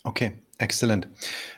okay, 0.04 0.42
exzellent. 0.58 1.08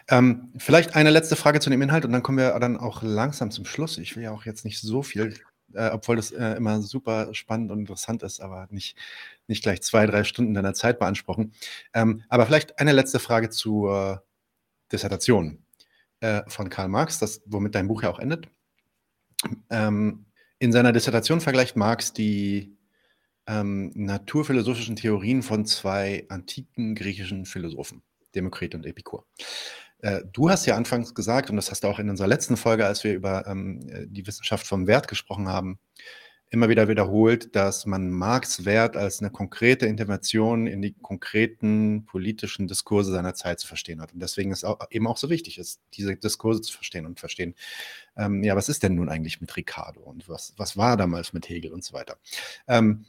Ähm, 0.09 0.52
vielleicht 0.56 0.94
eine 0.94 1.11
letzte 1.11 1.35
Frage 1.35 1.59
zu 1.59 1.69
dem 1.69 1.82
Inhalt 1.82 2.05
und 2.05 2.12
dann 2.12 2.23
kommen 2.23 2.39
wir 2.39 2.56
dann 2.61 2.77
auch 2.77 3.02
langsam 3.02 3.51
zum 3.51 3.65
Schluss. 3.65 3.98
Ich 3.98 4.15
will 4.15 4.23
ja 4.23 4.31
auch 4.31 4.44
jetzt 4.44 4.65
nicht 4.65 4.81
so 4.81 5.02
viel, 5.02 5.35
äh, 5.73 5.90
obwohl 5.90 6.15
das 6.15 6.31
äh, 6.31 6.52
immer 6.52 6.81
super 6.81 7.35
spannend 7.35 7.73
und 7.73 7.81
interessant 7.81 8.23
ist, 8.23 8.39
aber 8.39 8.69
nicht, 8.70 8.97
nicht 9.48 9.65
gleich 9.65 9.82
zwei, 9.82 10.06
drei 10.06 10.23
Stunden 10.23 10.55
deiner 10.55 10.74
Zeit 10.74 11.01
beanspruchen. 11.01 11.55
Ähm, 11.93 12.23
aber 12.28 12.47
vielleicht 12.47 12.78
eine 12.78 12.93
letzte 12.93 13.19
Frage 13.19 13.51
zu, 13.51 13.89
äh, 13.89 14.19
Dissertation 14.95 15.65
äh, 16.21 16.43
von 16.47 16.71
Karl 16.71 16.89
Marx, 16.89 17.19
das, 17.19 17.43
womit 17.47 17.75
dein 17.75 17.89
Buch 17.89 18.03
ja 18.03 18.11
auch 18.11 18.19
endet. 18.19 18.49
Ähm, 19.71 20.27
in 20.59 20.73
seiner 20.73 20.93
Dissertation 20.93 21.41
vergleicht 21.41 21.77
Marx 21.77 22.12
die 22.12 22.77
ähm, 23.47 23.93
naturphilosophischen 23.95 24.97
Theorien 24.97 25.43
von 25.43 25.66
zwei 25.66 26.27
antiken 26.29 26.95
griechischen 26.95 27.45
Philosophen, 27.45 28.03
Demokrit 28.35 28.75
und 28.75 28.87
Epikur. 28.87 29.27
Äh, 29.99 30.23
du 30.33 30.49
hast 30.49 30.65
ja 30.66 30.77
anfangs 30.77 31.15
gesagt, 31.15 31.51
und 31.51 31.57
das 31.57 31.71
hast 31.71 31.85
du 31.85 31.89
auch 31.89 31.99
in 31.99 32.09
unserer 32.09 32.29
letzten 32.29 32.57
Folge, 32.57 32.87
als 32.87 33.05
wir 33.05 33.15
über 33.15 33.47
ähm, 33.47 33.81
die 34.09 34.27
Wissenschaft 34.27 34.66
vom 34.66 34.87
Wert 34.87 35.09
gesprochen 35.09 35.49
haben, 35.49 35.79
immer 36.55 36.68
wieder 36.68 36.89
wiederholt, 36.89 37.55
dass 37.56 37.85
man 37.85 38.10
Marx 38.10 38.64
Wert 38.64 38.97
als 38.97 39.20
eine 39.20 39.31
konkrete 39.31 39.86
Intervention 39.86 40.66
in 40.66 40.81
die 40.81 40.94
konkreten 40.94 42.06
politischen 42.06 42.68
Diskurse 42.68 43.10
seiner 43.10 43.35
Zeit 43.35 43.59
zu 43.59 43.66
verstehen 43.66 44.01
hat. 44.01 44.14
Und 44.14 44.20
deswegen 44.20 44.52
ist 44.52 44.64
auch, 44.64 44.78
eben 44.90 45.06
auch 45.09 45.16
so 45.16 45.28
wichtig 45.31 45.59
ist, 45.59 45.81
diese 45.94 46.16
Diskurse 46.16 46.62
zu 46.62 46.72
verstehen 46.72 47.06
und 47.06 47.18
verstehen, 47.18 47.55
ähm, 48.16 48.44
ja, 48.44 48.55
was 48.55 48.68
ist 48.68 48.85
denn 48.85 48.94
nun 48.94 49.09
eigentlich 49.09 49.40
mit 49.40 49.55
Ricardo 49.56 50.01
und 50.01 50.28
was, 50.28 50.55
was 50.56 50.76
war 50.76 50.97
damals 50.97 51.32
mit 51.32 51.48
Hegel 51.48 51.72
und 51.72 51.82
so 51.82 51.93
weiter. 51.93 52.16
Ähm, 52.68 53.05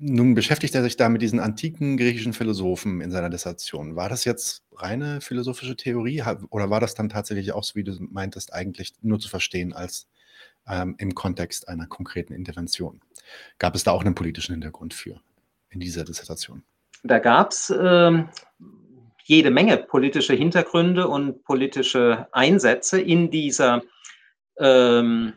nun 0.00 0.34
beschäftigt 0.34 0.74
er 0.74 0.82
sich 0.82 0.96
da 0.96 1.08
mit 1.08 1.22
diesen 1.22 1.40
antiken 1.40 1.96
griechischen 1.96 2.34
Philosophen 2.34 3.00
in 3.00 3.10
seiner 3.10 3.30
Dissertation. 3.30 3.96
War 3.96 4.10
das 4.10 4.24
jetzt 4.24 4.64
reine 4.72 5.22
philosophische 5.22 5.76
Theorie 5.76 6.22
oder 6.50 6.68
war 6.68 6.80
das 6.80 6.94
dann 6.94 7.08
tatsächlich 7.08 7.52
auch, 7.52 7.64
so 7.64 7.74
wie 7.74 7.84
du 7.84 7.96
meintest, 8.00 8.52
eigentlich 8.52 8.94
nur 9.00 9.18
zu 9.18 9.28
verstehen 9.28 9.72
als 9.72 10.08
ähm, 10.68 10.94
im 10.98 11.14
Kontext 11.14 11.68
einer 11.68 11.86
konkreten 11.86 12.32
Intervention. 12.32 13.00
Gab 13.58 13.74
es 13.74 13.84
da 13.84 13.92
auch 13.92 14.04
einen 14.04 14.14
politischen 14.14 14.52
Hintergrund 14.52 14.94
für 14.94 15.20
in 15.70 15.80
dieser 15.80 16.04
Dissertation? 16.04 16.62
Da 17.02 17.18
gab 17.18 17.52
es 17.52 17.70
ähm, 17.70 18.28
jede 19.24 19.50
Menge 19.50 19.76
politische 19.76 20.34
Hintergründe 20.34 21.06
und 21.06 21.44
politische 21.44 22.28
Einsätze 22.32 23.00
in 23.00 23.30
dieser, 23.30 23.82
ähm, 24.58 25.34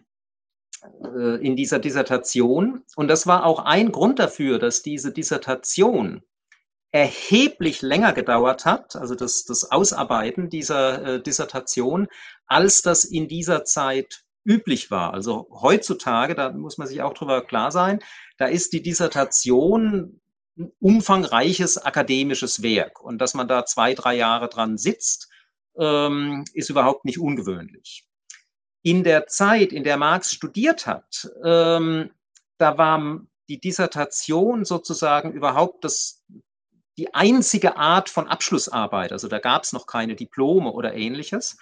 äh, 1.04 1.46
in 1.46 1.56
dieser 1.56 1.80
Dissertation. 1.80 2.84
Und 2.96 3.10
das 3.10 3.28
war 3.28 3.46
auch 3.46 3.60
ein 3.60 3.92
Grund 3.92 4.20
dafür, 4.20 4.60
dass 4.60 4.82
diese 4.82 5.12
Dissertation 5.12 6.24
erheblich 6.92 7.82
länger 7.82 8.14
gedauert 8.14 8.66
hat, 8.66 8.96
also 8.98 9.16
das, 9.16 9.46
das 9.46 9.72
Ausarbeiten 9.72 10.50
dieser 10.50 11.06
äh, 11.06 11.22
Dissertation, 11.22 12.08
als 12.48 12.82
das 12.82 13.06
in 13.06 13.28
dieser 13.30 13.64
Zeit 13.64 14.24
üblich 14.44 14.92
war. 14.92 15.14
Also 15.14 15.48
heutzutage, 15.52 16.36
da 16.36 16.52
muss 16.52 16.78
man 16.78 16.88
sich 16.88 17.02
auch 17.02 17.14
drüber 17.14 17.42
klar 17.42 17.72
sein, 17.72 18.00
da 18.38 18.48
ist 18.48 18.74
die 18.74 18.82
Dissertation 18.82 20.20
ein 20.58 20.72
umfangreiches 20.80 21.78
akademisches 21.78 22.62
Werk. 22.62 23.02
Und 23.02 23.20
dass 23.20 23.34
man 23.34 23.48
da 23.48 23.66
zwei, 23.66 23.94
drei 23.94 24.16
Jahre 24.16 24.50
dran 24.50 24.78
sitzt, 24.78 25.30
ähm, 25.78 26.44
ist 26.54 26.70
überhaupt 26.70 27.06
nicht 27.06 27.20
ungewöhnlich. 27.20 28.06
In 28.84 29.04
der 29.04 29.28
Zeit, 29.28 29.72
in 29.72 29.84
der 29.84 29.98
Marx 29.98 30.34
studiert 30.34 30.88
hat, 30.88 31.30
ähm, 31.44 32.12
da 32.58 32.78
war 32.78 33.22
die 33.48 33.60
Dissertation 33.60 34.66
sozusagen 34.66 35.34
überhaupt 35.34 35.84
das, 35.84 36.24
die 36.98 37.14
einzige 37.14 37.78
Art 37.78 38.10
von 38.10 38.28
Abschlussarbeit. 38.28 39.12
Also 39.12 39.28
da 39.28 39.40
gab 39.40 39.64
es 39.64 39.74
noch 39.74 39.86
keine 39.88 40.16
Diplome 40.16 40.72
oder 40.72 40.94
ähnliches. 40.94 41.58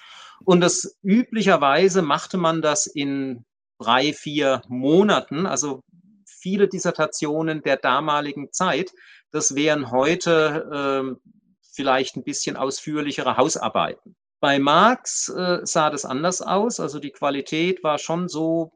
Und 0.46 0.62
das 0.62 0.98
üblicherweise 1.04 2.02
machte 2.02 2.38
man 2.38 2.62
das 2.62 2.88
in 2.88 3.46
drei, 3.80 4.14
vier 4.14 4.62
Monaten. 4.68 5.46
Also 5.46 5.84
viele 6.26 6.68
Dissertationen 6.68 7.62
der 7.62 7.78
damaligen 7.78 8.52
Zeit, 8.52 8.92
das 9.32 9.56
wären 9.56 9.92
heute 9.92 11.16
äh, 11.22 11.30
vielleicht 11.74 12.16
ein 12.16 12.24
bisschen 12.24 12.58
ausführlichere 12.58 13.38
Hausarbeiten. 13.38 14.16
Bei 14.40 14.58
Marx 14.58 15.30
äh, 15.30 15.60
sah 15.64 15.90
das 15.90 16.06
anders 16.06 16.42
aus. 16.42 16.80
Also 16.80 17.00
die 17.00 17.12
Qualität 17.12 17.84
war 17.84 17.98
schon 17.98 18.30
so, 18.30 18.72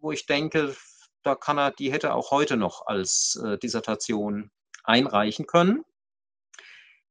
wo 0.00 0.10
ich 0.12 0.26
denke, 0.26 0.74
da 1.22 1.34
kann 1.34 1.58
er, 1.58 1.70
die 1.70 1.92
hätte 1.92 2.14
auch 2.14 2.30
heute 2.30 2.56
noch 2.56 2.86
als 2.86 3.40
äh, 3.44 3.58
Dissertation 3.58 4.50
einreichen 4.84 5.46
können. 5.46 5.84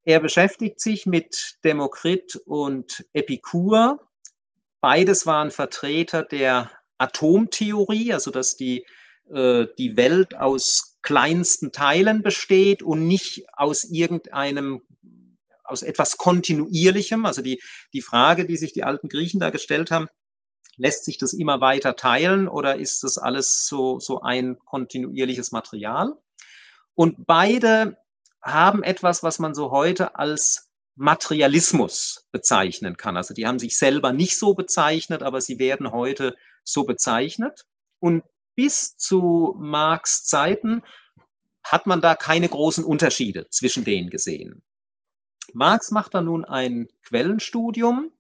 Er 0.03 0.19
beschäftigt 0.19 0.80
sich 0.80 1.06
mit 1.06 1.57
Demokrit 1.64 2.36
und 2.45 3.06
Epikur. 3.14 3.99
Beides 4.80 5.28
waren 5.28 5.52
Vertreter 5.52 6.23
der 6.23 6.72
Atomtheorie, 6.98 8.14
also 8.14 8.32
dass 8.32 8.57
die, 8.57 8.86
äh, 9.30 9.68
die 9.78 9.98
Welt 9.98 10.36
aus 10.36 10.98
kleinsten 11.03 11.72
Teilen 11.72 12.23
besteht 12.23 12.82
und 12.82 13.07
nicht 13.07 13.45
aus 13.53 13.84
irgendeinem 13.84 14.82
aus 15.64 15.84
etwas 15.84 16.18
Kontinuierlichem, 16.18 17.26
also 17.26 17.41
die, 17.41 17.61
die 17.94 18.02
Frage, 18.02 18.45
die 18.45 18.57
sich 18.57 18.73
die 18.73 18.84
alten 18.84 19.07
Griechen 19.07 19.40
da 19.40 19.52
gestellt 19.52 19.90
haben, 19.90 20.07
lässt 20.76 21.06
sich 21.06 21.18
das 21.18 21.32
immer 21.32 21.61
weiter 21.61 21.95
teilen 21.95 22.49
oder 22.49 22.76
ist 22.76 23.03
das 23.03 23.18
alles 23.18 23.65
so, 23.68 23.99
so 23.99 24.22
ein 24.22 24.60
kontinuierliches 24.60 25.53
Material? 25.53 26.14
Und 26.94 27.26
beide 27.26 27.98
haben 28.41 28.84
etwas, 28.84 29.23
was 29.23 29.39
man 29.39 29.53
so 29.53 29.72
heute 29.72 30.15
als 30.15 30.72
Materialismus 30.95 32.27
bezeichnen 32.31 32.97
kann. 32.97 33.18
Also 33.18 33.34
die 33.34 33.47
haben 33.47 33.59
sich 33.59 33.77
selber 33.77 34.11
nicht 34.13 34.38
so 34.38 34.53
bezeichnet, 34.53 35.23
aber 35.23 35.41
sie 35.41 35.59
werden 35.59 35.91
heute 35.91 36.35
so 36.63 36.84
bezeichnet. 36.84 37.65
Und 37.99 38.23
bis 38.55 38.97
zu 38.97 39.55
Marx 39.59 40.26
Zeiten 40.26 40.84
hat 41.63 41.88
man 41.88 42.01
da 42.01 42.15
keine 42.15 42.49
großen 42.49 42.84
Unterschiede 42.84 43.47
zwischen 43.49 43.84
denen 43.84 44.09
gesehen. 44.09 44.63
Marx 45.53 45.91
macht 45.91 46.13
da 46.13 46.22
nun 46.22 46.45
ein 46.45 46.88
Quellenstudium 47.03 48.11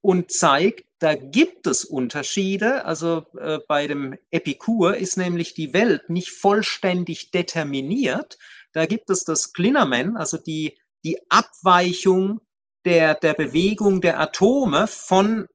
und 0.00 0.30
zeigt, 0.30 0.86
da 0.98 1.14
gibt 1.14 1.66
es 1.66 1.84
Unterschiede. 1.84 2.84
Also 2.84 3.26
äh, 3.38 3.58
bei 3.68 3.86
dem 3.86 4.16
Epikur 4.30 4.96
ist 4.96 5.16
nämlich 5.16 5.54
die 5.54 5.72
Welt 5.72 6.10
nicht 6.10 6.30
vollständig 6.30 7.30
determiniert. 7.30 8.38
Da 8.72 8.86
gibt 8.86 9.10
es 9.10 9.24
das 9.24 9.52
Klinnerman, 9.52 10.16
also 10.16 10.36
die, 10.36 10.78
die 11.04 11.18
Abweichung 11.30 12.40
der, 12.84 13.14
der 13.14 13.34
Bewegung 13.34 14.00
der 14.00 14.20
Atome 14.20 14.86
von 14.86 15.46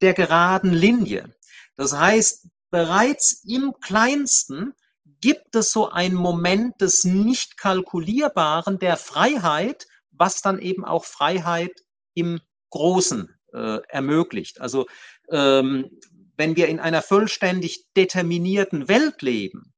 der 0.00 0.14
geraden 0.14 0.72
Linie. 0.72 1.34
Das 1.76 1.92
heißt, 1.92 2.48
bereits 2.70 3.44
im 3.44 3.74
kleinsten 3.80 4.74
gibt 5.20 5.56
es 5.56 5.72
so 5.72 5.90
einen 5.90 6.14
Moment 6.14 6.80
des 6.80 7.04
nicht 7.04 7.56
kalkulierbaren, 7.56 8.78
der 8.78 8.96
Freiheit, 8.96 9.86
was 10.10 10.40
dann 10.40 10.58
eben 10.58 10.84
auch 10.84 11.04
Freiheit 11.04 11.72
im 12.14 12.40
Großen 12.70 13.34
äh, 13.52 13.80
ermöglicht. 13.88 14.60
Also 14.60 14.86
ähm, 15.30 15.90
wenn 16.36 16.56
wir 16.56 16.68
in 16.68 16.80
einer 16.80 17.02
vollständig 17.02 17.86
determinierten 17.96 18.88
Welt 18.88 19.22
leben 19.22 19.72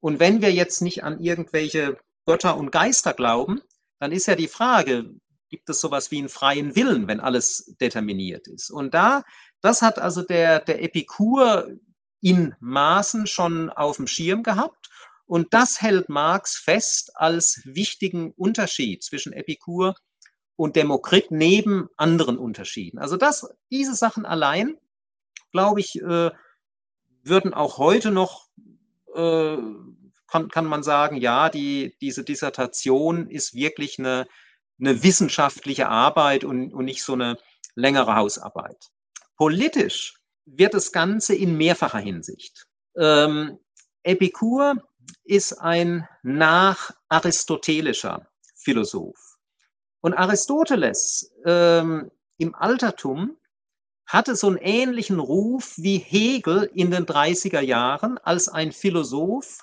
und 0.00 0.20
wenn 0.20 0.40
wir 0.40 0.52
jetzt 0.52 0.80
nicht 0.80 1.04
an 1.04 1.20
irgendwelche 1.20 1.98
Götter 2.26 2.56
und 2.56 2.70
Geister 2.70 3.12
glauben, 3.12 3.60
dann 3.98 4.12
ist 4.12 4.26
ja 4.26 4.34
die 4.34 4.48
Frage, 4.48 5.10
gibt 5.48 5.68
es 5.68 5.80
sowas 5.80 6.10
wie 6.10 6.18
einen 6.18 6.28
freien 6.28 6.76
Willen, 6.76 7.08
wenn 7.08 7.20
alles 7.20 7.74
determiniert 7.80 8.46
ist? 8.46 8.70
Und 8.70 8.94
da, 8.94 9.24
das 9.60 9.82
hat 9.82 9.98
also 9.98 10.22
der, 10.22 10.60
der 10.60 10.82
Epikur 10.82 11.68
in 12.20 12.54
Maßen 12.60 13.26
schon 13.26 13.70
auf 13.70 13.96
dem 13.96 14.06
Schirm 14.06 14.42
gehabt 14.42 14.90
und 15.26 15.54
das 15.54 15.80
hält 15.80 16.08
Marx 16.08 16.56
fest 16.56 17.12
als 17.14 17.62
wichtigen 17.64 18.32
Unterschied 18.32 19.02
zwischen 19.04 19.32
Epikur 19.32 19.94
und 20.56 20.76
Demokrit 20.76 21.30
neben 21.30 21.88
anderen 21.96 22.36
Unterschieden. 22.36 22.98
Also 22.98 23.16
das, 23.16 23.48
diese 23.70 23.94
Sachen 23.94 24.26
allein, 24.26 24.76
glaube 25.52 25.80
ich, 25.80 26.02
äh, 26.02 26.30
würden 27.22 27.54
auch 27.54 27.78
heute 27.78 28.10
noch, 28.10 28.48
äh, 29.14 29.56
kann, 30.30 30.48
kann 30.48 30.66
man 30.66 30.82
sagen, 30.82 31.16
ja, 31.16 31.48
die, 31.48 31.96
diese 32.00 32.24
Dissertation 32.24 33.28
ist 33.28 33.54
wirklich 33.54 33.98
eine, 33.98 34.26
eine 34.78 35.02
wissenschaftliche 35.02 35.88
Arbeit 35.88 36.44
und, 36.44 36.72
und 36.72 36.84
nicht 36.84 37.02
so 37.02 37.14
eine 37.14 37.38
längere 37.74 38.14
Hausarbeit. 38.16 38.90
Politisch 39.36 40.20
wird 40.44 40.74
das 40.74 40.92
Ganze 40.92 41.34
in 41.34 41.56
mehrfacher 41.56 41.98
Hinsicht. 41.98 42.66
Ähm, 42.96 43.58
Epikur 44.02 44.76
ist 45.24 45.54
ein 45.54 46.06
nacharistotelischer 46.22 48.26
Philosoph. 48.56 49.38
Und 50.00 50.14
Aristoteles 50.14 51.32
ähm, 51.44 52.10
im 52.38 52.54
Altertum 52.54 53.36
hatte 54.06 54.34
so 54.34 54.46
einen 54.48 54.56
ähnlichen 54.56 55.20
Ruf 55.20 55.74
wie 55.76 55.98
Hegel 55.98 56.70
in 56.74 56.90
den 56.90 57.06
30er 57.06 57.60
Jahren 57.60 58.18
als 58.18 58.48
ein 58.48 58.72
Philosoph, 58.72 59.58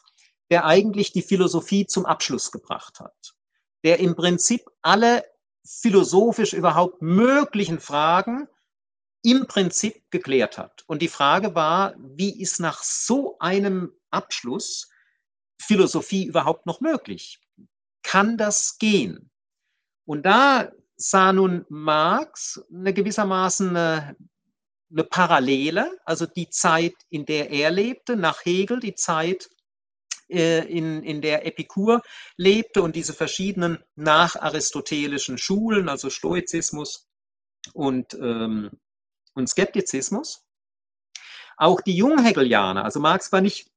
der 0.50 0.66
eigentlich 0.66 1.12
die 1.12 1.22
Philosophie 1.22 1.86
zum 1.86 2.06
Abschluss 2.06 2.52
gebracht 2.52 3.00
hat, 3.00 3.36
der 3.84 4.00
im 4.00 4.16
Prinzip 4.16 4.66
alle 4.82 5.24
philosophisch 5.66 6.54
überhaupt 6.54 7.02
möglichen 7.02 7.80
Fragen 7.80 8.48
im 9.24 9.48
Prinzip 9.48 10.10
geklärt 10.10 10.58
hat. 10.58 10.84
Und 10.88 11.02
die 11.02 11.10
Frage 11.10 11.56
war, 11.56 11.96
wie 11.98 12.40
ist 12.42 12.60
nach 12.60 12.82
so 12.84 13.38
einem 13.40 13.92
Abschluss 14.10 14.90
Philosophie 15.60 16.26
überhaupt 16.26 16.66
noch 16.66 16.80
möglich? 16.80 17.42
Kann 18.04 18.38
das 18.38 18.78
gehen? 18.78 19.30
Und 20.06 20.26
da 20.26 20.72
sah 20.96 21.34
nun 21.34 21.66
Marx 21.68 22.64
eine 22.74 22.94
gewissermaßen 22.94 23.70
eine, 23.70 24.16
eine 24.90 25.04
Parallele, 25.04 26.00
also 26.06 26.26
die 26.26 26.50
Zeit, 26.50 26.96
in 27.10 27.26
der 27.26 27.50
er 27.50 27.72
lebte, 27.72 28.16
nach 28.16 28.46
Hegel, 28.46 28.80
die 28.80 28.96
Zeit, 28.96 29.50
äh, 29.50 29.57
in, 30.30 31.04
in 31.04 31.22
der 31.22 31.46
Epikur 31.46 32.02
lebte 32.36 32.82
und 32.82 32.96
diese 32.96 33.14
verschiedenen 33.14 33.84
nacharistotelischen 33.96 35.38
Schulen, 35.38 35.90
also 35.90 36.10
Stoizismus 36.10 37.08
und, 37.74 38.14
ähm, 38.16 38.72
und 39.34 39.48
Skeptizismus. 39.48 40.44
Auch 41.58 41.82
die 41.82 41.96
Junghegelianer, 41.96 42.84
also 42.84 43.00
Marx 43.00 43.32
war 43.32 43.42
nicht 43.42 43.72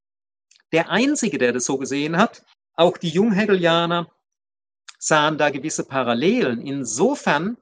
der 0.72 0.90
Einzige, 0.90 1.38
der 1.38 1.52
das 1.52 1.64
so 1.64 1.78
gesehen 1.78 2.16
hat. 2.16 2.44
Auch 2.74 2.96
die 2.96 3.08
Junghegelianer 3.08 4.10
sahen 4.98 5.38
da 5.38 5.50
gewisse 5.50 5.84
Parallelen. 5.84 6.60
Insofern 6.60 7.56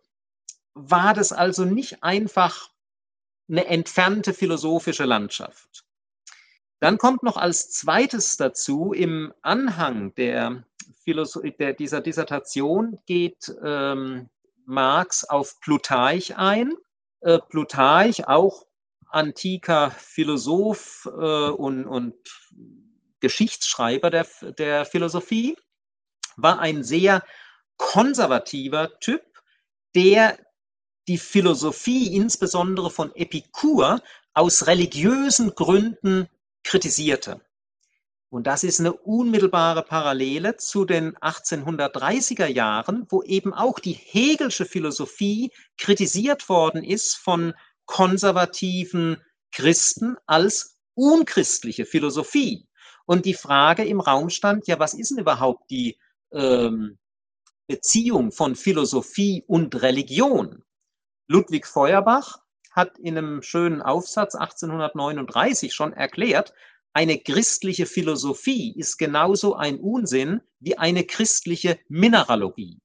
war 0.74 1.14
das 1.14 1.32
also 1.32 1.64
nicht 1.64 2.02
einfach 2.02 2.70
eine 3.48 3.66
entfernte 3.66 4.34
philosophische 4.34 5.04
Landschaft. 5.04 5.87
Dann 6.80 6.98
kommt 6.98 7.22
noch 7.22 7.36
als 7.36 7.70
zweites 7.70 8.36
dazu, 8.36 8.92
im 8.92 9.32
Anhang 9.42 10.14
der, 10.14 10.64
der 11.06 11.72
dieser 11.72 12.00
Dissertation 12.00 12.98
geht 13.06 13.52
ähm, 13.64 14.28
Marx 14.64 15.24
auf 15.24 15.60
Plutarch 15.60 16.36
ein. 16.36 16.72
Äh, 17.20 17.38
Plutarch, 17.48 18.28
auch 18.28 18.64
antiker 19.08 19.90
Philosoph 19.90 21.06
äh, 21.06 21.50
und, 21.50 21.86
und 21.86 22.14
Geschichtsschreiber 23.20 24.10
der, 24.10 24.26
der 24.58 24.84
Philosophie, 24.84 25.56
war 26.36 26.60
ein 26.60 26.84
sehr 26.84 27.24
konservativer 27.76 29.00
Typ, 29.00 29.22
der 29.94 30.38
die 31.08 31.18
Philosophie 31.18 32.14
insbesondere 32.14 32.90
von 32.90 33.14
Epikur 33.16 34.00
aus 34.34 34.66
religiösen 34.66 35.54
Gründen 35.54 36.28
kritisierte. 36.68 37.40
Und 38.30 38.46
das 38.46 38.62
ist 38.62 38.78
eine 38.78 38.92
unmittelbare 38.92 39.82
Parallele 39.82 40.58
zu 40.58 40.84
den 40.84 41.16
1830er 41.16 42.46
Jahren, 42.46 43.06
wo 43.08 43.22
eben 43.22 43.54
auch 43.54 43.78
die 43.78 43.94
Hegelsche 43.94 44.66
Philosophie 44.66 45.50
kritisiert 45.78 46.50
worden 46.50 46.84
ist 46.84 47.16
von 47.16 47.54
konservativen 47.86 49.16
Christen 49.50 50.18
als 50.26 50.76
unchristliche 50.94 51.86
Philosophie. 51.86 52.68
Und 53.06 53.24
die 53.24 53.32
Frage 53.32 53.84
im 53.84 54.00
Raum 54.00 54.28
stand, 54.28 54.66
ja, 54.66 54.78
was 54.78 54.92
ist 54.92 55.10
denn 55.10 55.20
überhaupt 55.20 55.70
die 55.70 55.98
ähm, 56.32 56.98
Beziehung 57.66 58.30
von 58.30 58.56
Philosophie 58.56 59.42
und 59.46 59.80
Religion? 59.80 60.62
Ludwig 61.28 61.66
Feuerbach 61.66 62.42
hat 62.72 62.98
in 62.98 63.18
einem 63.18 63.42
schönen 63.42 63.82
Aufsatz 63.82 64.34
1839 64.34 65.74
schon 65.74 65.92
erklärt, 65.92 66.52
eine 66.92 67.18
christliche 67.18 67.86
Philosophie 67.86 68.72
ist 68.76 68.98
genauso 68.98 69.54
ein 69.54 69.78
Unsinn 69.78 70.40
wie 70.58 70.78
eine 70.78 71.04
christliche 71.04 71.78
Mineralogie. 71.88 72.80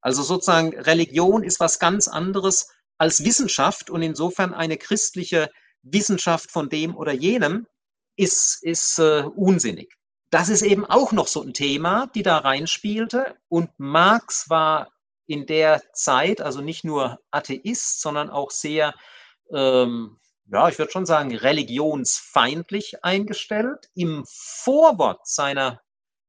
Also 0.00 0.22
sozusagen 0.22 0.78
Religion 0.78 1.42
ist 1.42 1.58
was 1.58 1.78
ganz 1.78 2.08
anderes 2.08 2.68
als 2.98 3.24
Wissenschaft 3.24 3.90
und 3.90 4.02
insofern 4.02 4.54
eine 4.54 4.76
christliche 4.76 5.50
Wissenschaft 5.82 6.50
von 6.50 6.68
dem 6.68 6.96
oder 6.96 7.12
jenem 7.12 7.66
ist, 8.16 8.62
ist 8.62 8.98
äh, 8.98 9.22
unsinnig. 9.22 9.94
Das 10.30 10.48
ist 10.50 10.62
eben 10.62 10.84
auch 10.84 11.12
noch 11.12 11.26
so 11.26 11.42
ein 11.42 11.54
Thema, 11.54 12.06
die 12.14 12.22
da 12.22 12.38
reinspielte. 12.38 13.36
Und 13.48 13.70
Marx 13.78 14.50
war 14.50 14.92
in 15.26 15.46
der 15.46 15.82
Zeit 15.92 16.40
also 16.40 16.60
nicht 16.60 16.84
nur 16.84 17.18
Atheist, 17.30 18.00
sondern 18.00 18.28
auch 18.28 18.50
sehr, 18.50 18.94
ähm, 19.52 20.18
ja, 20.50 20.68
ich 20.68 20.78
würde 20.78 20.92
schon 20.92 21.06
sagen, 21.06 21.34
religionsfeindlich 21.34 23.04
eingestellt. 23.04 23.90
Im 23.94 24.24
Vorwort 24.26 25.26
seiner 25.26 25.80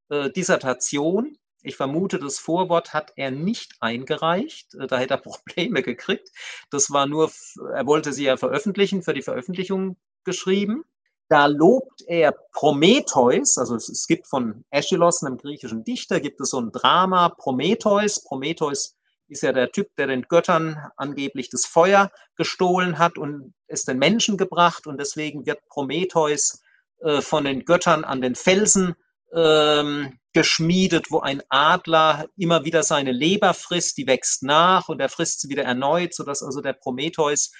äh, 0.09 0.29
Dissertation 0.29 1.37
ich 1.61 1.75
vermute, 1.75 2.19
das 2.19 2.39
Vorwort 2.39 2.93
hat 2.93 3.13
er 3.15 3.31
nicht 3.31 3.75
eingereicht. 3.81 4.75
Äh, 4.75 4.87
da 4.87 4.97
hätte 4.97 5.15
er 5.15 5.17
Probleme 5.21 5.81
gekriegt. 5.83 6.29
Das 6.71 6.91
war 6.91 7.07
nur, 7.07 7.31
er 7.73 7.85
wollte 7.85 8.13
sie 8.13 8.25
ja 8.25 8.37
veröffentlichen, 8.37 9.03
für 9.03 9.13
die 9.13 9.21
Veröffentlichung 9.21 9.97
geschrieben. 10.23 10.83
Da 11.27 11.45
lobt 11.45 12.01
er 12.07 12.33
Prometheus, 12.53 13.59
also 13.59 13.75
es, 13.75 13.87
es 13.87 14.07
gibt 14.07 14.25
von 14.25 14.65
Aeschylus, 14.71 15.23
einem 15.23 15.37
griechischen 15.37 15.83
Dichter, 15.83 16.19
gibt 16.19 16.41
es 16.41 16.49
so 16.49 16.59
ein 16.59 16.71
Drama, 16.71 17.29
Prometheus. 17.29 18.23
Prometheus 18.23 18.97
ist 19.29 19.43
ja 19.43 19.53
der 19.53 19.71
Typ, 19.71 19.95
der 19.97 20.07
den 20.07 20.23
Göttern 20.23 20.77
angeblich 20.97 21.49
das 21.49 21.65
Feuer 21.65 22.11
gestohlen 22.35 22.97
hat 22.97 23.17
und 23.17 23.53
es 23.67 23.85
den 23.85 23.99
Menschen 23.99 24.37
gebracht 24.37 24.87
und 24.87 24.99
deswegen 24.99 25.45
wird 25.45 25.65
Prometheus 25.67 26.61
äh, 27.01 27.21
von 27.21 27.45
den 27.45 27.65
Göttern 27.65 28.03
an 28.03 28.21
den 28.21 28.35
Felsen 28.35 28.95
ähm, 29.33 30.19
geschmiedet, 30.33 31.11
wo 31.11 31.19
ein 31.19 31.41
Adler 31.49 32.27
immer 32.37 32.65
wieder 32.65 32.83
seine 32.83 33.11
Leber 33.11 33.53
frisst, 33.53 33.97
die 33.97 34.07
wächst 34.07 34.43
nach 34.43 34.89
und 34.89 34.99
er 34.99 35.09
frisst 35.09 35.41
sie 35.41 35.49
wieder 35.49 35.63
erneut, 35.63 36.13
sodass 36.13 36.43
also 36.43 36.61
der 36.61 36.73
Prometheus 36.73 37.51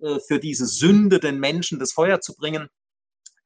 äh, 0.00 0.18
für 0.26 0.38
diese 0.38 0.66
Sünde, 0.66 1.20
den 1.20 1.38
Menschen 1.38 1.78
das 1.78 1.92
Feuer 1.92 2.20
zu 2.20 2.34
bringen, 2.34 2.68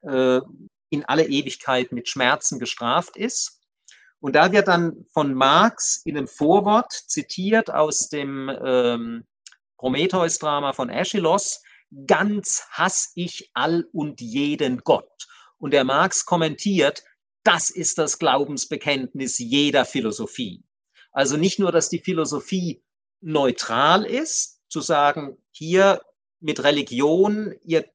äh, 0.01 0.41
in 0.89 1.05
alle 1.05 1.27
Ewigkeit 1.27 1.91
mit 1.91 2.09
Schmerzen 2.09 2.59
gestraft 2.59 3.15
ist. 3.15 3.60
Und 4.21 4.35
da 4.35 4.51
wird 4.51 4.67
dann 4.67 5.05
von 5.11 5.33
Marx 5.33 6.01
in 6.05 6.15
einem 6.15 6.27
Vorwort 6.27 6.93
zitiert 6.93 7.71
aus 7.71 8.07
dem 8.07 8.49
ähm, 8.63 9.25
Prometheus-Drama 9.77 10.73
von 10.73 10.91
Aeschylus, 10.91 11.61
ganz 12.05 12.67
hass 12.69 13.11
ich 13.15 13.49
all 13.55 13.85
und 13.91 14.21
jeden 14.21 14.77
Gott. 14.83 15.27
Und 15.57 15.73
der 15.73 15.83
Marx 15.83 16.25
kommentiert, 16.25 17.03
das 17.43 17.71
ist 17.71 17.97
das 17.97 18.19
Glaubensbekenntnis 18.19 19.39
jeder 19.39 19.85
Philosophie. 19.85 20.63
Also 21.11 21.35
nicht 21.35 21.59
nur, 21.59 21.71
dass 21.71 21.89
die 21.89 21.99
Philosophie 21.99 22.83
neutral 23.21 24.05
ist, 24.05 24.61
zu 24.69 24.81
sagen, 24.81 25.37
hier 25.51 25.99
mit 26.39 26.63
Religion, 26.63 27.53
ihr 27.63 27.85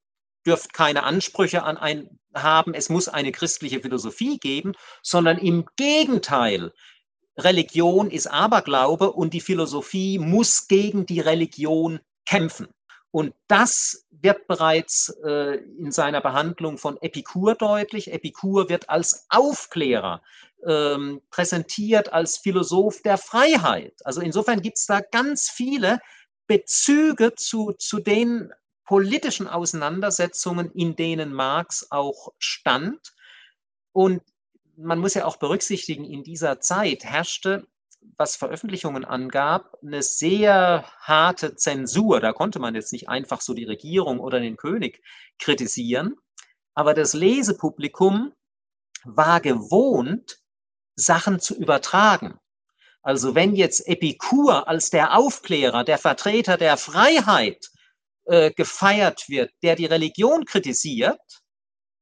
dürft 0.44 0.73
keine 0.73 1.05
Ansprüche 1.05 1.62
an 1.62 1.77
ein 1.77 2.19
haben, 2.36 2.74
es 2.74 2.88
muss 2.88 3.08
eine 3.08 3.32
christliche 3.32 3.80
Philosophie 3.80 4.38
geben, 4.38 4.72
sondern 5.02 5.38
im 5.38 5.66
Gegenteil, 5.76 6.72
Religion 7.38 8.10
ist 8.10 8.28
Aberglaube 8.28 9.12
und 9.12 9.34
die 9.34 9.40
Philosophie 9.40 10.18
muss 10.18 10.68
gegen 10.68 11.04
die 11.04 11.20
Religion 11.20 12.00
kämpfen. 12.24 12.68
Und 13.10 13.34
das 13.46 14.06
wird 14.10 14.46
bereits 14.46 15.08
äh, 15.24 15.56
in 15.78 15.90
seiner 15.90 16.20
Behandlung 16.20 16.76
von 16.76 16.98
Epikur 17.00 17.54
deutlich. 17.54 18.12
Epikur 18.12 18.68
wird 18.68 18.90
als 18.90 19.26
Aufklärer 19.28 20.22
ähm, 20.66 21.22
präsentiert, 21.30 22.12
als 22.12 22.38
Philosoph 22.38 23.02
der 23.02 23.18
Freiheit. 23.18 23.94
Also 24.04 24.20
insofern 24.20 24.60
gibt 24.60 24.78
es 24.78 24.86
da 24.86 25.00
ganz 25.00 25.48
viele 25.48 26.00
Bezüge 26.46 27.34
zu, 27.34 27.72
zu 27.78 28.00
den 28.00 28.52
politischen 28.86 29.48
Auseinandersetzungen, 29.48 30.70
in 30.72 30.96
denen 30.96 31.32
Marx 31.32 31.88
auch 31.90 32.32
stand. 32.38 33.14
Und 33.92 34.22
man 34.76 34.98
muss 34.98 35.14
ja 35.14 35.24
auch 35.24 35.36
berücksichtigen, 35.36 36.04
in 36.04 36.22
dieser 36.22 36.60
Zeit 36.60 37.04
herrschte 37.04 37.66
was 38.18 38.36
Veröffentlichungen 38.36 39.04
angab, 39.04 39.76
eine 39.82 40.02
sehr 40.02 40.84
harte 41.00 41.56
Zensur. 41.56 42.20
Da 42.20 42.32
konnte 42.32 42.58
man 42.58 42.74
jetzt 42.74 42.92
nicht 42.92 43.08
einfach 43.08 43.40
so 43.40 43.52
die 43.52 43.64
Regierung 43.64 44.20
oder 44.20 44.40
den 44.40 44.56
König 44.56 45.02
kritisieren. 45.38 46.16
Aber 46.74 46.94
das 46.94 47.14
Lesepublikum 47.14 48.32
war 49.04 49.40
gewohnt, 49.40 50.38
Sachen 50.94 51.40
zu 51.40 51.54
übertragen. 51.56 52.38
Also 53.02 53.34
wenn 53.34 53.54
jetzt 53.54 53.86
Epikur 53.86 54.66
als 54.66 54.90
der 54.90 55.16
Aufklärer, 55.16 55.84
der 55.84 55.98
Vertreter 55.98 56.56
der 56.56 56.76
Freiheit 56.76 57.70
äh, 58.27 58.51
gefeiert 58.53 59.28
wird, 59.28 59.53
der 59.62 59.77
die 59.77 59.86
Religion 59.86 60.44
kritisiert, 60.44 61.20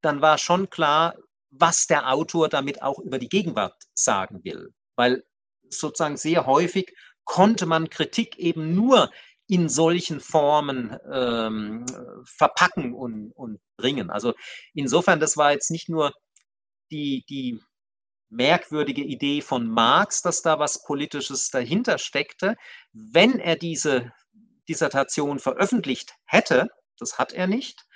dann 0.02 0.20
war 0.20 0.38
schon 0.38 0.70
klar, 0.70 1.14
was 1.50 1.86
der 1.86 2.12
Autor 2.12 2.48
damit 2.48 2.82
auch 2.82 2.98
über 2.98 3.18
die 3.18 3.28
Gegenwart 3.28 3.74
sagen 3.94 4.42
will. 4.44 4.70
Weil 4.96 5.24
sozusagen 5.68 6.16
sehr 6.16 6.46
häufig 6.46 6.94
konnte 7.24 7.66
man 7.66 7.90
Kritik 7.90 8.38
eben 8.38 8.74
nur 8.74 9.10
in 9.46 9.68
solchen 9.68 10.20
Formen 10.20 10.96
ähm, 11.12 11.84
verpacken 12.24 12.94
und, 12.94 13.32
und 13.32 13.60
bringen. 13.76 14.10
Also 14.10 14.34
insofern, 14.72 15.20
das 15.20 15.36
war 15.36 15.52
jetzt 15.52 15.70
nicht 15.70 15.88
nur 15.88 16.12
die, 16.90 17.24
die 17.28 17.60
merkwürdige 18.30 19.02
Idee 19.02 19.42
von 19.42 19.66
Marx, 19.66 20.22
dass 20.22 20.42
da 20.42 20.58
was 20.58 20.82
Politisches 20.84 21.50
dahinter 21.50 21.98
steckte. 21.98 22.56
Wenn 22.92 23.38
er 23.38 23.56
diese 23.56 24.12
Dissertation 24.68 25.38
veröffentlicht 25.38 26.14
hätte, 26.24 26.68
das 26.98 27.18
hat 27.18 27.32
er 27.32 27.46
nicht, 27.46 27.86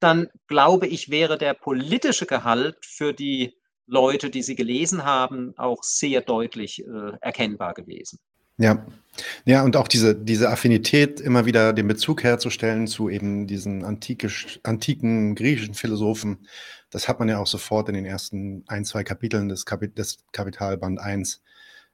dann 0.00 0.28
glaube 0.46 0.86
ich, 0.86 1.10
wäre 1.10 1.38
der 1.38 1.54
politische 1.54 2.26
Gehalt 2.26 2.76
für 2.84 3.12
die 3.12 3.56
Leute, 3.86 4.30
die 4.30 4.42
sie 4.42 4.54
gelesen 4.54 5.04
haben, 5.04 5.52
auch 5.56 5.82
sehr 5.82 6.20
deutlich 6.20 6.84
äh, 6.84 7.12
erkennbar 7.20 7.74
gewesen. 7.74 8.18
Ja. 8.56 8.86
Ja, 9.44 9.64
und 9.64 9.76
auch 9.76 9.88
diese, 9.88 10.14
diese 10.14 10.50
Affinität, 10.50 11.20
immer 11.20 11.44
wieder 11.44 11.72
den 11.72 11.88
Bezug 11.88 12.22
herzustellen 12.22 12.86
zu 12.86 13.08
eben 13.08 13.46
diesen 13.46 13.84
antikisch, 13.84 14.60
antiken 14.62 15.34
griechischen 15.34 15.74
Philosophen, 15.74 16.46
das 16.90 17.08
hat 17.08 17.18
man 17.18 17.28
ja 17.28 17.38
auch 17.38 17.46
sofort 17.46 17.88
in 17.88 17.94
den 17.94 18.04
ersten 18.04 18.64
ein, 18.68 18.84
zwei 18.84 19.02
Kapiteln 19.02 19.48
des, 19.48 19.64
Kapit 19.64 19.98
des 19.98 20.18
Kapitalband 20.32 21.00
1 21.00 21.42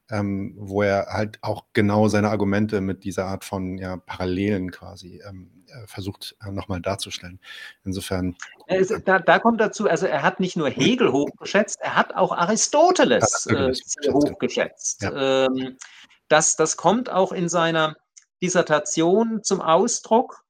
ähm, 0.09 0.53
wo 0.57 0.81
er 0.81 1.07
halt 1.09 1.39
auch 1.41 1.65
genau 1.73 2.07
seine 2.07 2.29
Argumente 2.29 2.81
mit 2.81 3.03
dieser 3.03 3.25
Art 3.25 3.43
von 3.43 3.77
ja, 3.77 3.97
Parallelen 3.97 4.71
quasi 4.71 5.21
ähm, 5.27 5.65
äh, 5.67 5.85
versucht 5.85 6.35
äh, 6.45 6.51
nochmal 6.51 6.81
darzustellen. 6.81 7.39
Insofern. 7.83 8.35
Es, 8.67 8.93
da, 9.05 9.19
da, 9.19 9.39
kommt 9.39 9.59
dazu, 9.59 9.89
also 9.89 10.05
er 10.05 10.23
hat 10.23 10.39
nicht 10.39 10.55
nur 10.55 10.69
Hegel 10.69 11.11
hochgeschätzt, 11.11 11.79
er 11.81 11.95
hat 11.95 12.15
auch 12.15 12.31
Aristoteles 12.31 13.47
äh, 13.47 13.73
hochgeschätzt. 14.11 15.01
Ja. 15.01 15.45
Ähm, 15.45 15.77
das, 16.29 16.55
das 16.55 16.77
kommt 16.77 17.09
auch 17.09 17.31
in 17.31 17.49
seiner 17.49 17.95
Dissertation 18.41 19.43
zum 19.43 19.61
Ausdruck. 19.61 20.43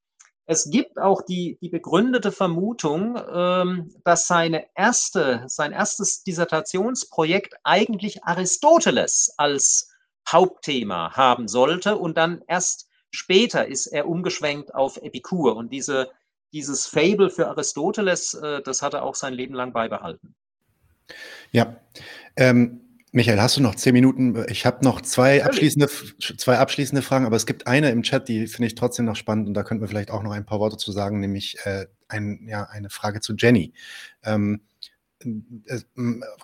Es 0.50 0.70
gibt 0.70 0.98
auch 0.98 1.22
die, 1.22 1.58
die 1.62 1.68
begründete 1.68 2.32
Vermutung, 2.32 3.22
ähm, 3.32 3.94
dass 4.06 4.28
seine 4.28 4.66
erste, 4.76 5.44
sein 5.48 5.74
erstes 5.74 6.24
Dissertationsprojekt 6.24 7.56
eigentlich 7.64 8.24
Aristoteles 8.24 9.34
als 9.38 9.92
Hauptthema 10.28 11.12
haben 11.18 11.50
sollte 11.50 11.98
und 11.98 12.18
dann 12.18 12.42
erst 12.48 12.88
später 13.12 13.68
ist 13.68 13.88
er 13.88 14.08
umgeschwenkt 14.08 14.74
auf 14.74 14.96
Epikur 14.98 15.58
und 15.58 15.74
diese, 15.74 16.10
dieses 16.54 16.88
Fable 16.88 17.30
für 17.30 17.50
Aristoteles, 17.50 18.34
äh, 18.34 18.62
das 18.62 18.82
hat 18.82 18.94
er 18.94 19.04
auch 19.04 19.16
sein 19.16 19.34
Leben 19.34 19.54
lang 19.54 19.74
beibehalten. 19.74 20.34
Ja, 21.52 21.76
ähm, 22.38 22.87
Michael, 23.14 23.40
hast 23.42 23.56
du 23.56 23.62
noch 23.62 23.76
zehn 23.76 23.94
Minuten? 23.94 24.46
Ich 24.50 24.66
habe 24.66 24.84
noch 24.84 25.02
zwei 25.02 25.44
abschließende, 25.44 25.88
zwei 26.20 26.58
abschließende 26.58 27.02
Fragen, 27.02 27.26
aber 27.26 27.38
es 27.38 27.46
gibt 27.46 27.66
eine 27.66 27.90
im 27.90 28.04
Chat, 28.04 28.28
die 28.28 28.48
finde 28.48 28.68
ich 28.68 28.76
trotzdem 28.76 29.06
noch 29.06 29.16
spannend 29.16 29.48
und 29.48 29.54
da 29.54 29.64
könnten 29.64 29.82
wir 29.82 29.88
vielleicht 29.88 30.12
auch 30.12 30.24
noch 30.24 30.32
ein 30.32 30.46
paar 30.46 30.60
Worte 30.60 30.78
zu 30.78 30.92
sagen, 30.92 31.20
nämlich 31.22 31.58
äh, 31.66 31.88
ein, 32.10 32.46
ja, 32.48 32.64
eine 32.64 32.90
Frage 32.90 33.22
zu 33.22 33.34
Jenny. 33.36 33.74
Ähm, 34.24 34.62
äh, 35.24 35.80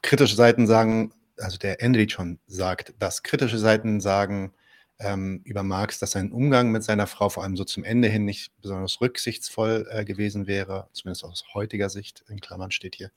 kritische 0.01 0.35
Seiten 0.35 0.65
sagen, 0.65 1.13
also 1.37 1.57
der 1.57 1.81
Andy 1.81 2.09
schon 2.09 2.39
sagt, 2.47 2.93
dass 2.97 3.23
kritische 3.23 3.59
Seiten 3.59 3.99
sagen 3.99 4.53
ähm, 4.99 5.41
über 5.43 5.63
Marx, 5.63 5.99
dass 5.99 6.11
sein 6.11 6.31
Umgang 6.31 6.71
mit 6.71 6.83
seiner 6.83 7.07
Frau 7.07 7.29
vor 7.29 7.43
allem 7.43 7.57
so 7.57 7.65
zum 7.65 7.83
Ende 7.83 8.07
hin 8.07 8.25
nicht 8.25 8.51
besonders 8.61 9.01
rücksichtsvoll 9.01 9.87
äh, 9.89 10.05
gewesen 10.05 10.47
wäre, 10.47 10.87
zumindest 10.93 11.25
aus 11.25 11.43
heutiger 11.53 11.89
Sicht, 11.89 12.23
in 12.29 12.39
Klammern 12.39 12.71
steht 12.71 12.95
hier. 12.95 13.11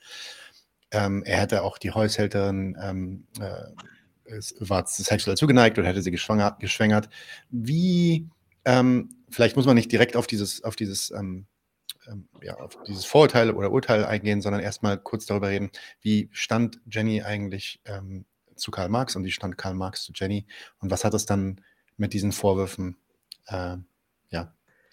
Ähm, 0.90 1.22
er 1.24 1.40
hätte 1.40 1.62
auch 1.62 1.78
die 1.78 1.90
Haushälterin, 1.90 2.76
ähm, 2.80 3.26
äh, 3.40 4.40
war 4.60 4.86
sexuell 4.86 5.36
zugeneigt 5.36 5.78
oder 5.78 5.88
hätte 5.88 6.02
sie 6.02 6.10
geschwängert. 6.10 7.08
Wie, 7.50 8.28
ähm, 8.64 9.10
vielleicht 9.30 9.56
muss 9.56 9.66
man 9.66 9.76
nicht 9.76 9.92
direkt 9.92 10.16
auf 10.16 10.26
dieses, 10.26 10.64
auf 10.64 10.76
dieses, 10.76 11.10
ähm, 11.10 11.46
ähm, 12.08 12.28
ja, 12.42 12.54
auf 12.56 12.78
dieses 12.86 13.04
Vorurteil 13.04 13.50
oder 13.50 13.70
Urteil 13.70 14.04
eingehen, 14.04 14.40
sondern 14.40 14.62
erstmal 14.62 14.98
kurz 14.98 15.26
darüber 15.26 15.48
reden, 15.48 15.70
wie 16.00 16.28
stand 16.32 16.80
Jenny 16.90 17.22
eigentlich 17.22 17.80
ähm, 17.84 18.24
zu 18.54 18.70
Karl 18.70 18.88
Marx 18.88 19.16
und 19.16 19.24
wie 19.24 19.32
stand 19.32 19.58
Karl 19.58 19.74
Marx 19.74 20.04
zu 20.04 20.12
Jenny 20.14 20.46
und 20.80 20.90
was 20.90 21.04
hat 21.04 21.14
es 21.14 21.26
dann 21.26 21.60
mit 21.96 22.12
diesen 22.12 22.32
Vorwürfen 22.32 22.96
äh, 23.46 23.76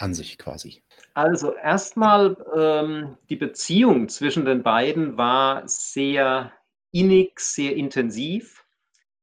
an 0.04 0.14
sich 0.14 0.38
quasi? 0.38 0.84
Also 1.14 1.56
erstmal, 1.56 2.36
ähm, 2.56 3.18
die 3.30 3.38
Beziehung 3.38 4.10
zwischen 4.10 4.46
den 4.46 4.62
beiden 4.62 5.18
war 5.18 5.68
sehr 5.68 6.52
innig, 6.92 7.40
sehr 7.40 7.76
intensiv 7.76 8.66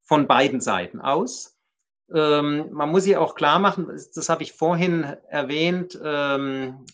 von 0.02 0.26
beiden 0.26 0.60
Seiten 0.60 1.00
aus. 1.00 1.56
Ähm, 2.12 2.72
man 2.72 2.90
muss 2.90 3.04
sich 3.04 3.16
auch 3.16 3.34
klar 3.34 3.58
machen, 3.58 3.88
das 4.14 4.28
habe 4.28 4.42
ich 4.42 4.54
vorhin 4.54 5.04
erwähnt, 5.28 5.98
ähm, 6.02 6.86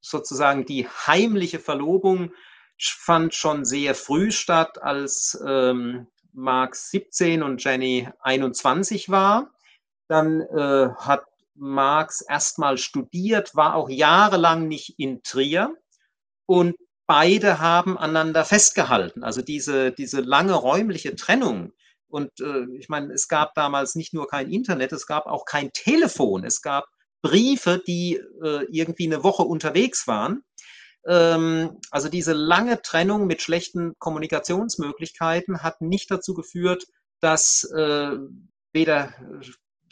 sozusagen 0.00 0.66
die 0.66 0.86
heimliche 0.86 1.58
Verlobung 1.58 2.32
fand 2.78 3.34
schon 3.34 3.64
sehr 3.64 3.94
früh 3.94 4.30
statt, 4.30 4.82
als 4.82 5.40
ähm, 5.46 6.06
Marx 6.32 6.90
17 6.90 7.42
und 7.42 7.62
Jenny 7.62 8.08
21 8.20 9.08
war. 9.08 9.52
Dann 10.08 10.40
äh, 10.40 10.88
hat 10.96 11.24
Marx 11.54 12.22
erstmal 12.22 12.78
studiert, 12.78 13.54
war 13.54 13.74
auch 13.74 13.88
jahrelang 13.88 14.68
nicht 14.68 14.98
in 14.98 15.22
Trier 15.22 15.74
und 16.46 16.76
beide 17.06 17.58
haben 17.60 17.98
aneinander 17.98 18.44
festgehalten. 18.44 19.22
Also 19.24 19.42
diese, 19.42 19.92
diese 19.92 20.20
lange 20.20 20.54
räumliche 20.54 21.14
Trennung. 21.14 21.72
Und 22.08 22.30
äh, 22.40 22.66
ich 22.78 22.88
meine, 22.88 23.12
es 23.12 23.28
gab 23.28 23.54
damals 23.54 23.94
nicht 23.94 24.14
nur 24.14 24.28
kein 24.28 24.50
Internet, 24.50 24.92
es 24.92 25.06
gab 25.06 25.26
auch 25.26 25.44
kein 25.44 25.72
Telefon, 25.72 26.44
es 26.44 26.62
gab 26.62 26.86
Briefe, 27.22 27.82
die 27.86 28.20
äh, 28.42 28.66
irgendwie 28.70 29.06
eine 29.06 29.24
Woche 29.24 29.44
unterwegs 29.44 30.06
waren. 30.06 30.42
Ähm, 31.06 31.78
also 31.90 32.08
diese 32.08 32.32
lange 32.32 32.82
Trennung 32.82 33.26
mit 33.26 33.42
schlechten 33.42 33.94
Kommunikationsmöglichkeiten 33.98 35.62
hat 35.62 35.80
nicht 35.80 36.10
dazu 36.10 36.34
geführt, 36.34 36.84
dass 37.20 37.64
äh, 37.76 38.16
weder 38.72 39.14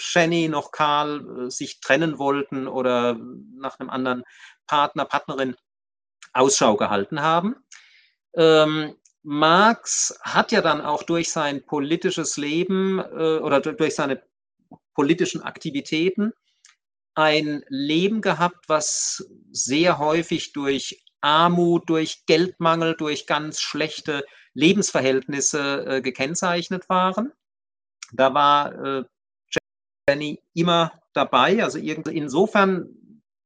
Jenny 0.00 0.48
noch 0.48 0.72
Karl 0.72 1.46
äh, 1.46 1.50
sich 1.50 1.80
trennen 1.80 2.18
wollten 2.18 2.66
oder 2.68 3.16
nach 3.56 3.78
einem 3.78 3.90
anderen 3.90 4.24
Partner, 4.66 5.04
Partnerin 5.04 5.56
Ausschau 6.32 6.76
gehalten 6.76 7.20
haben. 7.20 7.56
Ähm, 8.34 8.96
Marx 9.22 10.18
hat 10.22 10.52
ja 10.52 10.62
dann 10.62 10.80
auch 10.80 11.02
durch 11.02 11.30
sein 11.30 11.64
politisches 11.66 12.36
Leben 12.36 12.98
äh, 12.98 13.38
oder 13.38 13.60
durch 13.60 13.94
seine 13.94 14.22
politischen 14.94 15.42
Aktivitäten 15.42 16.32
ein 17.14 17.64
Leben 17.68 18.22
gehabt, 18.22 18.68
was 18.68 19.28
sehr 19.50 19.98
häufig 19.98 20.52
durch 20.52 21.04
Armut, 21.20 21.88
durch 21.88 22.24
Geldmangel, 22.26 22.94
durch 22.96 23.26
ganz 23.26 23.60
schlechte 23.60 24.24
Lebensverhältnisse 24.54 25.84
äh, 25.86 26.00
gekennzeichnet 26.00 26.88
waren. 26.88 27.32
Da 28.12 28.32
war 28.34 28.84
äh, 28.84 29.04
Jenny 30.08 30.42
immer 30.54 30.92
dabei. 31.12 31.62
Also 31.62 31.78
insofern 31.78 32.88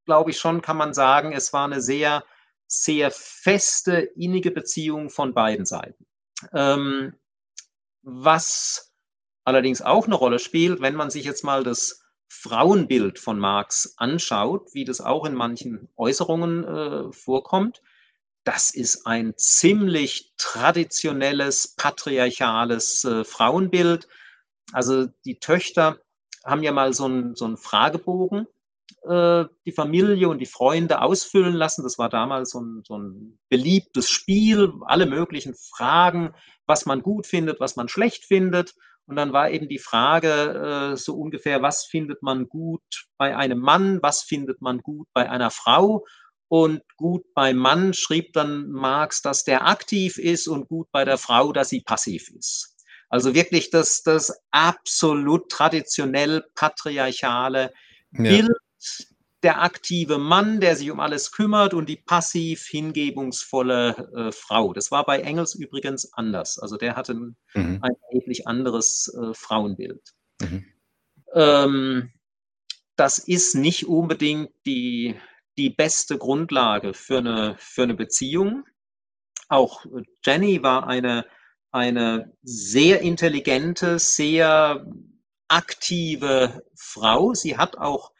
glaube 0.04 0.30
ich 0.30 0.38
schon, 0.38 0.62
kann 0.62 0.76
man 0.76 0.94
sagen, 0.94 1.32
es 1.32 1.52
war 1.52 1.64
eine 1.64 1.80
sehr, 1.80 2.24
sehr 2.66 3.10
feste, 3.10 3.96
innige 4.16 4.50
Beziehung 4.50 5.10
von 5.10 5.34
beiden 5.34 5.66
Seiten. 5.66 6.06
Ähm, 6.52 7.14
was 8.02 8.92
allerdings 9.44 9.82
auch 9.82 10.06
eine 10.06 10.14
Rolle 10.14 10.38
spielt, 10.38 10.80
wenn 10.80 10.94
man 10.94 11.10
sich 11.10 11.24
jetzt 11.24 11.44
mal 11.44 11.64
das 11.64 12.02
Frauenbild 12.28 13.18
von 13.18 13.38
Marx 13.38 13.94
anschaut, 13.96 14.74
wie 14.74 14.84
das 14.84 15.00
auch 15.00 15.24
in 15.24 15.34
manchen 15.34 15.88
Äußerungen 15.96 16.64
äh, 16.64 17.12
vorkommt, 17.12 17.80
das 18.44 18.74
ist 18.74 19.06
ein 19.06 19.34
ziemlich 19.36 20.34
traditionelles, 20.36 21.74
patriarchales 21.76 23.04
äh, 23.04 23.24
Frauenbild. 23.24 24.06
Also 24.72 25.06
die 25.24 25.38
Töchter 25.38 25.98
haben 26.44 26.62
ja 26.62 26.72
mal 26.72 26.92
so 26.92 27.04
einen, 27.04 27.34
so 27.34 27.44
einen 27.44 27.56
Fragebogen, 27.56 28.46
äh, 29.04 29.44
die 29.66 29.72
Familie 29.72 30.28
und 30.28 30.38
die 30.38 30.46
Freunde 30.46 31.02
ausfüllen 31.02 31.54
lassen. 31.54 31.82
Das 31.82 31.98
war 31.98 32.08
damals 32.08 32.50
so 32.50 32.60
ein, 32.60 32.82
so 32.86 32.98
ein 32.98 33.38
beliebtes 33.48 34.08
Spiel, 34.08 34.72
alle 34.86 35.06
möglichen 35.06 35.54
Fragen, 35.54 36.34
was 36.66 36.86
man 36.86 37.02
gut 37.02 37.26
findet, 37.26 37.60
was 37.60 37.76
man 37.76 37.88
schlecht 37.88 38.24
findet. 38.24 38.74
Und 39.06 39.16
dann 39.16 39.32
war 39.32 39.50
eben 39.50 39.68
die 39.68 39.78
Frage 39.78 40.92
äh, 40.92 40.96
so 40.96 41.14
ungefähr, 41.16 41.60
was 41.60 41.84
findet 41.84 42.22
man 42.22 42.48
gut 42.48 43.06
bei 43.18 43.36
einem 43.36 43.58
Mann, 43.58 44.02
was 44.02 44.22
findet 44.22 44.62
man 44.62 44.78
gut 44.78 45.08
bei 45.12 45.28
einer 45.28 45.50
Frau. 45.50 46.06
Und 46.48 46.82
gut 46.96 47.24
beim 47.34 47.56
Mann 47.56 47.94
schrieb 47.94 48.32
dann 48.32 48.70
Marx, 48.70 49.22
dass 49.22 49.44
der 49.44 49.66
aktiv 49.66 50.18
ist 50.18 50.46
und 50.46 50.68
gut 50.68 50.88
bei 50.92 51.04
der 51.04 51.18
Frau, 51.18 51.52
dass 51.52 51.70
sie 51.70 51.80
passiv 51.80 52.30
ist. 52.30 52.73
Also 53.14 53.32
wirklich 53.32 53.70
das, 53.70 54.02
das 54.02 54.36
absolut 54.50 55.48
traditionell 55.48 56.42
patriarchale 56.56 57.72
ja. 58.10 58.22
Bild, 58.22 58.58
der 59.44 59.62
aktive 59.62 60.18
Mann, 60.18 60.58
der 60.58 60.74
sich 60.74 60.90
um 60.90 60.98
alles 60.98 61.30
kümmert 61.30 61.74
und 61.74 61.88
die 61.88 61.94
passiv 61.94 62.66
hingebungsvolle 62.66 64.10
äh, 64.16 64.32
Frau. 64.32 64.72
Das 64.72 64.90
war 64.90 65.06
bei 65.06 65.20
Engels 65.20 65.54
übrigens 65.54 66.12
anders. 66.14 66.58
Also 66.58 66.76
der 66.76 66.96
hatte 66.96 67.12
ein, 67.12 67.36
mhm. 67.54 67.78
ein 67.82 67.92
erheblich 68.10 68.48
anderes 68.48 69.06
äh, 69.16 69.32
Frauenbild. 69.32 70.02
Mhm. 70.40 70.64
Ähm, 71.34 72.10
das 72.96 73.20
ist 73.20 73.54
nicht 73.54 73.86
unbedingt 73.86 74.50
die, 74.66 75.14
die 75.56 75.70
beste 75.70 76.18
Grundlage 76.18 76.94
für 76.94 77.18
eine, 77.18 77.54
für 77.60 77.84
eine 77.84 77.94
Beziehung. 77.94 78.64
Auch 79.48 79.86
Jenny 80.24 80.64
war 80.64 80.88
eine 80.88 81.24
eine 81.74 82.32
sehr 82.44 83.00
intelligente, 83.00 83.98
sehr 83.98 84.86
aktive 85.48 86.62
Frau. 86.76 87.34
Sie 87.34 87.58
hat 87.58 87.78
auch 87.78 88.12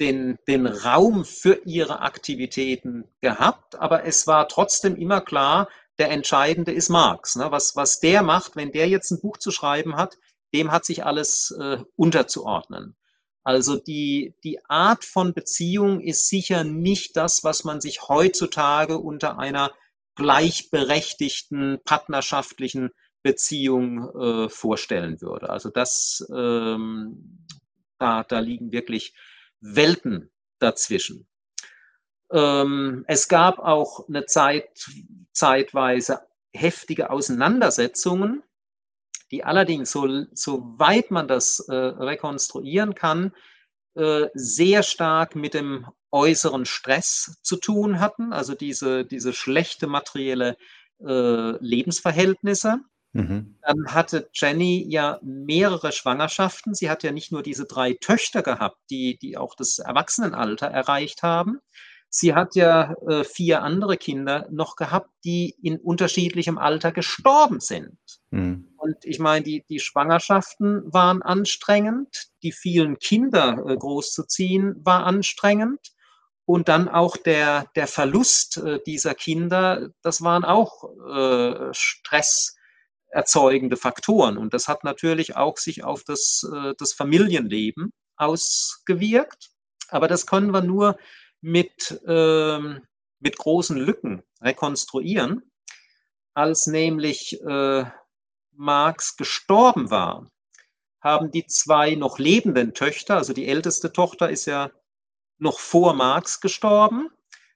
den, 0.00 0.36
den 0.48 0.66
Raum 0.66 1.24
für 1.24 1.60
ihre 1.64 2.00
Aktivitäten 2.00 3.04
gehabt, 3.20 3.76
aber 3.76 4.04
es 4.04 4.26
war 4.26 4.48
trotzdem 4.48 4.96
immer 4.96 5.20
klar, 5.20 5.68
der 5.98 6.10
Entscheidende 6.10 6.72
ist 6.72 6.88
Marx. 6.88 7.36
Ne? 7.36 7.50
Was, 7.50 7.76
was 7.76 8.00
der 8.00 8.22
macht, 8.22 8.56
wenn 8.56 8.72
der 8.72 8.88
jetzt 8.88 9.12
ein 9.12 9.20
Buch 9.20 9.36
zu 9.38 9.52
schreiben 9.52 9.96
hat, 9.96 10.18
dem 10.52 10.72
hat 10.72 10.84
sich 10.84 11.04
alles 11.04 11.54
äh, 11.58 11.78
unterzuordnen. 11.94 12.96
Also 13.44 13.76
die, 13.76 14.34
die 14.42 14.58
Art 14.68 15.04
von 15.04 15.34
Beziehung 15.34 16.00
ist 16.00 16.28
sicher 16.28 16.64
nicht 16.64 17.16
das, 17.16 17.44
was 17.44 17.62
man 17.62 17.80
sich 17.80 18.08
heutzutage 18.08 18.98
unter 18.98 19.38
einer 19.38 19.70
gleichberechtigten, 20.18 21.78
partnerschaftlichen 21.84 22.90
Beziehung 23.22 24.10
äh, 24.18 24.48
vorstellen 24.48 25.20
würde. 25.20 25.48
Also 25.48 25.70
das, 25.70 26.26
ähm, 26.34 27.46
da, 27.98 28.24
da 28.24 28.40
liegen 28.40 28.72
wirklich 28.72 29.14
Welten 29.60 30.30
dazwischen. 30.58 31.28
Ähm, 32.32 33.04
es 33.06 33.28
gab 33.28 33.60
auch 33.60 34.08
eine 34.08 34.26
Zeit, 34.26 34.68
zeitweise 35.32 36.20
heftige 36.52 37.10
Auseinandersetzungen, 37.10 38.42
die 39.30 39.44
allerdings, 39.44 39.92
so, 39.92 40.24
soweit 40.32 41.12
man 41.12 41.28
das 41.28 41.60
äh, 41.68 41.74
rekonstruieren 41.74 42.96
kann, 42.96 43.32
sehr 44.34 44.82
stark 44.82 45.34
mit 45.34 45.54
dem 45.54 45.86
äußeren 46.10 46.64
Stress 46.66 47.38
zu 47.42 47.56
tun 47.56 48.00
hatten, 48.00 48.32
also 48.32 48.54
diese, 48.54 49.04
diese 49.04 49.32
schlechte 49.32 49.86
materielle 49.86 50.56
äh, 51.00 51.52
Lebensverhältnisse. 51.64 52.80
Mhm. 53.12 53.56
Dann 53.62 53.94
hatte 53.94 54.28
Jenny 54.34 54.84
ja 54.88 55.18
mehrere 55.22 55.92
Schwangerschaften. 55.92 56.74
Sie 56.74 56.90
hat 56.90 57.02
ja 57.02 57.12
nicht 57.12 57.32
nur 57.32 57.42
diese 57.42 57.64
drei 57.64 57.94
Töchter 57.94 58.42
gehabt, 58.42 58.78
die, 58.90 59.18
die 59.18 59.36
auch 59.36 59.54
das 59.54 59.78
Erwachsenenalter 59.78 60.66
erreicht 60.66 61.22
haben. 61.22 61.60
Sie 62.10 62.34
hat 62.34 62.54
ja 62.54 62.94
äh, 63.06 63.24
vier 63.24 63.62
andere 63.62 63.96
Kinder 63.96 64.46
noch 64.50 64.76
gehabt, 64.76 65.10
die 65.24 65.54
in 65.62 65.78
unterschiedlichem 65.78 66.58
Alter 66.58 66.92
gestorben 66.92 67.60
sind. 67.60 67.98
Mhm. 68.30 68.68
Und 68.76 69.04
ich 69.04 69.18
meine, 69.18 69.44
die, 69.44 69.64
die 69.68 69.80
Schwangerschaften 69.80 70.92
waren 70.92 71.22
anstrengend, 71.22 72.28
die 72.42 72.52
vielen 72.52 72.98
Kinder 72.98 73.64
äh, 73.66 73.76
großzuziehen 73.76 74.84
war 74.84 75.04
anstrengend. 75.04 75.80
Und 76.44 76.68
dann 76.68 76.88
auch 76.88 77.16
der, 77.18 77.66
der 77.76 77.86
Verlust 77.86 78.56
äh, 78.56 78.80
dieser 78.86 79.14
Kinder, 79.14 79.90
das 80.02 80.22
waren 80.22 80.44
auch 80.44 80.84
äh, 81.06 81.72
stresserzeugende 81.72 83.76
Faktoren. 83.76 84.38
Und 84.38 84.54
das 84.54 84.68
hat 84.68 84.84
natürlich 84.84 85.36
auch 85.36 85.58
sich 85.58 85.84
auf 85.84 86.04
das, 86.04 86.48
äh, 86.50 86.72
das 86.78 86.94
Familienleben 86.94 87.92
ausgewirkt. 88.16 89.50
Aber 89.88 90.08
das 90.08 90.26
können 90.26 90.52
wir 90.52 90.62
nur 90.62 90.96
mit, 91.40 92.00
ähm, 92.06 92.80
mit 93.20 93.36
großen 93.36 93.76
Lücken 93.76 94.22
rekonstruieren. 94.40 95.42
Als 96.32 96.66
nämlich 96.66 97.42
äh, 97.42 97.84
Marx 98.58 99.16
gestorben 99.16 99.90
war, 99.90 100.30
haben 101.00 101.30
die 101.30 101.46
zwei 101.46 101.94
noch 101.94 102.18
lebenden 102.18 102.74
Töchter, 102.74 103.16
also 103.16 103.32
die 103.32 103.46
älteste 103.46 103.92
Tochter 103.92 104.28
ist 104.30 104.46
ja 104.46 104.70
noch 105.38 105.60
vor 105.60 105.94
Marx 105.94 106.40
gestorben. 106.40 107.08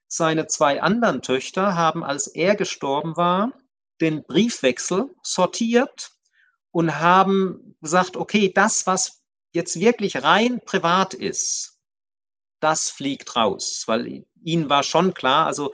Seine 0.07 0.47
zwei 0.47 0.81
anderen 0.81 1.21
Töchter 1.21 1.75
haben, 1.75 2.03
als 2.03 2.27
er 2.27 2.55
gestorben 2.55 3.17
war, 3.17 3.51
den 3.99 4.23
Briefwechsel 4.23 5.13
sortiert 5.21 6.11
und 6.71 6.99
haben 6.99 7.75
gesagt, 7.81 8.15
okay, 8.15 8.51
das, 8.53 8.87
was 8.87 9.23
jetzt 9.51 9.79
wirklich 9.79 10.23
rein 10.23 10.61
privat 10.63 11.13
ist, 11.13 11.79
das 12.61 12.89
fliegt 12.89 13.35
raus, 13.35 13.83
weil 13.87 14.25
ihnen 14.41 14.69
war 14.69 14.83
schon 14.83 15.13
klar, 15.13 15.47
also 15.47 15.73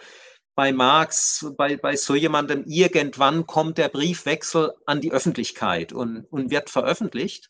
bei 0.60 0.74
Marx, 0.74 1.54
bei, 1.56 1.78
bei 1.78 1.96
so 1.96 2.16
jemandem, 2.16 2.66
irgendwann 2.68 3.48
kommt 3.48 3.78
der 3.78 3.88
Briefwechsel 3.88 4.74
an 4.86 5.00
die 5.00 5.14
Öffentlichkeit 5.14 5.94
und, 5.94 6.26
und 6.32 6.52
wird 6.52 6.70
veröffentlicht. 6.70 7.50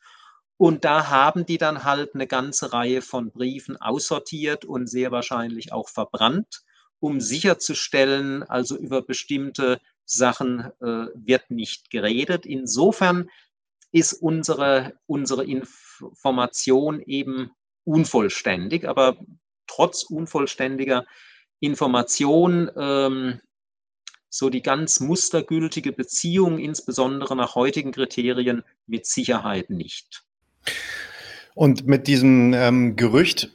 Und 0.57 0.85
da 0.85 1.09
haben 1.09 1.43
die 1.43 1.57
dann 1.57 1.85
halt 1.85 2.13
eine 2.13 2.27
ganze 2.27 2.71
Reihe 2.71 3.01
von 3.01 3.31
Briefen 3.31 3.77
aussortiert 3.77 4.63
und 4.63 4.85
sehr 4.85 5.11
wahrscheinlich 5.11 5.73
auch 5.73 5.89
verbrannt, 5.89 6.61
um 6.99 7.19
sicherzustellen, 7.19 8.43
also 8.43 8.77
über 8.77 9.01
bestimmte 9.01 9.81
Sachen 10.05 10.65
äh, 10.79 11.07
wird 11.15 11.49
nicht 11.49 11.89
geredet. 11.89 12.45
Insofern 12.45 13.31
ist 13.91 14.13
unsere, 14.13 14.93
unsere 15.07 15.45
Information 15.45 17.01
eben 17.01 17.49
unvollständig, 17.85 18.87
aber 18.87 19.17
trotz 19.65 20.03
unvollständiger 20.03 21.07
Information 21.59 22.69
ähm, 22.77 23.41
so 24.29 24.49
die 24.49 24.61
ganz 24.61 24.99
mustergültige 24.99 25.91
Beziehung, 25.91 26.59
insbesondere 26.59 27.35
nach 27.35 27.55
heutigen 27.55 27.91
Kriterien, 27.91 28.63
mit 28.85 29.05
Sicherheit 29.05 29.69
nicht. 29.69 30.23
Und 31.55 31.87
mit 31.87 32.07
diesem 32.07 32.53
ähm, 32.53 32.95
Gerücht, 32.95 33.51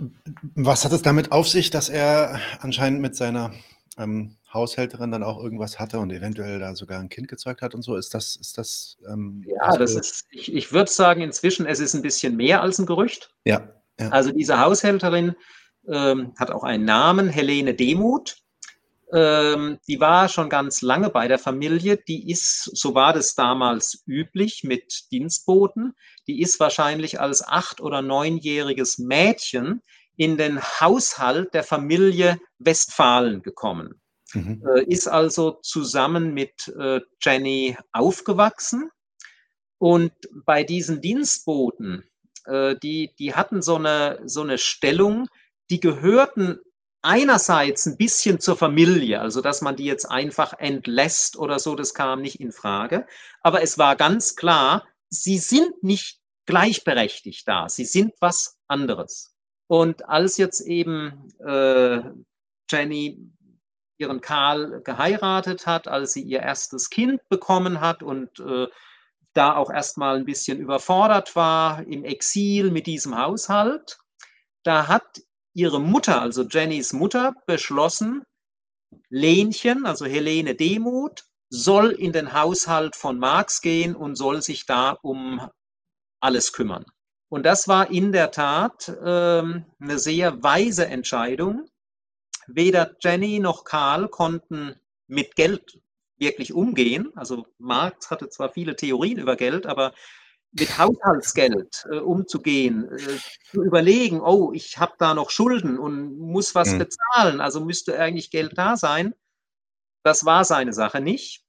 was 0.54 0.84
hat 0.84 0.92
es 0.92 1.02
damit 1.02 1.32
auf 1.32 1.48
sich, 1.48 1.70
dass 1.70 1.88
er 1.88 2.40
anscheinend 2.60 3.00
mit 3.00 3.16
seiner 3.16 3.54
ähm, 3.96 4.36
Haushälterin 4.52 5.10
dann 5.10 5.22
auch 5.22 5.42
irgendwas 5.42 5.78
hatte 5.78 5.98
und 5.98 6.10
eventuell 6.10 6.58
da 6.58 6.74
sogar 6.74 7.00
ein 7.00 7.08
Kind 7.08 7.28
gezeugt 7.28 7.62
hat 7.62 7.74
und 7.74 7.82
so? 7.82 7.96
Ist 7.96 8.14
das, 8.14 8.36
ist 8.36 8.58
das? 8.58 8.98
Ähm, 9.08 9.44
ja, 9.46 9.76
das 9.76 9.94
ist, 9.94 10.26
ich, 10.30 10.52
ich 10.52 10.72
würde 10.72 10.90
sagen, 10.90 11.22
inzwischen, 11.22 11.66
es 11.66 11.80
ist 11.80 11.94
ein 11.94 12.02
bisschen 12.02 12.36
mehr 12.36 12.62
als 12.62 12.78
ein 12.78 12.86
Gerücht. 12.86 13.32
Ja. 13.44 13.68
ja. 13.98 14.08
Also 14.10 14.32
diese 14.32 14.60
Haushälterin 14.60 15.34
ähm, 15.88 16.32
hat 16.38 16.50
auch 16.50 16.64
einen 16.64 16.84
Namen, 16.84 17.28
Helene 17.28 17.74
Demuth. 17.74 18.36
Ähm, 19.12 19.78
die 19.86 20.00
war 20.00 20.28
schon 20.28 20.48
ganz 20.48 20.82
lange 20.82 21.10
bei 21.10 21.28
der 21.28 21.38
Familie. 21.38 21.96
Die 21.96 22.30
ist, 22.30 22.70
so 22.74 22.94
war 22.94 23.12
das 23.12 23.34
damals 23.34 24.02
üblich 24.06 24.64
mit 24.64 25.10
Dienstboten, 25.12 25.94
die 26.26 26.40
ist 26.40 26.58
wahrscheinlich 26.58 27.20
als 27.20 27.46
acht- 27.46 27.80
oder 27.80 28.02
neunjähriges 28.02 28.98
Mädchen 28.98 29.82
in 30.16 30.36
den 30.36 30.60
Haushalt 30.60 31.54
der 31.54 31.64
Familie 31.64 32.38
Westfalen 32.58 33.42
gekommen. 33.42 34.00
Mhm. 34.32 34.62
Äh, 34.66 34.84
ist 34.84 35.06
also 35.06 35.58
zusammen 35.62 36.34
mit 36.34 36.68
äh, 36.78 37.00
Jenny 37.20 37.76
aufgewachsen. 37.92 38.90
Und 39.78 40.12
bei 40.46 40.64
diesen 40.64 41.00
Dienstboten, 41.00 42.04
äh, 42.46 42.76
die, 42.82 43.14
die 43.18 43.34
hatten 43.34 43.60
so 43.60 43.76
eine, 43.76 44.20
so 44.24 44.42
eine 44.42 44.58
Stellung, 44.58 45.28
die 45.70 45.80
gehörten 45.80 46.58
einerseits 47.02 47.86
ein 47.86 47.96
bisschen 47.96 48.40
zur 48.40 48.56
Familie, 48.56 49.20
also 49.20 49.42
dass 49.42 49.60
man 49.60 49.76
die 49.76 49.84
jetzt 49.84 50.06
einfach 50.06 50.54
entlässt 50.58 51.36
oder 51.36 51.58
so, 51.58 51.74
das 51.74 51.92
kam 51.92 52.22
nicht 52.22 52.40
in 52.40 52.50
Frage. 52.50 53.06
Aber 53.42 53.62
es 53.62 53.76
war 53.76 53.94
ganz 53.94 54.36
klar, 54.36 54.86
sie 55.10 55.38
sind 55.38 55.82
nicht 55.82 56.18
gleichberechtigt 56.46 57.46
da, 57.46 57.68
sie 57.68 57.84
sind 57.84 58.12
was 58.20 58.56
anderes. 58.68 59.34
Und 59.66 60.08
als 60.08 60.38
jetzt 60.38 60.60
eben 60.60 61.32
äh, 61.40 62.00
Jenny 62.70 63.30
ihren 63.98 64.20
Karl 64.20 64.82
geheiratet 64.82 65.66
hat, 65.66 65.88
als 65.88 66.14
sie 66.14 66.22
ihr 66.22 66.40
erstes 66.40 66.90
Kind 66.90 67.20
bekommen 67.28 67.80
hat 67.80 68.02
und 68.02 68.40
äh, 68.40 68.66
da 69.34 69.56
auch 69.56 69.70
erstmal 69.70 70.16
ein 70.16 70.24
bisschen 70.24 70.58
überfordert 70.58 71.36
war 71.36 71.86
im 71.86 72.04
Exil 72.04 72.70
mit 72.70 72.86
diesem 72.86 73.16
Haushalt, 73.18 73.98
da 74.62 74.88
hat 74.88 75.20
ihre 75.54 75.80
Mutter, 75.80 76.20
also 76.20 76.42
Jennys 76.42 76.92
Mutter, 76.92 77.34
beschlossen, 77.46 78.24
Lenchen, 79.08 79.86
also 79.86 80.04
Helene 80.04 80.54
Demuth, 80.54 81.24
soll 81.48 81.90
in 81.92 82.12
den 82.12 82.32
Haushalt 82.32 82.96
von 82.96 83.18
Marx 83.18 83.60
gehen 83.60 83.94
und 83.94 84.16
soll 84.16 84.42
sich 84.42 84.66
da 84.66 84.98
um 85.02 85.40
alles 86.20 86.52
kümmern. 86.52 86.84
Und 87.28 87.44
das 87.44 87.68
war 87.68 87.90
in 87.90 88.12
der 88.12 88.30
Tat 88.30 88.92
ähm, 89.04 89.64
eine 89.80 89.98
sehr 89.98 90.42
weise 90.42 90.86
Entscheidung. 90.86 91.68
Weder 92.46 92.96
Jenny 93.00 93.38
noch 93.38 93.64
Karl 93.64 94.08
konnten 94.08 94.74
mit 95.06 95.36
Geld 95.36 95.80
wirklich 96.16 96.52
umgehen. 96.52 97.12
Also 97.16 97.46
Marx 97.58 98.10
hatte 98.10 98.28
zwar 98.28 98.52
viele 98.52 98.76
Theorien 98.76 99.18
über 99.18 99.36
Geld, 99.36 99.66
aber 99.66 99.92
mit 100.58 100.78
Haushaltsgeld 100.78 101.84
äh, 101.90 101.98
umzugehen, 101.98 102.88
äh, 102.90 103.18
zu 103.50 103.62
überlegen, 103.62 104.20
oh, 104.20 104.52
ich 104.52 104.78
habe 104.78 104.94
da 104.98 105.14
noch 105.14 105.30
Schulden 105.30 105.78
und 105.78 106.18
muss 106.18 106.54
was 106.54 106.72
mhm. 106.72 106.78
bezahlen, 106.78 107.40
also 107.40 107.60
müsste 107.60 107.98
eigentlich 107.98 108.30
Geld 108.30 108.56
da 108.56 108.76
sein. 108.76 109.14
Das 110.04 110.24
war 110.24 110.44
seine 110.44 110.72
Sache 110.72 111.00
nicht. 111.00 111.42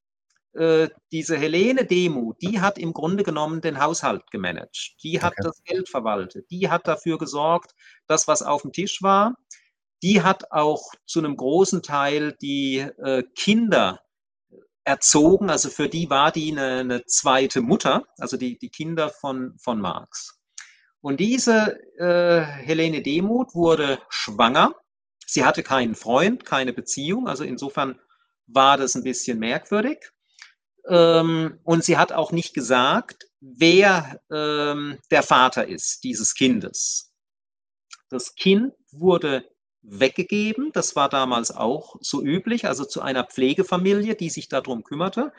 Äh, 0.54 0.90
diese 1.12 1.38
Helene 1.38 1.86
Demo, 1.86 2.34
die 2.42 2.62
hat 2.62 2.78
im 2.78 2.94
Grunde 2.94 3.24
genommen 3.24 3.62
den 3.62 3.80
Haushalt 3.80 4.32
gemanagt. 4.32 4.96
Die 5.04 5.22
hat 5.22 5.34
okay. 5.34 5.44
das 5.44 5.64
Geld 5.64 5.90
verwaltet. 5.90 6.50
Die 6.50 6.70
hat 6.70 6.88
dafür 6.88 7.18
gesorgt, 7.18 7.76
dass 8.08 8.28
was 8.28 8.42
auf 8.42 8.62
dem 8.62 8.72
Tisch 8.72 9.02
war. 9.02 9.36
Die 10.02 10.22
hat 10.22 10.52
auch 10.52 10.84
zu 11.06 11.20
einem 11.20 11.36
großen 11.36 11.84
Teil 11.84 12.36
die 12.42 12.80
äh, 12.80 13.24
Kinder 13.36 14.00
erzogen. 14.86 15.50
Also 15.50 15.70
für 15.70 15.90
die 15.90 16.10
war 16.10 16.32
die 16.32 16.52
eine, 16.52 16.80
eine 16.80 17.06
zweite 17.06 17.62
Mutter, 17.62 18.06
also 18.18 18.38
die, 18.38 18.58
die 18.58 18.70
Kinder 18.70 19.10
von, 19.10 19.58
von 19.58 19.82
Marx. 19.82 20.40
Und 21.02 21.20
diese 21.20 21.80
äh, 22.00 22.42
Helene 22.42 23.02
Demuth 23.02 23.54
wurde 23.54 24.00
schwanger. 24.10 24.74
Sie 25.28 25.44
hatte 25.44 25.64
keinen 25.64 25.96
Freund, 25.96 26.46
keine 26.46 26.74
Beziehung. 26.74 27.28
Also 27.28 27.44
insofern 27.44 28.00
war 28.48 28.78
das 28.78 28.96
ein 28.96 29.04
bisschen 29.04 29.40
merkwürdig. 29.40 29.98
Ähm, 30.88 31.60
und 31.64 31.84
sie 31.84 31.98
hat 31.98 32.12
auch 32.12 32.32
nicht 32.32 32.54
gesagt, 32.54 33.28
wer 33.40 34.20
ähm, 34.32 35.00
der 35.12 35.24
Vater 35.24 35.68
ist 35.68 36.04
dieses 36.04 36.34
Kindes. 36.36 37.12
Das 38.10 38.36
Kind 38.36 38.74
wurde 38.92 39.48
weggegeben. 39.88 40.72
Das 40.74 40.96
war 40.96 41.10
damals 41.10 41.52
auch 41.52 41.96
so 42.02 42.22
üblich, 42.22 42.68
also 42.68 42.86
zu 42.86 43.02
einer 43.02 43.24
Pflegefamilie, 43.24 44.16
die 44.16 44.30
sich 44.30 44.50
darum 44.50 44.84
kümmerte. 44.84 45.32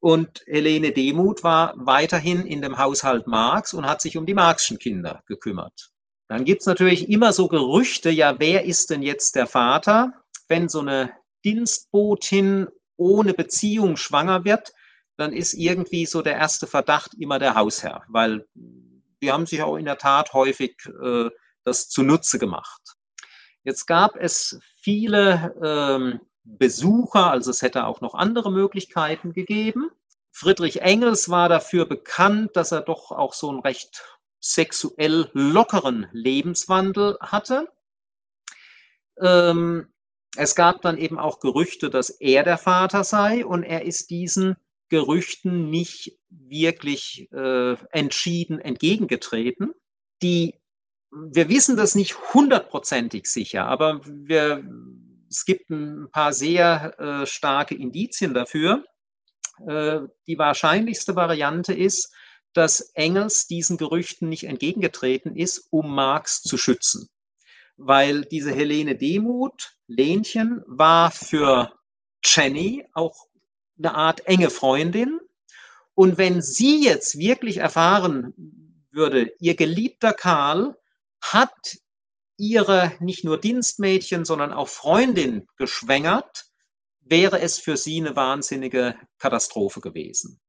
Und 0.00 0.42
Helene 0.46 0.92
Demuth 0.92 1.42
war 1.42 1.72
weiterhin 1.76 2.46
in 2.46 2.60
dem 2.60 2.78
Haushalt 2.78 3.26
Marx 3.26 3.72
und 3.72 3.86
hat 3.86 4.02
sich 4.02 4.16
um 4.16 4.26
die 4.26 4.34
Marxischen 4.34 4.78
Kinder 4.78 5.22
gekümmert. 5.26 5.90
Dann 6.28 6.44
gibt 6.44 6.60
es 6.62 6.66
natürlich 6.66 7.08
immer 7.08 7.32
so 7.32 7.48
Gerüchte, 7.48 8.10
ja, 8.10 8.38
wer 8.38 8.64
ist 8.64 8.90
denn 8.90 9.02
jetzt 9.02 9.34
der 9.34 9.46
Vater? 9.46 10.12
Wenn 10.48 10.68
so 10.68 10.80
eine 10.80 11.12
Dienstbotin 11.44 12.68
ohne 12.96 13.34
Beziehung 13.34 13.96
schwanger 13.96 14.44
wird, 14.44 14.72
dann 15.16 15.32
ist 15.32 15.54
irgendwie 15.54 16.06
so 16.06 16.22
der 16.22 16.36
erste 16.36 16.66
Verdacht 16.66 17.14
immer 17.14 17.38
der 17.38 17.54
Hausherr, 17.54 18.02
weil 18.08 18.46
die 19.22 19.32
haben 19.32 19.46
sich 19.46 19.62
auch 19.62 19.76
in 19.76 19.84
der 19.84 19.98
Tat 19.98 20.32
häufig 20.32 20.76
äh, 21.02 21.30
das 21.64 21.88
zunutze 21.88 22.38
gemacht. 22.38 22.82
Jetzt 23.64 23.86
gab 23.86 24.16
es 24.16 24.60
viele 24.76 25.54
ähm, 25.62 26.20
Besucher, 26.44 27.30
also 27.30 27.50
es 27.50 27.62
hätte 27.62 27.86
auch 27.86 28.00
noch 28.00 28.14
andere 28.14 28.52
Möglichkeiten 28.52 29.32
gegeben. 29.32 29.90
Friedrich 30.30 30.82
Engels 30.82 31.30
war 31.30 31.48
dafür 31.48 31.86
bekannt, 31.86 32.56
dass 32.56 32.72
er 32.72 32.82
doch 32.82 33.10
auch 33.10 33.32
so 33.32 33.48
einen 33.48 33.60
recht 33.60 34.04
sexuell 34.40 35.30
lockeren 35.32 36.06
Lebenswandel 36.12 37.16
hatte. 37.20 37.72
Ähm, 39.18 39.88
es 40.36 40.54
gab 40.54 40.82
dann 40.82 40.98
eben 40.98 41.18
auch 41.18 41.40
Gerüchte, 41.40 41.88
dass 41.88 42.10
er 42.10 42.42
der 42.42 42.58
Vater 42.58 43.04
sei 43.04 43.46
und 43.46 43.62
er 43.62 43.84
ist 43.84 44.10
diesen 44.10 44.56
Gerüchten 44.90 45.70
nicht 45.70 46.18
wirklich 46.28 47.30
äh, 47.32 47.76
entschieden 47.90 48.58
entgegengetreten. 48.58 49.72
Die, 50.20 50.60
wir 51.14 51.48
wissen 51.48 51.76
das 51.76 51.94
nicht 51.94 52.16
hundertprozentig 52.34 53.26
sicher, 53.26 53.66
aber 53.66 54.00
wir, 54.04 54.64
es 55.28 55.44
gibt 55.44 55.70
ein 55.70 56.08
paar 56.10 56.32
sehr 56.32 56.98
äh, 56.98 57.26
starke 57.26 57.74
Indizien 57.74 58.34
dafür. 58.34 58.84
Äh, 59.66 60.00
die 60.26 60.38
wahrscheinlichste 60.38 61.14
Variante 61.14 61.72
ist, 61.72 62.12
dass 62.52 62.80
Engels 62.94 63.46
diesen 63.46 63.76
Gerüchten 63.76 64.28
nicht 64.28 64.44
entgegengetreten 64.44 65.36
ist, 65.36 65.66
um 65.70 65.94
Marx 65.94 66.42
zu 66.42 66.56
schützen. 66.56 67.08
Weil 67.76 68.24
diese 68.24 68.52
Helene 68.52 68.96
Demuth, 68.96 69.76
Lenchen, 69.86 70.62
war 70.66 71.10
für 71.10 71.72
Jenny 72.24 72.86
auch 72.92 73.26
eine 73.78 73.94
Art 73.94 74.26
enge 74.26 74.50
Freundin. 74.50 75.18
Und 75.94 76.16
wenn 76.18 76.42
sie 76.42 76.84
jetzt 76.84 77.18
wirklich 77.18 77.58
erfahren 77.58 78.32
würde, 78.92 79.32
ihr 79.40 79.56
geliebter 79.56 80.12
Karl 80.12 80.76
hat 81.32 81.78
ihre 82.36 82.92
nicht 83.00 83.24
nur 83.24 83.38
Dienstmädchen, 83.38 84.24
sondern 84.24 84.52
auch 84.52 84.68
Freundin 84.68 85.46
geschwängert, 85.56 86.46
wäre 87.00 87.40
es 87.40 87.58
für 87.58 87.76
sie 87.76 88.00
eine 88.00 88.16
wahnsinnige 88.16 88.96
Katastrophe 89.18 89.80
gewesen. 89.80 90.40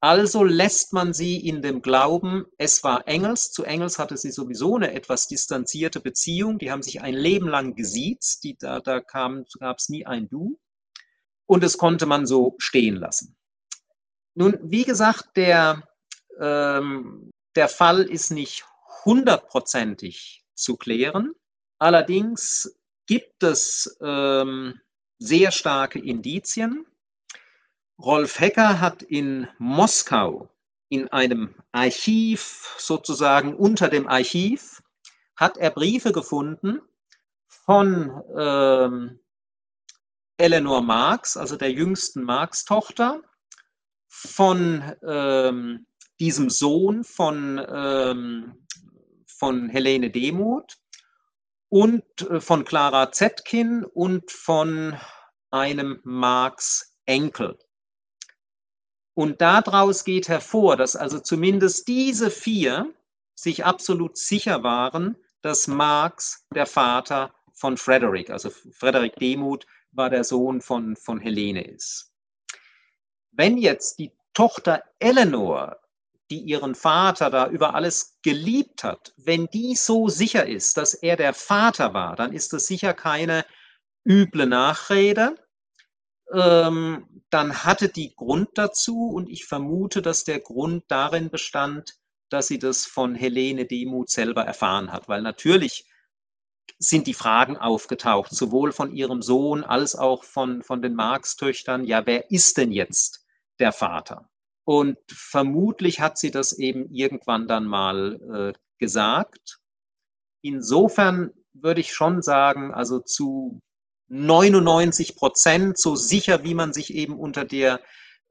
Also 0.00 0.44
lässt 0.44 0.92
man 0.92 1.12
sie 1.12 1.44
in 1.44 1.60
dem 1.60 1.82
Glauben, 1.82 2.46
es 2.56 2.84
war 2.84 3.08
Engels. 3.08 3.50
Zu 3.50 3.64
Engels 3.64 3.98
hatte 3.98 4.16
sie 4.16 4.30
sowieso 4.30 4.76
eine 4.76 4.92
etwas 4.92 5.26
distanzierte 5.26 6.00
Beziehung. 6.00 6.58
Die 6.58 6.70
haben 6.70 6.82
sich 6.82 7.00
ein 7.00 7.14
Leben 7.14 7.48
lang 7.48 7.74
gesiezt. 7.74 8.44
Die, 8.44 8.56
da 8.56 8.78
da 8.78 9.00
gab 9.00 9.78
es 9.78 9.88
nie 9.88 10.06
ein 10.06 10.28
Du 10.28 10.60
und 11.46 11.64
es 11.64 11.78
konnte 11.78 12.06
man 12.06 12.26
so 12.26 12.54
stehen 12.58 12.94
lassen. 12.94 13.36
Nun, 14.34 14.56
wie 14.62 14.84
gesagt, 14.84 15.36
der, 15.36 15.82
ähm, 16.38 17.32
der 17.56 17.68
Fall 17.68 18.02
ist 18.02 18.30
nicht 18.30 18.64
hundertprozentig 19.08 20.44
zu 20.54 20.76
klären. 20.76 21.32
Allerdings 21.78 22.78
gibt 23.06 23.42
es 23.42 23.96
ähm, 24.02 24.78
sehr 25.18 25.50
starke 25.50 25.98
Indizien. 25.98 26.84
Rolf 27.98 28.38
Hecker 28.38 28.82
hat 28.82 29.02
in 29.02 29.48
Moskau 29.56 30.50
in 30.90 31.08
einem 31.08 31.54
Archiv, 31.72 32.74
sozusagen 32.76 33.54
unter 33.54 33.88
dem 33.88 34.06
Archiv, 34.06 34.82
hat 35.36 35.56
er 35.56 35.70
Briefe 35.70 36.12
gefunden 36.12 36.82
von 37.46 38.22
ähm, 38.36 39.20
Eleanor 40.36 40.82
Marx, 40.82 41.38
also 41.38 41.56
der 41.56 41.72
jüngsten 41.72 42.24
Marx-Tochter, 42.24 43.22
von 44.06 44.82
ähm, 45.02 45.86
diesem 46.20 46.50
Sohn 46.50 47.04
von, 47.04 47.64
ähm, 47.70 48.66
von 49.38 49.68
Helene 49.68 50.10
Demuth 50.10 50.78
und 51.68 52.02
äh, 52.22 52.40
von 52.40 52.64
Clara 52.64 53.12
Zetkin 53.12 53.84
und 53.84 54.30
von 54.30 54.96
einem 55.50 56.00
Marx 56.04 56.96
Enkel. 57.06 57.58
Und 59.14 59.40
daraus 59.40 60.04
geht 60.04 60.28
hervor, 60.28 60.76
dass 60.76 60.94
also 60.94 61.18
zumindest 61.18 61.88
diese 61.88 62.30
vier 62.30 62.94
sich 63.34 63.64
absolut 63.64 64.16
sicher 64.16 64.62
waren, 64.62 65.16
dass 65.42 65.66
Marx 65.66 66.46
der 66.54 66.66
Vater 66.66 67.34
von 67.52 67.76
Frederick, 67.76 68.30
also 68.30 68.50
Frederick 68.50 69.16
Demuth, 69.16 69.66
war 69.92 70.10
der 70.10 70.24
Sohn 70.24 70.60
von, 70.60 70.96
von 70.96 71.18
Helene 71.18 71.66
ist. 71.66 72.12
Wenn 73.32 73.58
jetzt 73.58 73.98
die 73.98 74.12
Tochter 74.34 74.82
Eleanor, 74.98 75.80
die 76.30 76.40
ihren 76.40 76.74
Vater 76.74 77.30
da 77.30 77.48
über 77.48 77.74
alles 77.74 78.18
geliebt 78.22 78.84
hat, 78.84 79.14
wenn 79.16 79.46
die 79.46 79.74
so 79.74 80.08
sicher 80.08 80.46
ist, 80.46 80.76
dass 80.76 80.94
er 80.94 81.16
der 81.16 81.34
Vater 81.34 81.94
war, 81.94 82.16
dann 82.16 82.32
ist 82.32 82.52
das 82.52 82.66
sicher 82.66 82.94
keine 82.94 83.44
üble 84.06 84.46
Nachrede. 84.46 85.36
Ähm, 86.32 87.22
dann 87.30 87.64
hatte 87.64 87.88
die 87.88 88.14
Grund 88.14 88.50
dazu 88.54 89.08
und 89.08 89.28
ich 89.28 89.46
vermute, 89.46 90.02
dass 90.02 90.24
der 90.24 90.40
Grund 90.40 90.84
darin 90.88 91.30
bestand, 91.30 91.94
dass 92.28 92.48
sie 92.48 92.58
das 92.58 92.84
von 92.84 93.14
Helene 93.14 93.64
Demuth 93.64 94.10
selber 94.10 94.44
erfahren 94.44 94.92
hat, 94.92 95.08
weil 95.08 95.22
natürlich 95.22 95.86
sind 96.78 97.06
die 97.06 97.14
Fragen 97.14 97.56
aufgetaucht, 97.56 98.30
sowohl 98.30 98.72
von 98.72 98.92
ihrem 98.92 99.22
Sohn 99.22 99.64
als 99.64 99.96
auch 99.96 100.24
von, 100.24 100.62
von 100.62 100.82
den 100.82 100.94
Marx-Töchtern. 100.94 101.84
Ja, 101.84 102.06
wer 102.06 102.30
ist 102.30 102.56
denn 102.58 102.72
jetzt 102.72 103.26
der 103.58 103.72
Vater? 103.72 104.28
Und 104.68 104.98
vermutlich 105.10 105.98
hat 106.00 106.18
sie 106.18 106.30
das 106.30 106.52
eben 106.52 106.92
irgendwann 106.92 107.48
dann 107.48 107.64
mal 107.64 108.52
äh, 108.54 108.58
gesagt. 108.76 109.60
Insofern 110.42 111.30
würde 111.54 111.80
ich 111.80 111.94
schon 111.94 112.20
sagen, 112.20 112.74
also 112.74 112.98
zu 113.00 113.62
99 114.08 115.16
Prozent, 115.16 115.78
so 115.78 115.96
sicher 115.96 116.44
wie 116.44 116.52
man 116.52 116.74
sich 116.74 116.92
eben 116.92 117.18
unter 117.18 117.46
der 117.46 117.80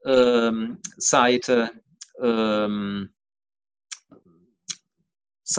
ähm, 0.04 0.78
Seite 0.96 1.72
ähm, 2.20 3.12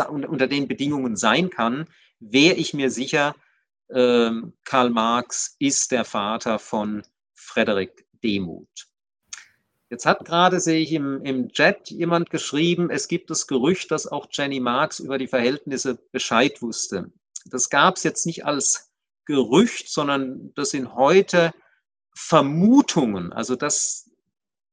unter 0.07 0.47
den 0.47 0.69
Bedingungen 0.69 1.17
sein 1.17 1.49
kann, 1.49 1.89
wäre 2.21 2.55
ich 2.55 2.73
mir 2.73 2.89
sicher, 2.89 3.35
ähm, 3.93 4.53
Karl 4.63 4.91
Marx 4.91 5.57
ist 5.59 5.91
der 5.91 6.05
Vater 6.05 6.57
von 6.57 7.03
Frederik 7.35 8.07
Demuth. 8.23 8.88
Jetzt 9.89 10.05
hat 10.05 10.23
gerade, 10.23 10.59
sehe 10.59 10.79
ich 10.79 10.91
im, 10.93 11.23
im 11.23 11.49
Chat, 11.49 11.89
jemand 11.89 12.29
geschrieben, 12.29 12.91
es 12.91 13.07
gibt 13.07 13.29
das 13.31 13.47
Gerücht, 13.47 13.89
dass 13.89 14.05
auch 14.05 14.27
Jenny 14.31 14.59
Marx 14.59 14.99
über 14.99 15.17
die 15.17 15.27
Verhältnisse 15.27 15.95
Bescheid 16.11 16.61
wusste. 16.61 17.11
Das 17.45 17.69
gab 17.69 17.95
es 17.95 18.03
jetzt 18.03 18.25
nicht 18.25 18.45
als 18.45 18.91
Gerücht, 19.25 19.89
sondern 19.89 20.53
das 20.55 20.71
sind 20.71 20.93
heute 20.95 21.53
Vermutungen. 22.15 23.33
Also 23.33 23.55
das 23.55 24.09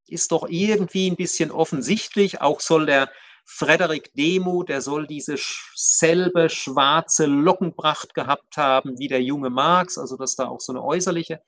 ist 0.06 0.32
doch 0.32 0.48
irgendwie 0.48 1.10
ein 1.10 1.16
bisschen 1.16 1.50
offensichtlich. 1.50 2.40
Auch 2.42 2.60
soll 2.60 2.86
der 2.86 3.10
Frederik 3.46 4.12
Demo, 4.14 4.64
der 4.64 4.82
soll 4.82 5.06
diese 5.06 5.36
selbe 5.74 6.50
schwarze 6.50 7.26
Lockenpracht 7.26 8.12
gehabt 8.12 8.56
haben 8.56 8.98
wie 8.98 9.08
der 9.08 9.22
junge 9.22 9.50
Marx, 9.50 9.96
also 9.98 10.16
dass 10.16 10.36
da 10.36 10.48
auch 10.48 10.60
so 10.60 10.72
eine 10.72 10.82
äußerliche 10.82 11.40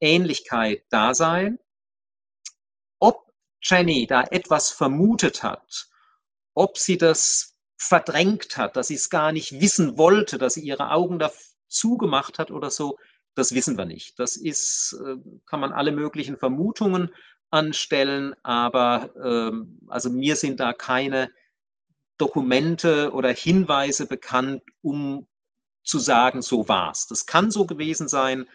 Ähnlichkeit 0.00 0.82
da 0.90 1.14
sein. 1.14 1.58
Jenny 3.64 4.06
da 4.06 4.22
etwas 4.30 4.70
vermutet 4.70 5.42
hat, 5.42 5.88
ob 6.54 6.78
sie 6.78 6.98
das 6.98 7.56
verdrängt 7.76 8.56
hat, 8.56 8.76
dass 8.76 8.88
sie 8.88 8.94
es 8.94 9.10
gar 9.10 9.32
nicht 9.32 9.60
wissen 9.60 9.98
wollte, 9.98 10.38
dass 10.38 10.54
sie 10.54 10.62
ihre 10.62 10.90
Augen 10.90 11.18
da 11.18 11.32
zugemacht 11.68 12.38
hat 12.38 12.50
oder 12.50 12.70
so, 12.70 12.98
das 13.34 13.54
wissen 13.54 13.76
wir 13.76 13.84
nicht. 13.84 14.18
Das 14.18 14.36
ist, 14.36 14.96
äh, 15.04 15.16
kann 15.46 15.60
man 15.60 15.72
alle 15.72 15.92
möglichen 15.92 16.36
Vermutungen 16.36 17.10
anstellen, 17.50 18.34
aber 18.42 19.10
ähm, 19.22 19.78
also 19.88 20.10
mir 20.10 20.36
sind 20.36 20.60
da 20.60 20.72
keine 20.72 21.30
Dokumente 22.18 23.12
oder 23.12 23.30
Hinweise 23.30 24.06
bekannt, 24.06 24.62
um 24.82 25.26
zu 25.82 25.98
sagen, 25.98 26.42
so 26.42 26.68
war 26.68 26.92
es. 26.92 27.06
Das 27.06 27.26
kann 27.26 27.50
so 27.50 27.66
gewesen 27.66 28.08
sein, 28.08 28.48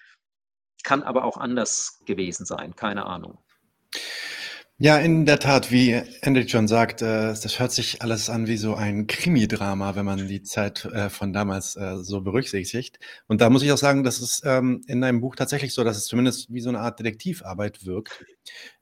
kann 0.84 1.04
aber 1.04 1.26
auch 1.26 1.38
anders 1.38 2.00
gewesen 2.06 2.46
sein, 2.46 2.76
keine 2.76 3.06
Ahnung. 3.06 3.38
Ja, 4.82 4.98
in 4.98 5.26
der 5.26 5.40
Tat, 5.40 5.72
wie 5.72 6.02
Hendrik 6.22 6.50
schon 6.50 6.70
sagt, 6.70 7.02
äh, 7.02 7.34
das 7.34 7.60
hört 7.60 7.74
sich 7.74 8.02
alles 8.02 8.30
an 8.30 8.48
wie 8.48 8.56
so 8.56 8.76
ein 8.76 9.08
Krimi-Drama, 9.08 9.98
wenn 9.98 10.06
man 10.06 10.30
die 10.30 10.42
Zeit 10.42 10.86
äh, 10.86 11.10
von 11.10 11.34
damals 11.34 11.76
äh, 11.76 11.98
so 11.98 12.22
berücksichtigt. 12.22 12.98
Und 13.28 13.42
da 13.42 13.50
muss 13.50 13.62
ich 13.62 13.74
auch 13.74 13.78
sagen, 13.78 14.06
das 14.06 14.22
ist 14.22 14.44
ähm, 14.46 14.82
in 14.88 15.02
deinem 15.02 15.20
Buch 15.20 15.36
tatsächlich 15.36 15.74
so, 15.74 15.84
dass 15.84 15.98
es 15.98 16.06
zumindest 16.06 16.54
wie 16.54 16.62
so 16.62 16.70
eine 16.70 16.80
Art 16.80 16.98
Detektivarbeit 16.98 17.86
wirkt 17.86 18.24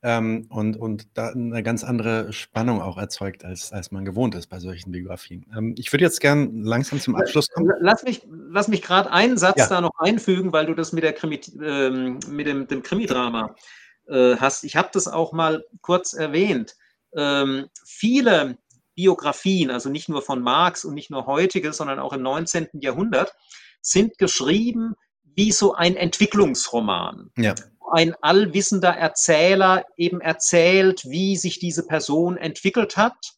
ähm, 0.04 0.46
und, 0.50 0.78
und 0.78 1.08
da 1.18 1.30
eine 1.30 1.64
ganz 1.64 1.84
andere 1.84 2.32
Spannung 2.32 2.80
auch 2.80 3.00
erzeugt, 3.00 3.44
als, 3.44 3.72
als 3.72 3.90
man 3.92 4.06
gewohnt 4.06 4.36
ist 4.36 4.52
bei 4.52 4.60
solchen 4.60 4.92
Biografien. 4.92 5.48
Ähm, 5.58 5.74
ich 5.80 5.92
würde 5.92 6.06
jetzt 6.06 6.22
gern 6.22 6.62
langsam 6.62 7.00
zum 7.00 7.16
Abschluss 7.16 7.50
kommen. 7.50 7.72
Lass 7.80 8.04
mich, 8.04 8.22
lass 8.30 8.68
mich 8.68 8.84
gerade 8.84 9.12
einen 9.12 9.40
Satz 9.40 9.58
ja. 9.58 9.68
da 9.68 9.82
noch 9.82 9.98
einfügen, 9.98 10.54
weil 10.54 10.68
du 10.68 10.76
das 10.76 10.94
mit, 10.94 11.04
der 11.04 11.14
Krimi, 11.14 11.42
ähm, 11.60 12.20
mit 12.30 12.46
dem, 12.46 12.68
dem 12.68 12.84
Krimi-Drama 12.84 13.46
äh, 13.48 13.62
hast. 14.10 14.64
Ich 14.64 14.76
habe 14.76 14.90
das 14.94 15.08
auch 15.08 15.34
mal 15.34 15.64
kurz 15.82 16.14
erwähnt. 16.14 16.76
Ähm, 17.16 17.68
viele 17.86 18.58
Biografien, 18.96 19.70
also 19.70 19.90
nicht 19.90 20.10
nur 20.10 20.22
von 20.22 20.42
Marx 20.42 20.84
und 20.84 20.96
nicht 20.96 21.12
nur 21.12 21.28
heutige, 21.28 21.72
sondern 21.72 22.00
auch 22.00 22.14
im 22.14 22.24
19. 22.24 22.70
Jahrhundert, 22.74 23.34
sind 23.82 24.18
geschrieben 24.18 24.96
wie 25.24 25.52
so 25.52 25.76
ein 25.76 25.96
Entwicklungsroman. 25.96 27.32
Ja. 27.38 27.54
Ein 27.92 28.16
allwissender 28.22 28.90
Erzähler 28.90 29.86
eben 29.96 30.20
erzählt, 30.20 31.06
wie 31.06 31.38
sich 31.38 31.60
diese 31.60 31.86
Person 31.86 32.38
entwickelt 32.38 32.98
hat. 32.98 33.36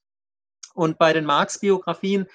Und 0.73 0.97
bei 0.97 1.11
den 1.11 1.25
Marx-Biografien 1.25 2.25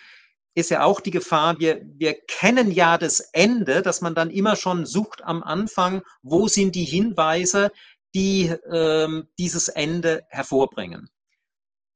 ist 0.54 0.70
ja 0.70 0.84
auch 0.84 1.00
die 1.00 1.10
Gefahr, 1.10 1.58
wir, 1.58 1.80
wir 1.96 2.14
kennen 2.14 2.70
ja 2.70 2.98
das 2.98 3.20
Ende, 3.20 3.82
dass 3.82 4.02
man 4.02 4.14
dann 4.14 4.30
immer 4.30 4.54
schon 4.54 4.86
sucht 4.86 5.24
am 5.24 5.42
Anfang, 5.42 6.02
wo 6.22 6.46
sind 6.46 6.74
die 6.74 6.84
Hinweise, 6.84 7.72
die 8.14 8.54
ähm, 8.70 9.28
dieses 9.38 9.68
Ende 9.68 10.24
hervorbringen. 10.28 11.10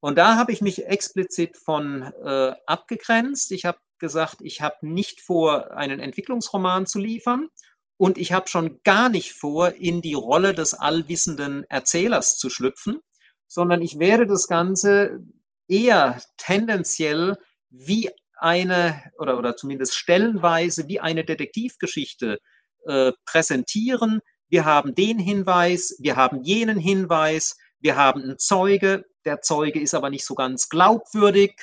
Und 0.01 0.17
da 0.17 0.35
habe 0.35 0.51
ich 0.51 0.61
mich 0.61 0.85
explizit 0.85 1.57
von 1.57 2.03
äh, 2.23 2.53
abgegrenzt. 2.65 3.51
Ich 3.51 3.65
habe 3.65 3.79
gesagt, 3.99 4.37
ich 4.41 4.61
habe 4.61 4.75
nicht 4.81 5.21
vor, 5.21 5.71
einen 5.71 5.99
Entwicklungsroman 5.99 6.85
zu 6.85 6.99
liefern 6.99 7.49
und 7.97 8.17
ich 8.17 8.31
habe 8.31 8.47
schon 8.47 8.79
gar 8.83 9.09
nicht 9.09 9.33
vor, 9.33 9.73
in 9.73 10.01
die 10.01 10.13
Rolle 10.13 10.53
des 10.53 10.73
allwissenden 10.73 11.65
Erzählers 11.69 12.37
zu 12.37 12.49
schlüpfen, 12.49 13.01
sondern 13.47 13.81
ich 13.81 13.99
werde 13.99 14.25
das 14.25 14.47
Ganze 14.47 15.19
eher 15.67 16.21
tendenziell 16.37 17.35
wie 17.69 18.09
eine 18.37 19.03
oder, 19.17 19.37
oder 19.37 19.57
zumindest 19.57 19.95
stellenweise 19.95 20.87
wie 20.87 21.01
eine 21.01 21.25
Detektivgeschichte 21.25 22.39
äh, 22.85 23.11
präsentieren. 23.25 24.21
Wir 24.49 24.65
haben 24.65 24.95
den 24.95 25.19
Hinweis, 25.19 25.95
wir 25.99 26.15
haben 26.15 26.43
jenen 26.43 26.79
Hinweis, 26.79 27.57
wir 27.79 27.95
haben 27.95 28.23
einen 28.23 28.39
Zeuge, 28.39 29.05
der 29.25 29.41
Zeuge 29.41 29.79
ist 29.79 29.93
aber 29.93 30.09
nicht 30.09 30.25
so 30.25 30.35
ganz 30.35 30.69
glaubwürdig. 30.69 31.55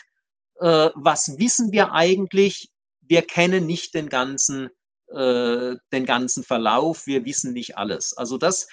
Äh, 0.61 0.91
was 0.95 1.39
wissen 1.39 1.73
wir 1.73 1.93
eigentlich? 1.93 2.71
Wir 3.01 3.23
kennen 3.23 3.67
nicht 3.67 3.95
den 3.95 4.09
ganzen, 4.09 4.71
äh, 5.09 5.75
den 5.93 6.07
ganzen 6.07 6.45
Verlauf, 6.45 7.07
wir 7.07 7.25
wissen 7.25 7.53
nicht 7.53 7.77
alles. 7.77 8.17
Also 8.17 8.39
das, 8.39 8.69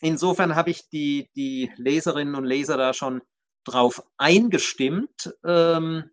insofern 0.00 0.54
habe 0.56 0.70
ich 0.70 0.88
die, 0.88 1.30
die 1.36 1.70
Leserinnen 1.76 2.34
und 2.34 2.44
Leser 2.44 2.76
da 2.76 2.94
schon 2.94 3.22
drauf 3.64 4.02
eingestimmt. 4.16 5.34
Ähm, 5.44 6.10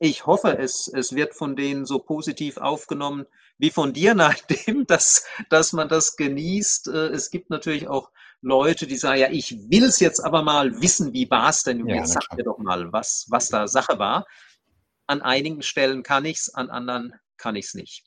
ich 0.00 0.26
hoffe, 0.26 0.58
es, 0.58 0.88
es 0.88 1.14
wird 1.14 1.34
von 1.34 1.54
denen 1.54 1.84
so 1.84 1.98
positiv 1.98 2.56
aufgenommen 2.56 3.26
wie 3.58 3.70
von 3.70 3.92
dir, 3.92 4.14
nachdem, 4.16 4.86
dass, 4.86 5.24
dass 5.50 5.72
man 5.72 5.88
das 5.88 6.16
genießt. 6.16 6.88
Äh, 6.88 7.08
es 7.08 7.30
gibt 7.30 7.50
natürlich 7.50 7.86
auch 7.86 8.10
Leute, 8.40 8.86
die 8.86 8.96
sagen, 8.96 9.20
ja, 9.20 9.30
ich 9.30 9.54
will 9.70 9.84
es 9.84 10.00
jetzt 10.00 10.20
aber 10.20 10.42
mal 10.42 10.80
wissen, 10.80 11.12
wie 11.12 11.30
war 11.30 11.50
es 11.50 11.62
denn? 11.62 11.86
Ja, 11.86 11.96
jetzt 11.96 12.14
sag 12.14 12.34
mir 12.34 12.42
doch 12.42 12.58
mal, 12.58 12.90
was, 12.92 13.26
was 13.28 13.48
da 13.48 13.68
Sache 13.68 13.98
war. 13.98 14.26
An 15.06 15.20
einigen 15.20 15.60
Stellen 15.60 16.02
kann 16.02 16.24
ich 16.24 16.38
es, 16.38 16.54
an 16.54 16.70
anderen 16.70 17.14
kann 17.36 17.54
ich 17.54 17.66
es 17.66 17.74
nicht. 17.74 18.04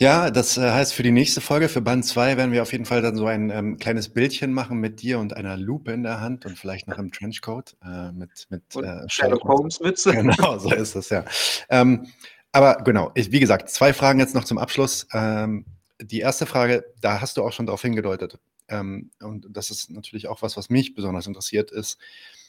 Ja, 0.00 0.30
das 0.30 0.56
äh, 0.56 0.70
heißt, 0.70 0.92
für 0.92 1.04
die 1.04 1.12
nächste 1.12 1.40
Folge, 1.40 1.68
für 1.68 1.80
Band 1.80 2.04
2, 2.04 2.36
werden 2.36 2.50
wir 2.50 2.62
auf 2.62 2.72
jeden 2.72 2.84
Fall 2.84 3.00
dann 3.00 3.16
so 3.16 3.26
ein 3.26 3.50
ähm, 3.50 3.78
kleines 3.78 4.08
Bildchen 4.08 4.52
machen 4.52 4.78
mit 4.78 5.02
dir 5.02 5.20
und 5.20 5.36
einer 5.36 5.56
Lupe 5.56 5.92
in 5.92 6.02
der 6.02 6.20
Hand 6.20 6.46
und 6.46 6.58
vielleicht 6.58 6.88
noch 6.88 6.98
im 6.98 7.12
Trenchcoat 7.12 7.76
äh, 7.84 8.10
mit, 8.10 8.46
mit 8.50 8.62
äh, 8.74 9.08
Sherlock 9.08 9.44
Holmes 9.44 9.78
Mütze. 9.80 10.12
Genau, 10.14 10.58
so 10.58 10.72
ist 10.72 10.96
es, 10.96 11.10
ja. 11.10 11.24
Ähm, 11.68 12.08
aber 12.50 12.76
genau, 12.84 13.12
ich, 13.14 13.30
wie 13.30 13.40
gesagt, 13.40 13.70
zwei 13.70 13.92
Fragen 13.92 14.18
jetzt 14.18 14.34
noch 14.34 14.44
zum 14.44 14.58
Abschluss. 14.58 15.06
Ähm, 15.12 15.64
die 16.00 16.20
erste 16.20 16.46
Frage, 16.46 16.84
da 17.00 17.20
hast 17.20 17.36
du 17.36 17.44
auch 17.44 17.52
schon 17.52 17.66
darauf 17.66 17.82
hingedeutet. 17.82 18.38
Ähm, 18.68 19.10
und 19.20 19.46
das 19.50 19.70
ist 19.70 19.90
natürlich 19.90 20.26
auch 20.26 20.42
was, 20.42 20.56
was 20.56 20.70
mich 20.70 20.94
besonders 20.94 21.28
interessiert, 21.28 21.70
ist 21.70 21.98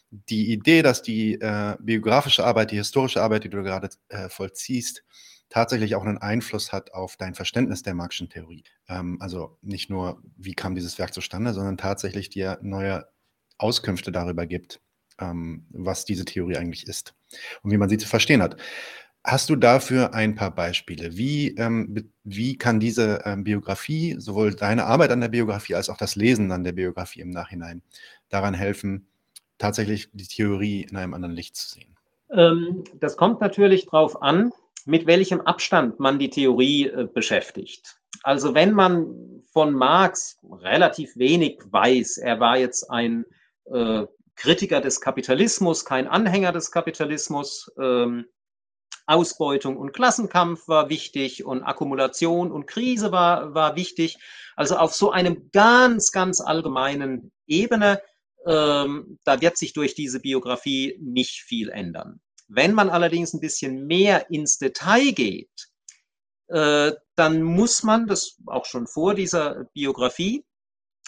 die 0.09 0.51
Idee, 0.51 0.81
dass 0.81 1.03
die 1.03 1.33
äh, 1.35 1.75
biografische 1.79 2.43
Arbeit, 2.43 2.71
die 2.71 2.77
historische 2.77 3.21
Arbeit, 3.21 3.43
die 3.43 3.49
du 3.49 3.61
gerade 3.61 3.89
äh, 4.09 4.29
vollziehst, 4.29 5.03
tatsächlich 5.49 5.95
auch 5.95 6.03
einen 6.03 6.17
Einfluss 6.17 6.71
hat 6.71 6.93
auf 6.93 7.17
dein 7.17 7.35
Verständnis 7.35 7.83
der 7.83 7.93
Marxischen 7.93 8.29
Theorie. 8.29 8.63
Ähm, 8.87 9.17
also 9.21 9.57
nicht 9.61 9.89
nur, 9.89 10.21
wie 10.37 10.53
kam 10.53 10.75
dieses 10.75 10.99
Werk 10.99 11.13
zustande, 11.13 11.53
sondern 11.53 11.77
tatsächlich 11.77 12.29
dir 12.29 12.59
neue 12.61 13.07
Auskünfte 13.57 14.11
darüber 14.11 14.45
gibt, 14.45 14.81
ähm, 15.19 15.65
was 15.69 16.05
diese 16.05 16.25
Theorie 16.25 16.57
eigentlich 16.57 16.87
ist 16.87 17.15
und 17.61 17.71
wie 17.71 17.77
man 17.77 17.89
sie 17.89 17.97
zu 17.97 18.07
verstehen 18.07 18.41
hat. 18.41 18.57
Hast 19.23 19.49
du 19.49 19.55
dafür 19.55 20.13
ein 20.13 20.35
paar 20.35 20.53
Beispiele? 20.53 21.17
Wie, 21.17 21.55
ähm, 21.55 22.11
wie 22.23 22.57
kann 22.57 22.79
diese 22.79 23.23
ähm, 23.25 23.43
Biografie, 23.43 24.15
sowohl 24.19 24.53
deine 24.53 24.85
Arbeit 24.85 25.09
an 25.09 25.21
der 25.21 25.29
Biografie 25.29 25.73
als 25.73 25.89
auch 25.89 25.97
das 25.97 26.15
Lesen 26.15 26.51
an 26.51 26.63
der 26.63 26.73
Biografie 26.73 27.21
im 27.21 27.31
Nachhinein, 27.31 27.81
daran 28.29 28.53
helfen, 28.53 29.07
tatsächlich 29.57 30.09
die 30.13 30.27
Theorie 30.27 30.83
in 30.83 30.95
einem 30.95 31.15
anderen 31.15 31.33
Licht 31.33 31.55
zu 31.55 31.69
sehen? 31.69 31.95
Ähm, 32.29 32.83
das 32.99 33.17
kommt 33.17 33.41
natürlich 33.41 33.85
darauf 33.85 34.21
an, 34.21 34.51
mit 34.85 35.07
welchem 35.07 35.41
Abstand 35.41 35.99
man 35.99 36.19
die 36.19 36.29
Theorie 36.29 36.87
äh, 36.87 37.07
beschäftigt. 37.11 37.97
Also 38.23 38.53
wenn 38.53 38.73
man 38.73 39.43
von 39.51 39.73
Marx 39.73 40.37
relativ 40.43 41.15
wenig 41.15 41.59
weiß, 41.69 42.17
er 42.17 42.39
war 42.39 42.57
jetzt 42.57 42.89
ein 42.89 43.25
äh, 43.65 44.05
Kritiker 44.35 44.81
des 44.81 45.01
Kapitalismus, 45.01 45.85
kein 45.85 46.07
Anhänger 46.07 46.51
des 46.51 46.71
Kapitalismus, 46.71 47.71
ähm, 47.79 48.25
Ausbeutung 49.07 49.77
und 49.77 49.93
Klassenkampf 49.93 50.67
war 50.67 50.89
wichtig 50.89 51.45
und 51.45 51.63
Akkumulation 51.63 52.51
und 52.51 52.65
Krise 52.65 53.11
war, 53.11 53.53
war 53.53 53.75
wichtig. 53.75 54.17
Also 54.55 54.77
auf 54.77 54.93
so 54.93 55.11
einem 55.11 55.49
ganz, 55.51 56.11
ganz 56.11 56.41
allgemeinen 56.41 57.31
Ebene, 57.45 58.01
ähm, 58.47 59.19
da 59.23 59.41
wird 59.41 59.57
sich 59.57 59.73
durch 59.73 59.95
diese 59.95 60.19
Biografie 60.19 60.97
nicht 61.01 61.41
viel 61.41 61.69
ändern. 61.69 62.19
Wenn 62.47 62.73
man 62.73 62.89
allerdings 62.89 63.33
ein 63.33 63.39
bisschen 63.39 63.87
mehr 63.87 64.29
ins 64.29 64.57
Detail 64.57 65.11
geht, 65.11 65.69
äh, 66.47 66.91
dann 67.15 67.41
muss 67.41 67.83
man, 67.83 68.07
das 68.07 68.37
auch 68.45 68.65
schon 68.65 68.87
vor 68.87 69.15
dieser 69.15 69.65
Biografie, 69.73 70.45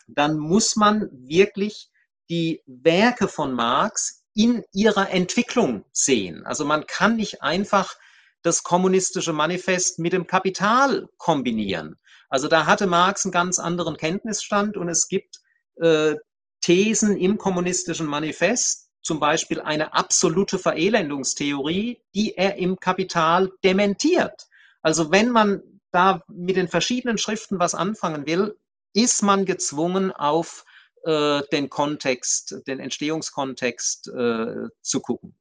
dann 0.07 0.37
muss 0.37 0.75
man 0.75 1.09
wirklich 1.11 1.89
die 2.29 2.61
Werke 2.65 3.27
von 3.27 3.53
Marx 3.53 4.23
in 4.33 4.63
ihrer 4.71 5.09
Entwicklung 5.09 5.85
sehen. 5.91 6.45
Also 6.45 6.65
man 6.65 6.85
kann 6.85 7.15
nicht 7.15 7.41
einfach 7.41 7.95
das 8.41 8.63
kommunistische 8.63 9.33
Manifest 9.33 9.99
mit 9.99 10.13
dem 10.13 10.27
Kapital 10.27 11.07
kombinieren. 11.17 11.95
Also 12.29 12.47
da 12.47 12.65
hatte 12.65 12.87
Marx 12.87 13.25
einen 13.25 13.31
ganz 13.31 13.59
anderen 13.59 13.97
Kenntnisstand 13.97 14.77
und 14.77 14.89
es 14.89 15.07
gibt 15.07 15.39
äh, 15.77 16.15
Thesen 16.61 17.17
im 17.17 17.37
kommunistischen 17.37 18.07
Manifest, 18.07 18.86
zum 19.07 19.21
Beispiel 19.21 19.61
eine 19.61 19.93
absolute 19.93 20.59
Verelendungstheorie, 20.59 22.01
die 22.13 22.35
er 22.35 22.57
im 22.57 22.77
Kapital 22.77 23.53
dementiert. 23.63 24.47
Also 24.81 25.11
wenn 25.11 25.29
man 25.29 25.63
da 25.91 26.21
mit 26.27 26.57
den 26.57 26.67
verschiedenen 26.67 27.17
Schriften 27.17 27.57
was 27.57 27.73
anfangen 27.73 28.27
will, 28.27 28.57
ist 28.93 29.23
man 29.23 29.45
gezwungen, 29.45 30.11
auf 30.11 30.65
äh, 31.05 31.41
den 31.53 31.69
Kontext, 31.69 32.57
den 32.67 32.81
Entstehungskontext 32.81 34.09
äh, 34.09 34.67
zu 34.81 34.99
gucken. 34.99 35.37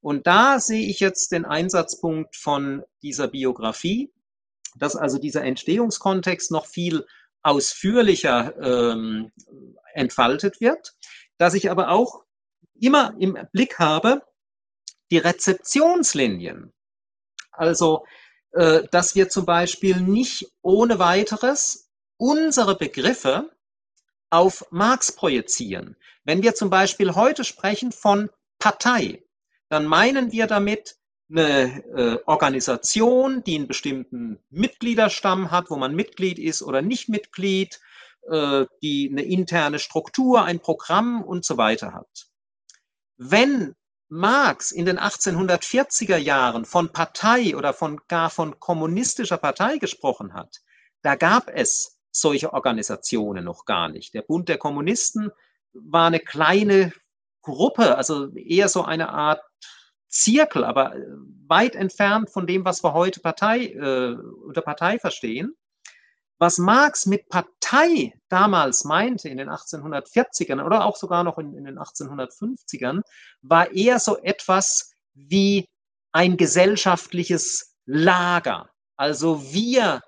Und 0.00 0.26
da 0.26 0.58
sehe 0.58 0.88
ich 0.88 0.98
jetzt 1.00 1.30
den 1.30 1.44
Einsatzpunkt 1.44 2.36
von 2.36 2.84
dieser 3.02 3.28
Biografie, 3.28 4.10
dass 4.76 4.96
also 4.96 5.18
dieser 5.18 5.44
Entstehungskontext 5.44 6.50
noch 6.50 6.64
viel 6.64 7.04
ausführlicher 7.42 8.54
ähm, 8.62 9.30
entfaltet 9.92 10.62
wird, 10.62 10.94
dass 11.36 11.52
ich 11.52 11.70
aber 11.70 11.90
auch 11.90 12.24
immer 12.80 13.14
im 13.18 13.38
Blick 13.52 13.78
habe, 13.78 14.22
die 15.10 15.18
Rezeptionslinien. 15.18 16.72
Also, 17.52 18.04
äh, 18.52 18.82
dass 18.90 19.14
wir 19.14 19.28
zum 19.28 19.44
Beispiel 19.44 20.00
nicht 20.00 20.52
ohne 20.62 20.98
weiteres 20.98 21.90
unsere 22.16 22.76
Begriffe 22.76 23.50
auf 24.30 24.64
Marx 24.70 25.12
projizieren. 25.12 25.96
Wenn 26.24 26.42
wir 26.42 26.54
zum 26.54 26.70
Beispiel 26.70 27.14
heute 27.14 27.44
sprechen 27.44 27.92
von 27.92 28.30
Partei, 28.58 29.22
dann 29.68 29.86
meinen 29.86 30.32
wir 30.32 30.46
damit 30.46 30.96
eine 31.30 31.84
äh, 31.94 32.18
Organisation, 32.26 33.42
die 33.44 33.56
einen 33.56 33.68
bestimmten 33.68 34.38
Mitgliederstamm 34.50 35.50
hat, 35.50 35.70
wo 35.70 35.76
man 35.76 35.94
Mitglied 35.94 36.38
ist 36.38 36.62
oder 36.62 36.82
nicht 36.82 37.08
Mitglied, 37.08 37.80
äh, 38.28 38.66
die 38.82 39.08
eine 39.10 39.22
interne 39.22 39.78
Struktur, 39.78 40.42
ein 40.42 40.60
Programm 40.60 41.22
und 41.22 41.44
so 41.44 41.56
weiter 41.56 41.92
hat. 41.94 42.29
Wenn 43.22 43.74
Marx 44.08 44.72
in 44.72 44.86
den 44.86 44.98
1840er 44.98 46.16
Jahren 46.16 46.64
von 46.64 46.90
Partei 46.90 47.54
oder 47.54 47.74
von 47.74 48.00
gar 48.08 48.30
von 48.30 48.58
kommunistischer 48.58 49.36
Partei 49.36 49.76
gesprochen 49.76 50.32
hat, 50.32 50.62
da 51.02 51.16
gab 51.16 51.50
es 51.50 52.00
solche 52.10 52.54
Organisationen 52.54 53.44
noch 53.44 53.66
gar 53.66 53.90
nicht. 53.90 54.14
Der 54.14 54.22
Bund 54.22 54.48
der 54.48 54.56
Kommunisten 54.56 55.30
war 55.74 56.06
eine 56.06 56.20
kleine 56.20 56.94
Gruppe, 57.42 57.98
also 57.98 58.32
eher 58.32 58.70
so 58.70 58.84
eine 58.84 59.10
Art 59.10 59.42
Zirkel, 60.08 60.64
aber 60.64 60.96
weit 61.46 61.76
entfernt 61.76 62.30
von 62.30 62.46
dem, 62.46 62.64
was 62.64 62.82
wir 62.82 62.94
heute 62.94 63.20
Partei, 63.20 63.66
äh, 63.66 64.14
unter 64.46 64.62
Partei 64.62 64.98
verstehen. 64.98 65.54
Was 66.42 66.56
Marx 66.56 67.04
mit 67.04 67.28
Partei 67.28 68.14
damals 68.30 68.84
meinte 68.84 69.28
in 69.28 69.36
den 69.36 69.50
1840ern 69.50 70.64
oder 70.64 70.86
auch 70.86 70.96
sogar 70.96 71.22
noch 71.22 71.36
in, 71.36 71.54
in 71.54 71.64
den 71.64 71.78
1850ern, 71.78 73.02
war 73.42 73.70
eher 73.72 74.00
so 74.00 74.16
etwas 74.16 74.94
wie 75.12 75.68
ein 76.12 76.38
gesellschaftliches 76.38 77.76
Lager. 77.84 78.70
Also 78.96 79.52
wir, 79.52 80.00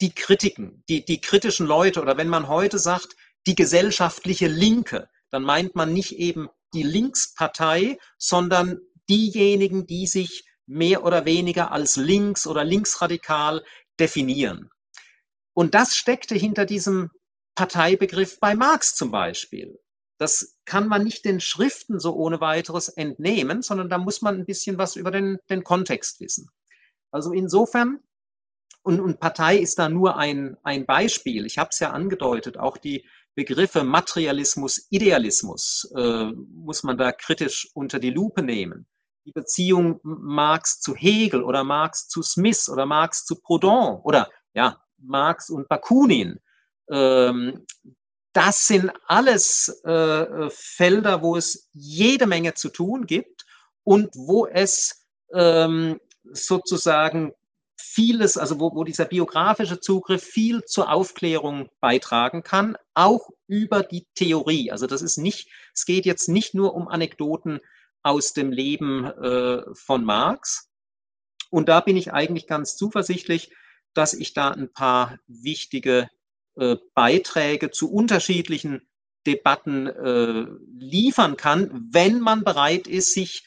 die 0.00 0.14
Kritiken, 0.14 0.84
die, 0.88 1.04
die 1.04 1.20
kritischen 1.20 1.66
Leute 1.66 2.00
oder 2.00 2.16
wenn 2.16 2.28
man 2.28 2.46
heute 2.46 2.78
sagt, 2.78 3.16
die 3.48 3.56
gesellschaftliche 3.56 4.46
Linke, 4.46 5.08
dann 5.32 5.42
meint 5.42 5.74
man 5.74 5.92
nicht 5.92 6.12
eben 6.12 6.48
die 6.72 6.84
Linkspartei, 6.84 7.98
sondern 8.16 8.78
diejenigen, 9.08 9.88
die 9.88 10.06
sich 10.06 10.44
mehr 10.66 11.04
oder 11.04 11.24
weniger 11.24 11.72
als 11.72 11.96
links 11.96 12.46
oder 12.46 12.62
linksradikal 12.62 13.64
definieren. 13.98 14.70
Und 15.60 15.74
das 15.74 15.94
steckte 15.94 16.34
hinter 16.34 16.64
diesem 16.64 17.10
Parteibegriff 17.54 18.40
bei 18.40 18.54
Marx 18.54 18.94
zum 18.94 19.10
Beispiel. 19.10 19.78
Das 20.16 20.56
kann 20.64 20.88
man 20.88 21.04
nicht 21.04 21.26
den 21.26 21.38
Schriften 21.38 22.00
so 22.00 22.14
ohne 22.14 22.40
weiteres 22.40 22.88
entnehmen, 22.88 23.60
sondern 23.60 23.90
da 23.90 23.98
muss 23.98 24.22
man 24.22 24.36
ein 24.36 24.46
bisschen 24.46 24.78
was 24.78 24.96
über 24.96 25.10
den, 25.10 25.36
den 25.50 25.62
Kontext 25.62 26.18
wissen. 26.18 26.48
Also 27.10 27.32
insofern, 27.32 27.98
und, 28.80 29.00
und 29.00 29.20
Partei 29.20 29.58
ist 29.58 29.78
da 29.78 29.90
nur 29.90 30.16
ein, 30.16 30.56
ein 30.62 30.86
Beispiel. 30.86 31.44
Ich 31.44 31.58
habe 31.58 31.68
es 31.72 31.78
ja 31.78 31.90
angedeutet, 31.90 32.56
auch 32.56 32.78
die 32.78 33.06
Begriffe 33.34 33.84
Materialismus, 33.84 34.86
Idealismus 34.88 35.92
äh, 35.94 36.32
muss 36.54 36.84
man 36.84 36.96
da 36.96 37.12
kritisch 37.12 37.68
unter 37.74 37.98
die 37.98 38.08
Lupe 38.08 38.40
nehmen. 38.40 38.86
Die 39.26 39.32
Beziehung 39.32 40.00
Marx 40.04 40.80
zu 40.80 40.94
Hegel 40.94 41.42
oder 41.42 41.64
Marx 41.64 42.08
zu 42.08 42.22
Smith 42.22 42.70
oder 42.70 42.86
Marx 42.86 43.26
zu 43.26 43.38
Proudhon 43.38 44.00
oder 44.00 44.30
ja, 44.54 44.82
Marx 45.00 45.50
und 45.50 45.68
Bakunin. 45.68 46.40
Ähm, 46.90 47.66
das 48.32 48.66
sind 48.66 48.92
alles 49.06 49.68
äh, 49.84 50.50
Felder, 50.50 51.22
wo 51.22 51.36
es 51.36 51.68
jede 51.72 52.26
Menge 52.26 52.54
zu 52.54 52.68
tun 52.68 53.06
gibt 53.06 53.44
und 53.82 54.14
wo 54.14 54.46
es 54.46 55.06
ähm, 55.32 56.00
sozusagen 56.24 57.32
vieles, 57.76 58.36
also 58.36 58.60
wo, 58.60 58.74
wo 58.74 58.84
dieser 58.84 59.04
biografische 59.06 59.80
Zugriff 59.80 60.22
viel 60.22 60.64
zur 60.64 60.92
Aufklärung 60.92 61.70
beitragen 61.80 62.42
kann, 62.42 62.76
auch 62.94 63.30
über 63.48 63.82
die 63.82 64.06
Theorie. 64.14 64.70
Also 64.70 64.86
das 64.86 65.02
ist 65.02 65.16
nicht, 65.16 65.50
es 65.74 65.86
geht 65.86 66.06
jetzt 66.06 66.28
nicht 66.28 66.54
nur 66.54 66.74
um 66.74 66.88
Anekdoten 66.88 67.60
aus 68.02 68.32
dem 68.32 68.52
Leben 68.52 69.04
äh, 69.06 69.62
von 69.74 70.04
Marx. 70.04 70.70
Und 71.50 71.68
da 71.68 71.80
bin 71.80 71.96
ich 71.96 72.12
eigentlich 72.12 72.46
ganz 72.46 72.76
zuversichtlich, 72.76 73.50
dass 73.94 74.14
ich 74.14 74.34
da 74.34 74.50
ein 74.50 74.72
paar 74.72 75.18
wichtige 75.26 76.08
äh, 76.56 76.76
Beiträge 76.94 77.70
zu 77.70 77.92
unterschiedlichen 77.92 78.82
Debatten 79.26 79.86
äh, 79.86 80.46
liefern 80.78 81.36
kann, 81.36 81.88
wenn 81.92 82.20
man 82.20 82.42
bereit 82.42 82.86
ist, 82.86 83.12
sich 83.12 83.44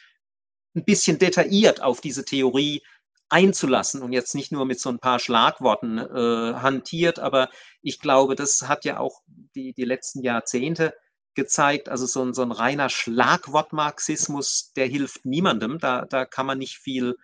ein 0.76 0.86
bisschen 0.86 1.20
detailliert 1.20 1.82
auf 1.82 2.02
diese 2.02 2.26
Theorie 2.26 2.82
einzulassen 3.30 4.02
und 4.02 4.14
jetzt 4.14 4.36
nicht 4.36 4.52
nur 4.52 4.65
mit 4.65 4.80
so 4.80 4.90
ein 4.90 4.99
paar 4.99 5.20
Schlagworten 5.20 5.98
äh, 5.98 6.53
hantiert, 6.56 7.20
aber 7.20 7.49
ich 7.82 7.99
glaube, 7.99 8.36
das 8.36 8.64
hat 8.68 8.86
ja 8.86 8.99
auch 8.99 9.22
die, 9.56 9.74
die 9.74 9.86
letzten 9.86 10.22
Jahrzehnte 10.22 10.94
gezeigt, 11.34 11.90
also 11.90 12.06
so 12.06 12.24
ein, 12.24 12.34
so 12.34 12.44
ein 12.44 12.52
reiner 12.52 12.90
Schlagwortmarxismus, 12.90 14.74
der 14.76 14.86
hilft 14.86 15.26
niemandem, 15.26 15.80
da, 15.80 16.06
da 16.06 16.26
kann 16.26 16.45
man 16.45 16.60
nicht 16.60 16.78
viel 16.78 17.15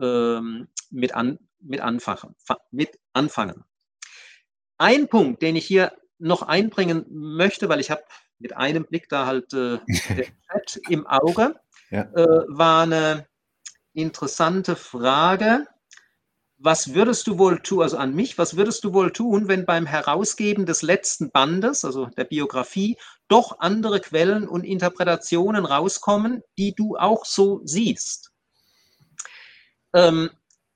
ähm, 0.00 0.68
mit, 0.90 1.14
an, 1.14 1.38
mit, 1.60 1.80
anfangen, 1.80 2.34
mit 2.70 2.98
anfangen. 3.12 3.64
Ein 4.78 5.08
Punkt, 5.08 5.42
den 5.42 5.56
ich 5.56 5.66
hier 5.66 5.92
noch 6.18 6.42
einbringen 6.42 7.04
möchte, 7.10 7.68
weil 7.68 7.80
ich 7.80 7.90
habe 7.90 8.02
mit 8.38 8.56
einem 8.56 8.84
Blick 8.84 9.08
da 9.08 9.26
halt 9.26 9.52
äh, 9.52 9.78
im 10.88 11.06
Auge, 11.06 11.60
ja. 11.90 12.02
äh, 12.14 12.44
war 12.48 12.82
eine 12.84 13.26
interessante 13.92 14.76
Frage. 14.76 15.66
Was 16.60 16.94
würdest 16.94 17.28
du 17.28 17.38
wohl 17.38 17.60
tun, 17.60 17.82
also 17.82 17.98
an 17.98 18.14
mich, 18.14 18.36
was 18.36 18.56
würdest 18.56 18.82
du 18.82 18.92
wohl 18.92 19.12
tun, 19.12 19.46
wenn 19.46 19.64
beim 19.64 19.86
Herausgeben 19.86 20.66
des 20.66 20.82
letzten 20.82 21.30
Bandes, 21.30 21.84
also 21.84 22.06
der 22.06 22.24
Biografie, 22.24 22.96
doch 23.28 23.60
andere 23.60 24.00
Quellen 24.00 24.48
und 24.48 24.64
Interpretationen 24.64 25.64
rauskommen, 25.64 26.42
die 26.58 26.74
du 26.74 26.96
auch 26.96 27.24
so 27.24 27.60
siehst? 27.64 28.32
Ähm, 29.94 30.30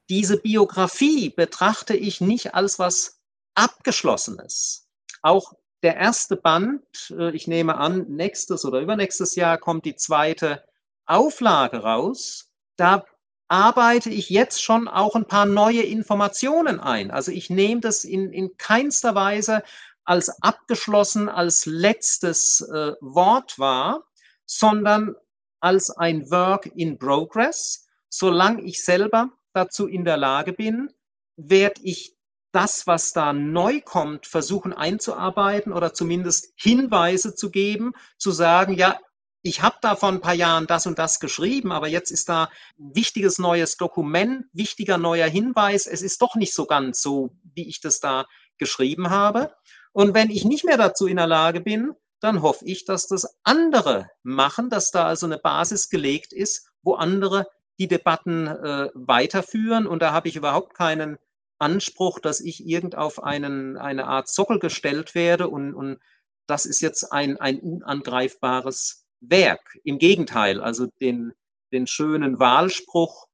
diese 0.09 0.37
Biografie 0.37 1.31
betrachte 1.31 1.95
ich 1.95 2.20
nicht 2.20 2.55
als 2.55 2.79
was 2.79 3.20
Abgeschlossenes. 3.55 4.89
Auch 5.23 5.53
der 5.83 5.97
erste 5.97 6.37
Band, 6.37 6.83
äh, 7.11 7.35
ich 7.35 7.47
nehme 7.47 7.77
an, 7.77 8.07
nächstes 8.09 8.65
oder 8.65 8.81
übernächstes 8.81 9.35
Jahr 9.35 9.59
kommt 9.59 9.85
die 9.85 9.97
zweite 9.97 10.65
Auflage 11.07 11.79
raus. 11.79 12.51
Da 12.77 13.05
arbeite 13.49 14.09
ich 14.09 14.31
jetzt 14.31 14.62
schon 14.62 14.89
auch 14.89 15.15
ein 15.15 15.27
paar 15.27 15.47
neue 15.47 15.83
Informationen 15.83 16.81
ein. 16.81 17.11
Also 17.11 17.33
ich 17.33 17.51
nehme 17.51 17.81
das 17.81 18.05
in, 18.05 18.33
in 18.33 18.57
keinster 18.57 19.15
Weise 19.15 19.62
als 20.05 20.31
abgeschlossen, 20.43 21.29
als 21.29 21.66
letztes 21.66 22.61
äh, 22.61 22.95
Wort 23.01 23.59
wahr, 23.59 24.05
sondern 24.47 25.15
als 25.61 25.91
ein 25.91 26.31
Work 26.31 26.66
in 26.74 26.99
Progress. 26.99 27.87
Solange 28.09 28.62
ich 28.62 28.85
selber 28.85 29.31
dazu 29.53 29.87
in 29.87 30.05
der 30.05 30.16
Lage 30.16 30.53
bin, 30.53 30.91
werde 31.37 31.81
ich 31.83 32.15
das, 32.53 32.87
was 32.87 33.12
da 33.12 33.33
neu 33.33 33.81
kommt, 33.81 34.27
versuchen 34.27 34.73
einzuarbeiten 34.73 35.73
oder 35.73 35.95
zumindest 35.95 36.53
Hinweise 36.57 37.35
zu 37.35 37.51
geben, 37.51 37.93
zu 38.19 38.31
sagen, 38.31 38.74
ja, 38.74 38.99
ich 39.45 39.62
habe 39.62 39.77
da 39.81 39.97
vor 39.97 40.11
ein 40.11 40.20
paar 40.20 40.35
Jahren 40.35 40.66
das 40.66 40.87
und 40.87 40.99
das 40.99 41.19
geschrieben, 41.19 41.73
aber 41.73 41.89
jetzt 41.89 42.12
ist 42.12 42.29
da 42.29 42.49
wichtiges 42.77 43.39
neues 43.39 43.77
Dokument, 43.77 44.45
wichtiger 44.53 44.99
neuer 44.99 45.27
Hinweis. 45.27 45.87
Es 45.87 46.03
ist 46.03 46.23
doch 46.23 46.37
nicht 46.37 46.55
so 46.55 46.66
ganz 46.66 47.03
so, 47.03 47.31
wie 47.55 47.69
ich 47.69 47.81
das 47.81 47.99
da 47.99 48.27
geschrieben 48.59 49.11
habe. 49.11 49.53
Und 49.93 50.15
wenn 50.15 50.31
ich 50.31 50.45
nicht 50.45 50.65
mehr 50.65 50.77
dazu 50.77 51.07
in 51.07 51.16
der 51.16 51.27
Lage 51.27 51.61
bin, 51.61 51.95
dann 52.20 52.41
hoffe 52.41 52.65
ich, 52.66 52.85
dass 52.85 53.09
das 53.09 53.37
andere 53.43 54.09
machen, 54.23 54.70
dass 54.70 54.93
da 54.93 55.07
also 55.07 55.27
eine 55.27 55.39
Basis 55.39 55.91
gelegt 55.91 56.33
ist, 56.33 56.70
wo 56.83 56.95
andere 56.95 57.49
die 57.78 57.89
Debatten 57.89 58.47
äh, 58.47 58.90
weiterführen. 58.94 59.86
Und 59.86 60.03
da 60.03 60.12
habe 60.12 60.28
ich 60.28 60.36
überhaupt 60.36 60.74
keinen 60.74 61.19
Anspruch, 61.59 62.19
dass 62.19 62.40
ich 62.40 62.66
irgend 62.66 62.97
auf 62.97 63.23
einen, 63.23 63.77
eine 63.77 64.07
Art 64.07 64.28
Sockel 64.28 64.59
gestellt 64.59 65.15
werde 65.15 65.49
und, 65.49 65.74
und 65.74 66.01
das 66.47 66.66
ist 66.66 66.81
jetzt 66.81 67.12
ein, 67.12 67.40
ein 67.40 67.61
unangreifbares 67.61 69.07
Werk. 69.20 69.78
Im 69.85 69.99
Gegenteil, 69.99 70.61
also 70.61 70.89
den, 71.01 71.32
den 71.73 71.86
schönen 71.86 72.40
Wahlspruch, 72.40 73.28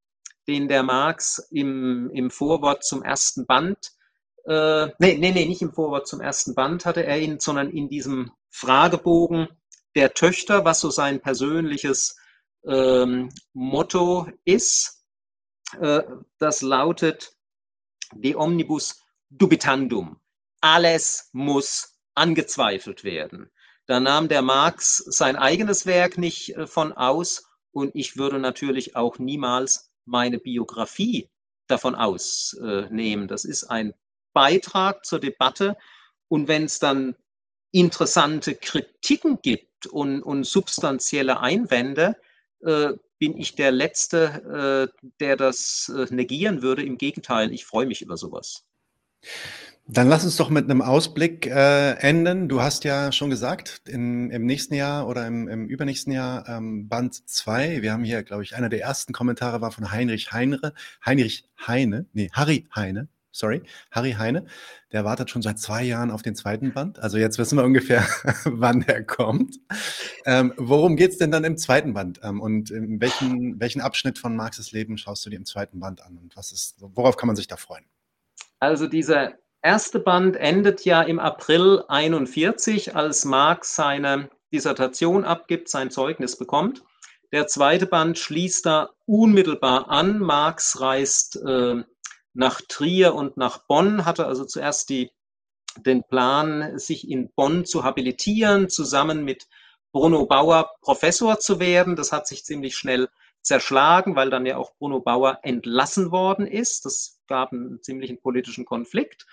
den 0.47 0.69
der 0.69 0.83
Marx 0.83 1.39
im, 1.51 2.11
im 2.13 2.31
Vorwort 2.31 2.85
zum 2.85 3.03
ersten 3.03 3.47
Band, 3.47 3.79
äh, 4.45 4.89
nee, 4.99 5.17
nee, 5.19 5.33
nee, 5.33 5.47
nicht 5.47 5.63
im 5.63 5.73
Vorwort 5.73 6.07
zum 6.07 6.21
ersten 6.21 6.55
Band 6.55 6.85
hatte 6.85 7.05
er 7.05 7.19
ihn, 7.19 7.41
sondern 7.41 7.71
in 7.71 7.89
diesem 7.89 8.33
Fragebogen 8.51 9.49
der 9.95 10.15
Töchter, 10.15 10.65
was 10.65 10.81
so 10.81 10.91
sein 10.91 11.21
persönliches 11.21 12.18
ähm, 12.67 13.31
Motto 13.53 14.29
ist. 14.45 15.05
Äh, 15.81 16.03
das 16.39 16.63
lautet, 16.63 17.33
de 18.13 18.35
omnibus 18.35 19.03
dubitandum. 19.31 20.19
Alles 20.61 21.29
muss 21.33 21.99
angezweifelt 22.15 23.05
werden. 23.05 23.51
Da 23.87 24.01
nahm 24.01 24.29
der 24.29 24.43
Marx 24.43 24.97
sein 24.97 25.37
eigenes 25.37 25.87
Werk 25.87 26.19
nicht 26.19 26.57
äh, 26.57 26.67
von 26.67 26.93
aus 26.93 27.45
und 27.71 27.95
ich 27.95 28.17
würde 28.17 28.39
natürlich 28.39 28.97
auch 28.97 29.19
niemals 29.19 29.91
meine 30.05 30.39
Biografie 30.39 31.31
davon 31.67 31.95
ausnehmen. 31.95 33.29
Das 33.29 33.45
ist 33.45 33.65
ein 33.65 33.95
Beitrag 34.33 35.05
zur 35.05 35.21
Debatte 35.21 35.77
und 36.29 36.49
wenn 36.49 36.65
es 36.65 36.79
dann 36.79 37.15
interessante 37.71 38.55
Kritiken 38.55 39.41
gibt 39.43 39.87
und, 39.87 40.23
und 40.23 40.45
substanzielle 40.45 41.41
Einwände, 41.41 42.17
äh, 42.17 42.28
bin 42.61 43.37
ich 43.37 43.55
der 43.55 43.71
Letzte, 43.71 44.91
äh, 44.93 45.09
der 45.21 45.37
das 45.37 45.93
äh, 45.95 46.13
negieren 46.15 46.63
würde. 46.63 46.83
Im 46.83 46.99
Gegenteil, 46.99 47.53
ich 47.53 47.65
freue 47.65 47.87
mich 47.87 48.03
über 48.03 48.17
sowas. 48.17 48.65
Dann 49.91 50.09
lass 50.09 50.25
uns 50.25 50.37
doch 50.37 50.51
mit 50.51 50.65
einem 50.65 50.83
Ausblick 50.83 51.47
äh, 51.47 51.93
enden. 51.93 52.49
Du 52.49 52.61
hast 52.61 52.85
ja 52.85 53.11
schon 53.11 53.31
gesagt, 53.31 53.81
in, 53.89 54.31
im 54.31 54.45
nächsten 54.45 54.75
Jahr 54.75 55.09
oder 55.09 55.27
im, 55.27 55.49
im 55.49 55.67
übernächsten 55.67 56.13
Jahr 56.13 56.47
ähm, 56.47 56.89
Band 56.89 57.27
2. 57.29 57.81
Wir 57.81 57.93
haben 57.93 58.05
hier, 58.05 58.23
glaube 58.23 58.43
ich, 58.43 58.55
einer 58.55 58.69
der 58.69 58.83
ersten 58.83 59.15
Kommentare 59.15 59.63
war 59.63 59.73
von 59.73 59.91
Heinrich 59.91 60.31
Heinre, 60.31 60.75
Heinrich 61.05 61.49
Heine, 61.67 62.05
nee, 62.13 62.29
Harry 62.33 62.67
Heine, 62.75 63.09
sorry, 63.39 63.63
Harry 63.91 64.13
Heine, 64.13 64.47
der 64.93 65.05
wartet 65.05 65.31
schon 65.31 65.43
seit 65.43 65.59
zwei 65.59 65.83
Jahren 65.83 66.11
auf 66.11 66.23
den 66.23 66.35
zweiten 66.35 66.73
Band. 66.73 66.99
Also 66.99 67.19
jetzt 67.19 67.39
wissen 67.39 67.57
wir 67.57 67.65
ungefähr, 67.65 68.07
wann 68.45 68.81
der 68.81 69.05
kommt. 69.05 69.57
Ähm, 70.25 70.53
worum 70.57 70.97
geht 70.97 71.13
es 71.13 71.19
denn 71.19 71.31
dann 71.31 71.45
im 71.45 71.57
zweiten 71.57 71.95
Band? 71.95 72.21
Ähm, 72.23 72.41
und 72.41 72.71
in 72.71 73.01
welchen, 73.01 73.61
welchen 73.61 73.81
Abschnitt 73.81 74.19
von 74.19 74.37
Marxes 74.37 74.73
Leben 74.73 74.99
schaust 74.99 75.25
du 75.25 75.31
dir 75.31 75.37
im 75.37 75.47
zweiten 75.47 75.81
Band 75.81 76.03
an? 76.03 76.19
Und 76.19 76.37
was 76.37 76.53
ist, 76.53 76.77
worauf 76.81 77.17
kann 77.17 77.29
man 77.29 77.37
sich 77.37 77.47
da 77.47 77.57
freuen? 77.57 77.85
Also 78.61 78.87
dieser 78.87 79.35
erste 79.63 80.01
Band 80.01 80.37
endet 80.37 80.85
ja 80.85 81.03
im 81.03 81.19
April 81.19 81.85
41, 81.89 82.97
als 82.97 83.25
Marx 83.25 83.77
seine 83.77 84.31
Dissertation 84.53 85.25
abgibt, 85.25 85.69
sein 85.69 85.91
Zeugnis 85.91 86.37
bekommt. 86.37 86.83
Der 87.31 87.47
zweite 87.47 87.87
Band 87.87 88.19
schließt 88.19 88.65
da 88.65 88.91
unmittelbar 89.05 89.91
an. 89.91 90.19
Marx 90.19 90.81
reist 90.81 91.37
äh, 91.37 91.83
nach 92.35 92.61
Trier 92.69 93.15
und 93.15 93.37
nach 93.37 93.67
Bonn, 93.67 94.05
hatte 94.05 94.27
also 94.27 94.45
zuerst 94.45 94.91
die, 94.91 95.11
den 95.77 96.03
Plan, 96.05 96.79
sich 96.79 97.09
in 97.09 97.31
Bonn 97.35 97.65
zu 97.65 97.85
habilitieren, 97.85 98.69
zusammen 98.69 99.25
mit 99.25 99.47
Bruno 99.93 100.27
Bauer 100.27 100.71
Professor 100.83 101.39
zu 101.39 101.61
werden. 101.61 101.97
Das 101.97 102.13
hat 102.13 102.27
sich 102.27 102.45
ziemlich 102.45 102.77
schnell 102.77 103.09
zerschlagen, 103.43 104.17
weil 104.17 104.31
dann 104.31 104.47
ja 104.47 104.57
auch 104.57 104.75
Bruno 104.79 105.01
Bauer 105.01 105.41
entlassen 105.43 106.11
worden 106.11 106.47
ist. 106.47 106.85
Das 106.85 107.21
gab 107.27 107.53
einen 107.53 107.83
ziemlichen 107.83 108.21
politischen 108.21 108.65
Konflikt. 108.65 109.27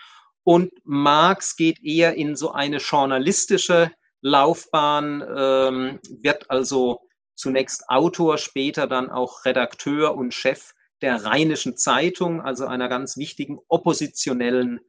Und 0.43 0.72
Marx 0.84 1.55
geht 1.55 1.84
eher 1.84 2.15
in 2.15 2.35
so 2.35 2.51
eine 2.51 2.77
journalistische 2.77 3.91
Laufbahn, 4.22 5.23
ähm, 5.35 5.99
wird 6.22 6.49
also 6.49 7.01
zunächst 7.35 7.89
Autor, 7.89 8.38
später 8.38 8.88
dann 8.88 9.09
auch 9.09 9.45
Redakteur 9.45 10.15
und 10.15 10.34
Chef 10.34 10.73
der 11.01 11.26
Rheinischen 11.26 11.77
Zeitung, 11.77 12.41
also 12.41 12.65
einer 12.65 12.89
ganz 12.89 13.17
wichtigen 13.17 13.59
oppositionellen 13.67 14.80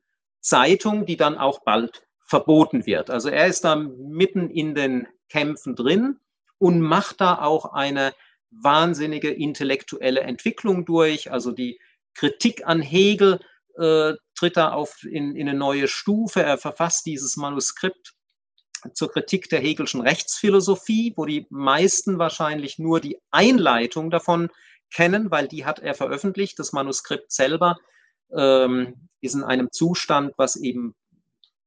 Zeitung, 0.41 1.07
die 1.07 1.17
dann 1.17 1.37
auch 1.37 1.61
bald 1.65 2.07
verboten 2.27 2.87
wird. 2.87 3.11
Also 3.11 3.29
er 3.29 3.47
ist 3.47 3.65
da 3.65 3.77
mitten 3.77 4.51
in 4.51 4.75
den 4.75 5.07
Kämpfen 5.29 5.75
drin 5.75 6.19
und 6.59 6.81
macht 6.81 7.21
da 7.21 7.41
auch 7.41 7.73
eine 7.73 8.15
wahnsinnige 8.51 9.31
intellektuelle 9.31 10.21
Entwicklung 10.21 10.85
durch. 10.85 11.31
Also 11.31 11.53
die 11.53 11.79
Kritik 12.15 12.67
an 12.67 12.81
Hegel 12.81 13.41
äh, 13.77 14.15
tritt 14.35 14.57
da 14.57 14.73
auf 14.73 15.03
in, 15.05 15.37
in 15.37 15.49
eine 15.49 15.59
neue 15.59 15.89
Stufe. 15.89 16.43
Er 16.43 16.59
verfasst 16.59 17.07
dieses 17.07 17.37
Manuskript 17.37 18.15
zur 18.95 19.11
Kritik 19.11 19.49
der 19.49 19.61
Hegelschen 19.61 20.01
Rechtsphilosophie, 20.01 21.13
wo 21.17 21.27
die 21.27 21.47
meisten 21.51 22.19
wahrscheinlich 22.19 22.79
nur 22.79 23.01
die 23.01 23.19
Einleitung 23.31 24.11
davon 24.11 24.51
kennen, 24.93 25.31
weil 25.31 25.49
die 25.49 25.65
hat 25.65 25.79
er 25.79 25.95
veröffentlicht. 25.95 26.59
Das 26.59 26.73
Manuskript 26.73 27.33
selber 27.33 27.77
ähm, 28.33 29.09
ist 29.21 29.35
in 29.35 29.45
einem 29.45 29.71
Zustand, 29.73 30.35
was 30.37 30.57
eben 30.57 30.95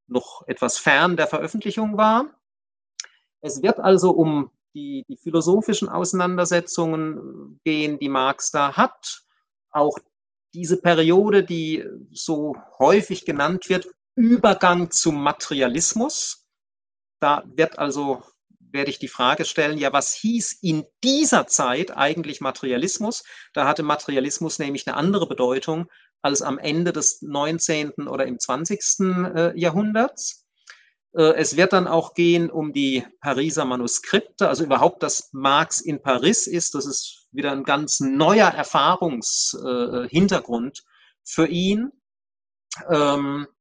noch 0.07 0.47
etwas 0.47 0.77
fern 0.77 1.17
der 1.17 1.27
Veröffentlichung 1.27 1.97
war. 1.97 2.25
Es 3.41 3.61
wird 3.61 3.79
also 3.79 4.11
um 4.11 4.51
die, 4.73 5.05
die 5.07 5.17
philosophischen 5.17 5.89
Auseinandersetzungen 5.89 7.59
gehen, 7.63 7.99
die 7.99 8.09
Marx 8.09 8.51
da 8.51 8.75
hat. 8.75 9.23
Auch 9.71 9.97
diese 10.53 10.77
Periode, 10.77 11.43
die 11.43 11.85
so 12.11 12.55
häufig 12.79 13.25
genannt 13.25 13.69
wird, 13.69 13.87
Übergang 14.15 14.91
zum 14.91 15.21
Materialismus. 15.21 16.47
Da 17.19 17.43
wird 17.45 17.79
also, 17.79 18.23
werde 18.71 18.91
ich 18.91 18.99
die 18.99 19.07
Frage 19.07 19.45
stellen, 19.45 19.77
ja, 19.77 19.93
was 19.93 20.13
hieß 20.13 20.59
in 20.61 20.85
dieser 21.03 21.47
Zeit 21.47 21.95
eigentlich 21.95 22.41
Materialismus? 22.41 23.23
Da 23.53 23.67
hatte 23.67 23.83
Materialismus 23.83 24.59
nämlich 24.59 24.87
eine 24.87 24.97
andere 24.97 25.27
Bedeutung 25.27 25.87
als 26.21 26.41
am 26.41 26.57
Ende 26.57 26.91
des 26.91 27.21
19. 27.21 28.07
oder 28.07 28.25
im 28.25 28.39
20. 28.39 28.79
Äh, 29.35 29.59
Jahrhunderts. 29.59 30.45
Äh, 31.13 31.33
es 31.35 31.57
wird 31.57 31.73
dann 31.73 31.87
auch 31.87 32.13
gehen 32.13 32.49
um 32.49 32.71
die 32.73 33.05
Pariser 33.21 33.65
Manuskripte, 33.65 34.47
also 34.47 34.63
überhaupt, 34.63 35.03
dass 35.03 35.29
Marx 35.31 35.81
in 35.81 36.01
Paris 36.01 36.47
ist. 36.47 36.73
Das 36.75 36.85
ist 36.85 37.27
wieder 37.31 37.51
ein 37.51 37.63
ganz 37.63 37.99
neuer 37.99 38.49
Erfahrungshintergrund 38.49 40.79
äh, 40.79 40.81
für 41.23 41.47
ihn. 41.47 41.91
Ähm, 42.89 43.47
äh, 43.47 43.51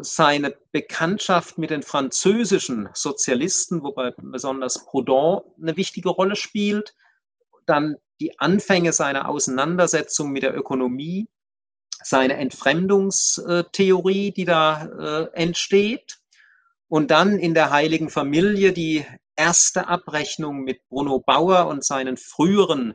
seine 0.00 0.56
Bekanntschaft 0.72 1.58
mit 1.58 1.68
den 1.70 1.82
französischen 1.82 2.88
Sozialisten, 2.94 3.82
wobei 3.82 4.12
besonders 4.16 4.86
Proudhon 4.86 5.42
eine 5.60 5.76
wichtige 5.76 6.08
Rolle 6.08 6.36
spielt, 6.36 6.94
dann 7.66 7.96
die 8.20 8.38
Anfänge 8.40 8.92
seiner 8.92 9.28
Auseinandersetzung 9.28 10.30
mit 10.30 10.42
der 10.42 10.56
Ökonomie, 10.56 11.28
seine 12.02 12.38
Entfremdungstheorie, 12.38 14.32
die 14.32 14.44
da 14.44 14.86
äh, 14.86 15.28
entsteht, 15.34 16.18
und 16.88 17.10
dann 17.10 17.38
in 17.38 17.52
der 17.52 17.70
Heiligen 17.70 18.08
Familie 18.08 18.72
die 18.72 19.04
erste 19.36 19.88
Abrechnung 19.88 20.62
mit 20.64 20.80
Bruno 20.88 21.20
Bauer 21.20 21.66
und 21.66 21.84
seinen 21.84 22.16
früheren 22.16 22.94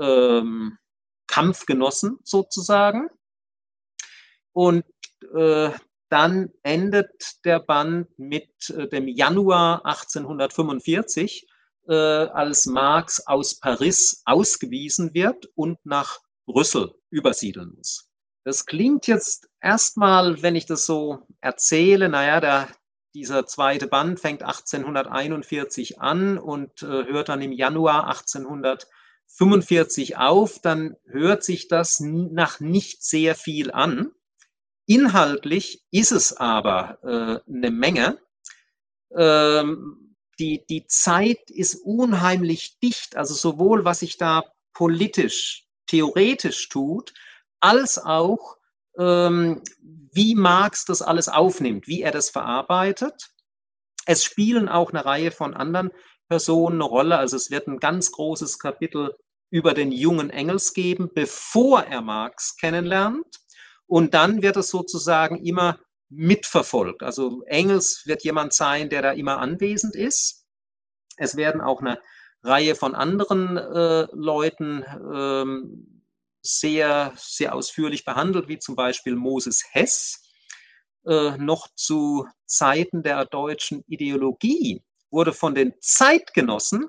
ähm, 0.00 0.78
Kampfgenossen 1.26 2.18
sozusagen. 2.22 3.08
Und 4.52 4.84
äh, 5.34 5.70
dann 6.12 6.50
endet 6.62 7.42
der 7.46 7.58
Band 7.58 8.06
mit 8.18 8.68
äh, 8.68 8.86
dem 8.86 9.08
Januar 9.08 9.86
1845, 9.86 11.48
äh, 11.88 11.94
als 11.94 12.66
Marx 12.66 13.26
aus 13.26 13.58
Paris 13.58 14.20
ausgewiesen 14.26 15.14
wird 15.14 15.46
und 15.54 15.78
nach 15.84 16.18
Brüssel 16.44 16.92
übersiedeln 17.08 17.72
muss. 17.74 18.10
Das 18.44 18.66
klingt 18.66 19.06
jetzt 19.06 19.48
erstmal, 19.60 20.42
wenn 20.42 20.54
ich 20.54 20.66
das 20.66 20.84
so 20.84 21.20
erzähle, 21.40 22.10
naja, 22.10 22.40
der, 22.40 22.68
dieser 23.14 23.46
zweite 23.46 23.86
Band 23.86 24.20
fängt 24.20 24.42
1841 24.42 25.98
an 25.98 26.36
und 26.36 26.82
äh, 26.82 27.06
hört 27.06 27.30
dann 27.30 27.40
im 27.40 27.52
Januar 27.52 28.06
1845 28.08 30.18
auf, 30.18 30.58
dann 30.60 30.94
hört 31.06 31.42
sich 31.42 31.68
das 31.68 32.00
nach 32.00 32.60
nicht 32.60 33.02
sehr 33.02 33.34
viel 33.34 33.70
an. 33.70 34.12
Inhaltlich 34.86 35.82
ist 35.90 36.12
es 36.12 36.36
aber 36.36 36.98
äh, 37.02 37.50
eine 37.50 37.70
Menge. 37.70 38.18
Ähm, 39.16 40.16
die, 40.38 40.64
die 40.68 40.86
Zeit 40.86 41.50
ist 41.50 41.76
unheimlich 41.84 42.78
dicht, 42.80 43.16
also 43.16 43.34
sowohl 43.34 43.84
was 43.84 44.00
sich 44.00 44.16
da 44.16 44.44
politisch, 44.72 45.66
theoretisch 45.86 46.68
tut, 46.68 47.12
als 47.60 47.98
auch 47.98 48.56
ähm, 48.98 49.62
wie 50.12 50.34
Marx 50.34 50.84
das 50.84 51.02
alles 51.02 51.28
aufnimmt, 51.28 51.86
wie 51.86 52.02
er 52.02 52.10
das 52.10 52.30
verarbeitet. 52.30 53.30
Es 54.06 54.24
spielen 54.24 54.68
auch 54.68 54.90
eine 54.90 55.04
Reihe 55.04 55.30
von 55.30 55.54
anderen 55.54 55.90
Personen 56.28 56.76
eine 56.76 56.84
Rolle. 56.84 57.18
Also 57.18 57.36
es 57.36 57.50
wird 57.50 57.68
ein 57.68 57.78
ganz 57.78 58.10
großes 58.12 58.58
Kapitel 58.58 59.14
über 59.50 59.74
den 59.74 59.92
jungen 59.92 60.30
Engels 60.30 60.72
geben, 60.72 61.10
bevor 61.14 61.82
er 61.84 62.00
Marx 62.00 62.56
kennenlernt. 62.56 63.41
Und 63.92 64.14
dann 64.14 64.40
wird 64.40 64.56
es 64.56 64.68
sozusagen 64.68 65.44
immer 65.44 65.78
mitverfolgt. 66.08 67.02
Also 67.02 67.42
Engels 67.42 68.04
wird 68.06 68.24
jemand 68.24 68.54
sein, 68.54 68.88
der 68.88 69.02
da 69.02 69.12
immer 69.12 69.36
anwesend 69.36 69.94
ist. 69.94 70.46
Es 71.18 71.36
werden 71.36 71.60
auch 71.60 71.82
eine 71.82 72.00
Reihe 72.42 72.74
von 72.74 72.94
anderen 72.94 73.58
äh, 73.58 74.06
Leuten 74.12 74.82
ähm, 75.14 76.06
sehr, 76.40 77.12
sehr 77.18 77.54
ausführlich 77.54 78.06
behandelt, 78.06 78.48
wie 78.48 78.58
zum 78.58 78.76
Beispiel 78.76 79.14
Moses 79.14 79.62
Hess. 79.72 80.22
Äh, 81.04 81.36
noch 81.36 81.68
zu 81.74 82.26
Zeiten 82.46 83.02
der 83.02 83.26
deutschen 83.26 83.84
Ideologie 83.88 84.82
wurde 85.10 85.34
von 85.34 85.54
den 85.54 85.74
Zeitgenossen 85.82 86.88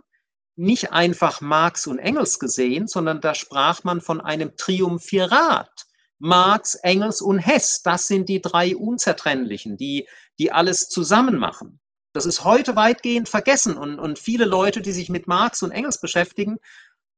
nicht 0.55 0.93
einfach 0.93 1.41
Marx 1.41 1.85
und 1.85 1.99
Engels 1.99 2.39
gesehen, 2.39 2.87
sondern 2.87 3.19
da 3.19 3.35
sprach 3.35 3.83
man 3.83 3.99
von 3.99 4.21
einem 4.21 4.55
Triumphirat 4.55 5.85
Marx, 6.23 6.75
Engels 6.75 7.21
und 7.21 7.39
Hess, 7.39 7.81
das 7.83 8.07
sind 8.07 8.29
die 8.29 8.41
drei 8.41 8.77
Unzertrennlichen, 8.77 9.75
die, 9.75 10.07
die 10.39 10.53
alles 10.53 10.87
zusammen 10.87 11.37
machen. 11.37 11.81
Das 12.13 12.25
ist 12.25 12.45
heute 12.45 12.77
weitgehend 12.77 13.27
vergessen 13.27 13.75
und, 13.75 13.99
und 13.99 14.17
viele 14.17 14.45
Leute, 14.45 14.81
die 14.81 14.93
sich 14.93 15.09
mit 15.09 15.27
Marx 15.27 15.63
und 15.63 15.71
Engels 15.71 15.99
beschäftigen, 15.99 16.59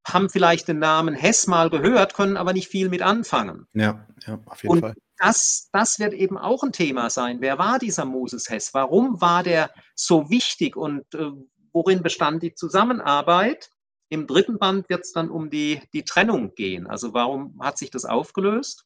haben 0.07 0.27
vielleicht 0.27 0.67
den 0.67 0.79
Namen 0.79 1.13
Hess 1.13 1.45
mal 1.45 1.69
gehört, 1.69 2.15
können 2.15 2.35
aber 2.35 2.51
nicht 2.53 2.67
viel 2.67 2.89
mit 2.89 3.03
anfangen. 3.03 3.67
Ja, 3.73 4.07
ja 4.25 4.39
auf 4.47 4.63
jeden 4.63 4.73
und 4.73 4.81
Fall. 4.81 4.95
Das, 5.17 5.69
das 5.71 5.99
wird 5.99 6.15
eben 6.15 6.39
auch 6.39 6.63
ein 6.63 6.71
Thema 6.71 7.11
sein. 7.11 7.41
Wer 7.41 7.59
war 7.59 7.77
dieser 7.77 8.05
Moses 8.05 8.49
Hess? 8.49 8.73
Warum 8.73 9.21
war 9.21 9.43
der 9.43 9.69
so 9.93 10.31
wichtig 10.31 10.75
und 10.75 11.13
äh, 11.13 11.29
worin 11.73 12.01
bestand 12.01 12.41
die 12.41 12.55
Zusammenarbeit? 12.55 13.69
Im 14.09 14.25
dritten 14.25 14.57
Band 14.57 14.89
wird 14.89 15.01
es 15.01 15.11
dann 15.11 15.29
um 15.29 15.51
die, 15.51 15.79
die 15.93 16.05
Trennung 16.05 16.55
gehen. 16.55 16.87
Also 16.87 17.13
warum 17.13 17.59
hat 17.61 17.77
sich 17.77 17.91
das 17.91 18.05
aufgelöst? 18.05 18.83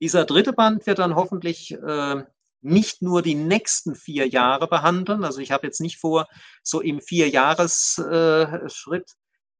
Dieser 0.00 0.24
dritte 0.24 0.52
Band 0.52 0.86
wird 0.86 0.98
dann 0.98 1.14
hoffentlich 1.14 1.72
äh, 1.72 2.24
nicht 2.62 3.02
nur 3.02 3.22
die 3.22 3.34
nächsten 3.34 3.94
vier 3.94 4.26
Jahre 4.26 4.66
behandeln. 4.66 5.24
Also 5.24 5.40
ich 5.40 5.52
habe 5.52 5.66
jetzt 5.66 5.80
nicht 5.80 5.98
vor, 5.98 6.28
so 6.62 6.80
im 6.80 7.00
Vierjahresschritt 7.00 9.12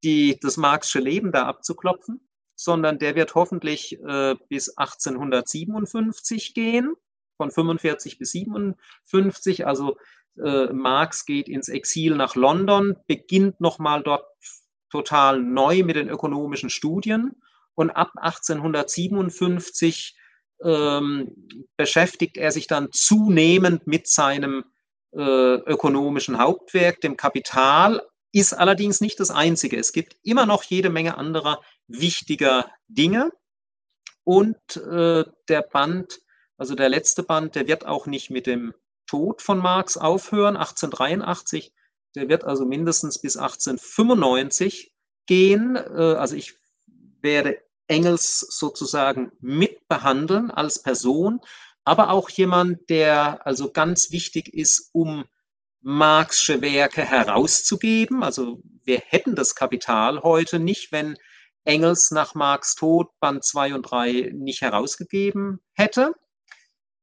äh, 0.04 0.36
das 0.40 0.56
Marxische 0.56 1.00
Leben 1.00 1.32
da 1.32 1.46
abzuklopfen, 1.46 2.28
sondern 2.54 2.98
der 2.98 3.14
wird 3.14 3.34
hoffentlich 3.34 3.98
äh, 4.00 4.34
bis 4.48 4.76
1857 4.76 6.54
gehen, 6.54 6.94
von 7.36 7.50
45 7.50 8.18
bis 8.18 8.32
57. 8.32 9.66
Also 9.66 9.96
äh, 10.36 10.72
Marx 10.72 11.24
geht 11.24 11.48
ins 11.48 11.68
Exil 11.68 12.16
nach 12.16 12.34
London, 12.34 12.96
beginnt 13.06 13.60
nochmal 13.60 14.02
dort 14.02 14.26
total 14.90 15.40
neu 15.40 15.84
mit 15.84 15.96
den 15.96 16.08
ökonomischen 16.08 16.68
Studien 16.68 17.40
und 17.74 17.90
ab 17.90 18.12
1857 18.16 20.16
ähm, 20.62 21.32
beschäftigt 21.76 22.36
er 22.36 22.52
sich 22.52 22.66
dann 22.66 22.92
zunehmend 22.92 23.86
mit 23.86 24.06
seinem 24.06 24.64
äh, 25.12 25.18
ökonomischen 25.20 26.38
Hauptwerk, 26.38 27.00
dem 27.00 27.16
Kapital, 27.16 28.02
ist 28.32 28.52
allerdings 28.52 29.00
nicht 29.00 29.18
das 29.18 29.30
einzige. 29.30 29.76
Es 29.76 29.92
gibt 29.92 30.16
immer 30.22 30.46
noch 30.46 30.62
jede 30.62 30.90
Menge 30.90 31.16
anderer 31.16 31.60
wichtiger 31.88 32.70
Dinge. 32.88 33.32
Und 34.24 34.76
äh, 34.76 35.24
der 35.48 35.62
Band, 35.62 36.20
also 36.56 36.74
der 36.74 36.88
letzte 36.88 37.22
Band, 37.22 37.54
der 37.54 37.66
wird 37.66 37.86
auch 37.86 38.06
nicht 38.06 38.30
mit 38.30 38.46
dem 38.46 38.74
Tod 39.06 39.42
von 39.42 39.58
Marx 39.58 39.96
aufhören, 39.96 40.56
1883. 40.56 41.72
Der 42.14 42.28
wird 42.28 42.44
also 42.44 42.64
mindestens 42.64 43.20
bis 43.20 43.36
1895 43.36 44.92
gehen. 45.26 45.74
Äh, 45.74 46.14
also 46.16 46.36
ich 46.36 46.54
werde 47.20 47.58
Engels 47.90 48.38
sozusagen 48.38 49.32
mitbehandeln 49.40 50.50
als 50.50 50.82
Person, 50.82 51.40
aber 51.84 52.10
auch 52.10 52.30
jemand, 52.30 52.88
der 52.88 53.46
also 53.46 53.72
ganz 53.72 54.12
wichtig 54.12 54.54
ist, 54.54 54.90
um 54.92 55.24
Marxsche 55.82 56.60
Werke 56.60 57.02
herauszugeben. 57.02 58.22
Also 58.22 58.62
wir 58.84 59.02
hätten 59.06 59.34
das 59.34 59.54
Kapital 59.54 60.22
heute 60.22 60.60
nicht, 60.60 60.92
wenn 60.92 61.16
Engels 61.64 62.10
nach 62.10 62.34
Marx 62.34 62.74
Tod 62.74 63.08
Band 63.18 63.44
2 63.44 63.74
und 63.74 63.82
3 63.82 64.30
nicht 64.34 64.60
herausgegeben 64.60 65.60
hätte, 65.72 66.12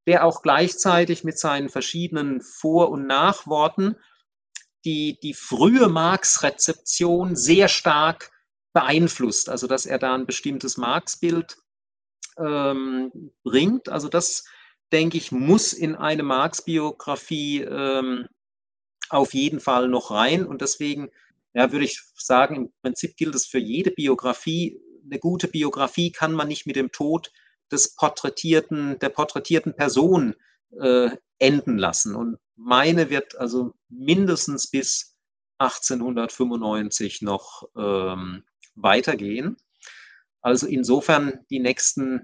der 0.05 0.25
auch 0.25 0.41
gleichzeitig 0.41 1.23
mit 1.23 1.37
seinen 1.37 1.69
verschiedenen 1.69 2.41
Vor- 2.41 2.89
und 2.89 3.07
Nachworten 3.07 3.95
die, 4.85 5.19
die 5.21 5.33
frühe 5.33 5.89
Marx-Rezeption 5.89 7.35
sehr 7.35 7.67
stark 7.67 8.31
beeinflusst, 8.77 9.49
also 9.49 9.65
dass 9.65 9.87
er 9.87 9.97
da 9.97 10.13
ein 10.13 10.27
bestimmtes 10.27 10.77
Marx-Bild 10.77 11.57
ähm, 12.37 13.31
bringt. 13.43 13.89
Also 13.89 14.07
das, 14.07 14.45
denke 14.91 15.17
ich, 15.17 15.31
muss 15.31 15.73
in 15.73 15.95
eine 15.95 16.21
Marx-Biografie 16.21 17.61
ähm, 17.63 18.27
auf 19.09 19.33
jeden 19.33 19.59
Fall 19.59 19.87
noch 19.87 20.11
rein. 20.11 20.45
Und 20.45 20.61
deswegen 20.61 21.09
ja, 21.55 21.71
würde 21.71 21.85
ich 21.85 22.03
sagen, 22.13 22.55
im 22.55 22.71
Prinzip 22.83 23.17
gilt 23.17 23.33
es 23.33 23.47
für 23.47 23.57
jede 23.57 23.89
Biografie. 23.89 24.79
Eine 25.03 25.17
gute 25.17 25.47
Biografie 25.47 26.11
kann 26.11 26.33
man 26.33 26.47
nicht 26.47 26.67
mit 26.67 26.75
dem 26.75 26.91
Tod 26.91 27.31
des 27.71 27.95
porträtierten, 27.95 28.99
der 28.99 29.09
porträtierten 29.09 29.75
Person 29.75 30.35
äh, 30.79 31.09
enden 31.39 31.79
lassen. 31.79 32.15
Und 32.15 32.37
meine 32.55 33.09
wird 33.09 33.39
also 33.39 33.73
mindestens 33.89 34.69
bis 34.69 35.17
1895 35.57 37.23
noch 37.23 37.67
ähm, 37.75 38.43
weitergehen. 38.77 39.57
Also 40.41 40.67
insofern 40.67 41.39
die 41.49 41.59
nächsten, 41.59 42.21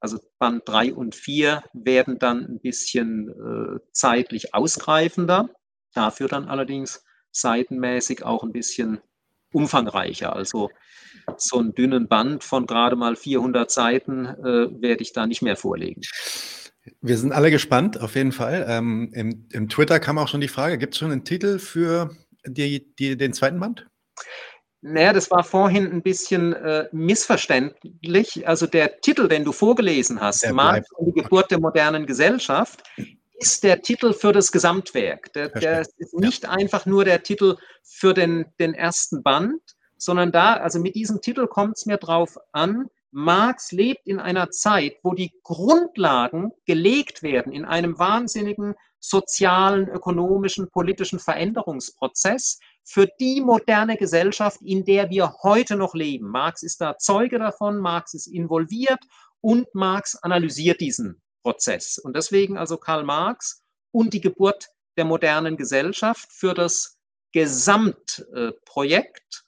also 0.00 0.18
Band 0.38 0.62
3 0.66 0.94
und 0.94 1.14
4 1.14 1.62
werden 1.72 2.18
dann 2.18 2.44
ein 2.46 2.60
bisschen 2.60 3.28
äh, 3.28 3.80
zeitlich 3.92 4.54
ausgreifender. 4.54 5.50
Dafür 5.94 6.28
dann 6.28 6.46
allerdings 6.46 7.04
seitenmäßig 7.32 8.24
auch 8.24 8.42
ein 8.42 8.52
bisschen 8.52 9.00
umfangreicher. 9.52 10.34
Also 10.34 10.70
so 11.36 11.58
einen 11.58 11.74
dünnen 11.74 12.08
Band 12.08 12.44
von 12.44 12.66
gerade 12.66 12.96
mal 12.96 13.16
400 13.16 13.70
Seiten 13.70 14.26
äh, 14.26 14.82
werde 14.82 15.02
ich 15.02 15.12
da 15.12 15.26
nicht 15.26 15.42
mehr 15.42 15.56
vorlegen. 15.56 16.02
Wir 17.00 17.18
sind 17.18 17.32
alle 17.32 17.50
gespannt, 17.50 18.00
auf 18.00 18.14
jeden 18.14 18.32
Fall. 18.32 18.64
Ähm, 18.68 19.10
im, 19.12 19.46
im, 19.52 19.68
Twitter 19.68 20.00
kam 20.00 20.18
auch 20.18 20.28
schon 20.28 20.40
die 20.40 20.48
Frage, 20.48 20.78
gibt 20.78 20.94
es 20.94 20.98
schon 20.98 21.12
einen 21.12 21.24
Titel 21.24 21.58
für 21.58 22.16
die, 22.46 22.94
die, 22.96 23.16
den 23.16 23.32
zweiten 23.32 23.60
Band? 23.60 23.86
Naja, 24.82 25.12
das 25.12 25.30
war 25.30 25.44
vorhin 25.44 25.90
ein 25.92 26.02
bisschen 26.02 26.54
äh, 26.54 26.88
missverständlich. 26.92 28.48
Also 28.48 28.66
der 28.66 29.00
Titel, 29.00 29.28
den 29.28 29.44
du 29.44 29.52
vorgelesen 29.52 30.20
hast, 30.20 30.50
Marx 30.52 30.90
und 30.92 31.14
die 31.14 31.20
Geburt 31.22 31.50
der 31.50 31.60
modernen 31.60 32.06
Gesellschaft, 32.06 32.82
ist 33.34 33.62
der 33.62 33.82
Titel 33.82 34.12
für 34.12 34.32
das 34.32 34.52
Gesamtwerk. 34.52 35.32
Der, 35.34 35.48
der 35.48 35.80
ist 35.80 36.14
nicht 36.14 36.44
ja. 36.44 36.50
einfach 36.50 36.86
nur 36.86 37.04
der 37.04 37.22
Titel 37.22 37.56
für 37.82 38.14
den, 38.14 38.46
den 38.58 38.74
ersten 38.74 39.22
Band, 39.22 39.60
sondern 39.96 40.32
da, 40.32 40.54
also 40.54 40.78
mit 40.78 40.94
diesem 40.94 41.20
Titel 41.20 41.46
kommt 41.46 41.76
es 41.76 41.86
mir 41.86 41.98
drauf 41.98 42.38
an, 42.52 42.88
Marx 43.12 43.72
lebt 43.72 44.06
in 44.06 44.20
einer 44.20 44.50
Zeit, 44.50 44.96
wo 45.02 45.14
die 45.14 45.32
Grundlagen 45.42 46.52
gelegt 46.64 47.22
werden 47.22 47.52
in 47.52 47.64
einem 47.64 47.98
wahnsinnigen 47.98 48.74
sozialen, 49.00 49.88
ökonomischen, 49.88 50.70
politischen 50.70 51.18
Veränderungsprozess 51.18 52.60
für 52.84 53.08
die 53.18 53.40
moderne 53.40 53.96
Gesellschaft, 53.96 54.60
in 54.62 54.84
der 54.84 55.10
wir 55.10 55.34
heute 55.42 55.76
noch 55.76 55.94
leben. 55.94 56.28
Marx 56.28 56.62
ist 56.62 56.80
da 56.80 56.98
Zeuge 56.98 57.38
davon, 57.38 57.78
Marx 57.78 58.14
ist 58.14 58.26
involviert 58.26 59.00
und 59.40 59.74
Marx 59.74 60.16
analysiert 60.16 60.80
diesen 60.80 61.22
Prozess. 61.42 61.98
Und 61.98 62.14
deswegen 62.14 62.58
also 62.58 62.76
Karl 62.76 63.04
Marx 63.04 63.62
und 63.90 64.12
die 64.12 64.20
Geburt 64.20 64.68
der 64.96 65.06
modernen 65.06 65.56
Gesellschaft 65.56 66.30
für 66.30 66.54
das 66.54 66.98
Gesamtprojekt. 67.32 69.44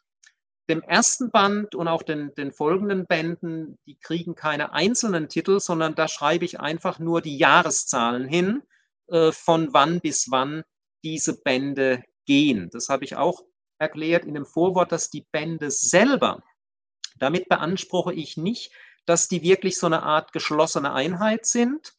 Dem 0.70 0.83
ersten 0.83 1.31
Band 1.31 1.74
und 1.74 1.89
auch 1.89 2.05
den, 2.05 2.33
den 2.37 2.53
folgenden 2.53 3.07
Bänden, 3.07 3.79
die 3.85 3.99
kriegen 3.99 4.37
keine 4.37 4.73
einzelnen 4.73 5.29
Titel, 5.29 5.61
sondern 5.61 5.97
da 5.97 6.09
schreibe 6.09 6.45
ich 6.45 6.61
einfach 6.61 7.01
nur 7.01 7.20
die 7.20 7.37
Jahreszahlen 7.37 8.27
hin, 8.27 8.62
von 9.09 9.74
wann 9.74 10.01
bis 10.01 10.31
wann 10.31 10.62
diese 11.05 11.41
Bände 11.43 12.03
gehen. 12.27 12.70
Das 12.73 12.89
habe 12.89 13.05
ich 13.05 13.16
auch 13.16 13.43
erklärt 13.79 14.24
in 14.24 14.35
dem 14.35 14.47
Vorwort, 14.47 14.93
dass 14.93 15.11
die 15.11 15.27
Bände 15.33 15.70
selber, 15.70 16.43
damit 17.19 17.49
beanspruche 17.49 18.15
ich 18.15 18.37
nicht, 18.37 18.73
dass 19.07 19.29
die 19.29 19.43
wirklich 19.43 19.79
so 19.79 19.87
eine 19.87 20.03
Art 20.03 20.33
geschlossene 20.33 20.93
Einheit 20.93 21.47
sind. 21.47 21.95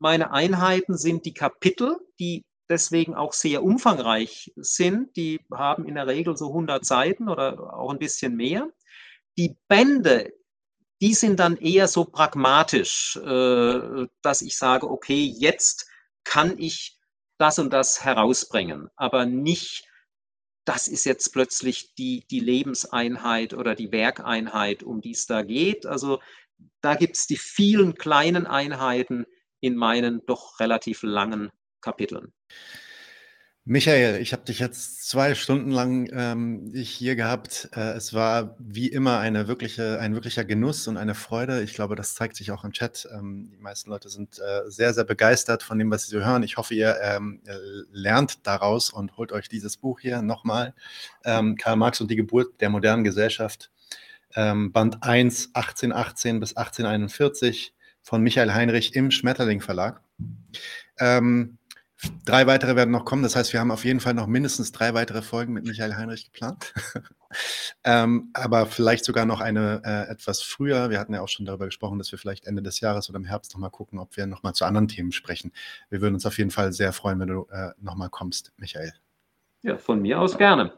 Meine 0.00 0.32
Einheiten 0.32 0.96
sind 0.96 1.24
die 1.24 1.34
Kapitel, 1.34 1.98
die 2.18 2.44
deswegen 2.68 3.14
auch 3.14 3.32
sehr 3.32 3.62
umfangreich 3.62 4.52
sind. 4.56 5.16
Die 5.16 5.40
haben 5.52 5.86
in 5.86 5.94
der 5.94 6.06
Regel 6.06 6.36
so 6.36 6.48
100 6.48 6.84
Seiten 6.84 7.28
oder 7.28 7.74
auch 7.74 7.90
ein 7.90 7.98
bisschen 7.98 8.36
mehr. 8.36 8.68
Die 9.38 9.56
Bände, 9.68 10.32
die 11.00 11.14
sind 11.14 11.38
dann 11.38 11.56
eher 11.56 11.88
so 11.88 12.04
pragmatisch, 12.04 13.16
äh, 13.16 14.06
dass 14.22 14.42
ich 14.42 14.56
sage, 14.56 14.90
okay, 14.90 15.32
jetzt 15.38 15.89
kann 16.24 16.58
ich 16.58 16.98
das 17.38 17.58
und 17.58 17.72
das 17.72 18.04
herausbringen, 18.04 18.88
aber 18.96 19.26
nicht 19.26 19.84
das 20.64 20.88
ist 20.88 21.04
jetzt 21.04 21.30
plötzlich 21.32 21.94
die, 21.94 22.24
die 22.30 22.40
Lebenseinheit 22.40 23.54
oder 23.54 23.74
die 23.74 23.92
Werkeinheit, 23.92 24.82
um 24.82 25.00
die 25.00 25.12
es 25.12 25.26
da 25.26 25.42
geht. 25.42 25.86
Also 25.86 26.20
da 26.80 26.94
gibt 26.94 27.16
es 27.16 27.26
die 27.26 27.38
vielen 27.38 27.94
kleinen 27.94 28.46
Einheiten 28.46 29.26
in 29.60 29.74
meinen 29.74 30.24
doch 30.26 30.60
relativ 30.60 31.02
langen 31.02 31.50
Kapiteln. 31.80 32.32
Michael, 33.66 34.22
ich 34.22 34.32
habe 34.32 34.42
dich 34.44 34.58
jetzt 34.58 35.06
zwei 35.06 35.34
Stunden 35.34 35.70
lang 35.70 36.08
ähm, 36.12 36.72
hier 36.74 37.14
gehabt. 37.14 37.68
Äh, 37.76 37.92
es 37.92 38.14
war 38.14 38.56
wie 38.58 38.88
immer 38.88 39.18
eine 39.18 39.48
wirkliche, 39.48 40.00
ein 40.00 40.14
wirklicher 40.14 40.46
Genuss 40.46 40.88
und 40.88 40.96
eine 40.96 41.14
Freude. 41.14 41.62
Ich 41.62 41.74
glaube, 41.74 41.94
das 41.94 42.14
zeigt 42.14 42.36
sich 42.36 42.52
auch 42.52 42.64
im 42.64 42.72
Chat. 42.72 43.06
Ähm, 43.12 43.50
die 43.52 43.58
meisten 43.58 43.90
Leute 43.90 44.08
sind 44.08 44.38
äh, 44.38 44.62
sehr, 44.70 44.94
sehr 44.94 45.04
begeistert 45.04 45.62
von 45.62 45.78
dem, 45.78 45.90
was 45.90 46.06
sie 46.06 46.10
so 46.10 46.24
hören. 46.24 46.42
Ich 46.42 46.56
hoffe, 46.56 46.74
ihr 46.74 46.96
ähm, 47.02 47.42
lernt 47.92 48.46
daraus 48.46 48.90
und 48.90 49.18
holt 49.18 49.30
euch 49.30 49.48
dieses 49.50 49.76
Buch 49.76 50.00
hier 50.00 50.22
nochmal. 50.22 50.74
Ähm, 51.24 51.56
Karl 51.56 51.76
Marx 51.76 52.00
und 52.00 52.10
die 52.10 52.16
Geburt 52.16 52.60
der 52.62 52.70
modernen 52.70 53.04
Gesellschaft. 53.04 53.70
Ähm, 54.34 54.72
Band 54.72 55.02
1, 55.02 55.50
1818 55.52 56.40
bis 56.40 56.56
1841 56.56 57.74
von 58.00 58.22
Michael 58.22 58.54
Heinrich 58.54 58.94
im 58.94 59.10
Schmetterling 59.10 59.60
Verlag. 59.60 60.00
Ähm, 60.98 61.58
Drei 62.24 62.46
weitere 62.46 62.76
werden 62.76 62.90
noch 62.90 63.04
kommen. 63.04 63.22
Das 63.22 63.36
heißt, 63.36 63.52
wir 63.52 63.60
haben 63.60 63.70
auf 63.70 63.84
jeden 63.84 64.00
Fall 64.00 64.14
noch 64.14 64.26
mindestens 64.26 64.72
drei 64.72 64.94
weitere 64.94 65.20
Folgen 65.20 65.52
mit 65.52 65.66
Michael 65.66 65.96
Heinrich 65.96 66.24
geplant. 66.24 66.72
ähm, 67.84 68.30
aber 68.32 68.66
vielleicht 68.66 69.04
sogar 69.04 69.26
noch 69.26 69.40
eine 69.40 69.82
äh, 69.84 70.10
etwas 70.10 70.40
früher. 70.42 70.88
Wir 70.88 70.98
hatten 70.98 71.12
ja 71.12 71.20
auch 71.20 71.28
schon 71.28 71.44
darüber 71.44 71.66
gesprochen, 71.66 71.98
dass 71.98 72.10
wir 72.10 72.18
vielleicht 72.18 72.46
Ende 72.46 72.62
des 72.62 72.80
Jahres 72.80 73.10
oder 73.10 73.18
im 73.18 73.24
Herbst 73.24 73.52
nochmal 73.52 73.70
gucken, 73.70 73.98
ob 73.98 74.16
wir 74.16 74.26
nochmal 74.26 74.54
zu 74.54 74.64
anderen 74.64 74.88
Themen 74.88 75.12
sprechen. 75.12 75.52
Wir 75.90 76.00
würden 76.00 76.14
uns 76.14 76.24
auf 76.24 76.38
jeden 76.38 76.50
Fall 76.50 76.72
sehr 76.72 76.92
freuen, 76.92 77.20
wenn 77.20 77.28
du 77.28 77.46
äh, 77.50 77.70
nochmal 77.78 78.08
kommst, 78.08 78.52
Michael. 78.56 78.94
Ja, 79.62 79.76
von 79.76 80.00
mir 80.00 80.18
aus 80.20 80.38
gerne. 80.38 80.72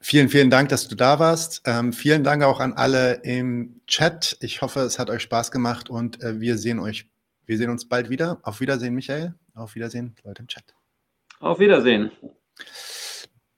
Vielen, 0.00 0.28
vielen 0.28 0.50
Dank, 0.50 0.68
dass 0.68 0.86
du 0.86 0.94
da 0.94 1.18
warst. 1.18 1.62
Ähm, 1.64 1.92
vielen 1.94 2.22
Dank 2.22 2.42
auch 2.42 2.60
an 2.60 2.74
alle 2.74 3.14
im 3.24 3.80
Chat. 3.86 4.36
Ich 4.40 4.60
hoffe, 4.60 4.80
es 4.80 4.98
hat 4.98 5.08
euch 5.08 5.22
Spaß 5.22 5.50
gemacht 5.50 5.88
und 5.88 6.22
äh, 6.22 6.38
wir 6.38 6.58
sehen 6.58 6.78
euch 6.78 7.08
wir 7.46 7.56
sehen 7.56 7.70
uns 7.70 7.88
bald 7.88 8.10
wieder. 8.10 8.38
Auf 8.42 8.60
Wiedersehen, 8.60 8.94
Michael. 8.94 9.34
Auf 9.54 9.74
Wiedersehen, 9.74 10.14
Leute 10.24 10.42
im 10.42 10.48
Chat. 10.48 10.74
Auf 11.38 11.60
Wiedersehen. 11.60 12.10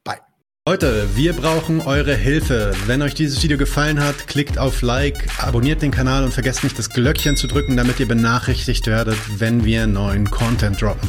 Bye. 0.05 0.21
Leute, 0.67 1.09
wir 1.17 1.33
brauchen 1.33 1.81
eure 1.81 2.15
Hilfe. 2.15 2.73
Wenn 2.87 3.03
euch 3.03 3.15
dieses 3.15 3.43
Video 3.43 3.57
gefallen 3.57 4.01
hat, 4.01 4.27
klickt 4.29 4.59
auf 4.59 4.83
Like, 4.83 5.27
abonniert 5.43 5.81
den 5.81 5.91
Kanal 5.91 6.25
und 6.25 6.35
vergesst 6.35 6.65
nicht 6.65 6.79
das 6.79 6.91
Glöckchen 6.91 7.37
zu 7.37 7.47
drücken, 7.47 7.77
damit 7.77 7.99
ihr 7.99 8.09
benachrichtigt 8.09 8.87
werdet, 8.87 9.19
wenn 9.41 9.65
wir 9.65 9.87
neuen 9.87 10.31
Content 10.31 10.81
droppen. 10.83 11.09